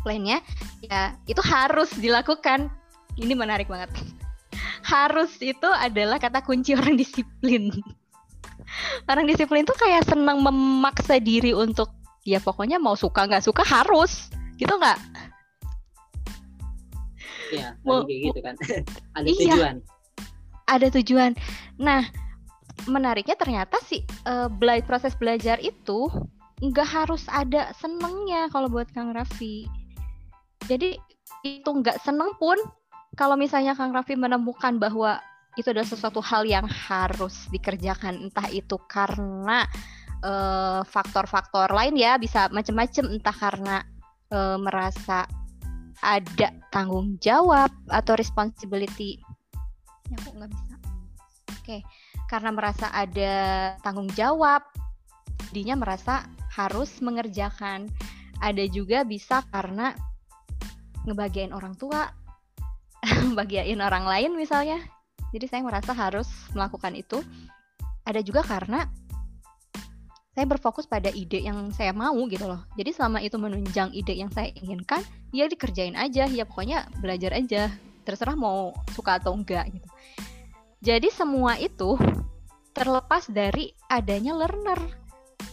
plannya 0.04 0.38
ya 0.84 1.16
itu 1.30 1.40
harus 1.40 1.94
dilakukan. 1.96 2.68
Ini 3.16 3.38
menarik 3.38 3.70
banget. 3.70 3.94
Harus 4.84 5.38
itu 5.40 5.70
adalah 5.70 6.20
kata 6.20 6.44
kunci 6.44 6.74
orang 6.80 7.00
disiplin. 7.00 7.72
Orang 9.08 9.30
disiplin 9.30 9.64
tuh 9.64 9.78
kayak 9.80 10.04
senang 10.10 10.44
memaksa 10.44 11.22
diri 11.24 11.56
untuk 11.56 12.03
ya 12.24 12.40
pokoknya 12.40 12.80
mau 12.80 12.96
suka 12.96 13.28
nggak 13.28 13.44
suka 13.44 13.64
harus. 13.64 14.32
Gitu 14.56 14.72
nggak? 14.72 15.00
Ya 17.54 17.78
mau, 17.86 18.02
kayak 18.08 18.20
gitu 18.34 18.40
kan. 18.42 18.56
Ada 19.18 19.30
iya, 19.30 19.38
tujuan. 19.54 19.76
Ada 20.66 20.88
tujuan. 21.00 21.32
Nah 21.78 22.02
menariknya 22.90 23.38
ternyata 23.38 23.78
sih 23.86 24.04
uh, 24.28 24.50
bela 24.50 24.82
proses 24.84 25.14
belajar 25.16 25.62
itu 25.62 26.10
nggak 26.64 26.90
harus 26.90 27.28
ada 27.28 27.72
senengnya 27.76 28.48
kalau 28.50 28.72
buat 28.72 28.88
Kang 28.96 29.12
Raffi. 29.12 29.68
Jadi 30.66 30.96
itu 31.44 31.70
nggak 31.70 32.00
seneng 32.02 32.32
pun 32.40 32.56
kalau 33.20 33.36
misalnya 33.36 33.76
Kang 33.76 33.92
Raffi 33.92 34.16
menemukan 34.16 34.80
bahwa 34.80 35.20
itu 35.54 35.70
adalah 35.70 35.86
sesuatu 35.86 36.18
hal 36.24 36.48
yang 36.50 36.66
harus 36.66 37.46
dikerjakan 37.54 38.30
entah 38.30 38.50
itu 38.50 38.80
karena 38.90 39.70
faktor-faktor 40.88 41.68
uh, 41.72 41.76
lain 41.76 42.00
ya 42.00 42.16
bisa 42.16 42.48
macam-macam 42.48 43.06
entah 43.12 43.36
karena 43.36 43.76
uh, 44.32 44.56
merasa 44.56 45.28
ada 46.04 46.52
tanggung 46.72 47.20
jawab 47.20 47.72
atau 47.92 48.16
responsibility 48.16 49.20
ya 50.12 50.18
kok 50.20 50.34
nggak 50.36 50.52
bisa 50.52 50.74
oke 50.76 51.60
okay. 51.60 51.80
karena 52.32 52.50
merasa 52.56 52.88
ada 52.92 53.34
tanggung 53.84 54.08
jawab 54.16 54.64
jadinya 55.52 55.80
merasa 55.84 56.28
harus 56.52 57.00
mengerjakan 57.04 57.88
ada 58.44 58.64
juga 58.68 59.08
bisa 59.08 59.44
karena 59.52 59.96
ngebagian 61.08 61.52
orang 61.56 61.76
tua 61.76 62.12
bagiain 63.38 63.80
orang 63.84 64.08
lain 64.08 64.32
misalnya. 64.36 64.80
Jadi 65.34 65.46
saya 65.50 65.62
merasa 65.66 65.92
harus 65.92 66.30
melakukan 66.54 66.94
itu. 66.94 67.20
Ada 68.04 68.20
juga 68.20 68.44
karena 68.44 68.86
saya 70.34 70.46
berfokus 70.50 70.90
pada 70.90 71.14
ide 71.14 71.46
yang 71.46 71.70
saya 71.70 71.94
mau 71.94 72.18
gitu 72.26 72.50
loh. 72.50 72.66
Jadi 72.74 72.90
selama 72.90 73.22
itu 73.22 73.38
menunjang 73.38 73.94
ide 73.94 74.18
yang 74.18 74.34
saya 74.34 74.50
inginkan, 74.58 75.06
ya 75.30 75.46
dikerjain 75.46 75.94
aja, 75.94 76.26
ya 76.26 76.44
pokoknya 76.44 76.90
belajar 76.98 77.38
aja. 77.38 77.70
Terserah 78.02 78.34
mau 78.34 78.74
suka 78.98 79.22
atau 79.22 79.38
enggak 79.38 79.70
gitu. 79.70 79.88
Jadi 80.84 81.08
semua 81.14 81.56
itu 81.62 81.96
terlepas 82.74 83.30
dari 83.30 83.72
adanya 83.88 84.34
learner. 84.34 84.82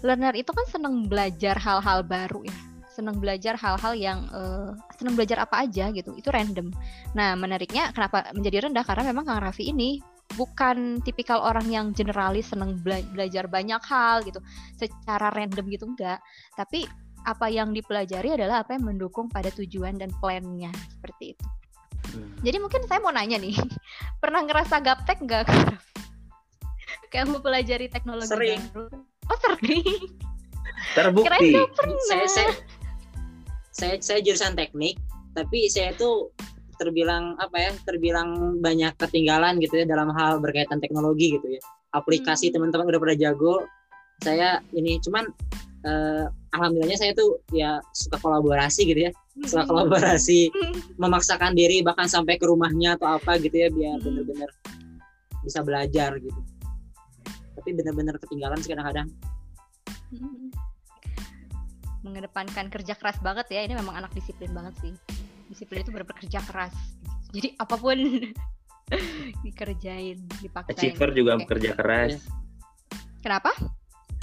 Learner 0.01 0.32
itu 0.32 0.51
kan 0.51 0.66
senang 0.66 1.07
belajar 1.07 1.61
hal-hal 1.61 2.01
baru 2.01 2.40
ya 2.48 2.57
senang 2.90 3.16
belajar 3.23 3.57
hal-hal 3.57 3.94
yang 3.97 4.28
uh, 4.35 4.74
senang 4.98 5.16
belajar 5.16 5.40
apa 5.40 5.65
aja 5.65 5.89
gitu 5.94 6.12
itu 6.19 6.28
random 6.28 6.69
nah 7.16 7.32
menariknya 7.39 7.94
kenapa 7.97 8.28
menjadi 8.36 8.69
rendah 8.69 8.85
karena 8.85 9.09
memang 9.09 9.24
kang 9.24 9.40
Raffi 9.40 9.70
ini 9.70 10.02
bukan 10.39 11.02
tipikal 11.02 11.43
orang 11.43 11.66
yang 11.66 11.86
generalis 11.90 12.51
senang 12.51 12.78
bela 12.82 13.02
belajar 13.11 13.51
banyak 13.51 13.82
hal 13.82 14.23
gitu 14.23 14.39
secara 14.78 15.31
random 15.35 15.66
gitu 15.70 15.85
enggak. 15.90 16.23
Tapi 16.55 16.86
apa 17.27 17.52
yang 17.52 17.77
dipelajari 17.77 18.36
adalah 18.36 18.65
apa 18.65 18.77
yang 18.77 18.97
mendukung 18.97 19.28
pada 19.28 19.52
tujuan 19.52 20.01
dan 20.01 20.09
plannya 20.23 20.73
seperti 20.89 21.36
itu. 21.36 21.47
Hmm. 22.01 22.32
jadi 22.40 22.57
mungkin 22.57 22.81
saya 22.89 22.97
mau 23.05 23.12
nanya 23.12 23.36
nih 23.36 23.52
pernah 24.24 24.40
ngerasa 24.40 24.81
gaptek 24.81 25.20
nggak 25.20 25.44
kayak 27.12 27.28
mau 27.28 27.44
pelajari 27.44 27.93
teknologi 27.93 28.32
sering. 28.32 28.62
baru. 28.73 28.89
Oh 29.28 29.39
sering. 29.39 29.85
Terbukti. 30.97 31.55
Saya, 32.09 32.27
saya 32.27 32.51
saya 33.70 33.94
saya 34.01 34.19
jurusan 34.24 34.57
teknik 34.57 34.97
tapi 35.36 35.69
saya 35.70 35.94
tuh 35.94 36.32
terbilang 36.81 37.36
apa 37.36 37.57
ya 37.61 37.70
terbilang 37.85 38.57
banyak 38.65 38.97
ketinggalan 38.97 39.61
gitu 39.61 39.85
ya 39.85 39.85
dalam 39.85 40.09
hal 40.16 40.40
berkaitan 40.40 40.81
teknologi 40.81 41.36
gitu 41.36 41.61
ya 41.61 41.61
aplikasi 41.93 42.48
hmm. 42.48 42.57
teman-teman 42.57 42.89
udah 42.89 43.01
pada 43.05 43.16
jago 43.20 43.69
saya 44.24 44.65
ini 44.73 44.97
cuman 45.05 45.28
uh, 45.85 46.24
alhamdulillahnya 46.57 46.97
saya 46.97 47.12
tuh 47.12 47.44
ya 47.52 47.85
suka 47.93 48.16
kolaborasi 48.16 48.89
gitu 48.89 49.01
ya 49.09 49.12
suka 49.44 49.69
hmm. 49.69 49.70
kolaborasi 49.70 50.48
memaksakan 51.02 51.52
diri 51.52 51.85
bahkan 51.85 52.09
sampai 52.09 52.40
ke 52.40 52.48
rumahnya 52.48 52.97
atau 52.97 53.20
apa 53.20 53.36
gitu 53.36 53.57
ya 53.61 53.69
biar 53.69 54.01
hmm. 54.01 54.05
bener-bener 54.09 54.51
bisa 55.44 55.61
belajar 55.61 56.16
gitu 56.16 56.40
tapi 57.61 57.77
bener-bener 57.77 58.16
ketinggalan 58.16 58.57
sih 58.65 58.73
kadang-kadang 58.73 59.09
mengedepankan 62.01 62.73
kerja 62.73 62.97
keras 62.97 63.20
banget 63.20 63.47
ya 63.52 63.61
ini 63.69 63.77
memang 63.77 64.01
anak 64.01 64.12
disiplin 64.16 64.48
banget 64.57 64.74
sih 64.81 64.94
disiplin 65.51 65.82
itu 65.82 65.90
bekerja 65.90 66.40
keras 66.47 66.72
jadi 67.35 67.59
apa 67.59 67.74
pun 67.74 67.98
dikerjain 69.44 70.18
dipakai 70.39 70.72
achiever 70.72 71.10
juga 71.10 71.36
okay. 71.36 71.40
bekerja 71.44 71.70
keras 71.74 72.12
kenapa 73.20 73.51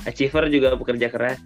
achiever 0.08 0.48
juga 0.48 0.74
bekerja 0.80 1.12
keras 1.12 1.40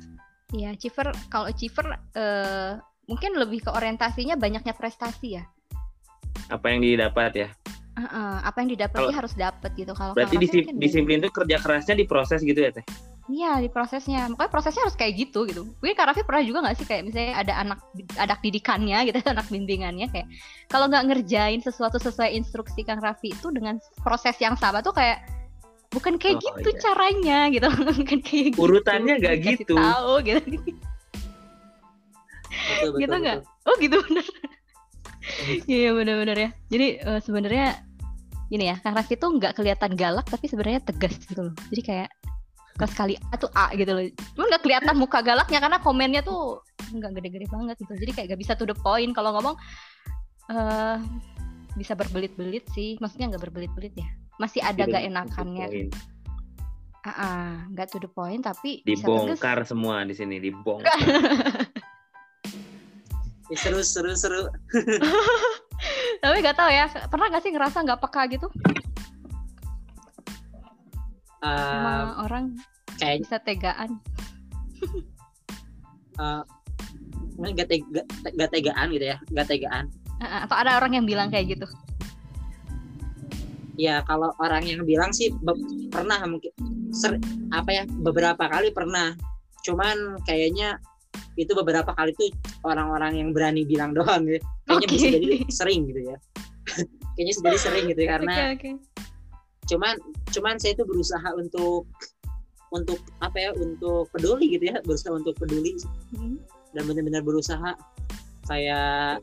Iya, 0.51 0.75
achiever 0.75 1.15
kalau 1.31 1.47
achiever 1.47 1.95
uh, 1.95 2.75
mungkin 3.07 3.31
lebih 3.39 3.63
ke 3.63 3.71
orientasinya 3.71 4.35
banyaknya 4.35 4.75
prestasi 4.75 5.39
ya. 5.39 5.43
Apa 6.51 6.75
yang 6.75 6.83
didapat 6.83 7.31
ya? 7.35 7.49
Uh, 7.95 8.03
uh, 8.03 8.35
apa 8.43 8.63
yang 8.63 8.75
didapat 8.75 8.99
harus 9.15 9.33
dapat 9.35 9.71
gitu. 9.79 9.95
Kalau 9.95 10.11
berarti 10.11 10.35
disip, 10.39 10.67
disiplin 10.75 11.23
itu 11.23 11.31
kerja 11.31 11.59
kerasnya 11.59 11.95
diproses 11.95 12.43
gitu 12.43 12.59
ya 12.59 12.71
teh? 12.71 12.83
Iya 13.31 13.63
di 13.63 13.71
prosesnya, 13.71 14.27
makanya 14.27 14.51
prosesnya 14.51 14.83
harus 14.83 14.99
kayak 14.99 15.13
gitu 15.15 15.47
gitu. 15.47 15.63
Mungkin 15.79 15.95
Kak 15.95 16.11
Raffi 16.11 16.27
pernah 16.27 16.43
juga 16.43 16.59
nggak 16.67 16.75
sih 16.75 16.83
kayak 16.83 17.03
misalnya 17.07 17.33
ada 17.39 17.53
anak 17.63 17.79
anak 18.19 18.39
didikannya 18.43 18.97
gitu, 19.07 19.17
anak 19.33 19.47
bimbingannya 19.47 20.11
kayak 20.11 20.27
kalau 20.67 20.91
nggak 20.91 21.07
ngerjain 21.07 21.63
sesuatu 21.63 21.95
sesuai 21.95 22.35
instruksi 22.35 22.83
Kang 22.83 22.99
Raffi 22.99 23.31
itu 23.31 23.47
dengan 23.55 23.79
proses 24.03 24.35
yang 24.43 24.59
sama 24.59 24.83
tuh 24.83 24.91
kayak 24.91 25.23
bukan 25.95 26.19
kayak 26.19 26.39
oh, 26.39 26.43
gitu 26.43 26.69
iya. 26.75 26.79
caranya 26.83 27.39
gitu, 27.55 27.67
bukan 27.71 28.19
kayak 28.19 28.45
gitu. 28.51 28.59
Urutannya 28.59 29.13
nggak 29.23 29.35
gitu. 29.47 29.75
Tahu 29.79 30.13
gitu. 30.27 30.41
gitu 32.99 33.15
nggak? 33.15 33.39
Oh 33.63 33.75
gitu 33.79 33.95
bener. 34.11 34.25
Iya 35.71 35.89
bener-bener 35.95 36.37
ya. 36.37 36.49
Jadi 36.67 36.87
uh, 37.07 37.19
sebenarnya 37.23 37.79
ini 38.51 38.67
ya 38.67 38.75
Kang 38.83 38.99
Raffi 38.99 39.15
tuh 39.15 39.39
nggak 39.39 39.55
kelihatan 39.55 39.95
galak 39.95 40.27
tapi 40.27 40.51
sebenarnya 40.51 40.83
tegas 40.83 41.15
gitu 41.23 41.47
loh. 41.47 41.55
Jadi 41.71 41.81
kayak 41.87 42.11
suka 42.81 42.97
sekali 42.97 43.13
A 43.29 43.37
tuh 43.37 43.51
A 43.53 43.69
gitu 43.77 43.93
loh. 43.93 44.01
Cuman 44.33 44.47
nggak 44.49 44.63
kelihatan 44.65 44.95
muka 44.97 45.21
galaknya 45.21 45.61
karena 45.61 45.77
komennya 45.77 46.21
tuh 46.25 46.65
nggak 46.89 47.13
gede-gede 47.13 47.45
banget 47.53 47.77
gitu. 47.77 47.93
Jadi 47.93 48.11
kayak 48.17 48.27
gak 48.33 48.41
bisa 48.41 48.57
to 48.57 48.65
the 48.65 48.73
point. 48.73 49.13
Kalau 49.13 49.37
ngomong 49.37 49.53
uh, 50.49 50.97
bisa 51.77 51.93
berbelit-belit 51.93 52.65
sih. 52.73 52.97
Maksudnya 52.97 53.37
nggak 53.37 53.43
berbelit-belit 53.45 53.93
ya. 53.93 54.09
Masih 54.41 54.65
ada 54.65 54.89
gak 54.89 55.05
enakannya. 55.05 55.93
Ah 57.05 57.69
nggak 57.69 57.85
uh, 57.85 57.91
to 57.93 57.97
the 58.01 58.09
point 58.09 58.41
tapi 58.41 58.81
dibongkar 58.81 59.61
semua 59.61 60.01
di 60.01 60.17
sini 60.17 60.41
dibongkar. 60.41 60.89
Seru 63.51 63.83
seru 63.83 64.15
seru. 64.15 64.47
Tapi 66.23 66.39
nggak 66.39 66.55
tahu 66.55 66.71
ya 66.71 66.87
pernah 67.11 67.27
nggak 67.27 67.43
sih 67.43 67.51
ngerasa 67.51 67.83
nggak 67.83 67.99
peka 67.99 68.21
gitu? 68.31 68.47
Uh, 71.43 72.15
orang 72.23 72.55
kayak 73.01 73.25
bisa 73.25 73.37
tegaan. 73.41 73.97
Uh, 76.19 76.43
gak, 77.55 77.65
tega, 77.71 78.05
gak 78.35 78.51
tegaan 78.53 78.93
gitu 78.93 79.09
ya 79.09 79.17
gak 79.33 79.47
tegaan. 79.49 79.89
Uh, 80.21 80.45
atau 80.45 80.53
ada 80.53 80.77
orang 80.77 81.01
yang 81.01 81.05
bilang 81.07 81.33
kayak 81.33 81.57
gitu? 81.57 81.65
Ya 83.79 84.05
kalau 84.05 84.29
orang 84.37 84.67
yang 84.69 84.85
bilang 84.85 85.09
sih 85.15 85.33
pernah 85.89 86.21
mungkin 86.29 86.53
ser, 86.93 87.17
apa 87.49 87.69
ya 87.73 87.83
beberapa 87.89 88.45
kali 88.45 88.69
pernah. 88.69 89.17
Cuman 89.65 90.21
kayaknya 90.27 90.77
itu 91.39 91.49
beberapa 91.57 91.95
kali 91.95 92.13
tuh 92.13 92.29
orang-orang 92.67 93.17
yang 93.17 93.29
berani 93.33 93.65
bilang 93.65 93.97
doang 93.97 94.27
ya. 94.29 94.37
Kayaknya 94.69 94.85
okay. 94.85 94.93
bisa 94.99 95.07
jadi 95.09 95.37
sering 95.49 95.81
gitu 95.89 96.01
ya. 96.05 96.17
Kayaknya 97.17 97.33
jadi 97.33 97.57
sering 97.57 97.85
gitu 97.89 98.01
ya 98.05 98.09
karena 98.19 98.33
okay, 98.35 98.49
okay. 98.59 98.73
cuman 99.65 99.95
cuman 100.29 100.55
saya 100.61 100.77
tuh 100.77 100.85
berusaha 100.85 101.29
untuk 101.33 101.89
untuk 102.71 102.99
apa 103.19 103.37
ya 103.37 103.49
untuk 103.59 104.07
peduli 104.15 104.55
gitu 104.55 104.71
ya 104.71 104.79
berusaha 104.81 105.11
untuk 105.11 105.35
peduli 105.35 105.75
hmm. 106.15 106.39
dan 106.75 106.83
benar-benar 106.87 107.23
berusaha. 107.23 107.75
Kayak 108.47 109.21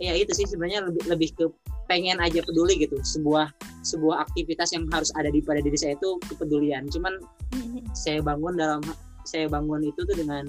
ya 0.00 0.12
itu 0.16 0.32
sih 0.34 0.46
sebenarnya 0.46 0.86
lebih 0.86 1.02
lebih 1.08 1.30
ke 1.34 1.44
pengen 1.86 2.18
aja 2.18 2.42
peduli 2.42 2.78
gitu. 2.78 2.98
Sebuah 3.00 3.54
sebuah 3.86 4.28
aktivitas 4.28 4.74
yang 4.74 4.84
harus 4.92 5.14
ada 5.16 5.30
di 5.32 5.40
pada 5.40 5.62
diri 5.62 5.78
saya 5.78 5.94
itu 5.94 6.18
kepedulian. 6.26 6.90
Cuman 6.90 7.18
hmm. 7.54 7.94
saya 7.94 8.20
bangun 8.20 8.58
dalam 8.58 8.82
saya 9.24 9.46
bangun 9.46 9.86
itu 9.86 10.00
tuh 10.02 10.16
dengan 10.18 10.44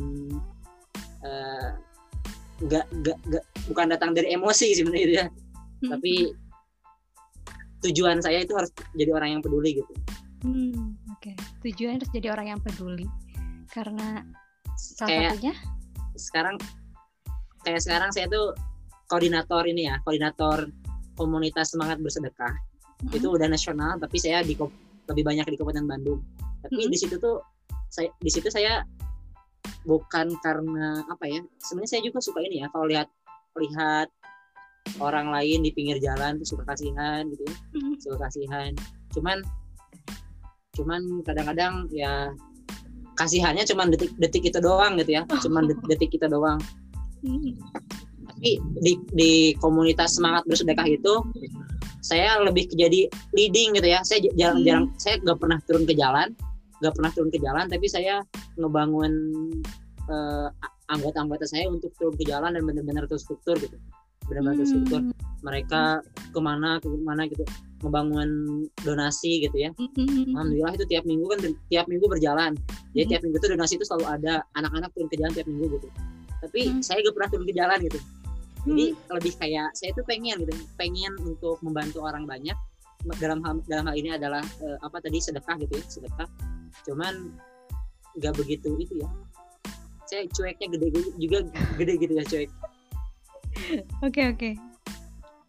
uh, 1.21 1.69
nggak 2.61 2.85
nggak 3.01 3.43
bukan 3.69 3.87
datang 3.89 4.11
dari 4.13 4.33
emosi 4.33 4.73
sebenarnya 4.77 5.09
ya. 5.09 5.25
Hmm. 5.81 5.97
tapi 5.97 6.29
tujuan 7.81 8.21
saya 8.21 8.45
itu 8.45 8.53
harus 8.53 8.69
jadi 8.93 9.11
orang 9.17 9.29
yang 9.37 9.41
peduli 9.41 9.81
gitu. 9.81 9.93
Hmm, 10.41 10.97
oke. 11.21 11.37
Okay. 11.37 11.69
Tujuan 11.69 12.01
harus 12.01 12.09
jadi 12.09 12.33
orang 12.33 12.57
yang 12.57 12.59
peduli. 12.65 13.05
Karena 13.69 14.25
salah 14.73 15.09
kayak, 15.13 15.31
satunya 15.37 15.53
sekarang 16.17 16.55
kayak 17.61 17.81
sekarang 17.85 18.09
saya 18.09 18.25
tuh 18.25 18.57
koordinator 19.05 19.63
ini 19.69 19.85
ya, 19.85 20.01
koordinator 20.01 20.65
komunitas 21.13 21.77
semangat 21.77 22.01
bersedekah. 22.01 22.57
Hmm. 23.05 23.13
Itu 23.13 23.37
udah 23.37 23.45
nasional, 23.45 24.01
tapi 24.01 24.17
saya 24.17 24.41
di 24.41 24.57
lebih 25.05 25.23
banyak 25.23 25.45
di 25.45 25.57
Kabupaten 25.61 25.85
Bandung. 25.85 26.25
Tapi 26.65 26.89
hmm. 26.89 26.91
di 26.91 26.97
situ 26.97 27.15
tuh 27.21 27.37
saya 27.93 28.09
di 28.17 28.31
situ 28.33 28.49
saya 28.49 28.81
bukan 29.85 30.33
karena 30.41 31.05
apa 31.05 31.29
ya? 31.29 31.45
Sebenarnya 31.61 31.91
saya 31.97 32.01
juga 32.01 32.17
suka 32.17 32.41
ini 32.41 32.65
ya, 32.65 32.67
kalau 32.73 32.89
lihat 32.89 33.07
lihat 33.61 34.09
orang 34.97 35.29
lain 35.29 35.61
di 35.61 35.69
pinggir 35.69 36.01
jalan 36.01 36.41
suka 36.41 36.65
kasihan 36.65 37.29
gitu 37.29 37.45
ya. 37.45 37.55
Hmm. 37.77 37.95
Suka 38.01 38.17
kasihan. 38.25 38.73
Cuman 39.13 39.45
cuman 40.71 41.23
kadang-kadang 41.27 41.91
ya 41.91 42.31
kasihannya 43.19 43.67
cuman 43.67 43.91
detik-detik 43.91 44.49
itu 44.49 44.59
doang 44.63 44.97
gitu 44.97 45.19
ya. 45.19 45.23
Cuman 45.43 45.67
detik 45.87 46.15
kita 46.15 46.31
doang. 46.31 46.57
Tapi 48.31 48.57
di 48.81 48.93
di 49.13 49.33
komunitas 49.59 50.17
semangat 50.17 50.47
bersedekah 50.47 50.87
itu 50.87 51.13
saya 52.01 52.41
lebih 52.41 52.65
jadi 52.73 53.05
leading 53.35 53.77
gitu 53.77 53.87
ya. 53.91 54.01
Saya 54.01 54.25
jarang-jarang 54.33 54.89
hmm. 54.89 54.97
saya 54.97 55.21
nggak 55.21 55.37
pernah 55.37 55.57
turun 55.67 55.83
ke 55.85 55.93
jalan 55.93 56.31
nggak 56.81 56.93
pernah 56.97 57.11
turun 57.13 57.29
ke 57.29 57.37
jalan 57.37 57.65
tapi 57.69 57.85
saya 57.85 58.25
ngebangun 58.57 59.13
uh, 60.09 60.49
anggota-anggota 60.89 61.45
saya 61.45 61.69
untuk 61.69 61.93
turun 61.95 62.17
ke 62.17 62.25
jalan 62.25 62.57
dan 62.57 62.65
benar-benar 62.65 63.05
terstruktur 63.05 63.53
gitu 63.61 63.77
benar-benar 64.31 64.63
terstruktur 64.63 65.03
hmm. 65.03 65.11
mereka 65.43 65.99
ke 66.31 66.39
mana 66.39 66.79
ke 66.79 66.87
mana 66.87 67.27
gitu 67.27 67.43
ngebangun 67.81 68.29
donasi 68.85 69.45
gitu 69.45 69.57
ya. 69.57 69.69
Mm-hmm. 69.73 70.37
Alhamdulillah 70.37 70.73
itu 70.77 70.85
tiap 70.87 71.03
minggu 71.05 71.25
kan 71.33 71.39
tiap 71.69 71.85
minggu 71.89 72.05
berjalan. 72.05 72.53
Jadi 72.53 72.69
mm-hmm. 72.77 73.09
tiap 73.09 73.21
minggu 73.25 73.37
itu 73.41 73.49
donasi 73.49 73.73
itu 73.77 73.85
selalu 73.85 74.05
ada 74.07 74.33
anak-anak 74.55 74.89
turun 74.93 75.09
ke 75.09 75.17
jalan 75.17 75.33
tiap 75.33 75.47
minggu 75.49 75.65
gitu. 75.77 75.87
Tapi 76.41 76.61
mm-hmm. 76.69 76.81
saya 76.85 76.97
gak 77.01 77.13
pernah 77.17 77.29
turun 77.33 77.45
ke 77.49 77.53
jalan 77.57 77.77
gitu. 77.81 77.99
Jadi 78.61 78.85
mm-hmm. 78.93 79.13
lebih 79.17 79.33
kayak 79.41 79.69
saya 79.73 79.89
itu 79.89 80.01
pengen 80.05 80.37
gitu, 80.45 80.53
pengen 80.77 81.11
untuk 81.25 81.57
membantu 81.65 82.05
orang 82.05 82.23
banyak 82.29 82.57
dalam 83.17 83.41
hal 83.41 83.57
dalam 83.65 83.89
hal 83.89 83.95
ini 83.97 84.13
adalah 84.13 84.45
uh, 84.61 84.77
apa 84.85 85.01
tadi 85.01 85.17
sedekah 85.17 85.57
gitu 85.65 85.73
ya, 85.73 85.85
sedekah. 85.89 86.29
Cuman 86.85 87.33
nggak 88.21 88.33
begitu 88.37 88.77
itu 88.77 89.01
ya. 89.01 89.09
Saya 90.05 90.27
cueknya 90.29 90.67
gede 90.77 90.87
juga 91.17 91.49
gede 91.81 91.93
gitu 91.97 92.13
ya 92.13 92.23
cuek. 92.29 92.49
Oke 94.05 94.31
oke. 94.31 94.49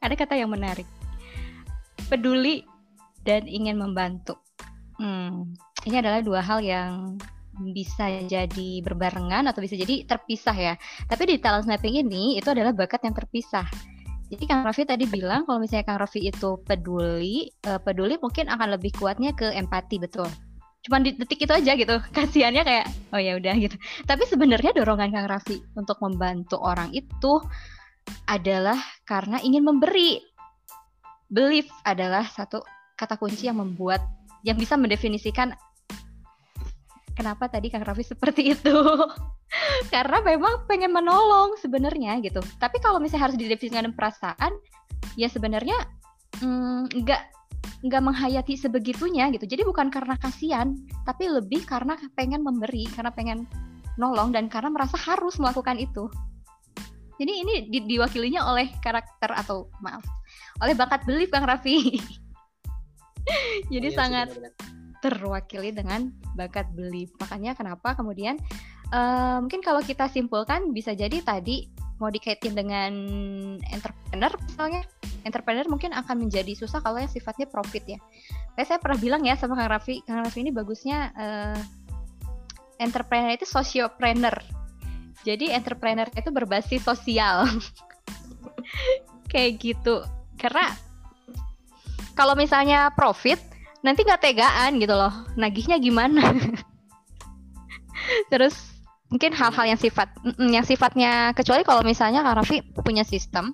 Ada 0.02 0.14
kata 0.18 0.34
yang 0.34 0.50
menarik 0.50 0.86
peduli 2.12 2.66
dan 3.24 3.48
ingin 3.48 3.80
membantu. 3.80 4.36
Hmm, 5.00 5.56
ini 5.88 5.96
adalah 5.96 6.20
dua 6.20 6.44
hal 6.44 6.60
yang 6.60 7.16
bisa 7.72 8.08
jadi 8.28 8.70
berbarengan 8.84 9.48
atau 9.48 9.64
bisa 9.64 9.76
jadi 9.76 10.04
terpisah 10.04 10.56
ya. 10.56 10.74
Tapi 11.08 11.22
di 11.24 11.36
talent 11.40 11.64
mapping 11.64 12.04
ini 12.04 12.36
itu 12.36 12.48
adalah 12.52 12.76
bakat 12.76 13.04
yang 13.08 13.16
terpisah. 13.16 13.64
Jadi 14.32 14.48
Kang 14.48 14.64
Raffi 14.64 14.88
tadi 14.88 15.04
bilang 15.04 15.44
kalau 15.44 15.60
misalnya 15.60 15.84
Kang 15.84 16.00
Raffi 16.00 16.24
itu 16.24 16.56
peduli, 16.64 17.52
uh, 17.68 17.76
peduli 17.76 18.16
mungkin 18.16 18.48
akan 18.48 18.80
lebih 18.80 18.96
kuatnya 18.96 19.36
ke 19.36 19.52
empati 19.52 20.00
betul. 20.00 20.24
Cuman 20.88 21.04
di 21.04 21.12
detik 21.12 21.44
itu 21.44 21.52
aja 21.52 21.76
gitu, 21.76 22.00
kasihannya 22.16 22.64
kayak 22.64 22.86
oh 23.12 23.20
ya 23.20 23.36
udah 23.36 23.52
gitu. 23.60 23.76
Tapi 24.08 24.24
sebenarnya 24.24 24.72
dorongan 24.72 25.12
Kang 25.12 25.28
Raffi 25.28 25.60
untuk 25.76 26.00
membantu 26.00 26.56
orang 26.64 26.88
itu 26.96 27.44
adalah 28.26 28.78
karena 29.04 29.38
ingin 29.42 29.66
memberi 29.66 30.20
belief 31.32 31.68
adalah 31.86 32.28
satu 32.28 32.60
kata 32.96 33.16
kunci 33.16 33.48
yang 33.48 33.58
membuat 33.58 34.04
yang 34.44 34.58
bisa 34.58 34.76
mendefinisikan 34.76 35.54
kenapa 37.12 37.48
tadi 37.48 37.68
Kang 37.68 37.84
Raffi 37.84 38.04
seperti 38.04 38.56
itu. 38.56 38.76
Karena 39.94 40.24
memang 40.24 40.64
pengen 40.64 40.96
menolong 40.96 41.60
sebenarnya 41.60 42.18
gitu. 42.24 42.40
Tapi 42.56 42.80
kalau 42.80 42.96
misalnya 42.98 43.30
harus 43.30 43.38
didefinisikan 43.38 43.92
perasaan, 43.92 44.52
ya 45.14 45.28
sebenarnya 45.28 45.76
mm, 46.40 46.88
nggak 47.04 47.22
mm, 47.22 47.86
nggak 47.86 48.02
menghayati 48.02 48.56
sebegitunya 48.56 49.28
gitu. 49.30 49.44
Jadi 49.44 49.62
bukan 49.68 49.92
karena 49.92 50.16
kasihan, 50.18 50.72
tapi 51.04 51.28
lebih 51.28 51.62
karena 51.68 51.98
pengen 52.16 52.42
memberi, 52.42 52.88
karena 52.96 53.12
pengen 53.12 53.44
nolong 54.00 54.32
dan 54.32 54.48
karena 54.48 54.72
merasa 54.72 54.96
harus 54.96 55.36
melakukan 55.36 55.76
itu. 55.76 56.08
Jadi 57.20 57.32
ini 57.32 57.54
di, 57.68 57.78
diwakilinya 57.84 58.44
oleh 58.48 58.72
karakter 58.80 59.30
atau 59.32 59.68
maaf, 59.84 60.02
oleh 60.64 60.72
bakat 60.72 61.04
belief 61.04 61.28
Kang 61.28 61.44
Raffi. 61.44 62.00
Jadi 63.72 63.88
oh, 63.88 63.92
iya, 63.92 63.98
sangat 63.98 64.28
terwakili 65.02 65.74
dengan 65.74 66.14
bakat 66.38 66.70
belief. 66.72 67.10
Makanya 67.18 67.58
kenapa 67.58 67.98
kemudian 67.98 68.38
uh, 68.94 69.42
mungkin 69.42 69.60
kalau 69.60 69.82
kita 69.82 70.06
simpulkan 70.06 70.70
bisa 70.70 70.94
jadi 70.94 71.18
tadi 71.20 71.66
mau 71.98 72.10
dikaitin 72.10 72.58
dengan 72.58 72.90
entrepreneur 73.70 74.32
misalnya 74.42 74.82
entrepreneur 75.22 75.66
mungkin 75.70 75.94
akan 75.94 76.26
menjadi 76.26 76.54
susah 76.58 76.82
kalau 76.82 76.98
yang 76.98 77.10
sifatnya 77.10 77.46
profit 77.46 77.84
ya. 77.86 77.98
Kayak 78.58 78.66
saya 78.66 78.78
pernah 78.82 78.98
bilang 78.98 79.22
ya 79.22 79.34
sama 79.38 79.54
Kang 79.58 79.70
Raffi, 79.70 80.02
Kang 80.06 80.22
Raffi 80.22 80.42
ini 80.42 80.50
bagusnya 80.54 81.14
uh, 81.14 81.60
entrepreneur 82.82 83.34
itu 83.34 83.46
sociopreneur 83.46 84.61
jadi 85.22 85.54
entrepreneur 85.54 86.06
itu 86.12 86.30
berbasis 86.34 86.82
sosial. 86.82 87.46
Kayak 89.32 89.52
gitu. 89.62 90.02
Karena 90.36 90.74
kalau 92.12 92.36
misalnya 92.36 92.92
profit, 92.92 93.38
nanti 93.80 94.04
nggak 94.04 94.22
tegaan 94.22 94.78
gitu 94.82 94.92
loh. 94.92 95.12
Nagihnya 95.38 95.78
gimana? 95.78 96.34
Terus 98.30 98.54
mungkin 99.12 99.36
hal-hal 99.36 99.76
yang 99.76 99.80
sifat 99.80 100.08
yang 100.40 100.64
sifatnya 100.64 101.36
kecuali 101.36 101.62
kalau 101.68 101.84
misalnya 101.84 102.24
Kak 102.24 102.34
Raffi 102.40 102.64
punya 102.80 103.04
sistem 103.04 103.52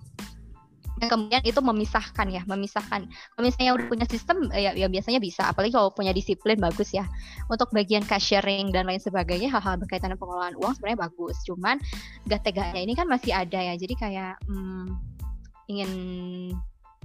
dan 0.99 1.09
kemudian 1.09 1.43
itu 1.47 1.61
memisahkan 1.63 2.27
ya 2.27 2.43
memisahkan. 2.45 3.07
Kalau 3.07 3.43
misalnya 3.43 3.73
udah 3.79 3.87
punya 3.87 4.07
sistem 4.11 4.51
eh, 4.51 4.67
ya, 4.67 4.71
ya 4.75 4.91
biasanya 4.91 5.23
bisa. 5.23 5.47
Apalagi 5.47 5.73
kalau 5.75 5.95
punya 5.95 6.11
disiplin 6.11 6.59
bagus 6.59 6.91
ya. 6.91 7.07
Untuk 7.47 7.71
bagian 7.71 8.03
cashiering 8.03 8.75
dan 8.75 8.91
lain 8.91 8.99
sebagainya 8.99 9.49
hal-hal 9.55 9.79
berkaitan 9.79 10.11
dengan 10.11 10.21
pengelolaan 10.21 10.55
uang 10.59 10.73
sebenarnya 10.77 11.01
bagus. 11.07 11.37
Cuman 11.47 11.79
gak 12.27 12.43
teganya 12.43 12.81
ini 12.83 12.93
kan 12.99 13.07
masih 13.07 13.31
ada 13.31 13.59
ya. 13.63 13.75
Jadi 13.79 13.95
kayak 13.95 14.35
hmm, 14.51 14.87
ingin 15.71 15.91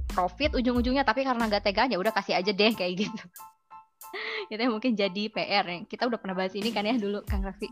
profit 0.10 0.58
ujung-ujungnya 0.58 1.06
tapi 1.06 1.26
karena 1.26 1.46
gak 1.50 1.66
teganya 1.70 2.02
udah 2.02 2.12
kasih 2.12 2.42
aja 2.42 2.50
deh 2.50 2.74
kayak 2.74 3.06
gitu. 3.06 3.24
Itu 4.52 4.60
yang 4.60 4.74
mungkin 4.74 4.98
jadi 4.98 5.30
PR 5.30 5.66
ya 5.66 5.78
kita 5.86 6.10
udah 6.10 6.18
pernah 6.18 6.36
bahas 6.38 6.54
ini 6.58 6.74
kan 6.74 6.86
ya 6.86 6.98
dulu 6.98 7.22
Kang 7.30 7.46
Raffi. 7.46 7.70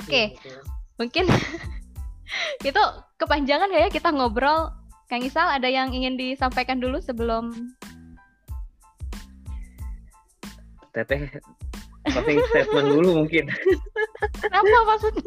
Oke 0.00 0.08
okay. 0.08 0.26
Iya, 0.40 0.58
mungkin 0.96 1.24
itu 2.62 2.82
kepanjangan 3.18 3.70
ya 3.72 3.88
kita 3.90 4.10
ngobrol. 4.14 4.72
Kang 5.10 5.26
Isal 5.26 5.58
ada 5.58 5.66
yang 5.66 5.90
ingin 5.90 6.14
disampaikan 6.14 6.78
dulu 6.78 7.02
sebelum 7.02 7.50
Teteh 10.94 11.42
closing 12.10 12.38
statement 12.50 12.88
dulu 12.90 13.10
mungkin. 13.22 13.50
Kenapa 14.42 14.78
maksudnya? 14.86 15.22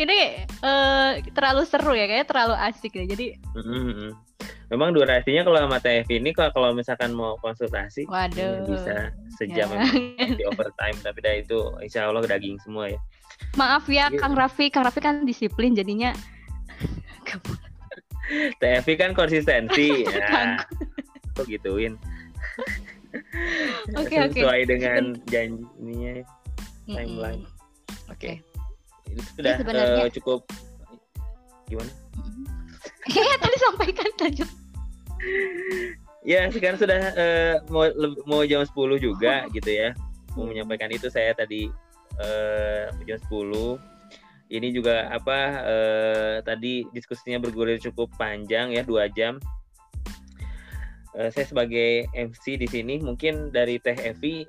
Ini 0.00 0.48
uh, 0.64 1.20
terlalu 1.36 1.62
seru 1.68 1.92
ya, 1.92 2.08
kayaknya 2.08 2.28
terlalu 2.28 2.54
asik 2.56 2.92
ya. 2.96 3.04
Jadi 3.04 3.36
mm-hmm. 3.52 4.10
Memang 4.72 4.96
durasinya 4.96 5.44
kalau 5.44 5.60
sama 5.60 5.76
TF 5.76 6.08
ini 6.08 6.32
kalau 6.32 6.72
misalkan 6.72 7.12
mau 7.12 7.36
konsultasi 7.44 8.08
Waduh. 8.08 8.64
bisa 8.64 9.12
sejam 9.36 9.68
ya. 9.68 9.84
di 10.24 10.40
overtime 10.48 10.96
tapi 11.04 11.20
dah 11.20 11.34
itu 11.36 11.58
insya 11.84 12.08
Allah 12.08 12.24
daging 12.24 12.56
semua 12.64 12.88
ya. 12.88 13.00
Maaf 13.60 13.84
ya 13.92 14.08
Kang 14.14 14.32
Raffi, 14.32 14.72
Kang 14.72 14.88
Raffi 14.88 15.04
kan 15.04 15.28
disiplin 15.28 15.76
jadinya 15.76 16.16
TFI 18.60 18.94
kan 18.96 19.10
konsistensi 19.12 20.04
ya. 20.08 20.56
Kok 21.36 21.46
gituin. 21.50 21.98
Oke 23.94 24.18
oke. 24.18 24.42
Sesuai 24.42 24.66
dengan 24.66 25.14
janjinya 25.30 26.26
timeline. 26.82 27.46
Oke. 28.10 28.42
Okay. 28.42 29.06
Itu 29.06 29.22
sudah 29.38 29.54
sebenarnya... 29.62 30.02
uh, 30.02 30.10
cukup 30.10 30.40
gimana? 31.70 31.92
Iya 33.04 33.34
tadi 33.36 33.56
sampaikan 33.60 34.10
lanjut. 34.20 34.50
ya 36.24 36.48
sekarang 36.48 36.80
sudah 36.80 37.00
uh, 37.16 37.54
mau 37.68 37.84
mau 38.24 38.40
jam 38.48 38.64
10 38.64 38.72
juga 38.96 39.44
gitu 39.52 39.70
ya. 39.70 39.92
Mau 40.34 40.48
menyampaikan 40.48 40.88
itu 40.88 41.12
saya 41.12 41.36
tadi 41.36 41.68
uh, 42.16 42.88
jam 43.04 43.20
10 43.28 43.76
ini 44.52 44.68
juga 44.72 45.08
apa 45.08 45.38
uh, 45.64 46.36
tadi 46.44 46.84
diskusinya 46.92 47.40
bergulir 47.40 47.80
cukup 47.80 48.12
panjang 48.16 48.72
ya 48.72 48.84
dua 48.84 49.08
jam. 49.12 49.36
Uh, 51.14 51.28
saya 51.30 51.44
sebagai 51.46 52.08
MC 52.12 52.56
di 52.56 52.68
sini 52.68 53.00
mungkin 53.04 53.52
dari 53.52 53.78
Teh 53.78 53.94
Evi 53.94 54.48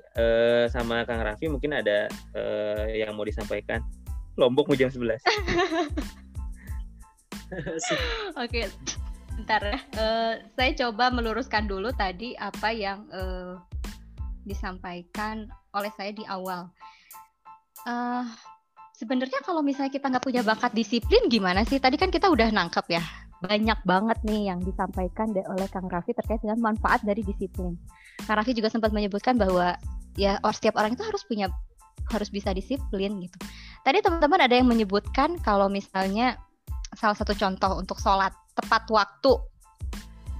sama 0.72 1.04
Kang 1.04 1.22
Raffi 1.22 1.46
mungkin 1.52 1.76
ada 1.76 2.08
uh, 2.32 2.88
yang 2.88 3.12
mau 3.12 3.24
disampaikan. 3.28 3.84
Lombok 4.36 4.68
mau 4.68 4.76
jam 4.76 4.92
11 4.92 5.16
Oke, 8.42 8.68
bentar 9.36 9.60
ya. 9.62 9.78
Uh, 9.96 10.32
saya 10.56 10.70
coba 10.86 11.08
meluruskan 11.10 11.64
dulu 11.66 11.92
tadi 11.94 12.36
apa 12.36 12.72
yang 12.72 13.08
uh, 13.10 13.60
disampaikan 14.44 15.48
oleh 15.72 15.90
saya 15.96 16.12
di 16.12 16.24
awal. 16.28 16.70
Uh, 17.86 18.26
Sebenarnya 18.96 19.44
kalau 19.44 19.60
misalnya 19.60 19.92
kita 19.92 20.08
nggak 20.08 20.24
punya 20.24 20.40
bakat 20.40 20.72
disiplin 20.72 21.28
gimana 21.28 21.68
sih? 21.68 21.76
Tadi 21.76 22.00
kan 22.00 22.08
kita 22.08 22.32
udah 22.32 22.48
nangkep 22.48 22.96
ya 22.96 23.04
banyak 23.44 23.78
banget 23.84 24.18
nih 24.24 24.48
yang 24.48 24.64
disampaikan 24.64 25.36
oleh 25.36 25.68
Kang 25.68 25.92
Raffi 25.92 26.16
terkait 26.16 26.40
dengan 26.40 26.72
manfaat 26.72 27.04
dari 27.04 27.20
disiplin. 27.20 27.76
Kang 28.24 28.40
Raffi 28.40 28.56
juga 28.56 28.72
sempat 28.72 28.96
menyebutkan 28.96 29.36
bahwa 29.36 29.76
ya 30.16 30.40
setiap 30.56 30.80
orang 30.80 30.96
itu 30.96 31.04
harus 31.04 31.20
punya 31.28 31.52
harus 32.08 32.32
bisa 32.32 32.54
disiplin 32.56 33.20
gitu. 33.20 33.36
Tadi 33.84 34.00
teman-teman 34.00 34.40
ada 34.40 34.54
yang 34.56 34.68
menyebutkan 34.70 35.36
kalau 35.44 35.68
misalnya 35.68 36.40
salah 36.96 37.16
satu 37.16 37.36
contoh 37.36 37.78
untuk 37.78 38.00
sholat 38.00 38.32
tepat 38.56 38.88
waktu 38.88 39.32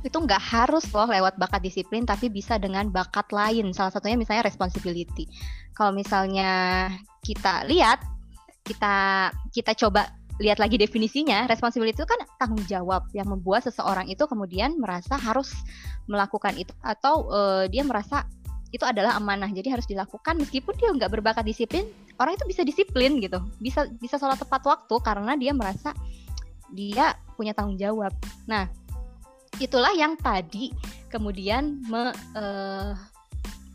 itu 0.07 0.17
nggak 0.23 0.39
harus 0.39 0.87
loh 0.95 1.11
lewat 1.11 1.35
bakat 1.35 1.67
disiplin 1.67 2.07
tapi 2.07 2.31
bisa 2.31 2.57
dengan 2.63 2.87
bakat 2.95 3.27
lain. 3.35 3.75
Salah 3.75 3.91
satunya 3.91 4.15
misalnya 4.15 4.47
responsibility. 4.47 5.27
Kalau 5.75 5.91
misalnya 5.91 6.87
kita 7.27 7.67
lihat 7.67 8.01
kita 8.63 9.31
kita 9.51 9.73
coba 9.75 10.15
lihat 10.37 10.61
lagi 10.61 10.77
definisinya, 10.77 11.49
responsibility 11.49 11.97
itu 11.97 12.09
kan 12.09 12.21
tanggung 12.37 12.63
jawab 12.69 13.09
yang 13.17 13.27
membuat 13.27 13.65
seseorang 13.65 14.07
itu 14.07 14.21
kemudian 14.29 14.77
merasa 14.77 15.17
harus 15.17 15.57
melakukan 16.07 16.53
itu 16.61 16.71
atau 16.85 17.27
uh, 17.33 17.65
dia 17.67 17.83
merasa 17.83 18.29
itu 18.71 18.85
adalah 18.85 19.17
amanah. 19.17 19.49
Jadi 19.49 19.73
harus 19.73 19.89
dilakukan 19.89 20.37
meskipun 20.39 20.77
dia 20.77 20.93
nggak 20.93 21.09
berbakat 21.09 21.43
disiplin 21.49 21.89
orang 22.21 22.37
itu 22.37 22.45
bisa 22.47 22.63
disiplin 22.63 23.19
gitu. 23.19 23.41
Bisa 23.59 23.89
bisa 23.97 24.21
sholat 24.21 24.37
tepat 24.37 24.63
waktu 24.69 24.95
karena 25.01 25.35
dia 25.41 25.57
merasa 25.57 25.97
dia 26.73 27.15
punya 27.35 27.53
tanggung 27.53 27.79
jawab 27.79 28.13
nah 28.49 28.67
itulah 29.63 29.93
yang 29.95 30.19
tadi 30.21 30.73
kemudian 31.09 31.81
me, 31.87 32.13
uh, 32.37 32.93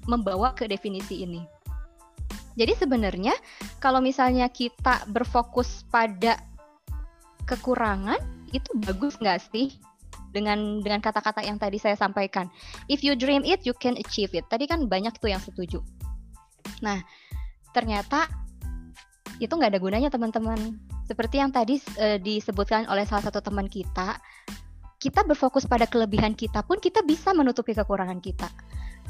membawa 0.06 0.52
ke 0.54 0.68
definisi 0.68 1.24
ini 1.24 1.42
jadi 2.60 2.76
sebenarnya 2.76 3.32
kalau 3.80 4.04
misalnya 4.04 4.52
kita 4.52 5.08
berfokus 5.08 5.88
pada 5.88 6.36
kekurangan 7.48 8.20
itu 8.52 8.72
bagus 8.84 9.16
nggak 9.20 9.40
sih? 9.52 9.76
Dengan 10.32 10.80
dengan 10.80 11.04
kata-kata 11.04 11.44
yang 11.44 11.60
tadi 11.60 11.76
saya 11.76 12.00
sampaikan. 12.00 12.48
If 12.88 13.04
you 13.04 13.20
dream 13.20 13.44
it, 13.44 13.68
you 13.68 13.76
can 13.76 14.00
achieve 14.00 14.32
it. 14.32 14.48
Tadi 14.48 14.64
kan 14.64 14.88
banyak 14.88 15.12
tuh 15.20 15.28
yang 15.28 15.44
setuju. 15.44 15.84
Nah, 16.80 17.04
ternyata 17.76 18.32
itu 19.44 19.52
nggak 19.52 19.76
ada 19.76 19.82
gunanya 19.84 20.08
teman-teman. 20.08 20.80
Seperti 21.12 21.44
yang 21.44 21.52
tadi 21.52 21.76
e, 22.00 22.24
disebutkan 22.24 22.88
oleh 22.88 23.04
salah 23.04 23.28
satu 23.28 23.44
teman 23.44 23.68
kita, 23.68 24.16
kita 24.96 25.28
berfokus 25.28 25.68
pada 25.68 25.84
kelebihan 25.84 26.32
kita 26.32 26.64
pun 26.64 26.80
kita 26.80 27.04
bisa 27.04 27.36
menutupi 27.36 27.76
kekurangan 27.76 28.24
kita. 28.24 28.48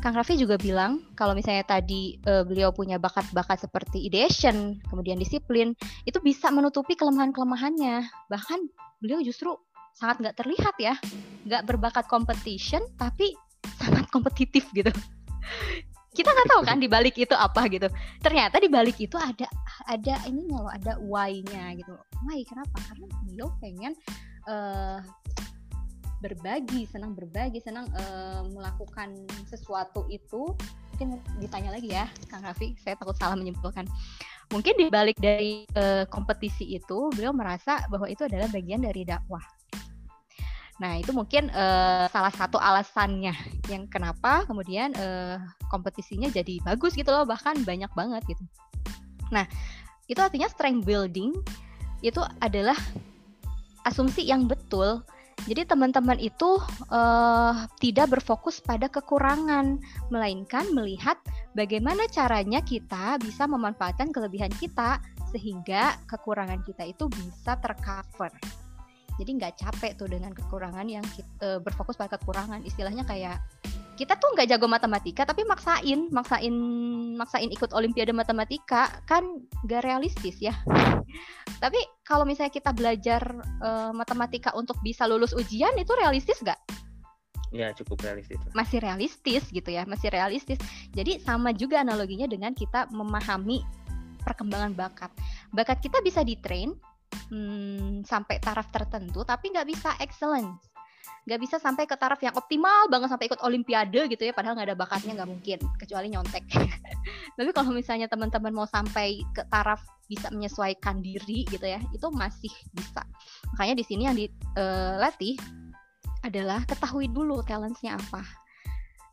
Kang 0.01 0.17
Raffi 0.17 0.33
juga 0.33 0.57
bilang 0.57 1.05
kalau 1.13 1.37
misalnya 1.37 1.61
tadi 1.61 2.17
uh, 2.25 2.41
beliau 2.41 2.73
punya 2.73 2.97
bakat-bakat 2.97 3.69
seperti 3.69 4.01
ideation, 4.09 4.81
kemudian 4.89 5.21
disiplin, 5.21 5.77
itu 6.09 6.17
bisa 6.25 6.49
menutupi 6.49 6.97
kelemahan-kelemahannya. 6.97 8.09
Bahkan 8.25 8.59
beliau 8.97 9.21
justru 9.21 9.53
sangat 9.93 10.25
nggak 10.25 10.41
terlihat 10.41 10.75
ya, 10.81 10.97
nggak 11.45 11.69
berbakat 11.69 12.09
competition, 12.09 12.81
tapi 12.97 13.37
sangat 13.83 14.09
kompetitif 14.09 14.65
gitu. 14.73 14.89
Kita 16.11 16.27
nggak 16.27 16.49
tahu 16.51 16.61
kan 16.67 16.77
di 16.83 16.91
balik 16.91 17.15
itu 17.15 17.31
apa 17.31 17.71
gitu. 17.71 17.87
Ternyata 18.19 18.59
di 18.59 18.67
balik 18.67 18.99
itu 18.99 19.15
ada 19.15 19.47
ada 19.87 20.15
ini 20.27 20.43
loh, 20.51 20.67
ada 20.67 20.99
why-nya 20.99 21.71
gitu. 21.79 21.95
Why 22.27 22.43
kenapa? 22.43 22.77
Karena 22.83 23.07
beliau 23.23 23.47
pengen 23.63 23.95
uh, 24.51 24.99
berbagi, 26.19 26.85
senang 26.85 27.17
berbagi, 27.17 27.63
senang 27.63 27.87
uh, 27.95 28.43
melakukan 28.51 29.23
sesuatu 29.47 30.05
itu. 30.11 30.51
Mungkin 30.93 31.17
ditanya 31.41 31.73
lagi 31.73 31.89
ya, 31.89 32.05
Kang 32.29 32.45
Raffi, 32.45 32.77
saya 32.77 32.93
takut 32.99 33.17
salah 33.17 33.33
menyimpulkan. 33.33 33.89
Mungkin 34.53 34.75
di 34.77 34.91
balik 34.91 35.17
dari 35.17 35.65
uh, 35.79 36.05
kompetisi 36.11 36.75
itu, 36.75 37.09
beliau 37.15 37.31
merasa 37.33 37.81
bahwa 37.87 38.05
itu 38.05 38.27
adalah 38.27 38.51
bagian 38.51 38.83
dari 38.83 39.07
dakwah. 39.07 39.41
Nah, 40.81 40.97
itu 40.97 41.13
mungkin 41.13 41.53
uh, 41.53 42.09
salah 42.09 42.33
satu 42.33 42.57
alasannya 42.57 43.37
yang 43.69 43.85
kenapa 43.85 44.49
kemudian 44.49 44.97
uh, 44.97 45.37
kompetisinya 45.69 46.33
jadi 46.33 46.57
bagus 46.65 46.97
gitu 46.97 47.13
loh, 47.13 47.21
bahkan 47.29 47.53
banyak 47.61 47.93
banget 47.93 48.25
gitu. 48.25 48.41
Nah, 49.29 49.45
itu 50.09 50.17
artinya 50.17 50.49
strength 50.49 50.81
building 50.81 51.37
itu 52.01 52.17
adalah 52.41 52.75
asumsi 53.85 54.25
yang 54.25 54.49
betul 54.49 55.05
jadi 55.49 55.65
teman-teman 55.65 56.21
itu 56.21 56.61
uh, 56.93 57.65
tidak 57.81 58.13
berfokus 58.13 58.61
pada 58.61 58.85
kekurangan, 58.85 59.81
melainkan 60.13 60.69
melihat 60.69 61.17
bagaimana 61.57 62.05
caranya 62.13 62.61
kita 62.61 63.17
bisa 63.17 63.49
memanfaatkan 63.49 64.13
kelebihan 64.13 64.53
kita 64.61 65.01
sehingga 65.33 65.97
kekurangan 66.05 66.61
kita 66.61 66.85
itu 66.85 67.09
bisa 67.09 67.57
tercover. 67.57 68.29
Jadi 69.19 69.31
nggak 69.39 69.53
capek 69.59 69.91
tuh 69.99 70.07
dengan 70.07 70.31
kekurangan 70.31 70.87
yang 70.87 71.03
kita, 71.15 71.31
uh, 71.43 71.59
berfokus 71.59 71.97
pada 71.97 72.15
kekurangan. 72.19 72.63
Istilahnya 72.63 73.03
kayak 73.03 73.39
kita 73.99 74.17
tuh 74.17 74.33
nggak 74.33 74.49
jago 74.49 74.65
matematika 74.65 75.29
tapi 75.29 75.45
maksain 75.45 76.09
maksain 76.09 76.55
maksain 77.13 77.53
ikut 77.53 77.69
olimpiade 77.69 78.09
matematika 78.09 78.89
kan 79.05 79.21
gak 79.69 79.85
realistis 79.85 80.41
ya 80.41 80.57
tapi 81.63 81.77
kalau 82.01 82.25
misalnya 82.25 82.49
kita 82.49 82.73
belajar 82.73 83.21
uh, 83.61 83.93
matematika 83.93 84.57
untuk 84.57 84.79
bisa 84.81 85.05
lulus 85.05 85.37
ujian 85.37 85.77
itu 85.77 85.93
realistis 85.93 86.41
nggak 86.41 86.57
Ya 87.51 87.75
cukup 87.75 87.99
realistis. 88.07 88.39
Masih 88.55 88.79
realistis 88.79 89.43
gitu 89.51 89.67
ya, 89.67 89.83
masih 89.83 90.07
realistis. 90.07 90.55
Jadi 90.95 91.19
sama 91.19 91.51
juga 91.51 91.83
analoginya 91.83 92.23
dengan 92.23 92.55
kita 92.55 92.87
memahami 92.95 93.59
perkembangan 94.23 94.71
bakat. 94.71 95.11
Bakat 95.51 95.83
kita 95.83 95.99
bisa 95.99 96.23
ditrain 96.23 96.71
hmm, 97.31 98.03
sampai 98.03 98.37
taraf 98.43 98.67
tertentu, 98.69 99.23
tapi 99.23 99.51
nggak 99.51 99.67
bisa 99.67 99.89
excellence. 100.03 100.71
Nggak 101.21 101.39
bisa 101.41 101.55
sampai 101.61 101.85
ke 101.85 101.93
taraf 101.93 102.17
yang 102.25 102.33
optimal 102.33 102.89
banget 102.89 103.13
sampai 103.13 103.29
ikut 103.29 103.41
olimpiade 103.45 104.09
gitu 104.09 104.25
ya 104.25 104.33
padahal 104.33 104.57
nggak 104.57 104.73
ada 104.73 104.77
bakatnya 104.77 105.13
nggak 105.21 105.29
mungkin 105.29 105.59
kecuali 105.77 106.09
nyontek. 106.09 106.43
Tapi 107.37 107.49
kalau 107.53 107.69
misalnya 107.73 108.09
teman-teman 108.09 108.49
mau 108.49 108.65
sampai 108.65 109.21
ke 109.29 109.45
taraf 109.53 109.85
bisa 110.09 110.33
menyesuaikan 110.33 110.99
diri 110.99 111.45
gitu 111.45 111.61
ya 111.61 111.77
itu 111.93 112.07
masih 112.09 112.49
bisa. 112.73 113.05
Makanya 113.53 113.75
di 113.77 113.85
sini 113.85 114.01
yang 114.09 114.17
dilatih 114.17 115.37
eh, 115.37 116.25
adalah 116.25 116.65
ketahui 116.65 117.05
dulu 117.05 117.45
talentsnya 117.45 118.01
apa. 118.01 118.25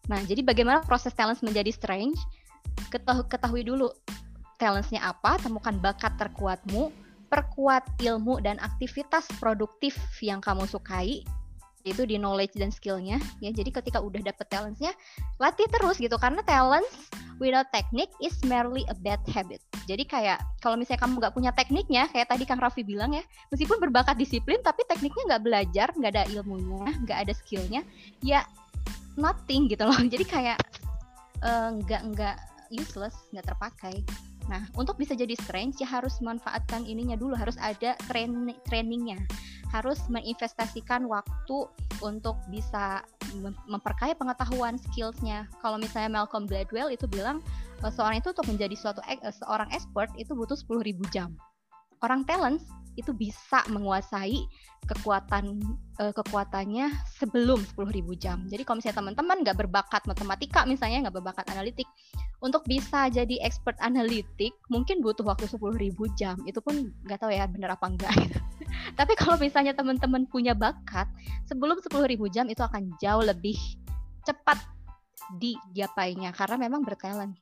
Nah 0.08 0.24
jadi 0.24 0.40
bagaimana 0.40 0.80
proses 0.88 1.12
talents 1.12 1.44
menjadi 1.44 1.68
strange? 1.72 2.16
Ketahui, 2.88 3.28
ketahui 3.28 3.62
dulu 3.68 3.92
talentsnya 4.56 5.04
apa 5.04 5.36
temukan 5.44 5.76
bakat 5.76 6.16
terkuatmu 6.16 6.88
perkuat 7.28 7.84
ilmu 8.00 8.40
dan 8.40 8.56
aktivitas 8.60 9.28
produktif 9.38 9.94
yang 10.24 10.40
kamu 10.40 10.64
sukai 10.64 11.22
itu 11.86 12.04
di 12.04 12.20
knowledge 12.20 12.58
dan 12.58 12.68
skillnya 12.68 13.16
ya. 13.40 13.50
Jadi 13.54 13.72
ketika 13.72 14.02
udah 14.02 14.20
dapet 14.20 14.46
talentsnya 14.50 14.92
latih 15.40 15.64
terus 15.72 15.96
gitu. 15.96 16.14
Karena 16.20 16.44
talents 16.44 17.08
without 17.40 17.68
technique 17.72 18.12
is 18.20 18.34
merely 18.44 18.84
a 18.92 18.96
bad 19.00 19.22
habit. 19.30 19.62
Jadi 19.88 20.04
kayak 20.04 20.42
kalau 20.60 20.76
misalnya 20.76 21.00
kamu 21.06 21.14
nggak 21.22 21.34
punya 21.34 21.50
tekniknya 21.56 22.04
kayak 22.12 22.28
tadi 22.28 22.44
kang 22.44 22.60
Raffi 22.60 22.84
bilang 22.84 23.16
ya 23.16 23.24
meskipun 23.48 23.80
berbakat 23.80 24.20
disiplin 24.20 24.60
tapi 24.60 24.84
tekniknya 24.84 25.36
nggak 25.36 25.42
belajar 25.46 25.88
nggak 25.96 26.12
ada 26.12 26.24
ilmunya 26.28 26.92
nggak 27.08 27.18
ada 27.24 27.32
skillnya 27.32 27.80
ya 28.20 28.44
nothing 29.16 29.70
gitu 29.70 29.88
loh. 29.88 29.96
Jadi 30.12 30.24
kayak 30.28 30.58
uh, 31.40 31.72
nggak 31.78 32.02
nggak 32.12 32.36
useless 32.74 33.16
nggak 33.32 33.48
terpakai 33.48 34.04
Nah, 34.48 34.64
untuk 34.80 34.96
bisa 34.96 35.12
jadi 35.12 35.36
strange 35.36 35.84
ya 35.84 35.88
harus 35.88 36.18
manfaatkan 36.24 36.88
ininya 36.88 37.20
dulu, 37.20 37.36
harus 37.36 37.60
ada 37.60 37.94
train 38.08 38.52
trainingnya 38.64 39.20
harus 39.68 40.00
menginvestasikan 40.08 41.04
waktu 41.06 41.68
untuk 42.00 42.40
bisa 42.48 43.04
memperkaya 43.68 44.16
pengetahuan 44.16 44.80
skillsnya. 44.80 45.44
Kalau 45.60 45.76
misalnya 45.76 46.08
Malcolm 46.08 46.48
Gladwell 46.48 46.88
itu 46.88 47.04
bilang 47.04 47.44
eh, 47.84 47.92
seorang 47.92 48.20
itu 48.24 48.32
untuk 48.32 48.48
menjadi 48.48 48.74
suatu 48.76 49.00
eh, 49.04 49.20
seorang 49.28 49.68
expert 49.76 50.08
itu 50.16 50.32
butuh 50.32 50.56
10.000 50.56 50.96
jam. 51.12 51.36
Orang 52.00 52.24
talent 52.24 52.64
itu 52.98 53.14
bisa 53.14 53.62
menguasai 53.70 54.42
kekuatan 54.90 55.62
uh, 56.02 56.10
kekuatannya 56.10 56.90
sebelum 57.14 57.62
10.000 57.62 57.94
jam. 58.18 58.42
Jadi 58.50 58.62
kalau 58.66 58.82
misalnya 58.82 58.98
teman-teman 58.98 59.36
nggak 59.46 59.58
berbakat 59.58 60.02
matematika 60.10 60.66
misalnya 60.66 61.06
nggak 61.06 61.22
berbakat 61.22 61.46
analitik, 61.54 61.86
untuk 62.38 62.62
bisa 62.70 63.10
jadi 63.10 63.42
expert 63.42 63.74
analitik 63.82 64.54
mungkin 64.70 65.02
butuh 65.02 65.26
waktu 65.26 65.50
10.000 65.50 65.94
jam. 66.14 66.38
Itu 66.46 66.62
pun 66.62 66.94
nggak 67.06 67.18
tahu 67.18 67.30
ya 67.34 67.50
benar 67.50 67.74
apa 67.74 67.86
enggak. 67.90 68.14
Tapi 68.98 69.12
kalau 69.18 69.38
misalnya 69.38 69.74
teman-teman 69.74 70.26
punya 70.30 70.54
bakat, 70.54 71.10
sebelum 71.50 71.82
10.000 71.82 71.98
jam 72.30 72.46
itu 72.46 72.62
akan 72.62 72.94
jauh 73.02 73.24
lebih 73.26 73.58
cepat 74.22 74.58
digapainya 75.36 76.30
karena 76.32 76.56
memang 76.56 76.86
bertalent. 76.86 77.34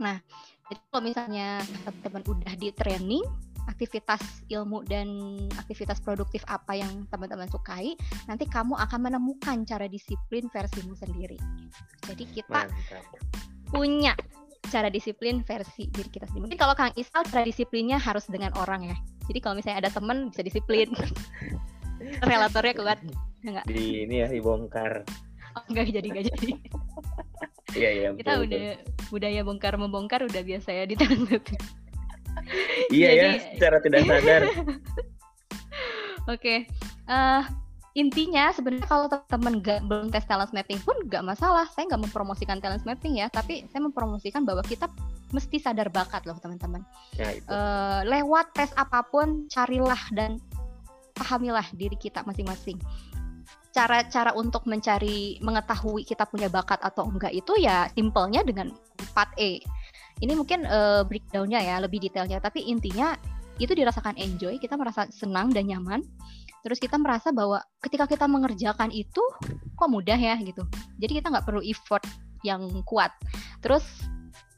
Nah, 0.00 0.18
jadi 0.66 0.80
kalau 0.90 1.02
misalnya 1.04 1.62
teman-teman 1.86 2.22
udah 2.26 2.54
di 2.58 2.68
training, 2.74 3.22
aktivitas 3.70 4.20
ilmu 4.50 4.82
dan 4.84 5.08
aktivitas 5.56 6.00
produktif 6.02 6.42
apa 6.50 6.74
yang 6.76 7.06
teman-teman 7.08 7.48
sukai, 7.48 7.94
nanti 8.26 8.44
kamu 8.48 8.74
akan 8.76 9.00
menemukan 9.10 9.62
cara 9.64 9.86
disiplin 9.86 10.50
versimu 10.50 10.96
sendiri. 10.98 11.38
Jadi 12.04 12.24
kita 12.34 12.66
Mantap. 12.66 13.53
Punya 13.74 14.14
cara 14.70 14.88
disiplin 14.88 15.42
versi 15.42 15.90
diri 15.90 16.08
kita 16.08 16.30
sendiri. 16.30 16.48
Mungkin 16.48 16.60
kalau 16.60 16.74
Kang 16.78 16.94
Isal 16.94 17.26
cara 17.26 17.44
disiplinnya 17.44 17.98
harus 18.00 18.24
dengan 18.30 18.54
orang 18.56 18.86
ya. 18.88 18.96
Jadi 19.26 19.38
kalau 19.42 19.58
misalnya 19.58 19.84
ada 19.86 19.90
temen 19.92 20.30
bisa 20.30 20.42
disiplin. 20.46 20.88
Relatornya 22.30 22.74
kuat. 22.78 22.98
Enggak. 23.44 23.64
Di 23.68 24.08
ini 24.08 24.24
ya 24.24 24.26
dibongkar. 24.30 25.04
Oh, 25.54 25.62
enggak 25.70 25.90
jadi 25.90 26.06
enggak 26.08 26.26
jadi. 26.32 26.50
Iya 27.74 27.90
iya. 27.90 28.08
Kita 28.14 28.38
betul, 28.38 28.46
udah 28.46 28.66
betul. 28.78 29.06
budaya 29.10 29.40
bongkar 29.42 29.74
membongkar 29.74 30.20
udah 30.22 30.42
biasa 30.46 30.70
ya 30.70 30.84
di 30.86 30.94
tangan 30.94 31.42
Iya 32.94 33.10
ya, 33.10 33.28
secara 33.50 33.82
tidak 33.82 34.06
sadar. 34.06 34.42
Oke. 34.46 34.70
Okay. 36.30 36.58
Uh, 37.10 37.42
eh, 37.42 37.42
intinya 37.94 38.50
sebenarnya 38.50 38.90
kalau 38.90 39.06
teman-teman 39.06 39.62
nggak 39.62 39.80
belum 39.86 40.06
tes 40.10 40.26
talent 40.26 40.50
mapping 40.50 40.82
pun 40.82 40.98
nggak 41.06 41.22
masalah. 41.22 41.70
Saya 41.70 41.86
nggak 41.94 42.10
mempromosikan 42.10 42.58
talent 42.58 42.82
mapping 42.82 43.22
ya 43.22 43.30
tapi 43.30 43.66
saya 43.70 43.86
mempromosikan 43.86 44.42
bahwa 44.42 44.66
kita 44.66 44.90
mesti 45.30 45.62
sadar 45.62 45.88
bakat 45.94 46.26
loh 46.26 46.34
teman-teman. 46.42 46.82
Ya, 47.14 47.38
uh, 47.46 48.02
lewat 48.02 48.50
tes 48.58 48.74
apa 48.74 49.06
pun 49.06 49.46
carilah 49.46 49.98
dan 50.10 50.42
pahamilah 51.14 51.66
diri 51.78 51.94
kita 51.94 52.26
masing-masing. 52.26 52.82
Cara-cara 53.70 54.34
untuk 54.34 54.66
mencari 54.66 55.38
mengetahui 55.42 56.02
kita 56.02 56.26
punya 56.26 56.50
bakat 56.50 56.82
atau 56.82 57.06
enggak 57.06 57.30
itu 57.30 57.54
ya 57.62 57.86
simpelnya 57.94 58.42
dengan 58.42 58.74
4E 59.14 59.62
ini 60.22 60.32
mungkin 60.38 60.62
uh, 60.66 61.02
breakdownnya 61.06 61.62
ya 61.62 61.78
lebih 61.82 62.02
detailnya. 62.02 62.38
Tapi 62.38 62.66
intinya 62.70 63.14
itu 63.62 63.70
dirasakan 63.70 64.18
enjoy 64.18 64.58
kita 64.58 64.74
merasa 64.74 65.06
senang 65.14 65.54
dan 65.54 65.70
nyaman 65.70 66.02
terus 66.64 66.80
kita 66.80 66.96
merasa 66.96 67.28
bahwa 67.28 67.60
ketika 67.84 68.08
kita 68.08 68.24
mengerjakan 68.24 68.88
itu 68.88 69.20
kok 69.76 69.90
mudah 69.92 70.16
ya 70.16 70.34
gitu 70.40 70.64
jadi 70.96 71.20
kita 71.20 71.28
nggak 71.28 71.44
perlu 71.44 71.60
effort 71.60 72.02
yang 72.40 72.64
kuat 72.88 73.12
terus 73.60 73.84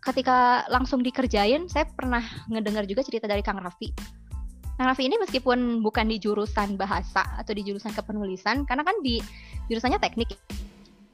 ketika 0.06 0.62
langsung 0.70 1.02
dikerjain 1.02 1.66
saya 1.66 1.90
pernah 1.90 2.22
ngedengar 2.46 2.86
juga 2.86 3.02
cerita 3.02 3.26
dari 3.26 3.42
Kang 3.42 3.58
Raffi 3.58 3.90
Kang 4.78 4.86
Raffi 4.86 5.10
ini 5.10 5.18
meskipun 5.18 5.82
bukan 5.82 6.06
di 6.06 6.22
jurusan 6.22 6.78
bahasa 6.78 7.26
atau 7.42 7.50
di 7.50 7.66
jurusan 7.66 7.90
kepenulisan 7.90 8.62
karena 8.70 8.86
kan 8.86 8.94
di 9.02 9.18
jurusannya 9.66 9.98
teknik 9.98 10.38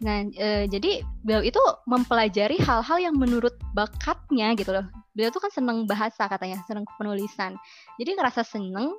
Nah, 0.02 0.26
e, 0.34 0.66
jadi 0.66 1.06
beliau 1.22 1.46
itu 1.46 1.62
mempelajari 1.86 2.58
hal-hal 2.58 2.98
yang 2.98 3.14
menurut 3.14 3.54
bakatnya 3.70 4.50
gitu 4.58 4.74
loh. 4.74 4.86
Beliau 5.14 5.30
tuh 5.30 5.38
kan 5.38 5.54
seneng 5.54 5.86
bahasa 5.86 6.26
katanya, 6.26 6.58
seneng 6.66 6.82
penulisan. 6.98 7.54
Jadi 8.02 8.18
ngerasa 8.18 8.42
seneng 8.42 8.98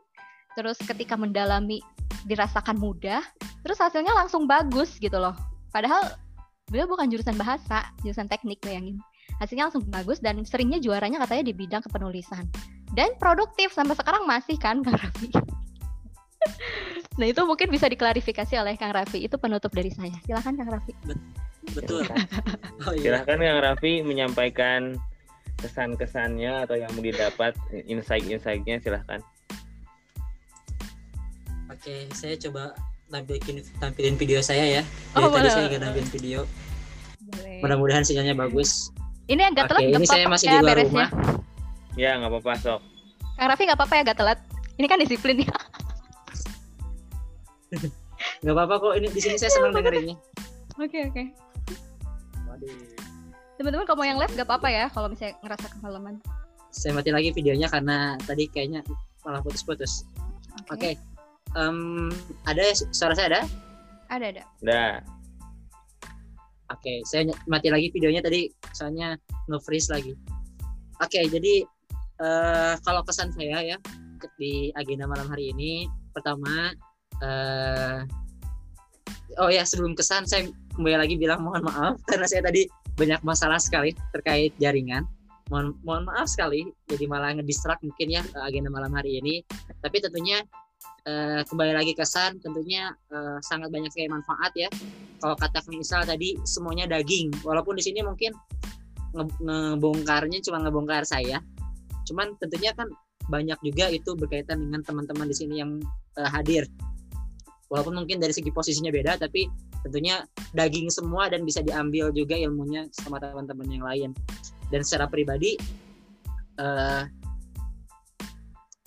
terus 0.54 0.78
ketika 0.82 1.18
mendalami 1.18 1.82
dirasakan 2.26 2.80
mudah, 2.80 3.22
terus 3.66 3.80
hasilnya 3.80 4.14
langsung 4.16 4.48
bagus 4.48 4.96
gitu 5.00 5.18
loh. 5.20 5.36
Padahal 5.74 6.16
beliau 6.70 6.88
bukan 6.88 7.10
jurusan 7.10 7.36
bahasa, 7.36 7.90
jurusan 8.06 8.30
teknik 8.30 8.62
bayangin. 8.64 9.02
Hasilnya 9.42 9.68
langsung 9.68 9.84
bagus 9.90 10.22
dan 10.22 10.40
seringnya 10.46 10.78
juaranya 10.80 11.20
katanya 11.26 11.50
di 11.50 11.54
bidang 11.56 11.82
kepenulisan. 11.84 12.46
Dan 12.94 13.18
produktif 13.18 13.74
sampai 13.74 13.98
sekarang 13.98 14.30
masih 14.30 14.56
kan 14.62 14.86
Kang 14.86 14.96
Raffi. 14.96 15.34
nah 17.20 17.26
itu 17.26 17.42
mungkin 17.42 17.74
bisa 17.74 17.90
diklarifikasi 17.90 18.54
oleh 18.54 18.78
Kang 18.78 18.94
Raffi. 18.94 19.26
Itu 19.26 19.42
penutup 19.42 19.74
dari 19.74 19.90
saya. 19.90 20.14
Silahkan 20.24 20.54
Kang 20.54 20.70
Raffi. 20.70 20.94
Betul. 21.74 22.06
Oh, 22.84 22.92
iya. 22.92 23.16
Silahkan 23.16 23.40
Kang 23.40 23.62
Raffi 23.64 24.04
menyampaikan 24.04 25.00
kesan-kesannya 25.64 26.68
atau 26.68 26.76
yang 26.76 26.92
mau 26.92 27.00
didapat 27.00 27.56
insight-insightnya 27.88 28.84
silahkan. 28.84 29.24
Oke, 31.74 32.06
saya 32.14 32.38
coba 32.38 32.78
tampilin 33.10 33.66
tampilin 33.82 34.14
video 34.14 34.46
saya 34.46 34.82
ya. 34.82 34.82
Dari 35.18 35.26
oh, 35.26 35.34
tadi 35.34 35.50
saya 35.50 35.66
nggak 35.66 35.82
nampilin 35.82 36.10
video. 36.14 36.40
Mudah-mudahan 37.66 38.06
sinyalnya 38.06 38.38
bagus. 38.38 38.94
Ini 39.26 39.50
agak 39.50 39.74
telat. 39.74 39.82
Oke, 39.82 39.98
ini 39.98 40.06
saya 40.06 40.30
masih 40.30 40.54
ya, 40.54 40.62
di 40.62 40.70
luar 40.70 40.78
rumah. 40.86 41.10
Ya, 41.98 42.14
nggak 42.22 42.30
apa-apa 42.30 42.52
sok. 42.62 42.80
Kang 43.34 43.50
Raffi 43.50 43.64
nggak 43.66 43.80
apa-apa 43.82 43.94
ya 43.98 44.02
agak 44.06 44.18
telat. 44.22 44.40
Ini 44.78 44.86
kan 44.86 44.98
disiplin 45.02 45.38
ya. 45.42 45.54
Nggak 48.46 48.54
apa-apa 48.60 48.76
kok. 48.78 48.94
Ini 49.00 49.08
di 49.10 49.22
sini 49.24 49.36
saya 49.40 49.50
senang 49.56 49.74
dengerinnya. 49.74 50.20
Oke 50.78 51.10
oke. 51.10 51.24
Teman-teman 53.58 53.86
kalau 53.88 53.98
mau 54.04 54.08
yang 54.08 54.20
live 54.20 54.34
nggak 54.36 54.46
apa-apa 54.46 54.68
ya 54.70 54.86
kalau 54.92 55.08
misalnya 55.10 55.40
ngerasa 55.42 55.66
kemalaman. 55.80 56.20
Saya 56.70 56.92
mati 56.94 57.10
lagi 57.10 57.32
videonya 57.32 57.72
karena 57.72 58.20
tadi 58.26 58.52
kayaknya 58.52 58.84
malah 59.24 59.42
putus-putus. 59.42 60.06
Oke. 60.70 60.76
Okay. 60.76 60.94
Okay 61.00 61.13
um, 61.58 62.10
ada 62.50 62.64
suara 62.94 63.14
saya 63.18 63.28
ada? 63.38 63.42
Ada 64.14 64.26
ada. 64.30 64.44
Ada. 64.62 64.84
Oke, 66.74 66.90
okay, 66.90 66.98
saya 67.06 67.30
mati 67.46 67.70
lagi 67.70 67.94
videonya 67.94 68.24
tadi 68.26 68.50
soalnya 68.74 69.14
no 69.46 69.62
freeze 69.62 69.94
lagi. 69.94 70.18
Oke, 71.02 71.22
okay, 71.22 71.24
jadi 71.30 71.66
uh, 72.24 72.74
kalau 72.82 73.06
kesan 73.06 73.30
saya 73.36 73.76
ya 73.76 73.78
di 74.40 74.72
agenda 74.80 75.04
malam 75.04 75.28
hari 75.28 75.52
ini 75.52 75.84
pertama 76.16 76.72
uh, 77.20 78.08
oh 79.44 79.52
ya 79.52 79.68
sebelum 79.68 80.00
kesan 80.00 80.24
saya 80.24 80.48
kembali 80.80 80.96
lagi 80.96 81.16
bilang 81.20 81.44
mohon 81.44 81.60
maaf 81.68 82.00
karena 82.10 82.26
saya 82.26 82.48
tadi 82.48 82.66
banyak 82.96 83.20
masalah 83.26 83.58
sekali 83.58 83.94
terkait 84.14 84.54
jaringan. 84.62 85.06
Mohon 85.52 85.76
mohon 85.84 86.04
maaf 86.08 86.32
sekali 86.32 86.72
jadi 86.88 87.06
malah 87.10 87.36
ngedistrak 87.36 87.82
mungkin 87.84 88.08
ya 88.18 88.24
agenda 88.48 88.72
malam 88.72 88.94
hari 88.96 89.20
ini. 89.20 89.44
Tapi 89.84 90.00
tentunya 90.00 90.40
uh, 91.08 91.42
kembali 91.48 91.74
lagi 91.76 91.94
kesan 91.96 92.40
tentunya 92.40 92.92
uh, 93.12 93.38
sangat 93.44 93.70
banyak 93.70 93.92
sekali 93.92 94.12
manfaat 94.12 94.52
ya. 94.56 94.70
Kalau 95.20 95.36
kata 95.40 95.64
misal 95.72 96.04
tadi 96.08 96.36
semuanya 96.48 96.88
daging. 96.88 97.32
Walaupun 97.44 97.80
di 97.80 97.84
sini 97.84 98.04
mungkin 98.04 98.32
nge 99.14 99.26
ngebongkarnya 99.44 100.40
cuma 100.44 100.64
ngebongkar 100.64 101.04
saya. 101.06 101.40
Cuman 102.08 102.36
tentunya 102.40 102.76
kan 102.76 102.90
banyak 103.32 103.56
juga 103.64 103.88
itu 103.88 104.16
berkaitan 104.20 104.60
dengan 104.60 104.84
teman-teman 104.84 105.28
di 105.32 105.36
sini 105.36 105.64
yang 105.64 105.80
uh, 106.20 106.30
hadir. 106.30 106.68
Walaupun 107.72 108.04
mungkin 108.04 108.20
dari 108.20 108.36
segi 108.36 108.52
posisinya 108.54 108.92
beda 108.94 109.18
tapi 109.18 109.48
tentunya 109.84 110.24
daging 110.56 110.88
semua 110.88 111.28
dan 111.28 111.44
bisa 111.44 111.60
diambil 111.60 112.12
juga 112.16 112.40
ilmunya 112.40 112.88
sama 112.96 113.20
teman-teman 113.20 113.68
yang 113.68 113.84
lain. 113.84 114.10
Dan 114.72 114.84
secara 114.84 115.08
pribadi 115.08 115.56
uh, 116.60 117.04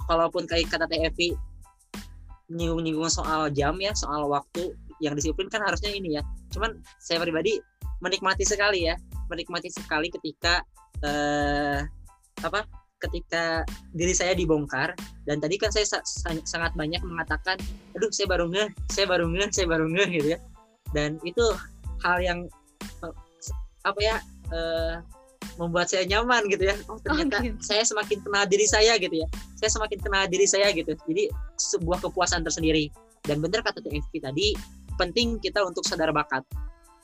kalaupun 0.07 0.47
kayak 0.47 0.70
kata 0.70 0.86
TFI 0.86 1.45
nyinggung-nyinggung 2.52 3.10
soal 3.10 3.50
jam 3.50 3.76
ya, 3.83 3.92
soal 3.97 4.26
waktu 4.31 4.75
yang 5.02 5.12
disiplin 5.18 5.50
kan 5.50 5.62
harusnya 5.65 5.92
ini 5.92 6.16
ya. 6.20 6.23
Cuman 6.55 6.81
saya 7.02 7.20
pribadi 7.20 7.58
menikmati 8.00 8.44
sekali 8.47 8.86
ya, 8.86 8.94
menikmati 9.28 9.68
sekali 9.73 10.08
ketika 10.12 10.62
eh, 11.05 11.83
apa? 12.44 12.65
Ketika 12.97 13.60
diri 13.92 14.16
saya 14.16 14.33
dibongkar 14.33 14.97
dan 15.28 15.36
tadi 15.36 15.60
kan 15.60 15.68
saya 15.68 15.84
sa 15.84 16.00
sangat 16.49 16.73
banyak 16.73 17.05
mengatakan, 17.05 17.60
aduh 17.92 18.08
saya 18.08 18.25
baru 18.25 18.49
ngeh, 18.49 18.73
saya 18.89 19.05
baru 19.05 19.28
ngeh, 19.28 19.49
saya 19.52 19.66
baru 19.68 19.86
ngeh 19.92 20.08
gitu 20.16 20.28
ya. 20.33 20.41
Dan 20.97 21.20
itu 21.20 21.44
hal 22.00 22.25
yang 22.25 22.49
apa 23.84 24.00
ya 24.00 24.16
eh, 24.50 24.94
membuat 25.55 25.86
saya 25.89 26.05
nyaman 26.05 26.50
gitu 26.50 26.66
ya. 26.66 26.75
Oh 26.91 26.99
ternyata 26.99 27.41
oh, 27.41 27.44
gitu. 27.47 27.58
saya 27.62 27.83
semakin 27.86 28.18
kenal 28.23 28.44
diri 28.44 28.66
saya 28.66 28.92
gitu 28.99 29.16
ya. 29.23 29.26
Saya 29.57 29.70
semakin 29.73 29.99
kenal 30.02 30.23
diri 30.26 30.47
saya 30.47 30.68
gitu. 30.75 30.92
Jadi 31.07 31.31
sebuah 31.57 32.02
kepuasan 32.02 32.42
tersendiri. 32.42 32.91
Dan 33.26 33.42
benar 33.42 33.62
kata 33.62 33.83
TFP 33.83 34.23
tadi 34.23 34.55
penting 34.97 35.42
kita 35.42 35.62
untuk 35.62 35.83
sadar 35.86 36.10
bakat. 36.10 36.42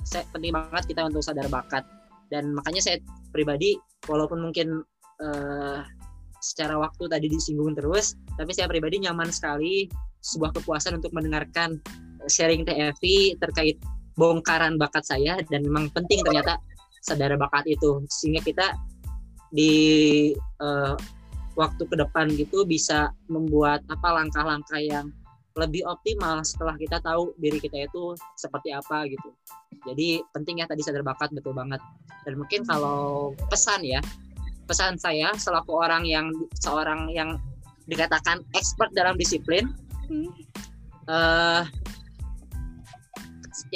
Saya 0.02 0.26
penting 0.30 0.54
banget 0.54 0.84
kita 0.90 1.06
untuk 1.06 1.22
sadar 1.22 1.46
bakat. 1.48 1.86
Dan 2.30 2.54
makanya 2.56 2.80
saya 2.80 2.96
pribadi 3.30 3.76
walaupun 4.08 4.40
mungkin 4.40 4.82
uh, 5.20 5.78
secara 6.42 6.74
waktu 6.80 7.06
tadi 7.06 7.30
disinggung 7.30 7.78
terus 7.78 8.18
tapi 8.34 8.50
saya 8.50 8.66
pribadi 8.66 8.98
nyaman 8.98 9.30
sekali 9.30 9.86
sebuah 10.26 10.50
kepuasan 10.58 10.98
untuk 10.98 11.14
mendengarkan 11.14 11.78
sharing 12.26 12.66
TFP 12.66 13.36
terkait 13.38 13.78
bongkaran 14.14 14.76
bakat 14.78 15.02
saya. 15.06 15.40
Dan 15.48 15.66
memang 15.66 15.90
penting 15.90 16.22
ternyata 16.22 16.58
sadar 17.02 17.34
bakat 17.34 17.66
itu 17.66 18.06
sehingga 18.06 18.40
kita 18.46 18.66
di 19.50 20.32
uh, 20.62 20.94
waktu 21.58 21.82
ke 21.84 21.96
depan 21.98 22.32
gitu 22.32 22.64
bisa 22.64 23.12
membuat 23.28 23.84
apa 23.92 24.08
langkah-langkah 24.22 24.80
yang 24.80 25.12
lebih 25.52 25.84
optimal 25.84 26.40
setelah 26.40 26.72
kita 26.80 26.96
tahu 27.04 27.36
diri 27.36 27.60
kita 27.60 27.84
itu 27.84 28.16
seperti 28.40 28.72
apa 28.72 29.04
gitu. 29.04 29.28
Jadi 29.84 30.24
penting 30.32 30.64
ya 30.64 30.66
tadi 30.70 30.80
sadar 30.80 31.04
bakat 31.04 31.28
betul 31.36 31.52
banget. 31.52 31.82
Dan 32.24 32.40
mungkin 32.40 32.64
kalau 32.64 33.36
pesan 33.52 33.84
ya, 33.84 34.00
pesan 34.64 34.96
saya 34.96 35.36
selaku 35.36 35.76
orang 35.76 36.08
yang 36.08 36.32
seorang 36.56 37.12
yang 37.12 37.36
dikatakan 37.84 38.40
expert 38.56 38.88
dalam 38.96 39.20
disiplin, 39.20 39.68
hmm. 40.08 40.32
uh, 41.12 41.68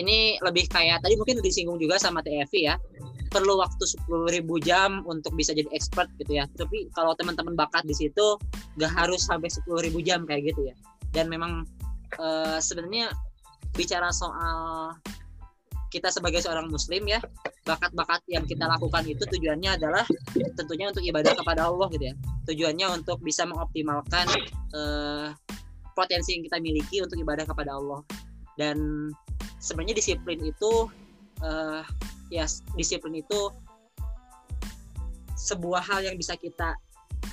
ini 0.01 0.41
lebih 0.41 0.65
kayak 0.73 1.05
tadi 1.05 1.21
mungkin 1.21 1.45
disinggung 1.45 1.77
juga 1.77 2.01
sama 2.01 2.25
TFI 2.25 2.61
ya 2.65 2.81
perlu 3.29 3.59
waktu 3.61 3.85
sepuluh 3.85 4.29
ribu 4.31 4.59
jam 4.63 5.03
untuk 5.07 5.35
bisa 5.35 5.53
jadi 5.53 5.69
expert 5.75 6.11
gitu 6.19 6.39
ya. 6.39 6.45
Tapi 6.57 6.91
kalau 6.95 7.13
teman-teman 7.19 7.55
bakat 7.55 7.85
di 7.85 7.95
situ 7.95 8.39
gak 8.79 8.93
harus 8.93 9.27
sampai 9.27 9.51
sepuluh 9.53 9.83
ribu 9.83 10.03
jam 10.03 10.25
kayak 10.25 10.55
gitu 10.55 10.71
ya. 10.71 10.75
Dan 11.13 11.31
memang 11.33 11.67
uh, 12.19 12.59
sebenarnya 12.59 13.13
bicara 13.77 14.09
soal 14.15 14.93
kita 15.93 16.11
sebagai 16.11 16.43
seorang 16.43 16.67
muslim 16.69 17.07
ya 17.07 17.23
bakat-bakat 17.63 18.21
yang 18.29 18.45
kita 18.45 18.67
lakukan 18.67 19.07
itu 19.07 19.23
tujuannya 19.27 19.81
adalah 19.81 20.05
tentunya 20.55 20.91
untuk 20.91 21.03
ibadah 21.03 21.33
kepada 21.35 21.67
Allah 21.67 21.87
gitu 21.91 22.05
ya. 22.11 22.15
Tujuannya 22.47 22.87
untuk 23.03 23.19
bisa 23.23 23.43
mengoptimalkan 23.43 24.27
uh, 24.77 25.35
potensi 25.99 26.37
yang 26.39 26.45
kita 26.47 26.59
miliki 26.63 27.03
untuk 27.03 27.19
ibadah 27.19 27.43
kepada 27.49 27.75
Allah. 27.75 28.01
Dan 28.55 29.11
sebenarnya 29.59 29.99
disiplin 29.99 30.41
itu 30.45 30.89
uh, 31.43 31.83
ya 32.33 32.47
disiplin 32.75 33.21
itu 33.21 33.51
sebuah 35.37 35.85
hal 35.85 36.01
yang 36.07 36.17
bisa 36.17 36.35
kita 36.39 36.75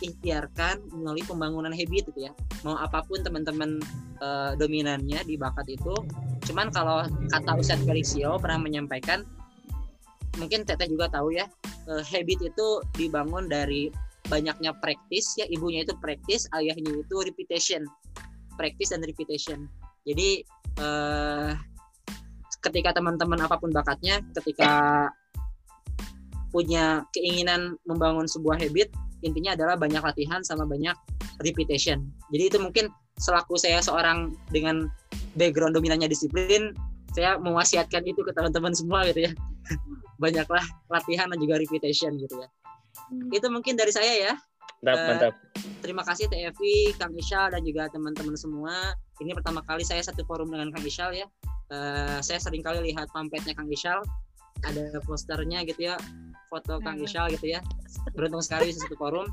ikhtiarkan 0.04 0.84
melalui 0.92 1.24
pembangunan 1.24 1.72
habit 1.72 2.12
gitu 2.12 2.20
ya. 2.28 2.32
Mau 2.68 2.76
apa 2.76 3.06
pun 3.08 3.24
teman-teman 3.24 3.80
uh, 4.20 4.54
dominannya 4.60 5.24
di 5.24 5.36
bakat 5.40 5.68
itu 5.70 5.94
cuman 6.44 6.68
kalau 6.76 7.08
kata 7.32 7.56
Ustadz 7.56 7.88
Felixio 7.88 8.36
pernah 8.36 8.60
menyampaikan 8.60 9.24
mungkin 10.36 10.68
Teteh 10.68 10.92
juga 10.92 11.08
tahu 11.08 11.32
ya 11.32 11.48
uh, 11.88 12.04
habit 12.04 12.52
itu 12.52 12.68
dibangun 13.00 13.48
dari 13.48 13.88
banyaknya 14.28 14.76
praktis 14.84 15.40
ya 15.40 15.48
ibunya 15.48 15.88
itu 15.88 15.96
praktis 16.04 16.48
ayahnya 16.52 17.00
itu 17.00 17.16
repetition 17.24 17.88
praktis 18.56 18.94
dan 18.94 19.02
repetition. 19.04 19.66
Jadi 20.06 20.46
uh, 20.80 21.58
ketika 22.64 22.96
teman-teman 22.96 23.40
apa 23.44 23.60
pun 23.60 23.70
bakatnya 23.70 24.24
ketika 24.40 25.12
punya 26.54 27.04
keinginan 27.12 27.76
membangun 27.84 28.30
sebuah 28.30 28.62
habit 28.62 28.94
intinya 29.24 29.56
adalah 29.56 29.80
banyak 29.80 30.04
latihan 30.04 30.44
sama 30.44 30.68
banyak 30.68 30.94
repetition. 31.42 32.12
Jadi 32.30 32.44
itu 32.54 32.58
mungkin 32.60 32.92
selaku 33.18 33.56
saya 33.56 33.80
seorang 33.80 34.36
dengan 34.52 34.92
background 35.40 35.74
dominannya 35.74 36.12
disiplin 36.12 36.76
saya 37.14 37.38
mewasiatkan 37.38 38.04
itu 38.10 38.26
ke 38.26 38.32
teman-teman 38.36 38.74
semua 38.76 39.08
gitu 39.08 39.30
ya. 39.30 39.32
Banyaklah 40.24 40.64
latihan 40.92 41.32
dan 41.32 41.40
juga 41.40 41.58
repetition 41.62 42.20
gitu 42.20 42.36
ya. 42.38 42.50
Hmm. 42.94 43.30
itu 43.34 43.48
mungkin 43.50 43.74
dari 43.74 43.90
saya 43.90 44.14
ya 44.14 44.34
mantap, 44.84 45.00
uh, 45.00 45.08
mantap. 45.08 45.34
terima 45.80 46.04
kasih 46.04 46.28
TFI 46.28 47.00
Kang 47.00 47.16
Isyal 47.16 47.56
dan 47.56 47.64
juga 47.64 47.88
teman-teman 47.90 48.36
semua 48.36 48.76
ini 49.24 49.32
pertama 49.32 49.64
kali 49.64 49.88
saya 49.88 50.04
satu 50.04 50.28
forum 50.28 50.52
dengan 50.52 50.70
Kang 50.76 50.84
Isyal 50.84 51.16
ya 51.16 51.28
uh, 51.72 52.20
saya 52.20 52.38
sering 52.44 52.62
kali 52.62 52.92
lihat 52.92 53.08
pamfletnya 53.16 53.56
Kang 53.56 53.72
Isyal 53.72 54.04
ada 54.68 55.00
posternya 55.08 55.64
gitu 55.64 55.90
ya 55.90 55.96
foto 56.52 56.84
Kang 56.84 57.00
hmm. 57.00 57.08
Isyal 57.08 57.32
gitu 57.34 57.56
ya 57.56 57.60
beruntung 58.14 58.44
sekali 58.44 58.70
di 58.70 58.76
satu 58.76 59.00
forum 59.00 59.26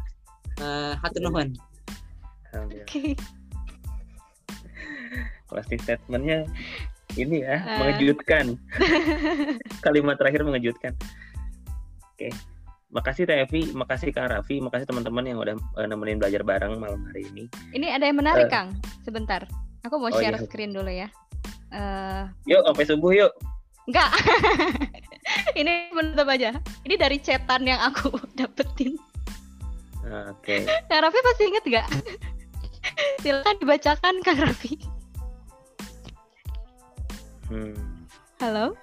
uh, 0.62 0.94
hatur 1.02 1.26
nuhun 1.26 1.58
Oke. 2.54 3.14
Pasti 5.50 5.74
statementnya 5.82 6.46
ini 7.18 7.42
ya 7.42 7.58
uh. 7.62 7.78
mengejutkan. 7.82 8.58
Kalimat 9.86 10.18
terakhir 10.18 10.42
mengejutkan. 10.46 10.94
Oke. 12.14 12.34
Makasih 12.90 13.22
Tevi, 13.22 13.70
makasih 13.70 14.10
Kang 14.10 14.26
Raffi, 14.26 14.58
makasih 14.58 14.82
teman-teman 14.82 15.22
yang 15.22 15.38
udah 15.38 15.54
uh, 15.78 15.86
nemenin 15.86 16.18
belajar 16.18 16.42
bareng 16.42 16.74
malam 16.82 17.06
hari 17.06 17.22
ini. 17.30 17.46
Ini 17.70 17.94
ada 17.94 18.10
yang 18.10 18.18
menarik 18.18 18.50
uh, 18.50 18.52
Kang, 18.52 18.68
sebentar. 19.06 19.46
Aku 19.86 20.02
mau 20.02 20.10
oh, 20.10 20.18
share 20.18 20.34
iya. 20.34 20.42
screen 20.42 20.74
dulu 20.74 20.90
ya. 20.90 21.06
Uh, 21.70 22.26
yuk, 22.50 22.66
sampai 22.66 22.84
subuh 22.90 23.14
yuk. 23.14 23.32
Enggak. 23.86 24.10
ini 25.60 25.86
menutup 25.94 26.26
aja. 26.26 26.58
Ini 26.82 26.94
dari 26.98 27.22
cetan 27.22 27.62
yang 27.62 27.78
aku 27.78 28.10
dapetin. 28.38 28.98
Oke. 30.34 30.66
Okay. 30.66 30.82
Kang 30.90 31.06
Raffi 31.06 31.20
pasti 31.22 31.42
inget 31.46 31.64
gak? 31.70 31.86
Silakan 33.22 33.56
dibacakan 33.62 34.14
Kang 34.26 34.38
Raffi. 34.42 34.74
Hmm. 37.46 37.78
Halo? 38.42 38.74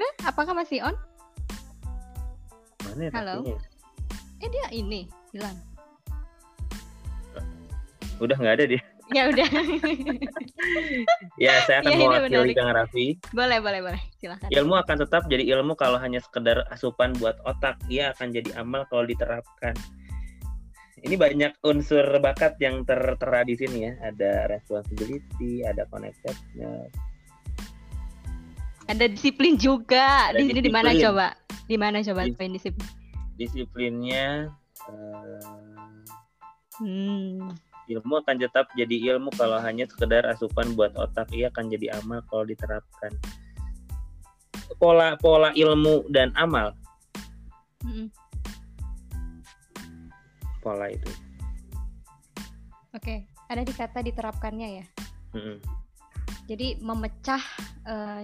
Eh, 0.00 0.12
apakah 0.24 0.56
masih 0.56 0.80
on? 0.80 0.96
Ya 2.98 3.14
Halo? 3.14 3.46
Tapinya? 3.46 3.56
Eh 4.42 4.48
dia 4.50 4.66
ini 4.74 5.00
hilang. 5.30 5.54
Udah 8.18 8.34
nggak 8.34 8.56
ada 8.58 8.66
dia. 8.66 8.82
Ya 9.08 9.24
udah. 9.24 9.48
ya 11.40 11.64
saya 11.64 11.80
akan 11.80 11.96
ya, 11.96 12.28
mewakili 12.28 12.52
Kang 12.52 12.76
Raffi. 12.76 13.16
Boleh 13.32 13.56
boleh 13.56 13.80
boleh 13.80 14.02
silakan. 14.20 14.52
Ilmu 14.52 14.76
akan 14.84 14.96
tetap 15.00 15.24
jadi 15.32 15.48
ilmu 15.56 15.80
kalau 15.80 15.96
hanya 15.96 16.20
sekedar 16.20 16.68
asupan 16.68 17.16
buat 17.16 17.40
otak. 17.48 17.80
Ia 17.88 18.12
akan 18.12 18.36
jadi 18.36 18.60
amal 18.60 18.84
kalau 18.92 19.08
diterapkan 19.08 19.72
ini 21.08 21.16
banyak 21.16 21.56
unsur 21.64 22.04
bakat 22.20 22.60
yang 22.60 22.84
tertera 22.84 23.48
di 23.48 23.56
sini 23.56 23.88
ya. 23.88 23.96
Ada 24.12 24.52
responsibility, 24.52 25.64
ada 25.64 25.88
connectedness. 25.88 26.92
Ada 28.92 29.08
disiplin 29.08 29.56
juga. 29.56 30.36
Ada 30.36 30.36
di 30.36 30.52
sini 30.52 30.60
di 30.60 30.72
mana 30.72 30.92
coba? 30.92 31.32
Di 31.68 31.76
mana 31.76 32.00
coba 32.00 32.24
Dis 32.24 32.34
disiplin? 32.34 32.88
Disiplinnya 33.38 34.50
uh, 34.88 35.38
hmm. 36.80 37.52
ilmu 37.86 38.14
akan 38.24 38.36
tetap 38.40 38.72
jadi 38.74 39.14
ilmu 39.14 39.30
kalau 39.36 39.60
hanya 39.60 39.84
sekedar 39.86 40.24
asupan 40.26 40.72
buat 40.74 40.96
otak. 40.96 41.28
Ia 41.36 41.52
akan 41.52 41.68
jadi 41.68 42.00
amal 42.00 42.24
kalau 42.26 42.48
diterapkan. 42.48 43.12
Pola 44.80 45.14
pola 45.20 45.52
ilmu 45.52 46.08
dan 46.08 46.32
amal. 46.34 46.72
Hmm 47.84 48.08
pola 50.68 50.92
itu. 50.92 51.08
Oke, 52.92 53.24
ada 53.48 53.64
di 53.64 53.72
kata 53.72 54.04
diterapkannya 54.04 54.68
ya. 54.82 54.86
Mm-hmm. 55.32 55.56
Jadi 56.44 56.68
memecah 56.84 57.42
uh, 57.88 58.20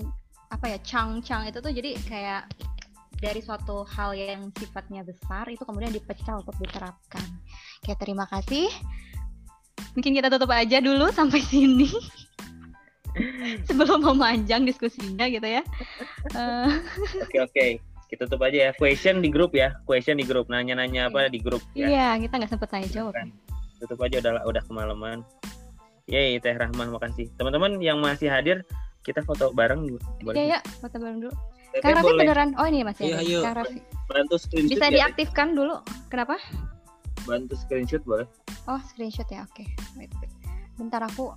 apa 0.53 0.67
ya 0.69 0.79
cang-cang 0.85 1.49
itu 1.49 1.59
tuh 1.65 1.73
jadi 1.73 1.97
kayak 2.05 2.43
dari 3.25 3.41
suatu 3.41 3.89
hal 3.89 4.13
yang 4.13 4.53
sifatnya 4.53 5.01
besar 5.01 5.49
itu 5.49 5.65
kemudian 5.65 5.89
dipecah 5.89 6.45
untuk 6.45 6.53
diterapkan. 6.61 7.25
Oke, 7.81 7.97
terima 7.97 8.29
kasih. 8.29 8.69
Mungkin 9.97 10.13
kita 10.13 10.29
tutup 10.29 10.53
aja 10.53 10.85
dulu 10.85 11.09
sampai 11.09 11.41
sini. 11.51 11.89
Sebelum 13.65 14.05
memanjang 14.05 14.69
diskusinya 14.69 15.25
gitu 15.31 15.47
ya. 15.47 15.63
Oke 16.29 16.37
uh... 16.37 16.69
oke. 16.69 17.33
Okay, 17.33 17.41
okay 17.41 17.71
kita 18.15 18.31
tutup 18.31 18.47
aja 18.47 18.59
ya 18.69 18.73
question 18.79 19.19
di 19.19 19.27
grup 19.27 19.51
ya 19.59 19.75
question 19.91 20.15
di 20.15 20.23
grup 20.23 20.47
nanya-nanya 20.47 21.11
apa 21.11 21.27
di 21.27 21.43
grup 21.43 21.59
ya 21.75 21.91
iya 21.91 22.09
kita 22.23 22.39
nggak 22.39 22.53
sempet 22.53 22.69
tanya 22.71 22.89
jawab 22.95 23.11
kan. 23.17 23.35
tutup 23.83 23.99
aja 24.07 24.23
udah 24.23 24.33
udah 24.47 24.63
kemalaman 24.71 25.19
Yeay 26.07 26.39
Teh 26.39 26.55
Rahmah 26.55 26.95
makasih 26.95 27.33
teman-teman 27.35 27.83
yang 27.83 27.99
masih 27.99 28.31
hadir 28.31 28.63
kita 29.03 29.19
foto 29.27 29.51
bareng 29.51 29.89
boleh 30.23 30.37
iya 30.39 30.45
ya 30.57 30.59
foto 30.79 30.97
bareng 31.03 31.27
dulu 31.27 31.35
Kang 31.83 31.95
Raffi 31.99 32.13
beneran 32.15 32.51
oh 32.55 32.67
ini 32.69 32.87
masih 32.87 33.11
iya, 33.11 33.19
ayo. 33.23 33.41
Kang 33.43 33.57
Raffi 33.59 33.79
bantu 34.07 34.37
screenshot 34.39 34.79
bisa 34.79 34.87
ya, 34.87 34.93
diaktifkan 34.93 35.49
ya. 35.53 35.55
dulu 35.59 35.75
kenapa 36.13 36.37
bantu 37.25 37.55
screenshot 37.59 38.03
boleh 38.07 38.29
oh 38.71 38.81
screenshot 38.87 39.27
ya 39.33 39.43
oke 39.43 39.65
okay. 39.65 39.67
bentar 40.79 41.03
aku 41.03 41.35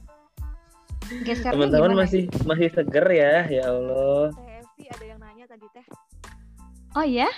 geser 1.24 1.56
teman-teman 1.56 1.96
masih 1.96 2.28
masih 2.44 2.68
seger 2.70 3.08
ya 3.10 3.48
ya 3.48 3.64
Allah 3.72 4.36
Teh 4.78 4.86
ada 4.94 5.06
yang 5.10 5.18
nanya 5.18 5.50
tadi 5.50 5.66
teh 5.74 5.86
Oh 6.98 7.06
iya? 7.06 7.30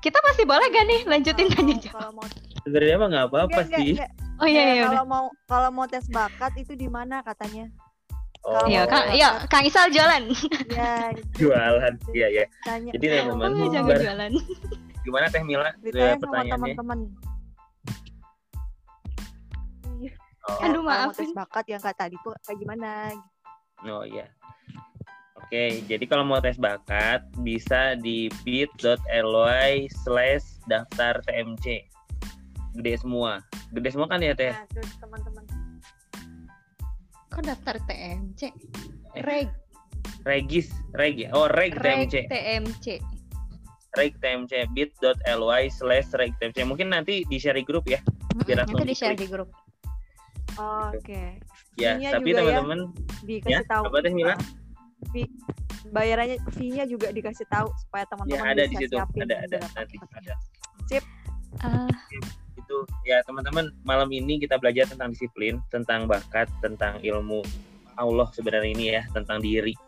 Kita 0.00 0.16
masih 0.24 0.48
boleh 0.48 0.64
gak 0.72 0.86
nih 0.88 1.00
lanjutin 1.04 1.48
tanya 1.52 1.76
jawab? 1.76 2.16
Mau... 2.16 2.24
Sebenarnya 2.64 2.92
emang 2.96 3.10
nggak 3.12 3.26
apa-apa 3.28 3.60
sih. 3.68 4.00
Enggak, 4.00 4.10
Oh 4.40 4.48
iya 4.48 4.62
iya. 4.80 4.84
Kalau 4.88 5.04
mau 5.04 5.24
kalau 5.46 5.70
mau 5.70 5.86
tes 5.86 6.08
bakat 6.08 6.56
itu 6.56 6.72
di 6.72 6.88
mana 6.88 7.20
katanya? 7.20 7.68
Oh. 8.44 8.68
Iya, 8.68 8.84
Kang, 8.84 9.08
ya, 9.16 9.40
Kang 9.48 9.64
Isal 9.64 9.88
jualan. 9.88 10.28
Iya. 10.68 11.16
jualan. 11.40 11.94
Iya, 12.12 12.26
iya. 12.28 12.44
Jadi 12.92 13.04
teman-teman, 13.24 13.50
oh, 13.56 13.72
jangan 13.72 13.96
jualan. 13.96 14.32
Gimana 15.04 15.26
Teh 15.32 15.42
Mila? 15.44 15.72
Ditanya 15.80 16.16
sama 16.20 16.44
teman-teman. 16.44 16.98
Oh. 20.44 20.60
Aduh 20.60 20.84
maaf. 20.84 21.16
tes 21.16 21.32
bakat 21.32 21.64
yang 21.72 21.80
kata 21.80 22.04
tadi 22.04 22.20
tuh 22.20 22.36
kayak 22.44 22.60
gimana? 22.60 23.08
Oh 23.88 24.04
iya. 24.04 24.28
Oke, 25.40 25.80
jadi 25.88 26.04
kalau 26.04 26.24
mau 26.24 26.40
tes 26.40 26.60
bakat 26.60 27.24
bisa 27.40 27.96
di 27.96 28.28
bit.ly 28.44 29.88
slash 30.04 30.60
daftar 30.68 31.20
TMC. 31.24 31.88
Gede 32.76 32.92
semua. 33.00 33.40
Gede 33.72 33.88
semua 33.92 34.08
kan 34.08 34.20
ya 34.20 34.36
Teh? 34.36 34.52
Nah, 34.52 34.68
teman-teman. 35.00 35.44
Kok 37.34 37.42
daftar 37.42 37.76
TMC? 37.90 38.42
Eh, 39.18 39.22
reg. 39.26 39.50
Regis, 40.22 40.70
reg 40.94 41.18
ya? 41.18 41.28
Oh, 41.34 41.50
reg, 41.50 41.74
reg 41.82 42.06
TMC. 42.08 42.30
TMC. 42.30 42.86
Reg 43.94 44.12
TMC 44.22 44.52
bit.ly 44.70 45.62
slash 45.74 46.08
reg 46.14 46.32
TMC. 46.38 46.62
Mungkin 46.62 46.94
nanti 46.94 47.26
di 47.26 47.36
share 47.42 47.58
di 47.58 47.66
grup 47.66 47.90
ya. 47.90 47.98
Biar 48.46 48.62
nanti 48.62 48.86
di 48.86 48.94
share 48.94 49.18
di 49.18 49.26
grup. 49.26 49.50
Oh, 50.54 50.94
Oke. 50.94 51.02
Okay. 51.02 51.28
Ya, 51.74 51.98
tapi 52.14 52.30
ya 52.30 52.38
teman-teman 52.38 52.94
ya, 52.94 53.26
dikasih 53.26 53.54
ya, 53.58 53.60
tahu. 53.66 53.82
Apa 53.90 53.98
Teh 54.06 54.14
Mila? 54.14 54.38
fee 55.12 55.28
bayarannya 55.92 56.40
fee-nya 56.56 56.84
juga 56.88 57.12
dikasih 57.12 57.44
tahu 57.52 57.68
supaya 57.84 58.08
teman-teman 58.08 58.40
ya, 58.40 58.52
ada 58.56 58.62
bisa 58.64 58.72
di 58.72 58.76
situ. 58.80 58.94
siapin 58.96 59.20
ada 59.28 59.36
ada 59.44 59.56
nanti 59.76 59.96
ada 60.00 60.34
sip 60.88 61.04
uh. 61.60 61.92
Itu 62.74 63.06
ya 63.06 63.22
teman-teman 63.22 63.70
malam 63.86 64.10
ini 64.10 64.42
kita 64.42 64.58
belajar 64.58 64.90
tentang 64.90 65.14
disiplin 65.14 65.62
tentang 65.70 66.10
bakat 66.10 66.50
tentang 66.58 66.98
ilmu 67.06 67.46
Allah 67.94 68.26
sebenarnya 68.34 68.70
ini 68.74 68.84
ya 68.98 69.02
tentang 69.14 69.38
diri. 69.38 69.78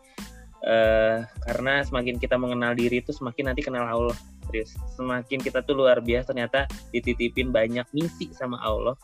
Uh, 0.63 1.21
karena 1.45 1.85
semakin 1.85 2.17
kita 2.17 2.33
mengenal 2.39 2.73
diri 2.73 3.03
itu 3.03 3.11
semakin 3.11 3.51
nanti 3.51 3.61
kenal 3.61 3.83
Allah. 3.83 4.15
Serius 4.47 4.79
semakin 4.95 5.43
kita 5.43 5.59
tuh 5.59 5.75
luar 5.75 5.99
biasa 5.99 6.31
ternyata 6.31 6.71
dititipin 6.95 7.51
banyak 7.51 7.83
misi 7.91 8.31
sama 8.31 8.55
Allah. 8.63 8.95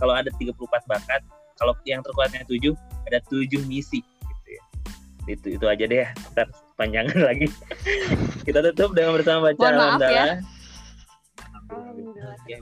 Kalau 0.00 0.16
ada 0.16 0.32
34 0.40 0.56
bakat 0.88 1.20
kalau 1.60 1.76
yang 1.84 2.00
terkuatnya 2.00 2.40
tujuh 2.48 2.72
ada 3.04 3.20
tujuh 3.28 3.60
misi 3.68 4.00
gitu 4.00 4.48
ya. 4.48 4.62
Itu 5.28 5.46
itu 5.60 5.66
aja 5.68 5.84
deh 5.84 6.08
ntar 6.32 6.48
panjangan 6.80 7.20
lagi. 7.28 7.52
Kita 8.48 8.64
tutup 8.72 8.96
dengan 8.96 9.20
bersama 9.20 9.52
baca 9.52 9.68
maaf 9.76 10.00
ya. 10.00 10.40
ya 12.48 12.58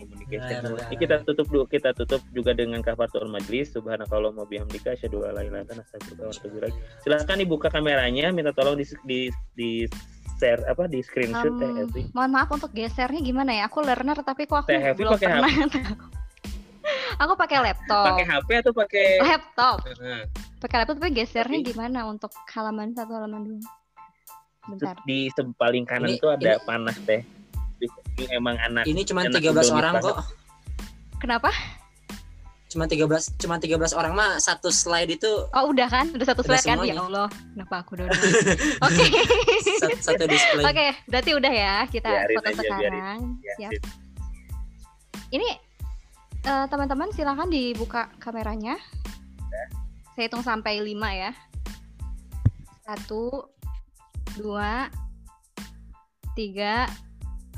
emang 0.00 0.80
Ini 0.88 0.96
kita 0.96 1.16
tutup 1.22 1.46
dulu 1.52 1.64
kita 1.68 1.92
tutup 1.92 2.20
juga 2.32 2.56
dengan 2.56 2.80
kafaratul 2.80 3.28
majlis 3.28 3.72
subhanakallah 3.76 4.32
wa 4.32 4.46
bihamdika 4.48 4.96
asyhadu 4.96 5.28
an 5.28 5.36
la 5.36 5.42
ilaha 5.44 5.64
illa 5.68 5.84
anta 5.84 6.68
Silakan 7.04 7.36
dibuka 7.38 7.68
kameranya 7.68 8.32
minta 8.32 8.56
tolong 8.56 8.80
di 8.80 8.84
di, 9.04 9.20
di 9.54 9.70
share 10.40 10.64
apa 10.64 10.88
di 10.88 11.04
screenshot 11.04 11.52
um, 11.52 11.60
Teh 11.60 11.70
Evi. 11.84 12.02
Mohon 12.16 12.30
maaf 12.32 12.48
untuk 12.56 12.72
gesernya 12.72 13.20
gimana 13.20 13.52
ya? 13.52 13.68
Aku 13.68 13.84
learner 13.84 14.16
tapi 14.24 14.48
kok 14.48 14.64
aku 14.64 14.72
Teh 14.72 14.80
belum 14.96 15.20
pakai 15.20 15.28
pernah. 15.28 15.52
aku 17.22 17.32
pakai 17.36 17.58
laptop. 17.60 18.04
Pakai 18.08 18.24
HP 18.24 18.48
atau 18.64 18.72
pakai 18.72 19.06
laptop? 19.20 19.76
Pakai 20.64 20.76
laptop 20.80 20.96
tapi 20.96 21.12
gesernya 21.12 21.60
tapi... 21.60 21.68
gimana 21.68 22.08
untuk 22.08 22.32
halaman 22.56 22.96
satu 22.96 23.12
halaman 23.12 23.40
dua? 23.44 23.60
Bentar. 24.72 24.96
Di 25.04 25.28
paling 25.60 25.84
kanan 25.84 26.16
ini, 26.16 26.20
tuh 26.20 26.32
ada 26.32 26.56
ini... 26.56 26.64
panah 26.64 26.96
teh. 27.04 27.22
Ini 27.80 28.36
emang 28.36 28.56
anak. 28.60 28.84
Ini 28.84 29.00
cuma 29.08 29.24
13 29.24 29.72
orang 29.72 30.00
kok. 30.04 30.16
Kenapa? 31.20 31.52
cuma 32.70 32.86
13 32.86 33.02
cuma 33.42 33.58
13 33.58 33.98
orang 33.98 34.14
mah 34.14 34.38
satu 34.38 34.70
slide 34.70 35.18
itu 35.18 35.26
Oh, 35.50 35.74
udah 35.74 35.90
kan? 35.90 36.06
Udah 36.14 36.22
satu 36.22 36.46
slide 36.46 36.62
kan? 36.62 36.78
Ya 36.86 37.02
Allah, 37.02 37.26
kenapa 37.26 37.82
aku 37.82 37.98
udah 37.98 38.06
Oke. 38.14 38.94
Okay. 38.94 39.10
satu, 39.82 39.98
satu 39.98 40.24
display. 40.30 40.62
Oke, 40.62 40.74
okay, 40.78 40.90
berarti 41.10 41.30
udah 41.34 41.50
ya 41.52 41.74
kita 41.90 42.06
biarin 42.06 42.36
foto 42.38 42.46
aja, 42.46 42.62
sekarang. 42.62 43.18
Ya, 43.42 43.54
Siap. 43.58 43.72
Ini 45.34 45.48
uh, 46.46 46.66
teman-teman 46.70 47.10
silakan 47.10 47.50
dibuka 47.50 48.06
kameranya. 48.22 48.78
Ya. 49.50 49.64
Saya 50.14 50.24
hitung 50.30 50.46
sampai 50.46 50.78
5 50.78 50.94
ya. 50.94 51.34
Satu, 52.86 53.50
dua, 54.38 54.86
tiga, 56.38 56.86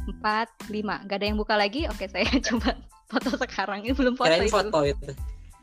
empat, 0.09 0.49
lima. 0.69 1.03
Gak 1.07 1.23
ada 1.23 1.27
yang 1.31 1.39
buka 1.39 1.55
lagi? 1.55 1.87
Oke, 1.87 2.11
saya 2.11 2.27
coba 2.51 2.75
foto 3.07 3.31
sekarang 3.37 3.85
ini 3.85 3.93
belum 3.93 4.15
foto 4.17 4.33
Kirain 4.33 4.49
itu. 4.49 4.55
foto 4.55 4.79
itu. 4.89 5.11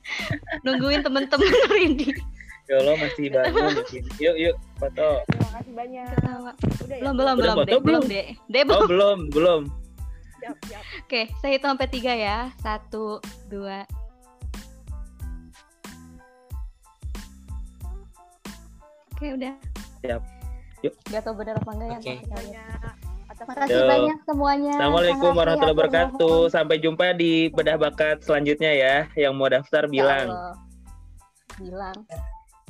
Nungguin 0.66 1.02
temen-temen 1.02 1.52
Rindy. 1.74 2.10
Ya 2.70 2.86
Allah 2.86 2.96
masih 3.02 3.34
bangun 3.34 3.82
Yuk 4.24 4.36
yuk 4.38 4.56
foto. 4.78 5.10
Terima 5.26 5.50
kasih 5.58 5.74
banyak. 5.74 6.06
Udah 6.86 6.96
ya? 6.96 7.02
Belum 7.02 7.16
belum 7.18 7.36
belum 7.42 7.56
foto, 7.58 7.66
deh, 7.66 7.80
belum 7.82 8.04
deh. 8.06 8.28
Deh 8.46 8.64
belum. 8.64 8.82
Oh, 8.86 8.88
belum 8.88 9.18
belum. 9.34 9.62
Siap, 10.40 10.58
siap. 10.70 10.84
Oke, 11.04 11.22
saya 11.42 11.52
hitung 11.58 11.74
sampai 11.74 11.90
tiga 11.90 12.14
ya. 12.14 12.38
Satu, 12.62 13.20
dua. 13.50 13.84
Oke, 19.18 19.36
udah. 19.36 19.54
Siap. 20.06 20.22
Yuk. 20.80 20.94
Gak 21.12 21.22
tau 21.28 21.36
bener 21.36 21.60
apa 21.60 21.72
enggak 21.76 22.00
okay. 22.00 22.24
ya. 22.54 22.64
Terima 23.40 23.56
kasih 23.56 23.82
banyak 23.88 24.18
semuanya. 24.28 24.74
Assalamualaikum 24.76 25.32
warahmatullahi 25.32 25.76
wabarakatuh. 25.80 26.40
Sampai 26.52 26.76
jumpa 26.84 27.16
di 27.16 27.48
bedah 27.48 27.80
bakat 27.80 28.20
selanjutnya 28.20 28.68
ya. 28.76 28.96
Yang 29.16 29.34
mau 29.40 29.48
daftar 29.48 29.88
ya 29.88 29.92
bilang. 29.96 30.28
bilang. 31.56 31.98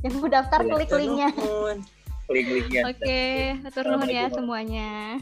Yang 0.05 0.13
mau 0.21 0.29
daftar 0.29 0.59
klik 0.61 0.91
linknya. 0.93 1.29
Klik 2.29 2.47
linknya. 2.53 2.81
Oke, 2.85 3.01
okay. 3.01 3.57
atur 3.65 3.89
nuhun 3.89 4.13
ya 4.13 4.29
semuanya. 4.29 5.17